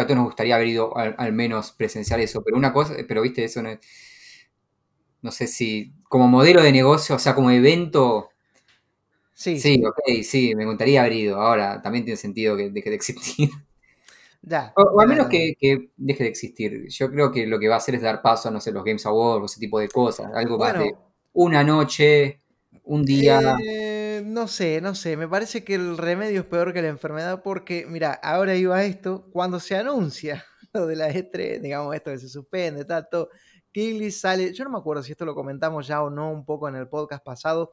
a 0.00 0.06
todos 0.06 0.16
nos 0.16 0.24
gustaría 0.26 0.56
haber 0.56 0.68
ido 0.68 0.96
al, 0.96 1.32
menos 1.32 1.72
presenciar 1.72 2.20
eso, 2.20 2.42
pero 2.42 2.56
una 2.56 2.72
cosa, 2.72 2.94
pero 3.08 3.22
viste, 3.22 3.44
eso 3.44 3.62
no 3.62 3.70
No 5.22 5.30
sé 5.30 5.46
si 5.46 5.94
como 6.08 6.28
modelo 6.28 6.62
de 6.62 6.72
negocio, 6.72 7.16
o 7.16 7.18
sea, 7.18 7.34
como 7.34 7.50
evento. 7.50 8.28
Sí, 9.32 9.58
sí, 9.58 9.82
ok, 9.84 10.22
sí, 10.22 10.54
me 10.54 10.64
gustaría 10.66 11.00
haber 11.00 11.14
ido. 11.14 11.40
Ahora 11.40 11.82
también 11.82 12.04
tiene 12.04 12.16
sentido 12.16 12.56
que 12.56 12.70
deje 12.70 12.90
de 12.90 12.96
existir 12.96 13.50
o, 14.76 15.00
al 15.00 15.08
menos 15.08 15.28
que, 15.28 15.90
deje 15.96 16.24
de 16.24 16.30
existir. 16.30 16.88
Yo 16.88 17.10
creo 17.10 17.30
que 17.30 17.46
lo 17.46 17.58
que 17.58 17.68
va 17.68 17.74
a 17.74 17.78
hacer 17.78 17.94
es 17.94 18.02
dar 18.02 18.22
paso 18.22 18.48
a, 18.48 18.52
no 18.52 18.60
sé, 18.60 18.72
los 18.72 18.84
Games 18.84 19.06
Awards 19.06 19.42
o 19.42 19.46
ese 19.46 19.60
tipo 19.60 19.78
de 19.78 19.88
cosas. 19.88 20.30
Algo 20.34 20.58
más 20.58 20.78
de 20.78 20.94
una 21.32 21.64
noche, 21.64 22.40
un 22.84 23.04
día. 23.04 23.56
Eh, 23.62 24.22
no 24.24 24.48
sé, 24.48 24.80
no 24.80 24.94
sé. 24.94 25.16
Me 25.16 25.28
parece 25.28 25.64
que 25.64 25.74
el 25.74 25.96
remedio 25.96 26.40
es 26.40 26.46
peor 26.46 26.72
que 26.72 26.82
la 26.82 26.88
enfermedad 26.88 27.42
porque, 27.42 27.86
mira, 27.88 28.12
ahora 28.12 28.54
iba 28.56 28.84
esto. 28.84 29.28
Cuando 29.32 29.60
se 29.60 29.76
anuncia 29.76 30.44
lo 30.72 30.86
de 30.86 30.96
la 30.96 31.10
E3, 31.10 31.60
digamos, 31.60 31.94
esto 31.94 32.10
que 32.10 32.18
se 32.18 32.28
suspende, 32.28 32.84
tal, 32.84 33.08
todo. 33.10 33.30
Kigley 33.72 34.10
sale. 34.10 34.52
Yo 34.52 34.64
no 34.64 34.70
me 34.70 34.78
acuerdo 34.78 35.02
si 35.02 35.12
esto 35.12 35.24
lo 35.24 35.34
comentamos 35.34 35.86
ya 35.86 36.02
o 36.02 36.10
no 36.10 36.30
un 36.30 36.44
poco 36.44 36.68
en 36.68 36.76
el 36.76 36.88
podcast 36.88 37.24
pasado, 37.24 37.72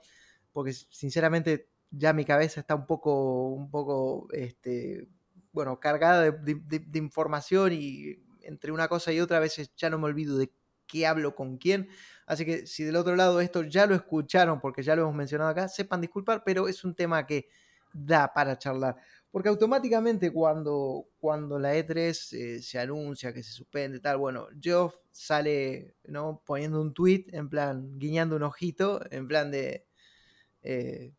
porque 0.52 0.74
sinceramente 0.74 1.70
ya 1.92 2.14
mi 2.14 2.26
cabeza 2.26 2.62
está 2.62 2.74
un 2.74 2.86
poco, 2.86 3.50
un 3.50 3.70
poco, 3.70 4.28
este, 4.32 5.08
bueno, 5.54 5.80
cargada 5.80 6.32
de, 6.32 6.82
información 6.94 7.74
y 7.74 8.18
entre 8.44 8.72
una 8.72 8.88
cosa 8.88 9.12
y 9.12 9.20
otra 9.20 9.38
a 9.38 9.42
veces 9.42 9.72
ya 9.76 9.90
no 9.90 10.00
me 10.00 10.06
olvido 10.06 10.38
de 10.38 10.52
qué 10.88 11.08
hablo 11.08 11.36
con 11.36 11.58
quién. 11.58 11.90
Así 12.26 12.46
que 12.46 12.68
si 12.68 12.84
del 12.84 12.96
otro 12.96 13.16
lado 13.16 13.42
esto 13.42 13.64
ya 13.64 13.86
lo 13.86 13.96
escucharon 13.96 14.60
porque 14.60 14.84
ya 14.84 14.96
lo 14.96 15.04
hemos 15.04 15.16
mencionado 15.16 15.50
acá, 15.50 15.68
sepan 15.68 16.02
disculpar, 16.02 16.44
pero 16.44 16.68
es 16.68 16.84
un 16.84 16.96
tema 16.96 17.26
que 17.26 17.48
da 17.94 18.32
para 18.34 18.58
charlar. 18.58 18.96
Porque 19.32 19.50
automáticamente 19.50 20.32
cuando, 20.32 21.08
cuando 21.20 21.58
la 21.58 21.76
E3 21.76 22.34
eh, 22.34 22.62
se 22.62 22.80
anuncia 22.80 23.34
que 23.34 23.44
se 23.44 23.52
suspende, 23.52 24.00
tal, 24.00 24.18
bueno, 24.18 24.48
Geoff 24.60 24.96
sale 25.12 25.96
¿no? 26.06 26.42
poniendo 26.46 26.82
un 26.82 26.94
tweet 26.94 27.28
en 27.32 27.50
plan, 27.50 27.98
guiñando 27.98 28.36
un 28.36 28.44
ojito, 28.44 29.02
en 29.10 29.28
plan 29.28 29.50
de, 29.50 29.86
eh, 30.64 31.14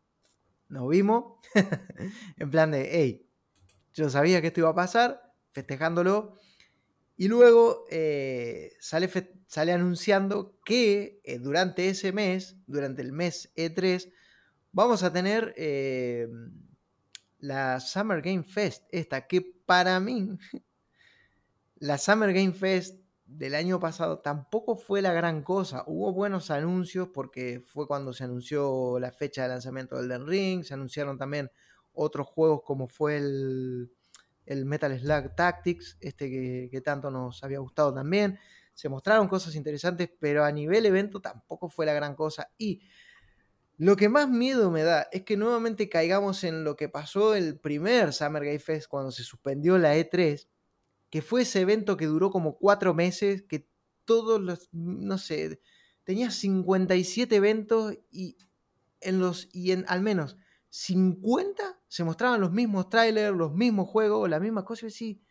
nos 0.69 0.89
vimos, 0.89 1.39
en 2.37 2.49
plan 2.51 2.71
de, 2.71 2.89
hey, 2.91 3.27
yo 3.93 4.09
sabía 4.09 4.41
que 4.41 4.47
esto 4.47 4.61
iba 4.61 4.69
a 4.69 4.75
pasar, 4.75 5.33
festejándolo. 5.51 6.37
Y 7.15 7.27
luego 7.27 7.85
eh, 7.91 8.73
sale, 8.79 9.09
sale, 9.47 9.71
anunciando 9.71 10.57
que 10.65 11.21
eh, 11.23 11.37
durante 11.37 11.89
ese 11.89 12.11
mes, 12.11 12.57
durante 12.65 13.03
el 13.03 13.11
mes 13.11 13.53
E3, 13.55 14.11
vamos 14.71 15.03
a 15.03 15.13
tener 15.13 15.53
eh, 15.55 16.27
la 17.37 17.79
Summer 17.79 18.21
Game 18.21 18.43
Fest, 18.43 18.85
esta 18.91 19.27
que 19.27 19.41
para 19.41 19.99
mí, 19.99 20.37
la 21.75 21.99
Summer 21.99 22.33
Game 22.33 22.53
Fest 22.53 23.03
del 23.25 23.55
año 23.55 23.79
pasado 23.79 24.19
tampoco 24.19 24.75
fue 24.75 25.01
la 25.01 25.13
gran 25.13 25.43
cosa. 25.43 25.83
Hubo 25.85 26.13
buenos 26.13 26.49
anuncios 26.51 27.09
porque 27.13 27.61
fue 27.61 27.87
cuando 27.87 28.13
se 28.13 28.23
anunció 28.23 28.99
la 28.99 29.11
fecha 29.11 29.43
de 29.43 29.49
lanzamiento 29.49 29.97
del 29.97 30.09
Den 30.09 30.27
Ring, 30.27 30.63
se 30.63 30.73
anunciaron 30.73 31.17
también 31.17 31.51
otros 31.93 32.27
juegos 32.27 32.61
como 32.63 32.87
fue 32.87 33.17
el, 33.17 33.89
Metal 34.65 34.99
Slug 34.99 35.35
Tactics, 35.35 35.97
este 36.01 36.29
que, 36.69 36.81
tanto 36.81 37.09
nos 37.09 37.43
había 37.43 37.59
gustado 37.59 37.93
también. 37.93 38.39
Se 38.73 38.89
mostraron 38.89 39.27
cosas 39.27 39.55
interesantes, 39.55 40.09
pero 40.19 40.43
a 40.43 40.51
nivel 40.51 40.85
evento 40.85 41.21
tampoco 41.21 41.69
fue 41.69 41.85
la 41.85 41.93
gran 41.93 42.15
cosa. 42.15 42.51
Y 42.57 42.81
lo 43.77 43.95
que 43.95 44.09
más 44.09 44.29
miedo 44.29 44.71
me 44.71 44.83
da 44.83 45.07
es 45.11 45.23
que 45.23 45.37
nuevamente 45.37 45.89
caigamos 45.89 46.43
en 46.43 46.63
lo 46.63 46.75
que 46.75 46.89
pasó 46.89 47.35
el 47.35 47.59
primer 47.59 48.13
Summer 48.13 48.43
Game 48.43 48.59
Fest 48.59 48.87
cuando 48.87 49.11
se 49.11 49.23
suspendió 49.23 49.77
la 49.77 49.95
E3, 49.95 50.47
que 51.09 51.21
fue 51.21 51.43
ese 51.43 51.61
evento 51.61 51.95
que 51.95 52.07
duró 52.07 52.31
como 52.31 52.57
cuatro 52.57 52.93
meses, 52.93 53.43
que 53.43 53.67
todos 54.05 54.41
los, 54.41 54.69
no 54.71 55.17
sé, 55.17 55.61
tenía 56.03 56.31
57 56.31 57.35
eventos 57.35 57.97
y 58.11 58.37
en 58.99 59.19
los, 59.19 59.49
y 59.53 59.71
en 59.71 59.85
al 59.87 60.01
menos 60.01 60.37
50 60.73 61.81
se 61.87 62.03
mostraban 62.03 62.41
los 62.41 62.51
mismos 62.51 62.89
trailers, 62.89 63.37
los 63.37 63.53
mismos 63.53 63.87
juegos, 63.87 64.27
las 64.27 64.41
mismas 64.41 64.63
cosas. 64.63 64.99
Y 65.03 65.21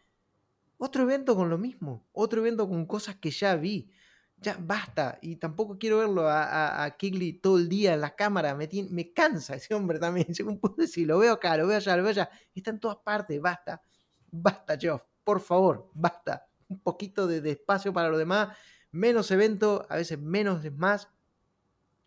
otro 0.78 1.02
evento 1.02 1.34
con 1.34 1.50
lo 1.50 1.58
mismo, 1.58 2.06
otro 2.12 2.42
evento 2.42 2.68
con 2.68 2.86
cosas 2.86 3.16
que 3.16 3.32
ya 3.32 3.56
vi. 3.56 3.90
Ya 4.36 4.56
basta. 4.60 5.18
Y 5.20 5.34
tampoco 5.36 5.78
quiero 5.78 5.98
verlo 5.98 6.28
a, 6.28 6.84
a, 6.84 6.96
todo 7.42 7.58
el 7.58 7.68
día 7.68 7.94
en 7.94 8.02
la 8.02 8.14
cámara. 8.14 8.54
Me, 8.54 8.68
me 8.88 9.12
cansa 9.12 9.56
ese 9.56 9.74
hombre 9.74 9.98
también. 9.98 10.28
Si 10.86 11.04
lo 11.04 11.18
veo 11.18 11.32
acá, 11.32 11.56
lo 11.56 11.66
veo 11.66 11.78
allá, 11.78 11.96
lo 11.96 12.04
veo 12.04 12.10
allá. 12.10 12.30
Está 12.54 12.70
en 12.70 12.78
todas 12.78 12.98
partes. 12.98 13.40
Basta. 13.40 13.82
Basta, 14.30 14.78
Geoff. 14.78 15.02
Por 15.24 15.40
favor, 15.40 15.90
basta. 15.92 16.46
Un 16.68 16.78
poquito 16.78 17.26
de, 17.26 17.50
espacio 17.50 17.92
para 17.92 18.10
lo 18.10 18.16
demás. 18.16 18.56
Menos 18.92 19.28
evento, 19.32 19.86
a 19.90 19.96
veces 19.96 20.20
menos 20.20 20.64
es 20.64 20.72
más. 20.72 21.08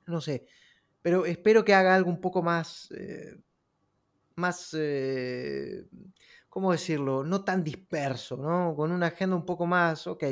No 0.06 0.22
sé 0.22 0.48
pero 1.06 1.23
espero 1.27 1.64
que 1.64 1.76
haga 1.76 1.94
algo 1.94 2.10
un 2.10 2.19
poco 2.19 2.41
más, 2.41 2.90
eh, 2.98 3.38
más, 4.38 4.76
eh, 4.76 5.86
¿cómo 6.49 6.72
decirlo? 6.72 7.23
No 7.23 7.44
tan 7.44 7.64
disperso, 7.64 8.38
¿no? 8.38 8.73
Con 8.76 8.91
una 8.91 9.06
agenda 9.06 9.36
un 9.36 9.45
poco 9.45 9.68
más, 9.68 10.07
ok. 10.07 10.23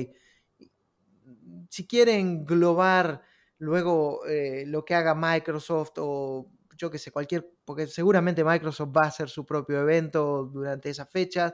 Si 1.70 1.86
quiere 1.86 2.18
englobar 2.18 3.22
luego 3.60 4.22
lo 4.66 4.84
que 4.84 4.96
haga 4.96 5.14
Microsoft 5.14 5.94
o 5.98 6.50
yo 6.76 6.90
que 6.90 6.98
sé, 6.98 7.12
cualquier, 7.12 7.48
porque 7.64 7.86
seguramente 7.86 8.44
Microsoft 8.44 8.98
va 8.98 9.04
a 9.04 9.10
hacer 9.10 9.30
su 9.30 9.46
propio 9.46 9.80
evento 9.80 10.46
durante 10.46 10.90
esas 10.90 11.08
fechas, 11.08 11.54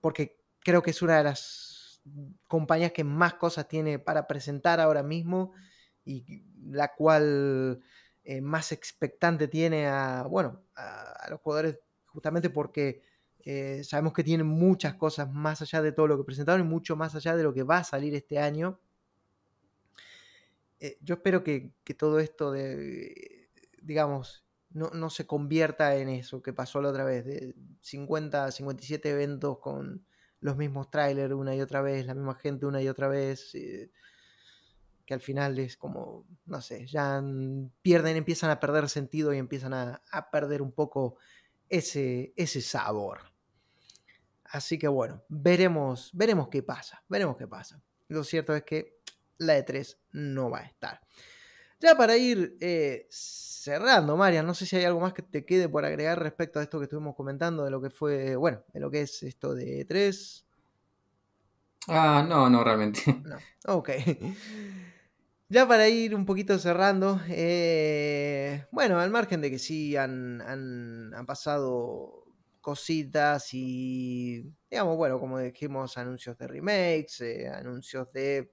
porque 0.00 0.38
creo 0.60 0.82
que 0.82 0.92
es 0.92 1.02
una 1.02 1.18
de 1.18 1.24
las 1.24 2.00
compañías 2.46 2.92
que 2.92 3.04
más 3.04 3.34
cosas 3.34 3.68
tiene 3.68 3.98
para 3.98 4.26
presentar 4.26 4.80
ahora 4.80 5.02
mismo 5.02 5.52
y 6.06 6.24
la 6.70 6.94
cual 6.94 7.80
eh, 8.24 8.40
más 8.40 8.72
expectante 8.72 9.46
tiene 9.46 9.86
a, 9.86 10.24
bueno, 10.28 10.64
a, 10.74 11.28
los 11.30 11.40
jugadores 11.40 11.78
justamente 12.06 12.50
porque 12.50 13.02
eh, 13.38 13.84
sabemos 13.84 14.12
que 14.12 14.24
tienen 14.24 14.48
muchas 14.48 14.94
cosas 14.94 15.32
más 15.32 15.62
allá 15.62 15.80
de 15.80 15.92
todo 15.92 16.08
lo 16.08 16.18
que 16.18 16.24
presentaron 16.24 16.66
y 16.66 16.68
mucho 16.68 16.96
más 16.96 17.14
allá 17.14 17.36
de 17.36 17.44
lo 17.44 17.54
que 17.54 17.62
va 17.62 17.78
a 17.78 17.84
salir 17.84 18.14
este 18.16 18.40
año. 18.40 18.80
Eh, 20.80 20.98
yo 21.00 21.14
espero 21.14 21.44
que, 21.44 21.72
todo 21.96 22.18
esto 22.18 22.50
de, 22.50 23.48
digamos, 23.80 24.44
no, 24.70 24.90
no, 24.90 25.08
se 25.08 25.26
convierta 25.26 25.96
en 25.96 26.08
eso 26.08 26.42
que 26.42 26.52
pasó 26.52 26.80
la 26.80 26.90
otra 26.90 27.04
vez, 27.04 27.24
de 27.24 27.54
50, 27.80 28.50
57 28.50 29.08
eventos 29.10 29.58
con 29.60 30.04
los 30.40 30.56
mismos 30.56 30.90
trailers 30.90 31.32
una 31.32 31.54
y 31.54 31.60
otra 31.60 31.80
vez, 31.80 32.06
la 32.06 32.14
misma 32.14 32.34
gente 32.34 32.66
una 32.66 32.82
y 32.82 32.88
otra 32.88 33.08
vez 33.08 33.54
que 35.06 35.14
al 35.14 35.20
final 35.20 35.58
es 35.58 35.76
como, 35.76 36.26
no 36.46 36.60
sé, 36.60 36.86
ya 36.86 37.22
pierden, 37.80 38.16
empiezan 38.16 38.50
a 38.50 38.58
perder 38.58 38.88
sentido 38.88 39.32
y 39.32 39.38
empiezan 39.38 39.72
a, 39.72 40.02
perder 40.32 40.60
un 40.60 40.72
poco 40.72 41.16
ese, 41.68 42.34
ese 42.36 42.60
sabor. 42.60 43.20
Así 44.44 44.78
que 44.78 44.88
bueno, 44.88 45.22
veremos, 45.28 46.10
veremos 46.12 46.48
qué 46.48 46.62
pasa, 46.62 47.02
veremos 47.08 47.36
qué 47.36 47.46
pasa. 47.46 47.80
Lo 48.08 48.24
cierto 48.24 48.54
es 48.54 48.64
que 48.64 48.98
la 49.38 49.58
E3 49.58 49.96
no 50.12 50.50
va 50.50 50.58
a 50.58 50.64
estar. 50.64 51.00
Ya 51.78 51.94
para 51.94 52.16
ir 52.16 52.56
eh, 52.60 53.06
cerrando, 53.10 54.16
María, 54.16 54.42
no 54.42 54.54
sé 54.54 54.66
si 54.66 54.76
hay 54.76 54.84
algo 54.84 55.00
más 55.00 55.12
que 55.12 55.22
te 55.22 55.44
quede 55.44 55.68
por 55.68 55.84
agregar 55.84 56.20
respecto 56.20 56.58
a 56.58 56.62
esto 56.62 56.78
que 56.78 56.84
estuvimos 56.84 57.14
comentando, 57.14 57.64
de 57.64 57.70
lo 57.70 57.80
que 57.80 57.90
fue, 57.90 58.34
bueno, 58.34 58.62
de 58.72 58.80
lo 58.80 58.90
que 58.90 59.02
es 59.02 59.22
esto 59.22 59.54
de 59.54 59.86
E3. 59.86 60.44
Ah, 61.88 62.24
no, 62.26 62.48
no, 62.50 62.64
realmente. 62.64 63.00
No. 63.24 63.36
Ok. 63.66 63.90
Ya 65.48 65.66
para 65.68 65.88
ir 65.88 66.12
un 66.16 66.26
poquito 66.26 66.58
cerrando, 66.58 67.20
eh, 67.28 68.66
bueno, 68.72 68.98
al 68.98 69.10
margen 69.10 69.40
de 69.40 69.48
que 69.48 69.60
sí 69.60 69.96
han, 69.96 70.40
han, 70.42 71.24
pasado 71.24 72.24
cositas 72.60 73.54
y, 73.54 74.42
digamos, 74.68 74.96
bueno, 74.96 75.20
como 75.20 75.38
dijimos, 75.38 75.98
anuncios 75.98 76.36
de 76.36 76.48
remakes, 76.48 77.20
eh, 77.20 77.48
anuncios 77.48 78.10
de 78.12 78.50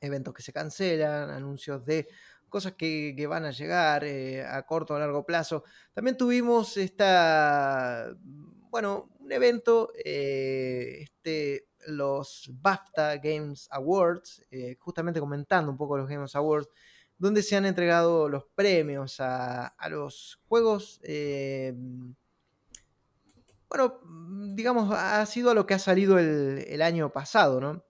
eventos 0.00 0.34
que 0.34 0.42
se 0.42 0.52
cancelan, 0.52 1.30
anuncios 1.30 1.84
de 1.84 2.08
cosas 2.48 2.72
que, 2.74 3.26
van 3.28 3.44
a 3.44 3.52
llegar 3.52 4.02
eh, 4.04 4.44
a 4.44 4.66
corto 4.66 4.94
o 4.94 4.98
largo 4.98 5.24
plazo. 5.24 5.62
También 5.92 6.16
tuvimos 6.16 6.76
esta, 6.76 8.12
bueno, 8.70 9.10
un 9.20 9.30
evento, 9.30 9.92
este 9.94 11.68
los 11.86 12.50
BAFTA 12.60 13.16
Games 13.16 13.68
Awards, 13.70 14.44
eh, 14.50 14.76
justamente 14.78 15.20
comentando 15.20 15.70
un 15.70 15.76
poco 15.76 15.98
los 15.98 16.08
Games 16.08 16.34
Awards, 16.34 16.68
donde 17.18 17.42
se 17.42 17.56
han 17.56 17.66
entregado 17.66 18.28
los 18.28 18.44
premios 18.54 19.16
a, 19.20 19.74
los 19.88 20.40
juegos. 20.48 21.00
Eh, 21.04 21.74
bueno, 23.68 24.00
digamos, 24.54 24.92
ha 24.92 25.24
sido 25.26 25.50
a 25.50 25.54
lo 25.54 25.66
que 25.66 25.74
ha 25.74 25.78
salido 25.78 26.18
el, 26.18 26.82
año 26.82 27.12
pasado, 27.12 27.60
¿no? 27.60 27.84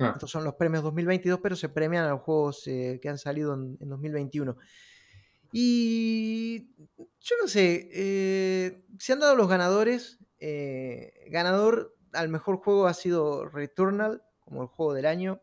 Ah. 0.00 0.10
Estos 0.12 0.30
son 0.30 0.44
los 0.44 0.54
premios 0.54 0.82
2022, 0.82 1.40
pero 1.42 1.56
se 1.56 1.68
premian 1.68 2.04
a 2.04 2.10
los 2.10 2.20
juegos 2.20 2.66
eh, 2.66 2.98
que 3.00 3.08
han 3.08 3.18
salido 3.18 3.54
en, 3.54 3.78
2021. 3.78 4.56
Y 5.52 6.74
yo 7.20 7.36
no 7.40 7.46
sé, 7.46 8.82
se 8.98 9.12
han 9.12 9.20
dado 9.20 9.36
los 9.36 9.48
ganadores. 9.48 10.18
ganador 11.28 11.93
al 12.14 12.28
mejor 12.28 12.58
juego 12.58 12.86
ha 12.86 12.94
sido 12.94 13.46
Returnal, 13.46 14.22
como 14.40 14.62
el 14.62 14.68
juego 14.68 14.94
del 14.94 15.06
año. 15.06 15.40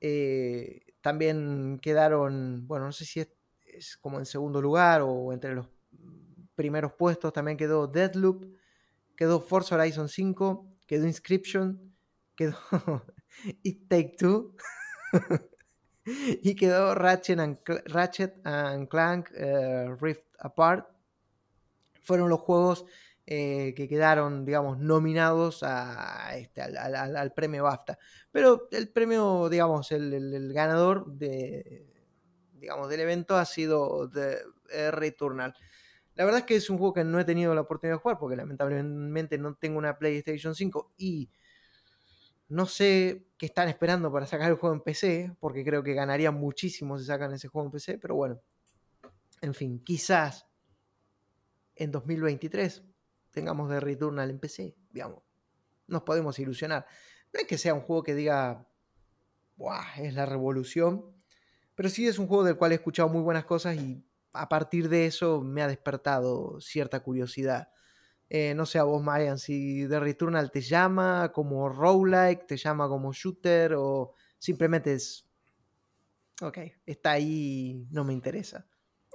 Eh, 0.00 0.80
también 1.00 1.78
quedaron, 1.80 2.66
bueno, 2.66 2.86
no 2.86 2.92
sé 2.92 3.04
si 3.04 3.20
es, 3.20 3.96
como 3.98 4.18
en 4.18 4.26
segundo 4.26 4.60
lugar 4.60 5.02
o 5.02 5.32
entre 5.32 5.54
los 5.54 5.68
primeros 6.54 6.92
puestos, 6.92 7.32
también 7.32 7.56
quedó 7.56 7.86
Deadloop, 7.86 8.44
quedó 9.16 9.40
Forza 9.40 9.76
Horizon 9.76 10.08
5, 10.08 10.76
quedó 10.86 11.06
Inscription, 11.06 11.94
quedó 12.36 12.56
It 13.62 13.88
Take 13.88 14.16
Two 14.18 14.54
y 16.04 16.54
quedó 16.54 16.94
Ratchet 16.94 17.38
and, 17.38 17.58
Ratchet 17.86 18.46
and 18.46 18.88
Clank 18.88 19.30
eh, 19.34 19.94
Rift 20.00 20.24
Apart. 20.38 20.86
Fueron 22.02 22.28
los 22.28 22.40
juegos 22.40 22.86
eh, 23.32 23.74
que 23.76 23.86
quedaron, 23.86 24.44
digamos, 24.44 24.80
nominados 24.80 25.64
este, 26.34 26.62
al, 26.62 27.32
premio 27.32 27.62
BAFTA. 27.62 27.96
Pero 28.32 28.66
el 28.72 28.88
premio, 28.88 29.48
digamos, 29.48 29.92
el, 29.92 30.52
ganador 30.52 31.06
del 31.12 31.86
evento 32.60 33.36
ha 33.36 33.44
sido 33.44 34.10
Returnal. 34.90 35.54
La 36.16 36.24
verdad 36.24 36.40
es 36.40 36.46
que 36.46 36.56
es 36.56 36.68
un 36.70 36.78
juego 36.78 36.92
que 36.92 37.04
no 37.04 37.20
he 37.20 37.24
tenido 37.24 37.54
la 37.54 37.60
oportunidad 37.60 37.98
de 37.98 38.02
jugar 38.02 38.18
porque 38.18 38.34
lamentablemente 38.34 39.38
no 39.38 39.54
tengo 39.54 39.78
una 39.78 39.96
PlayStation 39.96 40.56
5 40.56 40.94
y 40.96 41.30
no 42.48 42.66
sé 42.66 43.28
qué 43.38 43.46
están 43.46 43.68
esperando 43.68 44.10
para 44.10 44.26
sacar 44.26 44.50
el 44.50 44.56
juego 44.56 44.74
en 44.74 44.80
PC, 44.80 45.36
porque 45.38 45.64
creo 45.64 45.84
que 45.84 45.94
ganaría 45.94 46.32
muchísimo 46.32 46.98
si 46.98 47.04
sacan 47.04 47.32
ese 47.32 47.46
juego 47.46 47.68
en 47.68 47.70
PC, 47.70 47.98
pero 47.98 48.16
bueno, 48.16 48.40
en 49.40 49.54
fin, 49.54 49.84
quizás 49.84 50.48
en 51.76 51.92
2023 51.92 52.89
tengamos 53.30 53.70
de 53.70 53.80
Returnal 53.80 54.30
en 54.30 54.38
PC, 54.38 54.76
digamos. 54.90 55.22
Nos 55.86 56.02
podemos 56.02 56.38
ilusionar. 56.38 56.86
No 57.32 57.40
es 57.40 57.46
que 57.46 57.58
sea 57.58 57.74
un 57.74 57.80
juego 57.80 58.02
que 58.02 58.14
diga, 58.14 58.66
¡buah! 59.56 59.96
Es 59.98 60.14
la 60.14 60.26
revolución. 60.26 61.04
Pero 61.74 61.88
sí 61.88 62.06
es 62.06 62.18
un 62.18 62.26
juego 62.26 62.44
del 62.44 62.56
cual 62.56 62.72
he 62.72 62.76
escuchado 62.76 63.08
muy 63.08 63.22
buenas 63.22 63.44
cosas 63.44 63.76
y 63.76 64.04
a 64.32 64.48
partir 64.48 64.88
de 64.88 65.06
eso 65.06 65.40
me 65.40 65.62
ha 65.62 65.68
despertado 65.68 66.60
cierta 66.60 67.00
curiosidad. 67.00 67.70
Eh, 68.28 68.54
no 68.54 68.64
sé 68.64 68.78
a 68.78 68.84
vos, 68.84 69.02
Marian, 69.02 69.38
si 69.38 69.88
The 69.88 69.98
Returnal 69.98 70.50
te 70.52 70.60
llama 70.60 71.32
como 71.34 71.68
roguelike, 71.68 72.46
te 72.46 72.56
llama 72.56 72.88
como 72.88 73.12
shooter 73.12 73.74
o 73.76 74.14
simplemente 74.38 74.94
es. 74.94 75.26
Ok, 76.40 76.58
está 76.86 77.12
ahí, 77.12 77.86
no 77.90 78.04
me 78.04 78.12
interesa. 78.12 78.66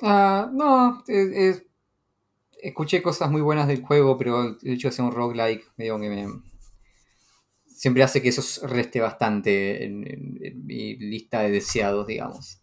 Ah, 0.01 0.49
no, 0.51 1.01
es, 1.07 1.65
escuché 2.67 3.01
cosas 3.01 3.29
muy 3.29 3.41
buenas 3.41 3.67
del 3.67 3.81
juego, 3.81 4.17
pero 4.17 4.57
el 4.61 4.73
hecho 4.73 4.89
de 4.89 4.93
ser 4.93 5.05
un 5.05 5.11
roguelike 5.11 5.71
medio 5.77 5.99
que 5.99 6.09
me, 6.09 6.27
siempre 7.67 8.03
hace 8.03 8.21
que 8.21 8.29
eso 8.29 8.65
reste 8.67 8.99
bastante 8.99 9.85
en, 9.85 10.01
mi 10.65 10.95
lista 10.95 11.41
de 11.41 11.51
deseados, 11.51 12.07
digamos. 12.07 12.61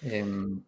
Em, 0.00 0.62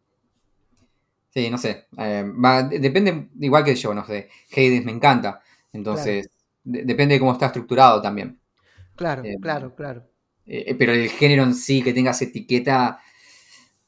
sí, 1.30 1.51
no 1.51 1.59
sé. 1.59 1.86
Em, 1.96 2.42
depende, 2.80 3.28
igual 3.40 3.64
que 3.64 3.74
yo, 3.74 3.94
no 3.94 4.05
sé. 4.05 4.28
Hades 4.52 4.84
me 4.84 4.92
encanta. 4.92 5.42
Entonces, 5.72 6.28
depende 6.62 7.14
de 7.14 7.20
cómo 7.20 7.32
está 7.32 7.46
estructurado 7.46 8.02
también. 8.02 8.38
Claro, 8.96 9.24
em, 9.24 9.40
claro, 9.40 9.74
claro. 9.74 10.05
Eh, 10.46 10.64
eh, 10.68 10.74
pero 10.74 10.92
el 10.92 11.09
género 11.09 11.44
en 11.44 11.55
sí, 11.55 11.82
que 11.82 11.94
tengas 11.94 12.20
etiqueta, 12.20 13.01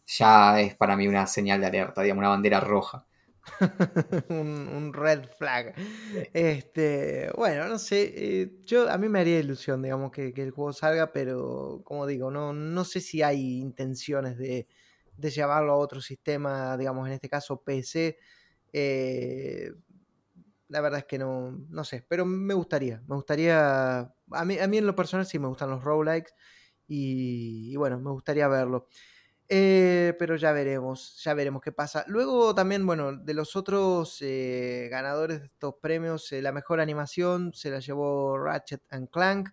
ya 0.06 0.60
es 0.60 0.74
para 0.74 0.96
mí 0.96 1.06
una 1.08 1.26
señal 1.26 1.60
de 1.60 1.66
alerta, 1.66 2.02
digamos, 2.02 2.22
una 2.22 2.30
bandera 2.30 2.60
roja. 2.60 3.05
un, 4.28 4.92
red 4.92 5.24
flag. 5.38 5.74
Este, 6.32 7.30
bueno, 7.36 7.66
no 7.68 7.78
sé, 7.78 8.12
eh, 8.16 8.60
yo 8.64 8.90
a 8.90 8.98
mí 8.98 9.08
me 9.08 9.20
haría 9.20 9.38
ilusión, 9.38 9.82
digamos, 9.82 10.10
que, 10.10 10.32
el 10.36 10.50
juego 10.50 10.72
salga, 10.72 11.12
pero 11.12 11.80
como 11.84 12.06
digo, 12.06 12.30
no, 12.30 12.52
no 12.52 12.84
sé 12.84 13.00
si 13.00 13.22
hay 13.22 13.58
intenciones 13.58 14.36
de, 14.36 14.66
llevarlo 15.18 15.72
a 15.72 15.76
otro 15.76 16.00
sistema, 16.00 16.76
digamos, 16.76 17.06
en 17.08 17.14
este 17.14 17.28
caso 17.28 17.62
PC. 17.62 18.18
Eh, 18.72 19.72
la 20.68 20.80
verdad 20.80 21.00
es 21.00 21.06
que 21.06 21.18
no, 21.18 21.52
no 21.68 21.84
sé, 21.84 22.04
pero 22.08 22.26
me 22.26 22.52
gustaría, 22.52 23.02
me 23.06 23.14
gustaría, 23.14 23.98
a 24.00 24.44
mí, 24.44 24.58
a 24.58 24.66
mí 24.66 24.78
en 24.78 24.86
lo 24.86 24.96
personal 24.96 25.24
sí 25.24 25.38
me 25.38 25.46
gustan 25.46 25.70
los 25.70 25.82
roguelikes 25.82 26.32
y 26.88 27.74
bueno, 27.76 27.98
me 28.00 28.10
gustaría 28.10 28.48
verlo. 28.48 28.88
Eh, 29.48 30.14
pero 30.18 30.34
ya 30.34 30.50
veremos, 30.52 31.22
ya 31.22 31.34
veremos 31.34 31.62
qué 31.62 31.70
pasa. 31.70 32.04
Luego 32.08 32.54
también, 32.54 32.84
bueno, 32.84 33.16
de 33.16 33.34
los 33.34 33.54
otros 33.54 34.18
eh, 34.20 34.88
ganadores 34.90 35.40
de 35.40 35.46
estos 35.46 35.74
premios, 35.80 36.32
eh, 36.32 36.42
la 36.42 36.52
mejor 36.52 36.80
animación 36.80 37.52
se 37.54 37.70
la 37.70 37.78
llevó 37.78 38.38
Ratchet 38.38 38.82
and 38.90 39.08
Clank. 39.08 39.50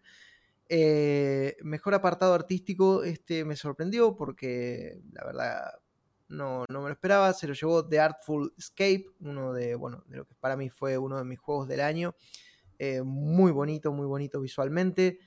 mejor 1.64 1.94
apartado 1.94 2.34
artístico, 2.34 3.04
este 3.04 3.46
me 3.46 3.56
sorprendió 3.56 4.16
porque 4.16 5.00
la 5.12 5.24
verdad 5.26 5.72
no, 6.28 6.66
no, 6.70 6.82
me 6.82 6.88
lo 6.88 6.94
esperaba. 6.94 7.34
Se 7.34 7.48
lo 7.48 7.54
llevó 7.54 7.88
The 7.88 8.00
Artful 8.00 8.54
Escape, 8.58 9.06
uno 9.20 9.54
de, 9.54 9.76
bueno, 9.76 10.04
de 10.08 10.18
lo 10.18 10.26
que 10.26 10.34
para 10.40 10.58
mí 10.58 10.70
fue 10.70 10.98
uno 10.98 11.18
de 11.18 11.26
mis 11.26 11.40
juegos 11.40 11.68
del 11.68 11.82
año. 11.82 12.16
muy 13.06 13.52
bonito, 13.52 13.94
muy 13.94 14.08
bonito 14.08 14.42
visualmente. 14.42 15.20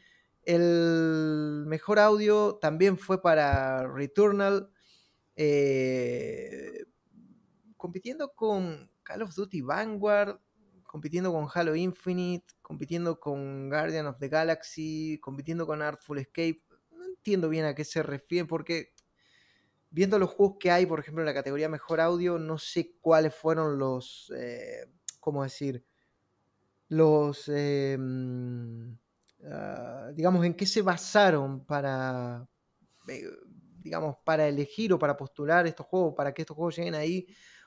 El 0.47 1.64
mejor 1.66 1.98
audio 1.98 2.55
también 2.60 2.97
fue 2.98 3.20
para 3.20 3.85
Returnal, 3.89 4.70
eh, 5.35 6.85
compitiendo 7.77 8.32
con 8.32 8.89
Call 9.02 9.23
of 9.23 9.35
Duty 9.35 9.60
Vanguard, 9.62 10.39
compitiendo 10.85 11.32
con 11.32 11.48
Halo 11.52 11.74
Infinite, 11.74 12.47
compitiendo 12.62 13.18
con 13.18 13.68
Guardian 13.68 14.06
of 14.06 14.18
the 14.20 14.28
Galaxy, 14.28 15.18
compitiendo 15.20 15.66
con 15.66 15.82
Artful 15.82 16.18
Escape. 16.18 16.62
No 16.93 17.05
entiendo 17.05 17.48
bien 17.48 17.64
a 17.64 17.74
qué 17.74 17.85
se 17.85 18.05
refiere, 18.05 18.47
porque 18.47 18.93
viendo 19.90 20.16
los 20.16 20.31
juegos 20.31 20.59
que 20.60 20.70
hay, 20.70 20.86
por 20.86 21.01
ejemplo, 21.01 21.23
en 21.23 21.27
la 21.27 21.35
categoría 21.35 21.68
Mejor 21.68 22.01
Audio, 22.01 22.39
no 22.39 22.56
sé 22.56 22.94
cuáles 23.01 23.35
fueron 23.35 23.78
los, 23.81 24.32
eh, 24.36 24.86
¿cómo 25.18 25.43
decir? 25.43 25.85
Los, 26.89 27.51
eh, 27.52 27.98
ah, 29.45 30.11
digamos, 30.15 30.45
en 30.45 30.55
qué 30.55 30.67
se 30.67 30.83
basaron 30.83 31.65
para, 31.65 32.47
eh, 33.09 33.25
digamos, 33.79 34.17
para 34.25 34.47
elegir 34.47 34.93
o 34.93 34.99
para 34.99 35.17
postular 35.17 35.67
estos 35.67 35.87
juegos, 35.87 36.15
para 36.15 36.33
que 36.33 36.43
estos 36.43 36.57
juegos 36.57 36.77
lleguen 36.77 36.95
ahí. 36.95 37.27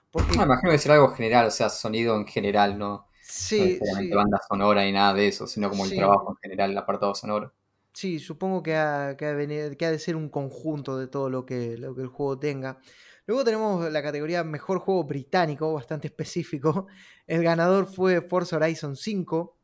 Porque... 0.09 0.37
No, 0.37 0.43
imagino 0.43 0.71
que 0.71 0.77
ser 0.77 0.91
algo 0.93 1.09
general, 1.09 1.47
o 1.47 1.51
sea, 1.51 1.69
sonido 1.69 2.15
en 2.15 2.25
general, 2.25 2.77
no, 2.77 3.07
sí, 3.21 3.79
no 4.09 4.15
banda 4.15 4.39
sonora 4.47 4.85
y 4.87 4.91
nada 4.91 5.13
de 5.13 5.27
eso, 5.27 5.45
sino 5.45 5.69
como 5.69 5.85
el 5.85 5.95
trabajo 5.95 6.31
en 6.31 6.37
general, 6.37 6.71
el 6.71 6.77
apartado 6.77 7.13
sonoro. 7.13 7.53
Sí, 7.93 8.19
supongo 8.19 8.63
que 8.63 8.75
ha, 8.75 9.15
que, 9.17 9.25
ha 9.25 9.91
de 9.91 9.99
ser 9.99 10.15
un 10.15 10.29
conjunto 10.29 10.97
de 10.97 11.07
todo 11.07 11.29
lo 11.29 11.45
que, 11.45 11.77
lo 11.77 11.95
que 11.95 12.01
el 12.01 12.07
juego 12.07 12.39
tenga. 12.39 12.79
Luego 13.25 13.43
tenemos 13.43 13.91
la 13.91 14.01
categoría 14.01 14.43
Mejor 14.43 14.79
Juego 14.79 15.03
Británico, 15.03 15.73
bastante 15.73 16.07
específico. 16.13 16.87
El 17.27 17.43
ganador 17.43 17.85
fue 17.85 18.21
Forza 18.21 18.55
Horizon 18.57 18.95
5. 18.95 19.58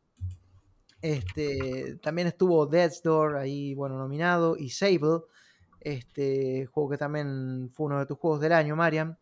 Este, 1.05 1.97
también 2.01 2.27
estuvo 2.27 2.65
Death's 2.65 3.03
Door 3.03 3.37
ahí, 3.37 3.75
bueno, 3.75 3.95
nominado. 3.95 4.57
Y 4.57 4.71
Sable, 4.71 5.19
este 5.79 6.65
juego 6.65 6.89
que 6.89 6.97
también 6.97 7.69
fue 7.71 7.85
uno 7.85 7.99
de 7.99 8.07
tus 8.07 8.17
juegos 8.17 8.41
del 8.41 8.53
año, 8.53 8.75
Marian. 8.75 9.15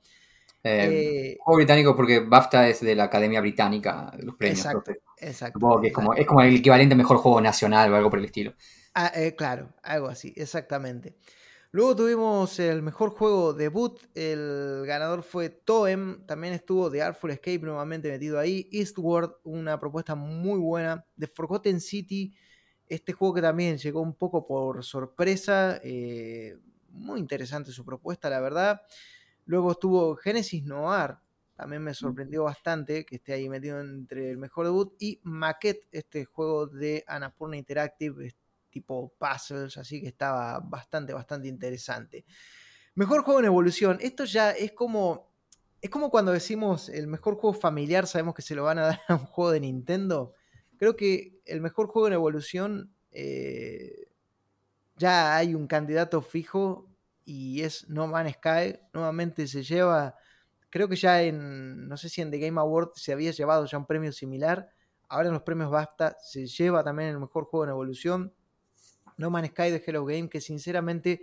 Eh, 0.64 1.34
eh, 1.34 1.38
juego 1.42 1.58
británico 1.58 1.94
porque 1.94 2.22
BAFTA 2.22 2.70
es 2.70 2.80
de 2.80 2.96
la 2.96 3.04
Academia 3.04 3.42
Británica, 3.42 4.14
de 4.16 4.24
los 4.24 4.36
premios. 4.36 4.60
Exacto, 4.60 4.94
exacto, 5.18 5.84
es, 5.84 5.92
como, 5.92 6.14
es 6.14 6.26
como 6.26 6.42
el 6.42 6.56
equivalente 6.56 6.94
a 6.94 6.98
mejor 6.98 7.18
juego 7.18 7.42
nacional 7.42 7.92
o 7.92 7.98
algo 7.98 8.10
por 8.10 8.20
el 8.20 8.26
estilo. 8.26 8.54
Ah, 8.96 9.12
eh, 9.14 9.36
claro, 9.36 9.74
algo 9.84 10.08
así, 10.08 10.34
exactamente. 10.38 11.18
Luego 11.76 11.96
tuvimos 11.96 12.60
el 12.60 12.84
mejor 12.84 13.10
juego 13.10 13.52
debut. 13.52 14.00
El 14.14 14.84
ganador 14.86 15.24
fue 15.24 15.50
Toem. 15.50 16.24
También 16.28 16.54
estuvo 16.54 16.92
The 16.92 17.02
Artful 17.02 17.32
Escape 17.32 17.58
nuevamente 17.62 18.12
metido 18.12 18.38
ahí. 18.38 18.70
Eastward, 18.72 19.38
una 19.44 19.80
propuesta 19.80 20.14
muy 20.14 20.60
buena. 20.60 21.04
The 21.18 21.26
Forgotten 21.26 21.82
City, 21.82 22.36
este 22.86 23.14
juego 23.14 23.34
que 23.34 23.42
también 23.42 23.80
llegó 23.80 24.02
un 24.02 24.14
poco 24.14 24.46
por 24.46 24.84
sorpresa. 24.84 25.80
Eh, 25.84 26.60
muy 26.90 27.20
interesante 27.20 27.72
su 27.72 27.84
propuesta, 27.84 28.30
la 28.30 28.40
verdad. 28.40 28.82
Luego 29.46 29.72
estuvo 29.72 30.16
Genesis 30.16 30.64
Noir. 30.64 31.16
También 31.56 31.82
me 31.82 31.96
sorprendió 31.96 32.44
bastante 32.44 33.04
que 33.04 33.16
esté 33.16 33.34
ahí 33.34 33.50
metido 33.50 33.82
entre 33.82 34.30
el 34.30 34.38
mejor 34.38 34.68
debut. 34.68 34.94
Y 35.00 35.20
Maquette, 35.24 35.88
este 35.92 36.26
juego 36.26 36.68
de 36.68 37.04
Annapurna 37.08 37.58
Interactive 37.58 38.28
tipo 38.74 39.14
puzzles, 39.20 39.78
así 39.78 40.02
que 40.02 40.08
estaba 40.08 40.60
bastante, 40.60 41.14
bastante 41.14 41.48
interesante. 41.48 42.26
Mejor 42.96 43.22
juego 43.24 43.40
en 43.40 43.46
evolución. 43.46 43.98
Esto 44.02 44.26
ya 44.26 44.52
es 44.52 44.72
como. 44.74 45.32
Es 45.82 45.90
como 45.90 46.10
cuando 46.10 46.32
decimos 46.32 46.90
el 46.90 47.08
mejor 47.08 47.36
juego 47.36 47.54
familiar, 47.54 48.08
sabemos 48.08 48.36
que 48.36 48.42
se 48.42 48.56
lo 48.56 48.64
van 48.64 48.80
a 48.80 48.82
dar 48.88 49.00
a 49.08 49.16
un 49.16 49.26
juego 49.26 49.52
de 49.52 49.60
Nintendo. 49.60 50.34
Creo 50.78 50.96
que 50.96 51.40
el 51.46 51.62
mejor 51.62 51.88
juego 51.88 52.08
en 52.08 52.14
evolución. 52.14 52.94
Eh, 53.12 54.08
ya 54.96 55.36
hay 55.36 55.56
un 55.56 55.68
candidato 55.68 56.22
fijo 56.22 56.88
y 57.26 57.62
es 57.62 57.90
No 57.90 58.08
Man's 58.08 58.36
Sky. 58.36 58.80
Nuevamente 58.94 59.48
se 59.48 59.64
lleva. 59.64 60.16
Creo 60.70 60.88
que 60.88 60.96
ya 60.96 61.22
en. 61.22 61.88
No 61.88 61.98
sé 61.98 62.10
si 62.10 62.22
en 62.22 62.32
The 62.32 62.40
Game 62.40 62.60
Award 62.60 62.92
se 62.96 63.14
había 63.14 63.32
llevado 63.32 63.66
ya 63.66 63.78
un 63.78 63.86
premio 63.86 64.12
similar. 64.12 64.70
Ahora 65.10 65.28
en 65.28 65.34
los 65.34 65.44
premios 65.44 65.70
BAFTA 65.70 66.18
se 66.20 66.48
lleva 66.48 66.84
también 66.84 67.10
el 67.10 67.20
mejor 67.20 67.46
juego 67.46 67.66
en 67.66 67.72
evolución. 67.72 68.34
No 69.18 69.30
Man's 69.30 69.50
Sky 69.50 69.72
de 69.72 69.84
Hello 69.86 70.06
Game, 70.06 70.30
que 70.30 70.42
sinceramente 70.42 71.22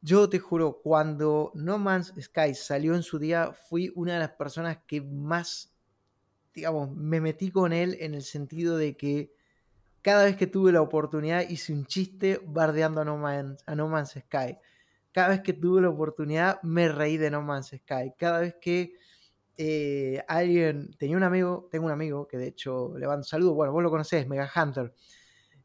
yo 0.00 0.28
te 0.28 0.38
juro, 0.38 0.80
cuando 0.82 1.50
No 1.54 1.78
Man's 1.78 2.12
Sky 2.20 2.54
salió 2.54 2.94
en 2.94 3.02
su 3.02 3.18
día, 3.18 3.52
fui 3.52 3.90
una 3.94 4.14
de 4.14 4.18
las 4.18 4.32
personas 4.32 4.78
que 4.86 5.00
más, 5.00 5.74
digamos, 6.54 6.94
me 6.94 7.20
metí 7.20 7.50
con 7.50 7.72
él 7.72 7.96
en 8.00 8.14
el 8.14 8.22
sentido 8.22 8.76
de 8.76 8.96
que 8.96 9.34
cada 10.02 10.24
vez 10.24 10.36
que 10.36 10.46
tuve 10.46 10.72
la 10.72 10.82
oportunidad 10.82 11.48
hice 11.48 11.72
un 11.72 11.86
chiste 11.86 12.38
bardeando 12.44 13.00
a 13.00 13.04
No 13.06 13.16
Man's, 13.16 13.62
a 13.64 13.74
no 13.74 13.88
Man's 13.88 14.10
Sky. 14.10 14.58
Cada 15.10 15.28
vez 15.28 15.40
que 15.40 15.54
tuve 15.54 15.80
la 15.80 15.88
oportunidad 15.88 16.60
me 16.62 16.88
reí 16.90 17.16
de 17.16 17.30
No 17.30 17.40
Man's 17.40 17.68
Sky. 17.68 18.12
Cada 18.18 18.40
vez 18.40 18.56
que 18.60 18.92
eh, 19.56 20.22
alguien, 20.28 20.90
tenía 20.98 21.16
un 21.16 21.22
amigo, 21.22 21.68
tengo 21.70 21.86
un 21.86 21.92
amigo 21.92 22.26
que 22.26 22.36
de 22.36 22.48
hecho 22.48 22.92
le 22.98 23.06
mando 23.06 23.20
un 23.20 23.24
saludo, 23.24 23.54
bueno, 23.54 23.72
vos 23.72 23.82
lo 23.82 23.90
conocés, 23.90 24.28
Mega 24.28 24.50
Hunter. 24.54 24.92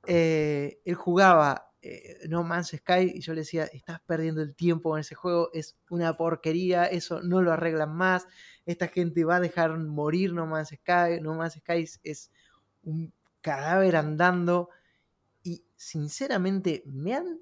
Eh, 0.06 0.82
él 0.86 0.96
jugaba 0.96 1.72
eh, 1.82 2.28
No 2.28 2.44
Man's 2.44 2.70
Sky 2.70 3.14
y 3.16 3.22
yo 3.22 3.34
le 3.34 3.42
decía, 3.42 3.66
estás 3.66 4.00
perdiendo 4.02 4.42
el 4.42 4.56
tiempo 4.56 4.96
en 4.96 5.02
ese 5.02 5.16
juego, 5.16 5.50
es 5.54 5.78
una 5.90 6.16
porquería, 6.18 6.86
eso 6.86 7.22
no 7.22 7.42
lo 7.42 7.52
arreglan 7.52 7.96
más, 7.96 8.28
esta 8.66 8.88
gente 8.88 9.24
va 9.24 9.38
a 9.38 9.40
dejar 9.42 9.78
morir 9.78 10.34
No 10.34 10.46
Man's 10.46 10.70
Sky, 10.70 11.22
No 11.22 11.36
Man's 11.36 11.54
Sky 11.54 11.86
es 12.04 12.32
un 12.84 13.14
cadáver 13.42 13.96
andando 13.96 14.70
y 15.44 15.64
sinceramente 15.76 16.84
me 16.86 17.16
han 17.16 17.40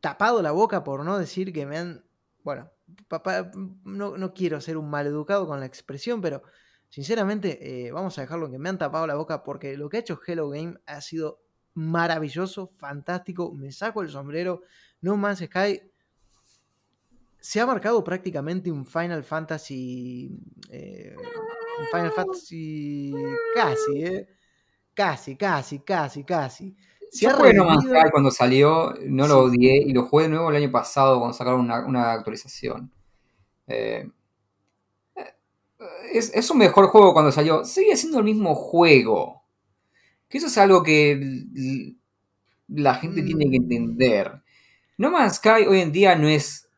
tapado 0.00 0.42
la 0.42 0.52
boca 0.52 0.84
por 0.84 1.04
no 1.04 1.18
decir 1.18 1.52
que 1.52 1.66
me 1.66 1.78
han, 1.78 2.04
bueno, 2.42 2.70
papá, 3.08 3.50
no, 3.84 4.16
no 4.16 4.34
quiero 4.34 4.60
ser 4.60 4.76
un 4.76 4.90
maleducado 4.90 5.46
con 5.46 5.60
la 5.60 5.66
expresión, 5.66 6.20
pero 6.20 6.42
Sinceramente, 6.90 7.86
eh, 7.86 7.92
vamos 7.92 8.18
a 8.18 8.22
dejarlo 8.22 8.50
que 8.50 8.58
me 8.58 8.68
han 8.68 8.76
tapado 8.76 9.06
la 9.06 9.14
boca 9.14 9.44
porque 9.44 9.76
lo 9.76 9.88
que 9.88 9.96
ha 9.96 10.00
hecho 10.00 10.20
Hello 10.26 10.50
Game 10.50 10.74
ha 10.86 11.00
sido 11.00 11.40
maravilloso, 11.74 12.66
fantástico. 12.66 13.54
Me 13.54 13.70
saco 13.70 14.02
el 14.02 14.10
sombrero. 14.10 14.62
No 15.00 15.16
Man's 15.16 15.38
Sky 15.38 15.80
se 17.38 17.60
ha 17.60 17.66
marcado 17.66 18.02
prácticamente 18.02 18.72
un 18.72 18.84
Final 18.84 19.22
Fantasy. 19.22 20.36
Eh, 20.68 21.14
un 21.16 21.86
Final 21.86 22.12
Fantasy. 22.12 23.14
Casi, 23.54 24.04
¿eh? 24.04 24.28
Casi, 24.92 25.36
casi, 25.36 25.78
casi, 25.78 26.24
casi. 26.24 26.76
Yo 27.12 27.30
jugué 27.30 27.54
No 27.54 27.66
Man's 27.66 27.84
Sky 27.84 28.10
cuando 28.10 28.32
salió, 28.32 28.94
no 29.06 29.28
lo 29.28 29.44
odié 29.44 29.78
y 29.78 29.92
lo 29.92 30.06
jugué 30.06 30.24
de 30.24 30.30
nuevo 30.30 30.50
el 30.50 30.56
año 30.56 30.70
pasado 30.72 31.18
cuando 31.18 31.36
sacaron 31.36 31.60
una, 31.60 31.86
una 31.86 32.12
actualización. 32.12 32.92
Eh, 33.68 34.10
es, 36.12 36.50
un 36.50 36.58
mejor 36.58 36.88
juego 36.88 37.12
cuando 37.12 37.32
salió. 37.32 37.64
Sigue 37.64 37.96
siendo 37.96 38.18
el 38.18 38.24
mismo 38.24 38.54
juego. 38.54 39.42
Que 40.28 40.38
eso 40.38 40.46
es 40.46 40.58
algo 40.58 40.82
que 40.82 41.94
la 42.68 42.94
gente 42.94 43.22
tiene 43.22 43.50
que 43.50 43.58
mm. 43.58 43.62
entender. 43.62 44.42
No 44.98 45.10
Man's 45.10 45.36
Sky 45.36 45.66
hoy 45.66 45.80
en 45.80 45.92
día 45.92 46.14
no 46.16 46.28
es, 46.28 46.68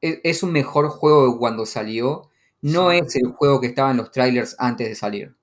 es, 0.00 0.42
un 0.42 0.52
mejor 0.52 0.88
juego 0.88 1.32
que 1.32 1.38
cuando 1.38 1.66
salió. 1.66 2.30
No 2.60 2.92
es 2.92 3.16
el 3.16 3.32
juego 3.32 3.60
que 3.60 3.66
estaba 3.66 3.90
en 3.90 3.96
los 3.96 4.12
trailers 4.12 4.54
antes 4.58 4.88
de 4.88 4.94
salir. 4.94 5.34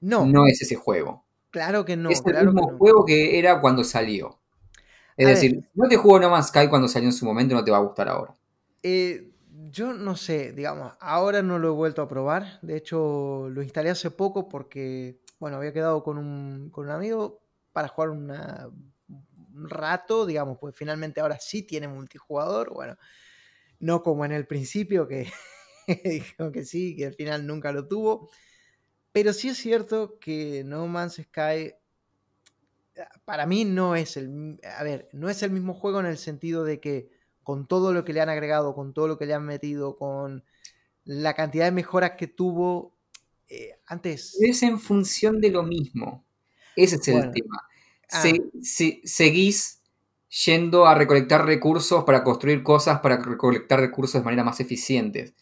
No. 0.00 0.26
No 0.26 0.46
es 0.46 0.60
ese 0.60 0.74
juego. 0.74 1.24
Claro 1.50 1.84
que 1.84 1.96
no. 1.96 2.10
Es 2.10 2.22
el 2.26 2.46
mismo 2.46 2.76
juego 2.76 3.04
que 3.04 3.38
era 3.38 3.60
cuando 3.60 3.84
salió. 3.84 4.38
Es 5.16 5.26
decir, 5.26 5.68
no 5.74 5.86
te 5.86 5.96
jugó 5.96 6.18
No 6.18 6.30
Man's 6.30 6.48
Sky 6.48 6.68
cuando 6.68 6.88
salió 6.88 7.08
en 7.08 7.12
su 7.12 7.26
momento, 7.26 7.54
no 7.54 7.62
te 7.62 7.70
va 7.70 7.76
a 7.76 7.82
gustar 7.82 8.08
ahora. 8.08 8.34
Eh, 8.82 9.29
yo 9.70 9.92
no 9.92 10.16
sé, 10.16 10.52
digamos, 10.52 10.94
ahora 11.00 11.42
no 11.42 11.58
lo 11.58 11.68
he 11.68 11.72
vuelto 11.72 12.02
a 12.02 12.08
probar. 12.08 12.58
De 12.62 12.76
hecho, 12.76 13.48
lo 13.50 13.62
instalé 13.62 13.90
hace 13.90 14.10
poco 14.10 14.48
porque, 14.48 15.20
bueno, 15.38 15.56
había 15.56 15.72
quedado 15.72 16.02
con 16.02 16.18
un, 16.18 16.70
con 16.70 16.86
un 16.86 16.90
amigo 16.90 17.42
para 17.72 17.88
jugar 17.88 18.10
un 18.10 18.30
rato, 19.68 20.26
digamos, 20.26 20.58
pues 20.58 20.74
finalmente 20.76 21.20
ahora 21.20 21.38
sí 21.38 21.62
tiene 21.62 21.88
multijugador. 21.88 22.72
Bueno, 22.72 22.96
no 23.78 24.02
como 24.02 24.24
en 24.24 24.32
el 24.32 24.46
principio 24.46 25.06
que 25.08 25.30
dijeron 26.04 26.52
que 26.52 26.64
sí, 26.64 26.96
que 26.96 27.06
al 27.06 27.14
final 27.14 27.46
nunca 27.46 27.72
lo 27.72 27.86
tuvo. 27.86 28.30
Pero 29.12 29.32
sí 29.32 29.48
es 29.48 29.58
cierto 29.58 30.18
que 30.20 30.62
No 30.64 30.86
Man's 30.86 31.20
Sky 31.22 31.74
para 33.24 33.46
mí 33.46 33.64
no 33.64 33.96
es 33.96 34.16
el, 34.16 34.60
a 34.76 34.82
ver, 34.82 35.08
no 35.12 35.28
es 35.28 35.42
el 35.42 35.50
mismo 35.50 35.74
juego 35.74 36.00
en 36.00 36.06
el 36.06 36.18
sentido 36.18 36.64
de 36.64 36.80
que 36.80 37.10
con 37.42 37.66
todo 37.66 37.92
lo 37.92 38.04
que 38.04 38.12
le 38.12 38.20
han 38.20 38.28
agregado, 38.28 38.74
con 38.74 38.92
todo 38.92 39.08
lo 39.08 39.18
que 39.18 39.26
le 39.26 39.34
han 39.34 39.44
metido, 39.44 39.96
con 39.96 40.44
la 41.04 41.34
cantidad 41.34 41.64
de 41.64 41.72
mejoras 41.72 42.12
que 42.12 42.26
tuvo 42.26 42.94
eh, 43.48 43.78
antes. 43.86 44.38
Es 44.40 44.62
en 44.62 44.78
función 44.78 45.40
de 45.40 45.50
lo 45.50 45.62
mismo. 45.62 46.24
Ese 46.76 46.96
es 46.96 47.08
el 47.08 47.32
tema. 47.32 47.62
Ah. 48.12 48.22
seguís 48.60 49.80
yendo 50.44 50.86
a 50.86 50.94
recolectar 50.94 51.44
recursos 51.44 52.04
para 52.04 52.22
construir 52.22 52.62
cosas, 52.62 53.00
para 53.00 53.16
recolectar 53.16 53.80
recursos 53.80 54.20
de 54.20 54.24
manera 54.24 54.44
más 54.44 54.60
eficiente. 54.60 55.34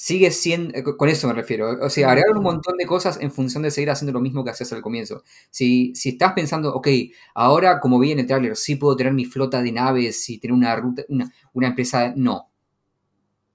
Sigue 0.00 0.30
siendo, 0.30 0.78
eh, 0.78 0.84
con 0.84 1.08
eso 1.08 1.26
me 1.26 1.34
refiero, 1.34 1.76
o 1.84 1.90
sea, 1.90 2.10
agregar 2.10 2.36
un 2.36 2.44
montón 2.44 2.76
de 2.76 2.86
cosas 2.86 3.18
en 3.20 3.32
función 3.32 3.64
de 3.64 3.72
seguir 3.72 3.90
haciendo 3.90 4.12
lo 4.12 4.20
mismo 4.20 4.44
que 4.44 4.50
hacías 4.50 4.72
al 4.72 4.80
comienzo. 4.80 5.24
Si, 5.50 5.92
si 5.96 6.10
estás 6.10 6.34
pensando, 6.34 6.72
ok, 6.72 6.86
ahora 7.34 7.80
como 7.80 7.98
vi 7.98 8.12
en 8.12 8.20
el 8.20 8.26
trailer, 8.28 8.54
sí 8.54 8.76
puedo 8.76 8.94
tener 8.94 9.12
mi 9.12 9.24
flota 9.24 9.60
de 9.60 9.72
naves 9.72 10.30
y 10.30 10.38
tener 10.38 10.54
una 10.54 10.76
ruta, 10.76 11.02
una, 11.08 11.66
empresa, 11.66 12.12
no. 12.14 12.36
O 12.36 12.50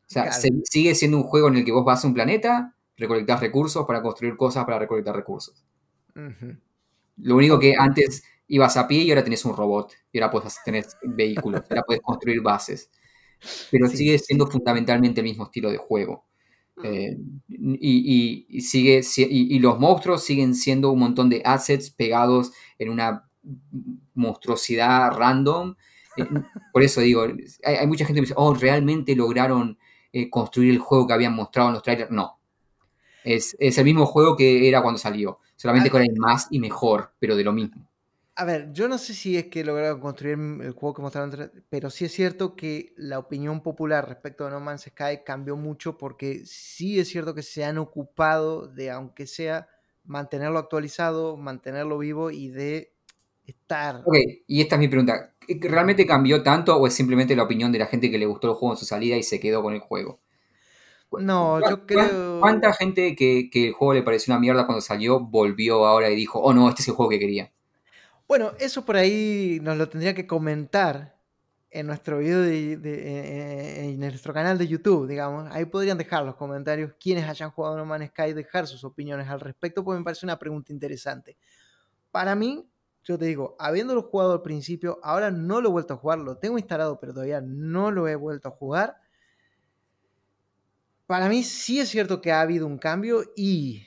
sea, 0.05 0.33
sigue 0.33 0.93
siendo 0.95 1.15
un 1.15 1.23
juego 1.23 1.47
en 1.47 1.55
el 1.55 1.63
que 1.63 1.71
vos 1.71 1.85
vas 1.85 2.03
a 2.03 2.07
un 2.09 2.13
planeta, 2.13 2.75
recolectás 2.97 3.39
recursos 3.39 3.85
para 3.87 4.01
construir 4.01 4.35
cosas 4.35 4.65
para 4.65 4.79
recolectar 4.79 5.15
recursos. 5.15 5.63
Lo 7.19 7.37
único 7.37 7.57
que 7.57 7.73
antes 7.79 8.21
ibas 8.49 8.75
a 8.75 8.85
pie 8.85 9.03
y 9.03 9.11
ahora 9.11 9.23
tenés 9.23 9.45
un 9.45 9.55
robot, 9.55 9.93
y 10.11 10.19
ahora 10.19 10.29
puedes 10.29 10.61
tener 10.65 10.85
vehículos, 11.03 11.63
ahora 11.69 11.83
puedes 11.83 12.01
construir 12.01 12.41
bases. 12.41 12.91
Pero 13.71 13.87
sigue 13.87 14.19
siendo 14.19 14.45
fundamentalmente 14.45 15.21
el 15.21 15.25
mismo 15.25 15.45
estilo 15.45 15.71
de 15.71 15.77
juego. 15.77 16.25
Eh, 16.81 17.17
y, 17.49 18.61
sigue, 18.61 19.01
y, 19.17 19.59
los 19.59 19.79
monstruos 19.79 20.23
siguen 20.23 20.55
siendo 20.55 20.91
un 20.91 20.99
montón 20.99 21.29
de 21.29 21.41
assets 21.45 21.91
pegados 21.91 22.51
en 22.79 22.89
una 22.89 23.29
monstruosidad 24.13 25.11
random. 25.11 25.75
Eh, 26.17 26.25
por 26.71 26.83
eso 26.83 27.01
digo, 27.01 27.25
hay, 27.63 27.87
mucha 27.87 28.05
gente 28.05 28.19
que 28.19 28.25
dice, 28.25 28.33
oh, 28.37 28.53
¿realmente 28.53 29.15
lograron 29.15 29.77
eh, 30.11 30.29
construir 30.29 30.71
el 30.71 30.79
juego 30.79 31.07
que 31.07 31.13
habían 31.13 31.35
mostrado 31.35 31.69
en 31.69 31.73
los 31.75 31.83
trailers? 31.83 32.11
No. 32.11 32.39
Es, 33.23 33.55
el 33.59 33.85
mismo 33.85 34.05
juego 34.05 34.35
que 34.35 34.67
era 34.67 34.81
cuando 34.81 34.97
salió, 34.97 35.39
solamente 35.55 35.89
con 35.89 36.01
el 36.01 36.15
más 36.17 36.47
y 36.49 36.59
mejor, 36.59 37.13
pero 37.19 37.35
de 37.35 37.43
lo 37.43 37.53
mismo. 37.53 37.87
A 38.35 38.45
ver, 38.45 38.73
yo 38.73 38.87
no 38.87 38.97
sé 38.97 39.13
si 39.13 39.37
es 39.37 39.45
que 39.45 39.63
lograron 39.63 39.99
construir 39.99 40.39
el 40.63 40.71
juego 40.71 40.95
que 40.95 41.01
mostraron, 41.03 41.51
pero 41.69 41.91
sí 41.91 42.05
es 42.05 42.13
cierto 42.13 42.55
que 42.55 42.93
la 42.97 43.19
opinión 43.19 43.61
popular 43.61 44.07
respecto 44.09 44.45
de 44.45 44.51
No 44.51 44.59
Man's 44.59 44.83
Sky 44.89 45.19
cambió 45.23 45.55
mucho 45.55 45.99
porque 45.99 46.41
sí 46.45 46.99
es 46.99 47.09
cierto 47.09 47.35
que 47.35 47.43
se 47.43 47.63
han 47.63 47.77
ocupado 47.77 48.67
de, 48.67 48.89
aunque 48.89 49.27
sea, 49.27 49.67
mantenerlo 50.03 50.57
actualizado, 50.57 51.37
mantenerlo 51.37 51.99
vivo 51.99 52.31
y 52.31 52.49
de 52.49 52.95
estar. 53.45 54.01
Ok, 54.03 54.15
y 54.47 54.61
esta 54.61 54.75
es 54.75 54.79
mi 54.79 54.87
pregunta. 54.87 55.35
¿Realmente 55.47 56.07
cambió 56.07 56.41
tanto 56.41 56.75
o 56.75 56.87
es 56.87 56.93
simplemente 56.93 57.35
la 57.35 57.43
opinión 57.43 57.71
de 57.71 57.79
la 57.79 57.85
gente 57.85 58.09
que 58.09 58.17
le 58.17 58.25
gustó 58.25 58.49
el 58.49 58.55
juego 58.55 58.73
en 58.73 58.79
su 58.79 58.85
salida 58.85 59.15
y 59.15 59.21
se 59.21 59.39
quedó 59.39 59.61
con 59.61 59.75
el 59.75 59.79
juego? 59.79 60.19
No, 61.19 61.59
yo 61.69 61.85
creo. 61.85 62.39
¿Cuánta 62.39 62.73
gente 62.73 63.15
que, 63.15 63.51
que 63.51 63.67
el 63.67 63.73
juego 63.73 63.93
le 63.93 64.01
pareció 64.01 64.33
una 64.33 64.39
mierda 64.39 64.65
cuando 64.65 64.81
salió 64.81 65.19
volvió 65.19 65.85
ahora 65.85 66.09
y 66.09 66.15
dijo, 66.15 66.39
oh 66.39 66.53
no, 66.53 66.67
este 66.67 66.81
es 66.81 66.87
el 66.87 66.95
juego 66.95 67.11
que 67.11 67.19
quería? 67.19 67.51
Bueno, 68.33 68.53
eso 68.57 68.83
por 68.83 68.95
ahí 68.95 69.59
nos 69.61 69.77
lo 69.77 69.87
tendría 69.89 70.15
que 70.15 70.25
comentar 70.25 71.15
en 71.69 71.85
nuestro 71.85 72.17
video 72.17 72.41
de, 72.41 73.91
en 73.91 73.99
nuestro 73.99 74.33
canal 74.33 74.57
de 74.57 74.67
YouTube, 74.67 75.07
digamos. 75.07 75.51
Ahí 75.51 75.65
podrían 75.65 75.99
dejar 75.99 76.25
los 76.25 76.35
comentarios 76.35 76.93
quienes 76.99 77.29
hayan 77.29 77.51
jugado 77.51 77.77
No 77.77 77.85
Man's 77.85 78.09
Sky, 78.09 78.33
dejar 78.33 78.65
sus 78.65 78.83
opiniones 78.83 79.29
al 79.29 79.39
respecto, 79.39 79.83
porque 79.83 79.99
me 79.99 80.03
parece 80.03 80.25
una 80.25 80.39
pregunta 80.39 80.73
interesante. 80.73 81.37
Para 82.09 82.33
mí, 82.33 82.67
yo 83.03 83.19
te 83.19 83.25
digo, 83.25 83.55
habiéndolo 83.59 84.01
jugado 84.01 84.33
al 84.33 84.41
principio, 84.41 84.99
ahora 85.03 85.29
no 85.29 85.61
lo 85.61 85.69
he 85.69 85.71
vuelto 85.71 85.93
a 85.93 85.97
jugar, 85.97 86.17
lo 86.17 86.39
tengo 86.39 86.57
instalado, 86.57 86.99
pero 86.99 87.13
todavía 87.13 87.39
no 87.39 87.91
lo 87.91 88.07
he 88.07 88.15
vuelto 88.15 88.47
a 88.47 88.51
jugar. 88.53 88.95
Para 91.05 91.29
mí 91.29 91.43
sí 91.43 91.79
es 91.79 91.87
cierto 91.87 92.19
que 92.19 92.31
ha 92.31 92.41
habido 92.41 92.65
un 92.65 92.79
cambio 92.79 93.25
y 93.35 93.85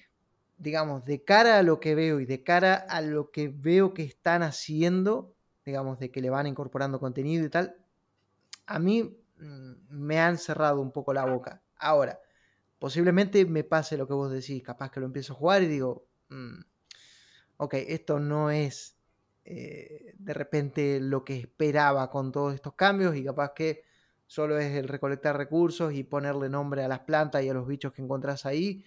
digamos, 0.58 1.04
de 1.04 1.22
cara 1.24 1.58
a 1.58 1.62
lo 1.62 1.80
que 1.80 1.94
veo 1.94 2.20
y 2.20 2.26
de 2.26 2.42
cara 2.42 2.74
a 2.74 3.00
lo 3.00 3.30
que 3.30 3.48
veo 3.48 3.94
que 3.94 4.02
están 4.02 4.42
haciendo, 4.42 5.34
digamos, 5.64 5.98
de 5.98 6.10
que 6.10 6.20
le 6.20 6.30
van 6.30 6.46
incorporando 6.46 7.00
contenido 7.00 7.44
y 7.44 7.50
tal, 7.50 7.76
a 8.66 8.78
mí 8.78 9.18
mm, 9.38 9.72
me 9.90 10.18
han 10.18 10.38
cerrado 10.38 10.80
un 10.80 10.92
poco 10.92 11.12
la 11.12 11.24
boca. 11.24 11.62
Ahora, 11.76 12.20
posiblemente 12.78 13.44
me 13.44 13.64
pase 13.64 13.96
lo 13.96 14.06
que 14.06 14.14
vos 14.14 14.30
decís, 14.30 14.62
capaz 14.62 14.90
que 14.90 15.00
lo 15.00 15.06
empiezo 15.06 15.32
a 15.32 15.36
jugar 15.36 15.62
y 15.62 15.66
digo, 15.66 16.06
mm, 16.28 16.60
ok, 17.58 17.74
esto 17.74 18.18
no 18.18 18.50
es 18.50 18.96
eh, 19.44 20.14
de 20.18 20.34
repente 20.34 20.98
lo 21.00 21.24
que 21.24 21.38
esperaba 21.38 22.10
con 22.10 22.32
todos 22.32 22.54
estos 22.54 22.74
cambios 22.74 23.14
y 23.14 23.24
capaz 23.24 23.52
que 23.54 23.84
solo 24.26 24.58
es 24.58 24.74
el 24.74 24.88
recolectar 24.88 25.36
recursos 25.36 25.92
y 25.92 26.02
ponerle 26.02 26.48
nombre 26.48 26.82
a 26.82 26.88
las 26.88 27.00
plantas 27.00 27.44
y 27.44 27.48
a 27.48 27.54
los 27.54 27.66
bichos 27.66 27.92
que 27.92 28.02
encontrás 28.02 28.44
ahí 28.44 28.84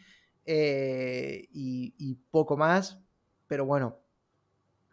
eh, 0.52 1.48
y, 1.54 2.16
poco 2.32 2.58
más, 2.58 3.00
pero 3.46 3.66
bueno, 3.66 4.00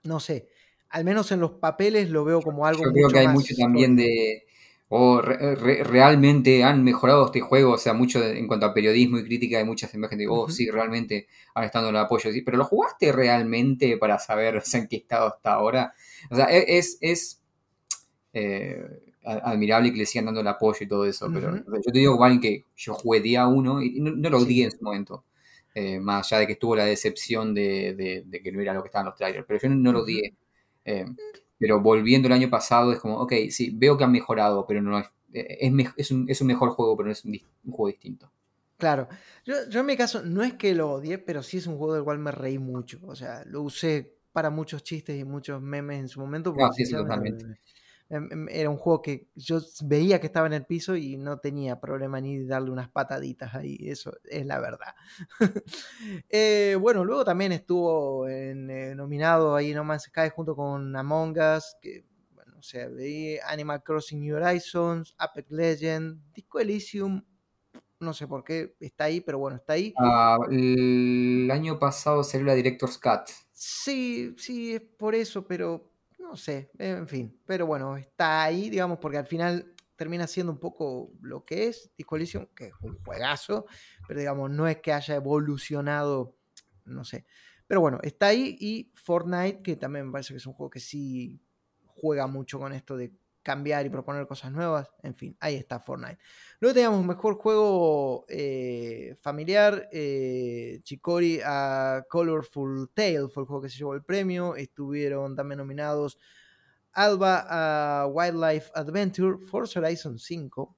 no 0.04 0.20
sé, 0.20 0.48
al 0.90 1.02
menos 1.02 1.32
en 1.32 1.40
los 1.40 1.52
papeles 1.52 2.10
lo 2.10 2.26
veo 2.26 2.42
como 2.42 2.66
algo... 2.66 2.84
Yo 2.84 2.92
creo 2.92 3.08
que 3.08 3.18
hay 3.20 3.28
mucho 3.28 3.54
también 3.56 3.96
de... 3.96 4.44
O 4.88 5.20
realmente 5.20 6.62
han 6.62 6.84
mejorado 6.84 7.26
este 7.26 7.40
juego, 7.40 7.72
o 7.72 7.78
sea, 7.78 7.94
mucho 7.94 8.22
en 8.22 8.46
cuanto 8.46 8.66
a 8.66 8.74
periodismo 8.74 9.18
y 9.18 9.24
crítica, 9.24 9.58
hay 9.58 9.64
muchas 9.64 9.92
imágenes 9.94 10.26
de, 10.26 10.32
oh, 10.32 10.48
sí, 10.48 10.70
realmente 10.70 11.26
han 11.54 11.64
estado 11.64 11.88
en 11.88 11.96
el 11.96 12.02
apoyo, 12.02 12.30
sí, 12.30 12.42
pero 12.42 12.58
¿lo 12.58 12.64
jugaste 12.64 13.10
realmente 13.10 13.96
para 13.96 14.18
saber 14.18 14.62
en 14.74 14.86
qué 14.86 14.96
estado 14.96 15.34
está 15.36 15.54
ahora? 15.54 15.94
O 16.30 16.36
sea, 16.36 16.46
e, 16.54 16.78
es, 16.78 16.98
es 17.00 17.42
eh, 18.32 18.80
admirable 19.24 19.90
que 19.90 19.98
le 19.98 20.06
sigan 20.06 20.26
dando 20.26 20.42
el 20.42 20.48
apoyo 20.48 20.78
y 20.82 20.88
todo 20.88 21.04
eso, 21.04 21.28
pero 21.32 21.56
yo 21.56 21.92
te 21.92 21.98
digo, 21.98 22.16
Valen, 22.16 22.40
que 22.40 22.66
yo 22.76 22.94
jugué 22.94 23.20
día 23.20 23.48
uno 23.48 23.82
y 23.82 23.98
no, 23.98 24.30
lo 24.30 24.44
di 24.44 24.62
en 24.62 24.70
su 24.70 24.84
momento. 24.84 25.24
Eh, 25.78 26.00
más 26.00 26.32
allá 26.32 26.40
de 26.40 26.46
que 26.46 26.54
estuvo 26.54 26.74
la 26.74 26.86
decepción 26.86 27.52
de, 27.52 28.24
que 28.42 28.50
no 28.50 28.62
era 28.62 28.72
lo 28.72 28.82
que 28.82 28.86
estaban 28.86 29.04
los 29.04 29.14
trailers, 29.14 29.44
pero 29.46 29.60
yo 29.60 29.68
no, 29.68 29.92
lo 29.92 30.06
dije. 30.06 30.34
Eh, 30.86 31.04
pero 31.58 31.82
volviendo 31.82 32.28
el 32.28 32.32
año 32.32 32.48
pasado 32.48 32.92
es 32.92 32.98
como, 32.98 33.18
ok, 33.18 33.34
sí, 33.50 33.72
veo 33.74 33.98
que 33.98 34.04
han 34.04 34.10
mejorado, 34.10 34.64
pero 34.66 34.80
no 34.80 34.98
es, 34.98 35.06
eh, 35.34 35.70
es, 35.98 36.10
un, 36.10 36.30
es 36.30 36.40
un, 36.40 36.46
mejor 36.46 36.70
juego, 36.70 36.96
pero 36.96 37.08
no 37.08 37.12
es 37.12 37.22
un, 37.26 37.38
juego 37.70 37.88
distinto. 37.88 38.32
Claro, 38.78 39.06
yo, 39.44 39.54
yo, 39.68 39.80
en 39.80 39.86
mi 39.86 39.98
caso 39.98 40.22
no 40.22 40.42
es 40.42 40.54
que 40.54 40.74
lo 40.74 40.92
odie, 40.92 41.18
pero 41.18 41.42
sí 41.42 41.58
es 41.58 41.66
un 41.66 41.76
juego 41.76 41.92
del 41.92 42.04
cual 42.04 42.20
me 42.20 42.32
reí 42.32 42.58
mucho. 42.58 42.98
O 43.02 43.14
sea, 43.14 43.44
lo 43.44 43.60
usé 43.60 44.16
para 44.32 44.48
muchos 44.48 44.82
chistes 44.82 45.20
y 45.20 45.24
muchos 45.24 45.60
memes 45.60 46.00
en 46.00 46.08
su 46.08 46.20
momento. 46.20 46.54
No, 46.56 46.72
sí, 46.72 46.86
sí, 46.86 46.94
totalmente. 46.94 47.44
Era 48.08 48.70
un 48.70 48.76
juego 48.76 49.02
que 49.02 49.28
yo 49.34 49.58
veía 49.84 50.20
que 50.20 50.28
estaba 50.28 50.46
en 50.46 50.52
el 50.52 50.64
piso 50.64 50.94
y 50.96 51.16
no 51.16 51.38
tenía 51.38 51.80
problema 51.80 52.20
ni 52.20 52.38
de 52.38 52.46
darle 52.46 52.70
unas 52.70 52.88
pataditas 52.88 53.54
ahí, 53.54 53.76
eso 53.80 54.12
es 54.24 54.46
la 54.46 54.60
verdad. 54.60 54.94
Eh, 56.28 56.76
bueno, 56.80 57.04
luego 57.04 57.24
también 57.24 57.52
estuvo 57.52 58.28
en, 58.28 58.70
eh, 58.70 58.94
nominado 58.94 59.54
ahí 59.54 59.72
No 59.74 59.84
Man's 59.84 60.04
Sky 60.04 60.28
junto 60.34 60.54
con 60.54 60.94
Among 60.94 61.36
Us, 61.38 61.76
que, 61.80 62.04
bueno, 62.32 62.54
o 62.58 62.62
sea, 62.62 62.88
Animal 63.48 63.82
Crossing 63.82 64.20
New 64.20 64.36
Horizons, 64.36 65.14
Apex 65.18 65.50
Legend, 65.50 66.20
Disco 66.32 66.60
Elysium, 66.60 67.22
no 68.00 68.12
sé 68.12 68.26
por 68.26 68.44
qué 68.44 68.76
está 68.80 69.04
ahí, 69.04 69.20
pero 69.20 69.38
bueno, 69.38 69.56
está 69.56 69.74
ahí. 69.74 69.94
Ah, 69.98 70.38
el 70.50 71.48
año 71.50 71.78
pasado 71.78 72.22
salió 72.22 72.46
la 72.46 72.54
Director's 72.54 72.98
Cut. 72.98 73.30
Sí, 73.52 74.34
sí, 74.36 74.74
es 74.74 74.82
por 74.82 75.14
eso, 75.14 75.46
pero 75.46 75.95
no 76.26 76.36
sé, 76.36 76.70
en 76.78 77.06
fin. 77.06 77.40
Pero 77.46 77.66
bueno, 77.66 77.96
está 77.96 78.42
ahí, 78.42 78.68
digamos, 78.68 78.98
porque 78.98 79.18
al 79.18 79.26
final 79.26 79.74
termina 79.94 80.26
siendo 80.26 80.52
un 80.52 80.58
poco 80.58 81.12
lo 81.22 81.44
que 81.44 81.68
es 81.68 81.90
Disco 81.96 82.16
que 82.54 82.66
es 82.66 82.72
un 82.82 82.98
juegazo, 83.04 83.66
pero 84.06 84.20
digamos, 84.20 84.50
no 84.50 84.66
es 84.66 84.78
que 84.78 84.92
haya 84.92 85.14
evolucionado, 85.14 86.36
no 86.84 87.04
sé. 87.04 87.26
Pero 87.66 87.80
bueno, 87.80 87.98
está 88.02 88.26
ahí 88.26 88.56
y 88.60 88.92
Fortnite, 88.94 89.62
que 89.62 89.76
también 89.76 90.06
me 90.06 90.12
parece 90.12 90.34
que 90.34 90.38
es 90.38 90.46
un 90.46 90.52
juego 90.52 90.70
que 90.70 90.80
sí 90.80 91.40
juega 91.86 92.26
mucho 92.26 92.58
con 92.58 92.72
esto 92.72 92.96
de 92.96 93.12
cambiar 93.46 93.86
y 93.86 93.90
proponer 93.90 94.26
cosas 94.26 94.50
nuevas. 94.50 94.92
En 95.04 95.14
fin, 95.14 95.36
ahí 95.38 95.54
está 95.54 95.78
Fortnite. 95.78 96.18
Luego 96.58 96.74
teníamos 96.74 97.04
mejor 97.04 97.36
juego 97.36 98.26
eh, 98.28 99.14
familiar. 99.20 99.88
Eh, 99.92 100.80
Chicori 100.82 101.38
a 101.44 102.04
Colorful 102.08 102.90
Tale 102.92 103.28
fue 103.28 103.44
el 103.44 103.46
juego 103.46 103.62
que 103.62 103.68
se 103.68 103.78
llevó 103.78 103.94
el 103.94 104.02
premio. 104.02 104.56
Estuvieron 104.56 105.36
también 105.36 105.58
nominados 105.58 106.18
Alba 106.90 107.46
a 108.02 108.08
Wildlife 108.08 108.72
Adventure, 108.74 109.38
Forza 109.46 109.78
Horizon 109.78 110.18
5. 110.18 110.76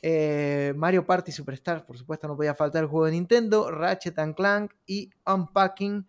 Eh, 0.00 0.74
Mario 0.76 1.04
Party 1.04 1.32
Superstar, 1.32 1.84
por 1.84 1.98
supuesto, 1.98 2.28
no 2.28 2.36
podía 2.36 2.54
faltar 2.54 2.84
el 2.84 2.88
juego 2.88 3.06
de 3.06 3.12
Nintendo, 3.12 3.68
Ratchet 3.68 4.16
and 4.20 4.36
Clank 4.36 4.74
y 4.86 5.10
Unpacking, 5.26 6.06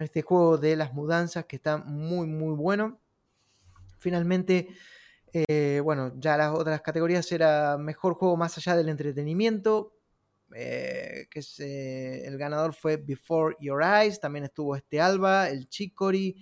este 0.00 0.22
juego 0.22 0.58
de 0.58 0.74
las 0.74 0.92
mudanzas 0.92 1.44
que 1.44 1.54
está 1.54 1.76
muy, 1.76 2.26
muy 2.26 2.56
bueno. 2.56 2.98
Finalmente, 4.00 4.68
eh, 5.32 5.80
bueno, 5.82 6.12
ya 6.18 6.36
las 6.36 6.54
otras 6.54 6.80
categorías 6.80 7.30
era 7.32 7.76
mejor 7.78 8.14
juego 8.14 8.36
más 8.36 8.56
allá 8.56 8.76
del 8.76 8.88
entretenimiento, 8.88 9.94
eh, 10.54 11.26
que 11.30 11.40
eh, 11.58 12.22
el 12.26 12.38
ganador 12.38 12.74
fue 12.74 12.96
Before 12.96 13.56
Your 13.60 13.82
Eyes, 13.82 14.20
también 14.20 14.44
estuvo 14.44 14.76
este 14.76 15.00
Alba, 15.00 15.48
el 15.48 15.68
Chicory, 15.68 16.36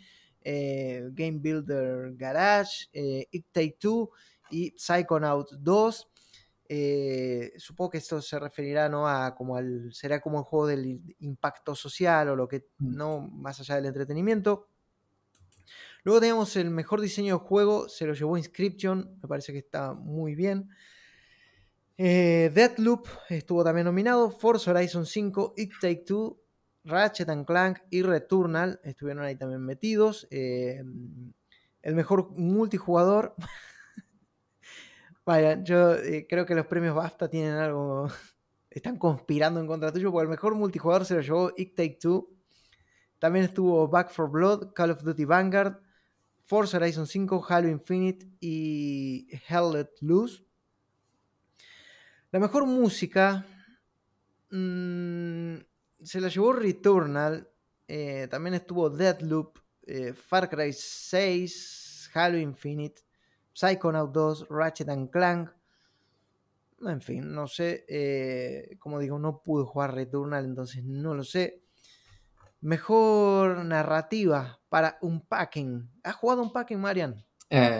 Game 0.45 1.39
Builder 1.41 2.15
Garage, 2.15 2.87
It 2.93 3.47
Take 3.51 3.79
Two 3.81 4.11
y 4.49 4.73
Psychonaut 4.77 5.51
2. 5.59 6.09
supongo 7.57 7.91
que 7.91 7.99
esto 7.99 8.23
se 8.23 8.39
referirá 8.39 8.89
¿no? 8.89 9.09
a 9.09 9.35
como 9.35 9.57
al 9.57 9.93
será 9.93 10.21
como 10.21 10.39
el 10.39 10.45
juego 10.45 10.69
del 10.69 11.03
impacto 11.19 11.75
social 11.75 12.29
o 12.29 12.37
lo 12.37 12.47
que 12.47 12.69
mm. 12.79 12.95
no 12.95 13.21
más 13.23 13.59
allá 13.59 13.75
del 13.75 13.87
entretenimiento 13.87 14.69
Luego 16.07 16.21
tenemos 16.21 16.55
el 16.55 16.71
mejor 16.71 17.01
diseño 17.01 17.37
de 17.37 17.45
juego, 17.45 17.89
se 17.89 18.07
lo 18.07 18.15
llevó 18.15 18.39
Inscription, 18.39 19.19
me 19.21 19.27
parece 19.27 19.53
que 19.53 19.59
está 19.59 19.93
muy 19.93 20.37
bien. 20.37 20.71
Eh, 21.99 22.49
Deathloop 22.55 23.09
estuvo 23.29 23.65
también 23.65 23.87
nominado. 23.87 24.31
Forza 24.31 24.71
Horizon 24.71 25.05
5, 25.05 25.55
It 25.57 25.73
Take 25.81 26.05
Two, 26.07 26.41
Ratchet 26.85 27.29
and 27.29 27.45
Clank 27.45 27.79
y 27.91 28.03
Returnal 28.03 28.79
estuvieron 28.85 29.25
ahí 29.25 29.35
también 29.35 29.63
metidos. 29.63 30.29
Eh, 30.31 30.81
el 31.83 31.95
mejor 31.97 32.31
multijugador. 32.39 33.35
Vaya, 35.27 35.61
yo 35.65 35.97
eh, 35.97 36.29
creo 36.31 36.47
que 36.47 36.55
los 36.55 36.67
premios 36.67 36.95
BAFTA 36.95 37.29
tienen 37.29 37.55
algo. 37.55 38.09
Están 38.71 38.97
conspirando 38.97 39.59
en 39.59 39.67
contra 39.67 39.91
tuyo, 39.91 40.13
porque 40.13 40.27
el 40.27 40.31
mejor 40.31 40.55
multijugador 40.55 41.05
se 41.05 41.17
lo 41.17 41.21
llevó 41.23 41.53
It 41.57 41.75
Take 41.75 41.99
Two. 42.01 42.31
También 43.19 43.47
estuvo 43.47 43.89
Back 43.89 44.13
for 44.13 44.31
Blood, 44.31 44.73
Call 44.73 44.93
of 44.93 45.03
Duty 45.03 45.25
Vanguard, 45.25 45.81
Forza 46.47 46.77
Horizon 46.77 47.09
5, 47.09 47.45
Halo 47.49 47.69
Infinite 47.69 48.25
y 48.39 49.29
Hell 49.49 49.73
Let 49.73 49.91
Loose. 50.01 50.45
La 52.31 52.39
mejor 52.39 52.67
música 52.67 53.45
mmm, 54.51 55.57
se 56.01 56.21
la 56.21 56.29
llevó 56.29 56.53
Returnal. 56.53 57.51
Eh, 57.89 58.29
también 58.31 58.55
estuvo 58.55 58.89
Deadloop, 58.89 59.59
eh, 59.83 60.13
Far 60.13 60.49
Cry 60.49 60.73
6, 60.73 62.11
Halo 62.15 62.39
Infinite, 62.39 63.03
Psychonaut 63.53 64.13
2, 64.13 64.47
Ratchet 64.49 64.89
and 64.89 65.11
Clank. 65.11 65.51
En 66.83 67.01
fin, 67.01 67.33
no 67.35 67.49
sé. 67.49 67.85
Eh, 67.89 68.77
como 68.79 69.01
digo, 69.01 69.19
no 69.19 69.43
pude 69.43 69.65
jugar 69.65 69.95
Returnal, 69.95 70.45
entonces 70.45 70.85
no 70.85 71.13
lo 71.13 71.25
sé. 71.25 71.66
Mejor 72.67 73.65
narrativa 73.65 74.61
para 74.69 74.99
un 75.01 75.21
packing. 75.21 75.89
¿Has 76.03 76.17
jugado 76.17 76.43
un 76.43 76.53
packing, 76.53 76.81
Marian? 76.81 77.25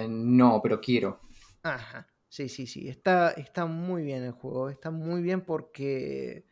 no, 0.09 0.61
pero 0.63 0.81
quiero. 0.81 1.23
Ajá. 1.65 2.07
Sí, 2.29 2.49
sí, 2.49 2.69
sí. 2.69 2.89
Está, 2.89 3.33
está 3.33 3.67
muy 3.67 4.05
bien 4.05 4.23
el 4.23 4.31
juego. 4.31 4.71
Está 4.71 4.93
muy 4.93 5.23
bien 5.23 5.41
porque 5.41 6.47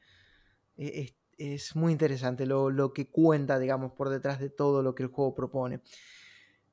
es, 0.76 1.14
es 1.38 1.76
muy 1.76 1.92
interesante 1.92 2.44
lo, 2.44 2.70
lo, 2.70 2.92
que 2.92 3.08
cuenta, 3.08 3.60
digamos, 3.60 3.92
por 3.92 4.08
detrás 4.08 4.40
de 4.40 4.50
todo 4.50 4.82
lo 4.82 4.96
que 4.96 5.04
el 5.04 5.10
juego 5.10 5.32
propone. 5.32 5.82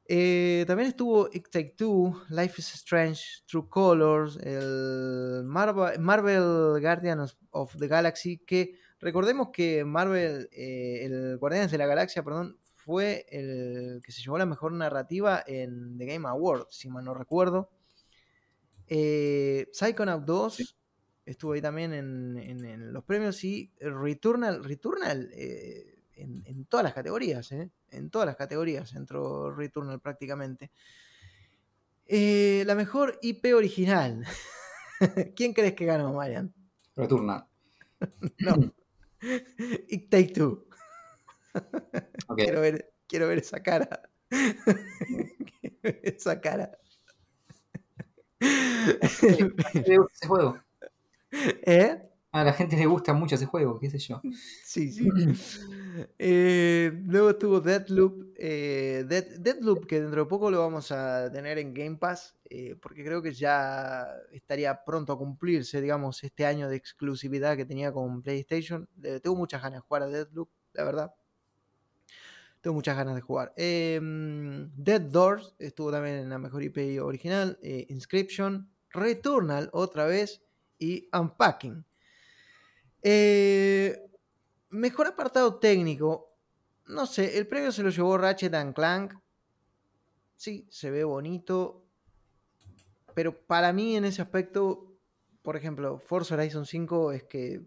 Eh, 0.07 0.63
también 0.65 0.89
estuvo 0.89 1.29
It 1.31 1.49
Take 1.51 1.75
Two, 1.77 2.23
Life 2.29 2.55
is 2.57 2.73
Strange, 2.73 3.21
True 3.45 3.69
Colors, 3.69 4.35
el 4.37 5.43
Marvel, 5.45 5.99
Marvel 5.99 6.81
Guardians 6.81 7.37
of 7.51 7.77
the 7.77 7.87
Galaxy, 7.87 8.39
que 8.39 8.80
recordemos 9.01 9.49
que 9.51 9.83
Marvel, 9.83 10.49
eh, 10.51 11.05
el 11.05 11.37
Guardianes 11.37 11.71
de 11.71 11.77
la 11.77 11.87
Galaxia, 11.87 12.23
perdón, 12.23 12.57
fue 12.75 13.25
el 13.29 14.01
que 14.03 14.11
se 14.11 14.21
llevó 14.21 14.37
la 14.37 14.45
mejor 14.45 14.71
narrativa 14.71 15.43
en 15.45 15.97
The 15.97 16.05
Game 16.05 16.27
Awards, 16.27 16.67
si 16.69 16.89
mal 16.89 17.03
no 17.03 17.13
recuerdo. 17.13 17.69
Eh, 18.87 19.67
Psychonaut 19.71 20.25
2 20.25 20.75
estuvo 21.25 21.53
ahí 21.53 21.61
también 21.61 21.93
en, 21.93 22.93
los 22.93 23.03
premios 23.03 23.43
y 23.43 23.71
Returnal, 23.79 24.63
Returnal 24.63 25.29
eh, 25.33 26.01
en, 26.15 26.65
todas 26.65 26.83
las 26.83 26.93
categorías, 26.93 27.51
eh, 27.51 27.69
en 27.91 28.09
todas 28.09 28.25
las 28.25 28.35
categorías 28.35 28.93
entró 28.93 29.51
Returnal 29.51 29.99
prácticamente. 29.99 30.71
Eh, 32.05 32.63
la 32.65 32.75
mejor 32.75 33.17
IP 33.21 33.53
original. 33.55 34.25
¿Quién 35.35 35.53
crees 35.53 35.73
que 35.73 35.85
ganó, 35.85 36.13
Marian? 36.13 36.53
Returnal. 36.95 37.45
no. 38.39 38.73
It 39.21 40.09
Take 40.09 40.33
Two. 40.33 40.65
Quiero, 42.35 42.61
ver, 42.61 42.93
quiero 43.07 43.27
ver 43.27 43.39
esa 43.39 43.61
cara. 43.61 44.09
esa 45.81 46.39
cara. 46.39 46.77
ese 48.39 50.27
juego. 50.27 50.59
¿Eh? 51.31 52.10
A 52.33 52.45
la 52.45 52.53
gente 52.53 52.77
le 52.77 52.85
gusta 52.85 53.13
mucho 53.13 53.35
ese 53.35 53.45
juego, 53.45 53.77
qué 53.79 53.89
sé 53.89 53.99
yo. 53.99 54.21
Sí, 54.63 54.91
sí. 54.91 55.09
Eh, 56.17 56.89
luego 57.05 57.31
estuvo 57.31 57.59
Deadloop. 57.59 58.33
Eh, 58.37 59.03
Deadloop, 59.05 59.85
que 59.85 59.99
dentro 59.99 60.23
de 60.23 60.29
poco 60.29 60.49
lo 60.49 60.59
vamos 60.59 60.89
a 60.93 61.29
tener 61.29 61.57
en 61.57 61.73
Game 61.73 61.97
Pass, 61.97 62.33
eh, 62.49 62.77
porque 62.81 63.03
creo 63.03 63.21
que 63.21 63.33
ya 63.33 64.07
estaría 64.31 64.85
pronto 64.85 65.11
a 65.11 65.17
cumplirse, 65.17 65.81
digamos, 65.81 66.23
este 66.23 66.45
año 66.45 66.69
de 66.69 66.77
exclusividad 66.77 67.57
que 67.57 67.65
tenía 67.65 67.91
con 67.91 68.21
PlayStation. 68.21 68.87
tengo 69.21 69.35
muchas 69.35 69.61
ganas 69.61 69.81
de 69.81 69.87
jugar 69.87 70.03
a 70.03 70.07
Deadloop, 70.07 70.49
la 70.73 70.83
verdad. 70.85 71.13
Tengo 72.61 72.75
muchas 72.75 72.95
ganas 72.95 73.15
de 73.15 73.21
jugar. 73.21 73.53
Em, 73.57 74.71
Dead 74.75 75.01
Doors 75.01 75.55
estuvo 75.59 75.91
también 75.91 76.15
en 76.15 76.29
la 76.29 76.39
mejor 76.39 76.63
IP 76.63 77.01
original. 77.01 77.59
Inscription. 77.61 78.71
Returnal, 78.91 79.69
otra 79.73 80.05
vez 80.05 80.41
y 80.79 81.09
Unpacking. 81.11 81.85
Eh, 83.01 83.97
mejor 84.69 85.07
apartado 85.07 85.55
técnico. 85.59 86.35
No 86.87 87.05
sé, 87.05 87.37
el 87.37 87.47
premio 87.47 87.71
se 87.71 87.83
lo 87.83 87.89
llevó 87.89 88.17
Ratchet 88.17 88.53
and 88.53 88.73
Clank. 88.73 89.13
Sí, 90.35 90.67
se 90.69 90.89
ve 90.89 91.03
bonito. 91.03 91.85
Pero 93.13 93.45
para 93.45 93.73
mí 93.73 93.95
en 93.95 94.05
ese 94.05 94.21
aspecto, 94.21 94.95
por 95.41 95.55
ejemplo, 95.55 95.99
Forza 95.99 96.35
Horizon 96.35 96.65
5 96.65 97.11
es 97.11 97.23
que 97.23 97.61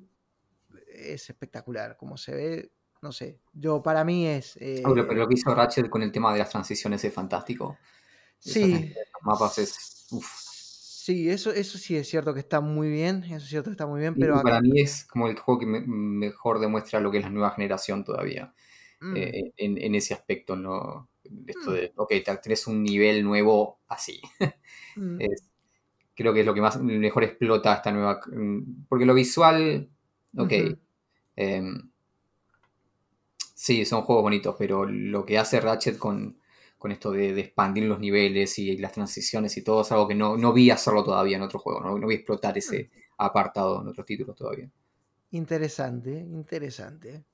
es 0.88 1.28
espectacular. 1.28 1.96
Como 1.96 2.16
se 2.16 2.34
ve, 2.34 2.72
no 3.02 3.12
sé. 3.12 3.40
Yo, 3.52 3.82
para 3.82 4.04
mí 4.04 4.26
es. 4.26 4.56
Eh, 4.56 4.82
pero 4.82 5.14
lo 5.14 5.28
que 5.28 5.34
hizo 5.34 5.54
Ratchet 5.54 5.88
con 5.88 6.02
el 6.02 6.12
tema 6.12 6.32
de 6.32 6.38
las 6.38 6.50
transiciones 6.50 7.04
es 7.04 7.12
fantástico. 7.12 7.78
Sí. 8.38 8.92
Los 8.94 9.22
mapas 9.22 9.58
es. 9.58 10.08
Sí, 11.04 11.28
eso, 11.28 11.52
eso 11.52 11.76
sí 11.76 11.94
es 11.98 12.08
cierto 12.08 12.32
que 12.32 12.40
está 12.40 12.62
muy 12.62 12.88
bien, 12.88 13.24
eso 13.24 13.36
es 13.36 13.48
cierto 13.48 13.68
que 13.68 13.72
está 13.72 13.86
muy 13.86 14.00
bien, 14.00 14.14
pero... 14.14 14.40
para 14.42 14.62
mí 14.62 14.80
es 14.80 15.04
como 15.04 15.28
el 15.28 15.38
juego 15.38 15.60
que 15.60 15.66
mejor 15.66 16.60
demuestra 16.60 16.98
lo 16.98 17.10
que 17.10 17.18
es 17.18 17.24
la 17.24 17.28
nueva 17.28 17.50
generación 17.50 18.04
todavía, 18.04 18.54
mm. 19.02 19.14
eh, 19.14 19.52
en, 19.58 19.94
ese 19.94 20.14
aspecto, 20.14 20.56
¿no? 20.56 21.10
Esto 21.46 21.72
mm. 21.72 21.74
de, 21.74 21.92
ok, 21.94 22.12
tenés 22.42 22.66
un 22.66 22.82
nivel 22.82 23.22
nuevo 23.22 23.80
así. 23.86 24.18
Mm. 24.96 25.18
creo 26.14 26.32
que 26.32 26.40
es 26.40 26.46
lo 26.46 26.54
que 26.54 26.60
más 26.60 26.80
mejor 26.80 27.24
explota 27.24 27.74
esta 27.74 27.90
nueva... 27.90 28.20
Porque 28.88 29.04
lo 29.04 29.12
visual, 29.12 29.90
ok. 30.36 30.52
Em, 31.34 31.90
sí, 33.54 33.84
son 33.84 34.02
juegos 34.02 34.22
bonitos, 34.22 34.54
pero 34.56 34.86
lo 34.86 35.26
que 35.26 35.36
hace 35.36 35.60
Ratchet 35.60 35.98
con 35.98 36.38
con 36.84 36.92
esto 36.92 37.12
de, 37.12 37.40
expandir 37.40 37.84
los 37.84 37.98
niveles 37.98 38.58
y 38.58 38.76
las 38.76 38.92
transiciones 38.92 39.56
y 39.56 39.64
todo, 39.64 39.80
es 39.80 39.90
algo 39.90 40.06
que 40.06 40.14
no, 40.14 40.36
no 40.36 40.52
vi 40.52 40.70
hacerlo 40.70 41.02
todavía 41.02 41.38
en 41.38 41.42
otro 41.42 41.58
juego, 41.58 41.80
no, 41.80 41.98
no 41.98 42.06
vi 42.06 42.16
explotar 42.16 42.58
ese 42.58 42.90
mm. 42.92 42.98
apartado 43.16 43.80
en 43.80 43.88
otros 43.88 44.04
títulos 44.04 44.36
todavía. 44.36 44.68
Interesante, 45.30 46.10
interesante. 46.10 47.24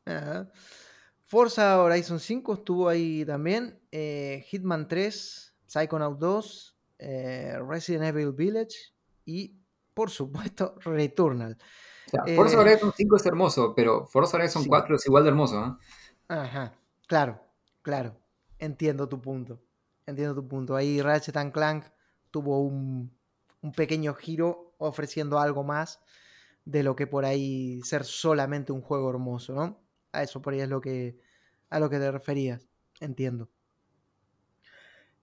Forza 1.24 1.82
Horizon 1.82 2.20
5 2.20 2.55
estuvo 2.55 2.89
ahí 2.89 3.24
también, 3.24 3.81
eh, 3.90 4.44
Hitman 4.47 4.86
3, 4.86 5.52
Psychonaut 5.66 6.20
2, 6.20 6.78
eh, 7.01 7.59
Resident 7.68 8.05
Evil 8.05 8.31
Village 8.31 8.77
y, 9.24 9.56
por 9.93 10.10
supuesto, 10.10 10.77
Returnal. 10.85 11.59
Forza 12.36 12.55
eh, 12.55 12.60
Horizon 12.60 12.93
5 12.97 13.16
es 13.16 13.27
hermoso, 13.27 13.74
pero 13.74 14.06
Forza 14.06 14.36
Horizon 14.36 14.64
4 14.64 14.94
es 14.94 15.06
igual 15.06 15.24
de 15.24 15.31
hermoso. 15.31 15.77
Ajá, 16.28 16.78
claro, 17.09 17.40
claro. 17.82 18.20
Entiendo 18.61 19.09
tu 19.09 19.20
punto. 19.20 19.59
Entiendo 20.07 20.35
tu 20.35 20.47
punto. 20.47 20.77
Ahí 20.77 21.01
Ratchet 21.01 21.35
Clank 21.53 21.87
tuvo 22.31 22.61
un, 22.61 23.11
pequeño 23.74 24.15
giro 24.15 24.74
ofreciendo 24.78 25.39
algo 25.39 25.65
más 25.65 26.01
de 26.65 26.82
lo 26.82 26.95
que 26.95 27.07
por 27.07 27.24
ahí 27.24 27.81
ser 27.82 28.05
solamente 28.05 28.73
un 28.73 28.82
juego 28.82 29.11
hermoso, 29.11 29.55
¿no? 29.55 29.81
A 30.12 30.23
eso 30.23 30.43
por 30.43 30.53
ahí 30.53 30.61
es 30.61 30.69
lo 30.69 30.81
que, 30.81 31.19
a 31.70 31.81
lo 31.81 31.89
que 31.89 31.99
te 31.99 32.11
referías. 32.11 32.69
Entiendo. 33.01 33.49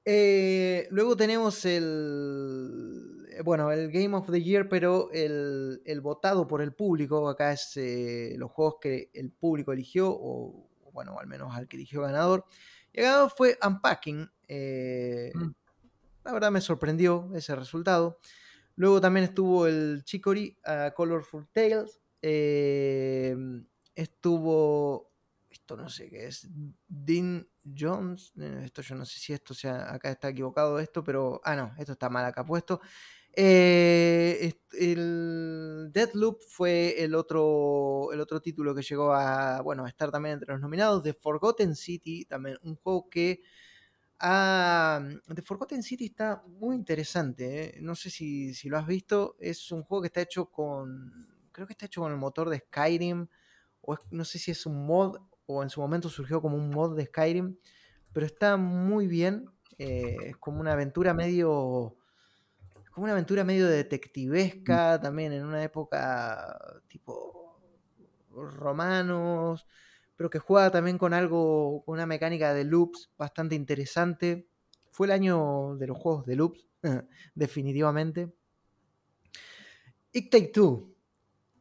Eh, 0.03 0.87
luego 0.89 1.15
tenemos 1.15 1.63
el. 1.65 3.27
Bueno, 3.43 3.71
el 3.71 3.91
Game 3.91 4.15
of 4.15 4.31
the 4.31 4.41
Year, 4.41 4.67
pero 4.67 5.11
el, 5.11 5.99
votado 6.01 6.47
por 6.47 6.61
el 6.61 6.73
público. 6.73 7.29
Acá 7.29 7.51
es 7.51 7.77
eh, 7.77 8.33
los 8.37 8.49
juegos 8.49 8.77
que 8.81 9.11
el 9.13 9.31
público 9.31 9.73
eligió, 9.73 10.09
o 10.09 10.69
bueno, 10.91 11.19
al 11.19 11.27
menos 11.27 11.55
al 11.55 11.67
que 11.67 11.77
eligió 11.77 12.01
ganador. 12.01 12.45
El 12.97 13.03
ganador 13.03 13.29
fue 13.29 13.59
Unpacking. 13.63 14.27
Eh, 14.47 15.31
mm. 15.35 15.51
La 16.23 16.33
verdad 16.33 16.49
me 16.49 16.61
sorprendió 16.61 17.29
ese 17.35 17.55
resultado. 17.55 18.17
Luego 18.75 18.99
también 18.99 19.25
estuvo 19.25 19.67
el 19.67 20.01
Chicory 20.03 20.57
Colorful 20.95 21.47
Tales. 21.53 22.01
Eh, 22.23 23.35
estuvo. 23.93 25.11
Esto 25.47 25.77
no 25.77 25.89
sé 25.89 26.09
qué 26.09 26.25
es. 26.25 26.47
Dean 26.87 27.47
Jones. 27.63 28.33
Eh, 28.39 28.63
esto 28.65 28.81
yo 28.81 28.95
no 28.95 29.05
sé 29.05 29.19
si 29.19 29.31
esto 29.31 29.53
sea. 29.53 29.93
Acá 29.93 30.09
está 30.09 30.29
equivocado 30.29 30.79
esto, 30.79 31.03
pero. 31.03 31.39
Ah, 31.43 31.55
no, 31.55 31.75
esto 31.77 31.91
está 31.91 32.09
mal 32.09 32.25
acá 32.25 32.43
puesto. 32.43 32.81
Eh, 33.39 34.51
el 34.79 35.91
Deadloop 35.93 36.41
fue 36.41 37.03
el 37.03 37.13
otro, 37.13 38.11
el 38.11 38.19
otro 38.19 38.41
título 38.41 38.73
que 38.73 38.81
llegó 38.81 39.13
a, 39.13 39.61
bueno, 39.61 39.85
a 39.85 39.89
estar 39.89 40.09
también 40.09 40.33
entre 40.33 40.53
los 40.53 40.61
nominados. 40.61 41.03
The 41.03 41.13
Forgotten 41.13 41.75
City, 41.75 42.25
también 42.25 42.57
un 42.63 42.75
juego 42.75 43.09
que 43.09 43.41
Ah, 44.19 44.99
The 45.33 45.43
Forgotten 45.43 45.83
City 45.83 46.05
está 46.05 46.43
muy 46.47 46.75
interesante. 46.75 47.77
¿eh? 47.77 47.81
No 47.81 47.95
sé 47.95 48.09
si, 48.09 48.53
lo 48.69 48.77
has 48.77 48.87
visto. 48.87 49.35
Es 49.39 49.71
un 49.71 49.83
juego 49.83 50.01
que 50.01 50.07
está 50.07 50.21
hecho 50.21 50.49
con. 50.49 51.27
Creo 51.51 51.67
que 51.67 51.73
está 51.73 51.85
hecho 51.85 52.01
con 52.01 52.11
el 52.11 52.17
motor 52.17 52.49
de 52.49 52.59
Skyrim. 52.59 53.27
O 53.81 53.97
no 54.11 54.25
sé 54.25 54.39
si 54.39 54.51
es 54.51 54.65
un 54.65 54.85
mod. 54.85 55.17
O 55.45 55.63
en 55.63 55.69
su 55.69 55.81
momento 55.81 56.09
surgió 56.09 56.41
como 56.41 56.57
un 56.57 56.69
mod 56.69 56.95
de 56.97 57.05
Skyrim. 57.05 57.57
Pero 58.13 58.25
está 58.25 58.57
muy 58.57 59.07
bien. 59.07 59.45
Eh, 59.77 60.17
es 60.29 60.37
como 60.37 60.59
una 60.61 60.73
aventura 60.73 61.13
medio. 61.13 61.95
Como 62.97 63.05
una 63.05 63.13
aventura 63.13 63.43
medio 63.43 63.67
detectivesca. 63.67 64.99
También 64.99 65.31
en 65.31 65.45
una 65.45 65.61
época 65.61 66.57
tipo. 66.87 67.61
romanos 68.31 69.67
pero 70.15 70.31
que 70.31 70.39
juega 70.39 70.71
también 70.71 70.97
con 70.97 71.13
algo, 71.13 71.83
con 71.85 71.93
una 71.93 72.07
mecánica 72.07 72.51
de 72.55 72.63
loops 72.63 73.11
bastante 73.19 73.53
interesante. 73.53 74.47
Fue 74.89 75.05
el 75.05 75.11
año 75.11 75.75
de 75.75 75.85
los 75.85 75.95
juegos 75.95 76.25
de 76.25 76.35
loops, 76.37 76.67
definitivamente. 77.35 78.33
It 80.11 80.31
Take 80.31 80.47
Two 80.47 80.95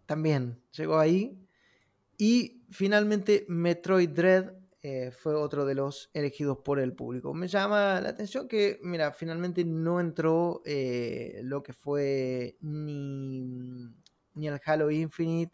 también 0.07 0.59
llegó 0.73 0.99
ahí. 0.99 1.39
Y 2.17 2.65
finalmente 2.71 3.45
Metroid 3.47 4.09
Dread 4.09 4.56
eh, 4.89 5.11
fue 5.11 5.35
otro 5.35 5.67
de 5.67 5.75
los 5.75 6.11
elegidos 6.15 6.59
por 6.59 6.79
el 6.79 6.95
público. 6.95 7.35
Me 7.35 7.49
llama 7.49 8.01
la 8.01 8.11
atención 8.11 8.47
que, 8.47 8.79
mira, 8.85 9.11
finalmente 9.11 9.65
no 9.65 9.99
entró 9.99 10.63
eh, 10.65 11.41
lo 11.43 11.65
que 11.65 11.73
fue 11.73 12.57
ni, 12.61 13.43
ni 14.35 14.47
el 14.47 14.61
Halo 14.65 14.93
Infinite 14.93 15.53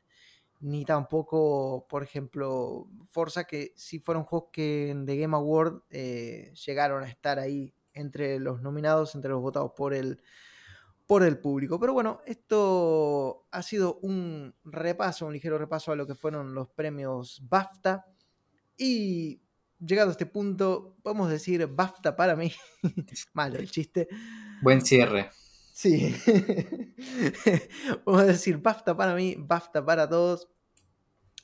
ni 0.60 0.84
tampoco, 0.84 1.86
por 1.88 2.02
ejemplo, 2.02 2.90
Forza, 3.08 3.44
que 3.44 3.72
sí 3.74 4.00
fueron 4.00 4.24
juegos 4.24 4.50
que 4.52 4.90
en 4.90 5.06
The 5.06 5.16
Game 5.16 5.34
Award 5.34 5.80
eh, 5.88 6.52
llegaron 6.66 7.02
a 7.02 7.08
estar 7.08 7.38
ahí 7.38 7.74
entre 7.94 8.38
los 8.38 8.60
nominados, 8.60 9.14
entre 9.14 9.30
los 9.30 9.40
votados 9.40 9.72
por 9.74 9.94
el, 9.94 10.20
por 11.06 11.22
el 11.22 11.38
público. 11.38 11.80
Pero 11.80 11.94
bueno, 11.94 12.20
esto 12.26 13.46
ha 13.50 13.62
sido 13.62 13.98
un 14.02 14.54
repaso, 14.62 15.24
un 15.24 15.32
ligero 15.32 15.56
repaso 15.56 15.90
a 15.90 15.96
lo 15.96 16.06
que 16.06 16.14
fueron 16.14 16.54
los 16.54 16.68
premios 16.68 17.40
BAFTA. 17.48 18.11
Y 18.76 19.42
llegado 19.78 20.10
a 20.10 20.12
este 20.12 20.26
punto, 20.26 20.96
podemos 21.02 21.30
decir 21.30 21.66
BAFTA 21.66 22.16
para 22.16 22.36
mí. 22.36 22.52
Malo 23.34 23.58
el 23.58 23.70
chiste. 23.70 24.08
Buen 24.62 24.80
cierre. 24.80 25.30
Sí. 25.72 26.14
Vamos 28.06 28.22
a 28.22 28.26
decir 28.26 28.58
BAFTA 28.58 28.96
para 28.96 29.14
mí, 29.14 29.36
BAFTA 29.38 29.84
para 29.84 30.08
todos 30.08 30.48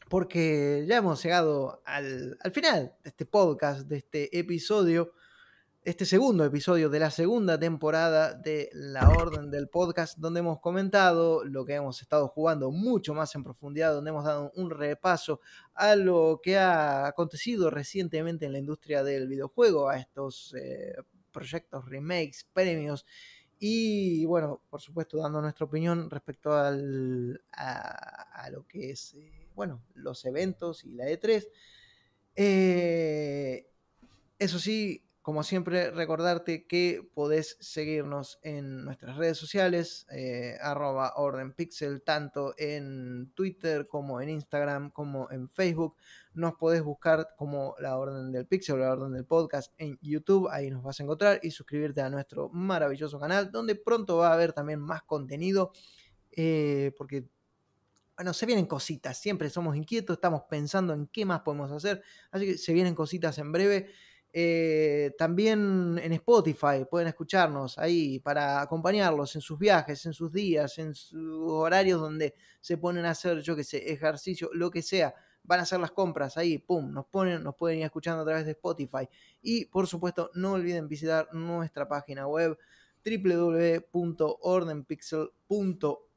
porque 0.09 0.85
ya 0.89 0.97
hemos 0.97 1.23
llegado 1.23 1.83
al, 1.85 2.39
final 2.53 2.95
de 3.03 3.11
este 3.11 3.27
podcast, 3.27 3.87
de 3.87 3.99
este 3.99 4.39
episodio, 4.39 5.13
este 5.85 6.05
segundo 6.05 6.45
episodio 6.45 6.91
de 6.91 6.99
la 6.99 7.11
segunda 7.11 7.59
temporada 7.59 8.35
de 8.35 8.69
La 8.73 9.09
Orden 9.09 9.51
del 9.51 9.69
Podcast, 9.69 10.19
donde 10.19 10.41
hemos 10.41 10.61
comentado 10.61 11.45
lo 11.45 11.65
que 11.65 11.75
hemos 11.75 12.03
estado 12.03 12.29
jugando 12.29 12.71
mucho 12.71 13.15
más 13.15 13.35
en 13.35 13.45
profundidad, 13.45 13.93
donde 13.93 14.11
hemos 14.11 14.25
dado 14.25 14.53
un 14.57 14.71
repaso 14.71 15.41
a 15.75 15.97
lo 15.97 16.41
que 16.43 16.59
ha 16.59 17.07
acontecido 17.07 17.71
recientemente 17.71 18.47
en 18.47 18.53
la 18.53 18.59
industria 18.59 19.03
del 19.03 19.29
videojuego, 19.29 19.89
a 19.89 19.99
estos 19.99 20.55
eh, 20.59 20.95
proyectos, 21.33 21.85
remakes, 21.87 22.47
premios 22.53 23.07
y 23.61 24.25
bueno, 24.27 24.63
por 24.71 24.81
supuesto, 24.81 25.19
dando 25.19 25.41
nuestra 25.41 25.67
opinión 25.67 26.09
respecto 26.11 26.57
al, 26.57 27.43
a, 27.53 28.49
lo 28.53 28.67
que 28.67 28.91
es, 28.91 29.15
eh, 29.15 29.49
bueno, 29.55 29.83
los 29.95 30.25
eventos 30.25 30.85
y 30.85 30.93
la 30.93 31.07
E3. 31.07 31.49
Eh, 32.37 33.69
eso 34.39 34.61
sí, 34.61 35.08
como 35.23 35.43
siempre, 35.43 35.91
recordarte 35.91 36.67
que 36.67 37.07
podés 37.15 37.57
seguirnos 37.61 38.39
en 38.43 38.85
nuestras 38.85 39.17
redes 39.17 39.37
sociales, 39.37 40.07
eh, 40.11 40.57
arroba 40.61 41.13
ordenpixel, 41.17 42.03
tanto 42.03 42.55
en 42.57 43.31
Twitter 43.35 43.87
como 43.89 44.21
en 44.21 44.31
Instagram, 44.31 44.91
como 44.91 45.31
en 45.31 45.51
Facebook. 45.51 45.97
Nos 46.33 46.55
podés 46.55 46.83
buscar 46.83 47.29
como 47.37 47.75
la 47.79 47.99
orden 47.99 48.33
del 48.33 48.47
pixel, 48.47 48.81
la 48.81 48.93
orden 48.93 49.13
del 49.13 49.27
podcast 49.27 49.73
en 49.77 49.99
YouTube, 50.01 50.49
ahí 50.51 50.71
nos 50.71 50.83
vas 50.83 50.99
a 51.01 51.03
encontrar 51.03 51.41
y 51.43 51.51
suscribirte 51.51 52.01
a 52.01 52.09
nuestro 52.09 52.49
maravilloso 52.49 53.19
canal, 53.21 53.51
donde 53.51 53.75
pronto 53.75 54.17
va 54.19 54.31
a 54.31 54.35
haber 54.35 54.53
también 54.53 54.81
más 54.81 55.03
contenido, 55.03 55.73
eh, 56.31 56.93
porque 56.97 57.29
bueno, 58.19 58.33
se 58.33 58.47
vienen 58.47 58.67
cositas, 58.67 59.17
siempre 59.17 59.49
somos 59.49 59.77
inquietos, 59.77 60.15
estamos 60.17 60.43
pensando 60.51 60.93
en 60.93 61.07
qué 61.07 61.25
más 61.25 61.43
podemos 61.43 61.71
hacer, 61.71 62.03
así 62.33 62.47
que 62.47 62.59
se 62.59 62.73
vienen 62.73 62.97
cositas 62.97 63.39
en 63.39 63.53
breve. 63.53 63.93
Eh, 64.33 65.13
también 65.17 65.99
en 66.03 66.13
Spotify 66.13 66.85
pueden 66.91 67.09
escucharnos 67.09 67.79
ahí 67.79 68.19
para 68.21 68.61
acompañarlos 68.61 69.35
en 69.37 69.41
sus 69.41 69.59
viajes, 69.59 70.05
en 70.07 70.13
sus 70.13 70.31
días, 70.33 70.79
en 70.79 70.95
sus 70.95 71.51
horarios 71.51 72.01
donde 72.01 72.35
se 72.61 72.77
ponen 72.77 73.07
a 73.07 73.11
hacer, 73.11 73.41
yo 73.41 73.57
que 73.57 73.65
sé, 73.65 73.91
ejercicio, 73.91 74.51
lo 74.53 74.71
que 74.71 74.83
sea. 74.83 75.15
Van 75.43 75.61
a 75.61 75.63
hacer 75.63 75.81
las 75.81 75.93
compras 75.93 76.37
ahí, 76.37 76.59
pum, 76.59 76.93
nos 76.93 77.07
ponen, 77.07 77.43
nos 77.43 77.55
pueden 77.55 77.79
ir 77.79 77.85
escuchando 77.87 78.23
a 78.23 78.25
través 78.27 78.45
de 78.45 78.53
Spotify. 78.53 79.09
Y 79.41 79.65
por 79.67 79.87
supuesto, 79.87 80.31
no 80.35 80.53
olviden 80.53 80.89
visitar 80.89 81.33
nuestra 81.33 81.89
página 81.89 82.27
web 82.27 82.59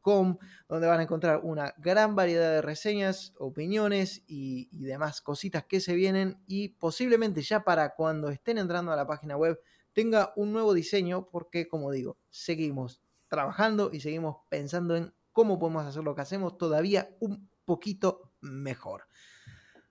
donde 0.03 0.87
van 0.87 0.99
a 0.99 1.03
encontrar 1.03 1.41
una 1.43 1.73
gran 1.77 2.15
variedad 2.15 2.51
de 2.51 2.61
reseñas, 2.61 3.33
opiniones 3.37 4.23
y, 4.27 4.69
demás 4.85 5.21
cositas 5.21 5.65
que 5.65 5.79
se 5.79 5.95
vienen 5.95 6.41
y 6.47 6.69
posiblemente 6.69 7.41
ya 7.41 7.63
para 7.63 7.93
cuando 7.93 8.29
estén 8.29 8.57
entrando 8.57 8.91
a 8.91 8.95
la 8.95 9.07
página 9.07 9.37
web 9.37 9.59
tenga 9.93 10.33
un 10.35 10.51
nuevo 10.51 10.73
diseño 10.73 11.29
porque 11.31 11.67
como 11.67 11.91
digo, 11.91 12.17
seguimos 12.29 13.01
trabajando 13.27 13.91
y 13.93 14.01
seguimos 14.01 14.37
pensando 14.49 14.95
en 14.95 15.13
cómo 15.31 15.59
podemos 15.59 15.85
hacer 15.85 16.03
lo 16.03 16.15
que 16.15 16.21
hacemos 16.21 16.57
todavía 16.57 17.15
un 17.19 17.49
poquito 17.63 18.33
mejor. 18.41 19.03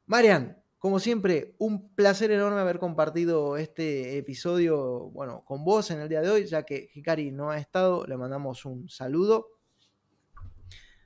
Marian, 0.07 0.63
como 0.79 0.99
siempre, 0.99 1.55
un 1.59 1.95
placer 1.95 2.31
enorme 2.31 2.61
haber 2.61 2.79
compartido 2.79 3.57
este 3.57 4.19
episodio, 4.19 5.11
bueno, 5.11 5.45
con 5.45 5.65
vos 5.65 5.91
en 5.91 6.01
el 6.01 6.09
día 6.09 6.21
de 6.21 6.31
hoy, 6.31 6.47
ya 6.47 6.65
que 6.65 6.91
Hikari 6.95 7.31
no 7.31 7.51
ha 7.51 7.59
estado, 7.59 8.07
le 8.07 8.17
mandamos 8.17 8.65
un 8.65 8.89
saludo 8.89 9.60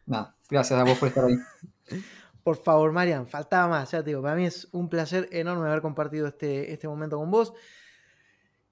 no, 0.07 0.35
gracias 0.51 0.79
a 0.79 0.85
vos 0.85 0.99
por 0.99 1.09
estar 1.09 1.25
ahí. 1.25 1.37
Por 2.43 2.57
favor, 2.57 2.93
Marian, 2.93 3.27
faltaba 3.27 3.69
más, 3.69 3.91
ya 3.91 4.03
te 4.03 4.11
digo, 4.11 4.21
para 4.21 4.35
mí 4.35 4.45
es 4.45 4.69
un 4.73 4.91
placer 4.91 5.29
enorme 5.33 5.67
haber 5.67 5.81
compartido 5.81 6.27
este, 6.27 6.73
este 6.73 6.87
momento 6.87 7.17
con 7.19 7.31
vos. 7.31 7.55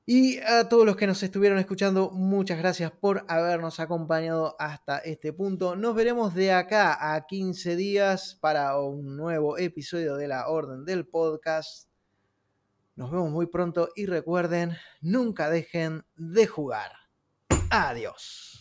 Y 0.04 0.40
a 0.40 0.68
todos 0.68 0.84
los 0.84 0.96
que 0.96 1.06
nos 1.06 1.22
estuvieron 1.22 1.59
escuchando, 1.59 2.10
muchas 2.10 2.59
gracias 2.59 2.90
por 2.90 3.24
habernos 3.28 3.78
acompañado 3.78 4.56
hasta 4.59 4.98
este 4.98 5.32
punto. 5.32 5.76
Nos 5.76 5.94
veremos 5.94 6.34
de 6.34 6.52
acá 6.52 7.14
a 7.14 7.24
15 7.24 7.76
días 7.76 8.36
para 8.40 8.78
un 8.78 9.16
nuevo 9.16 9.56
episodio 9.59 10.16
de 10.16 10.26
la 10.26 10.48
Orden 10.48 10.84
del 10.84 11.06
Podcast. 11.06 11.88
Nos 12.96 13.12
vemos 13.12 13.30
muy 13.30 13.46
pronto 13.46 13.90
y 13.94 14.06
recuerden, 14.06 14.76
nunca 15.00 15.48
dejen 15.48 16.04
de 16.16 16.46
jugar. 16.46 16.92
Adiós. 17.70 18.52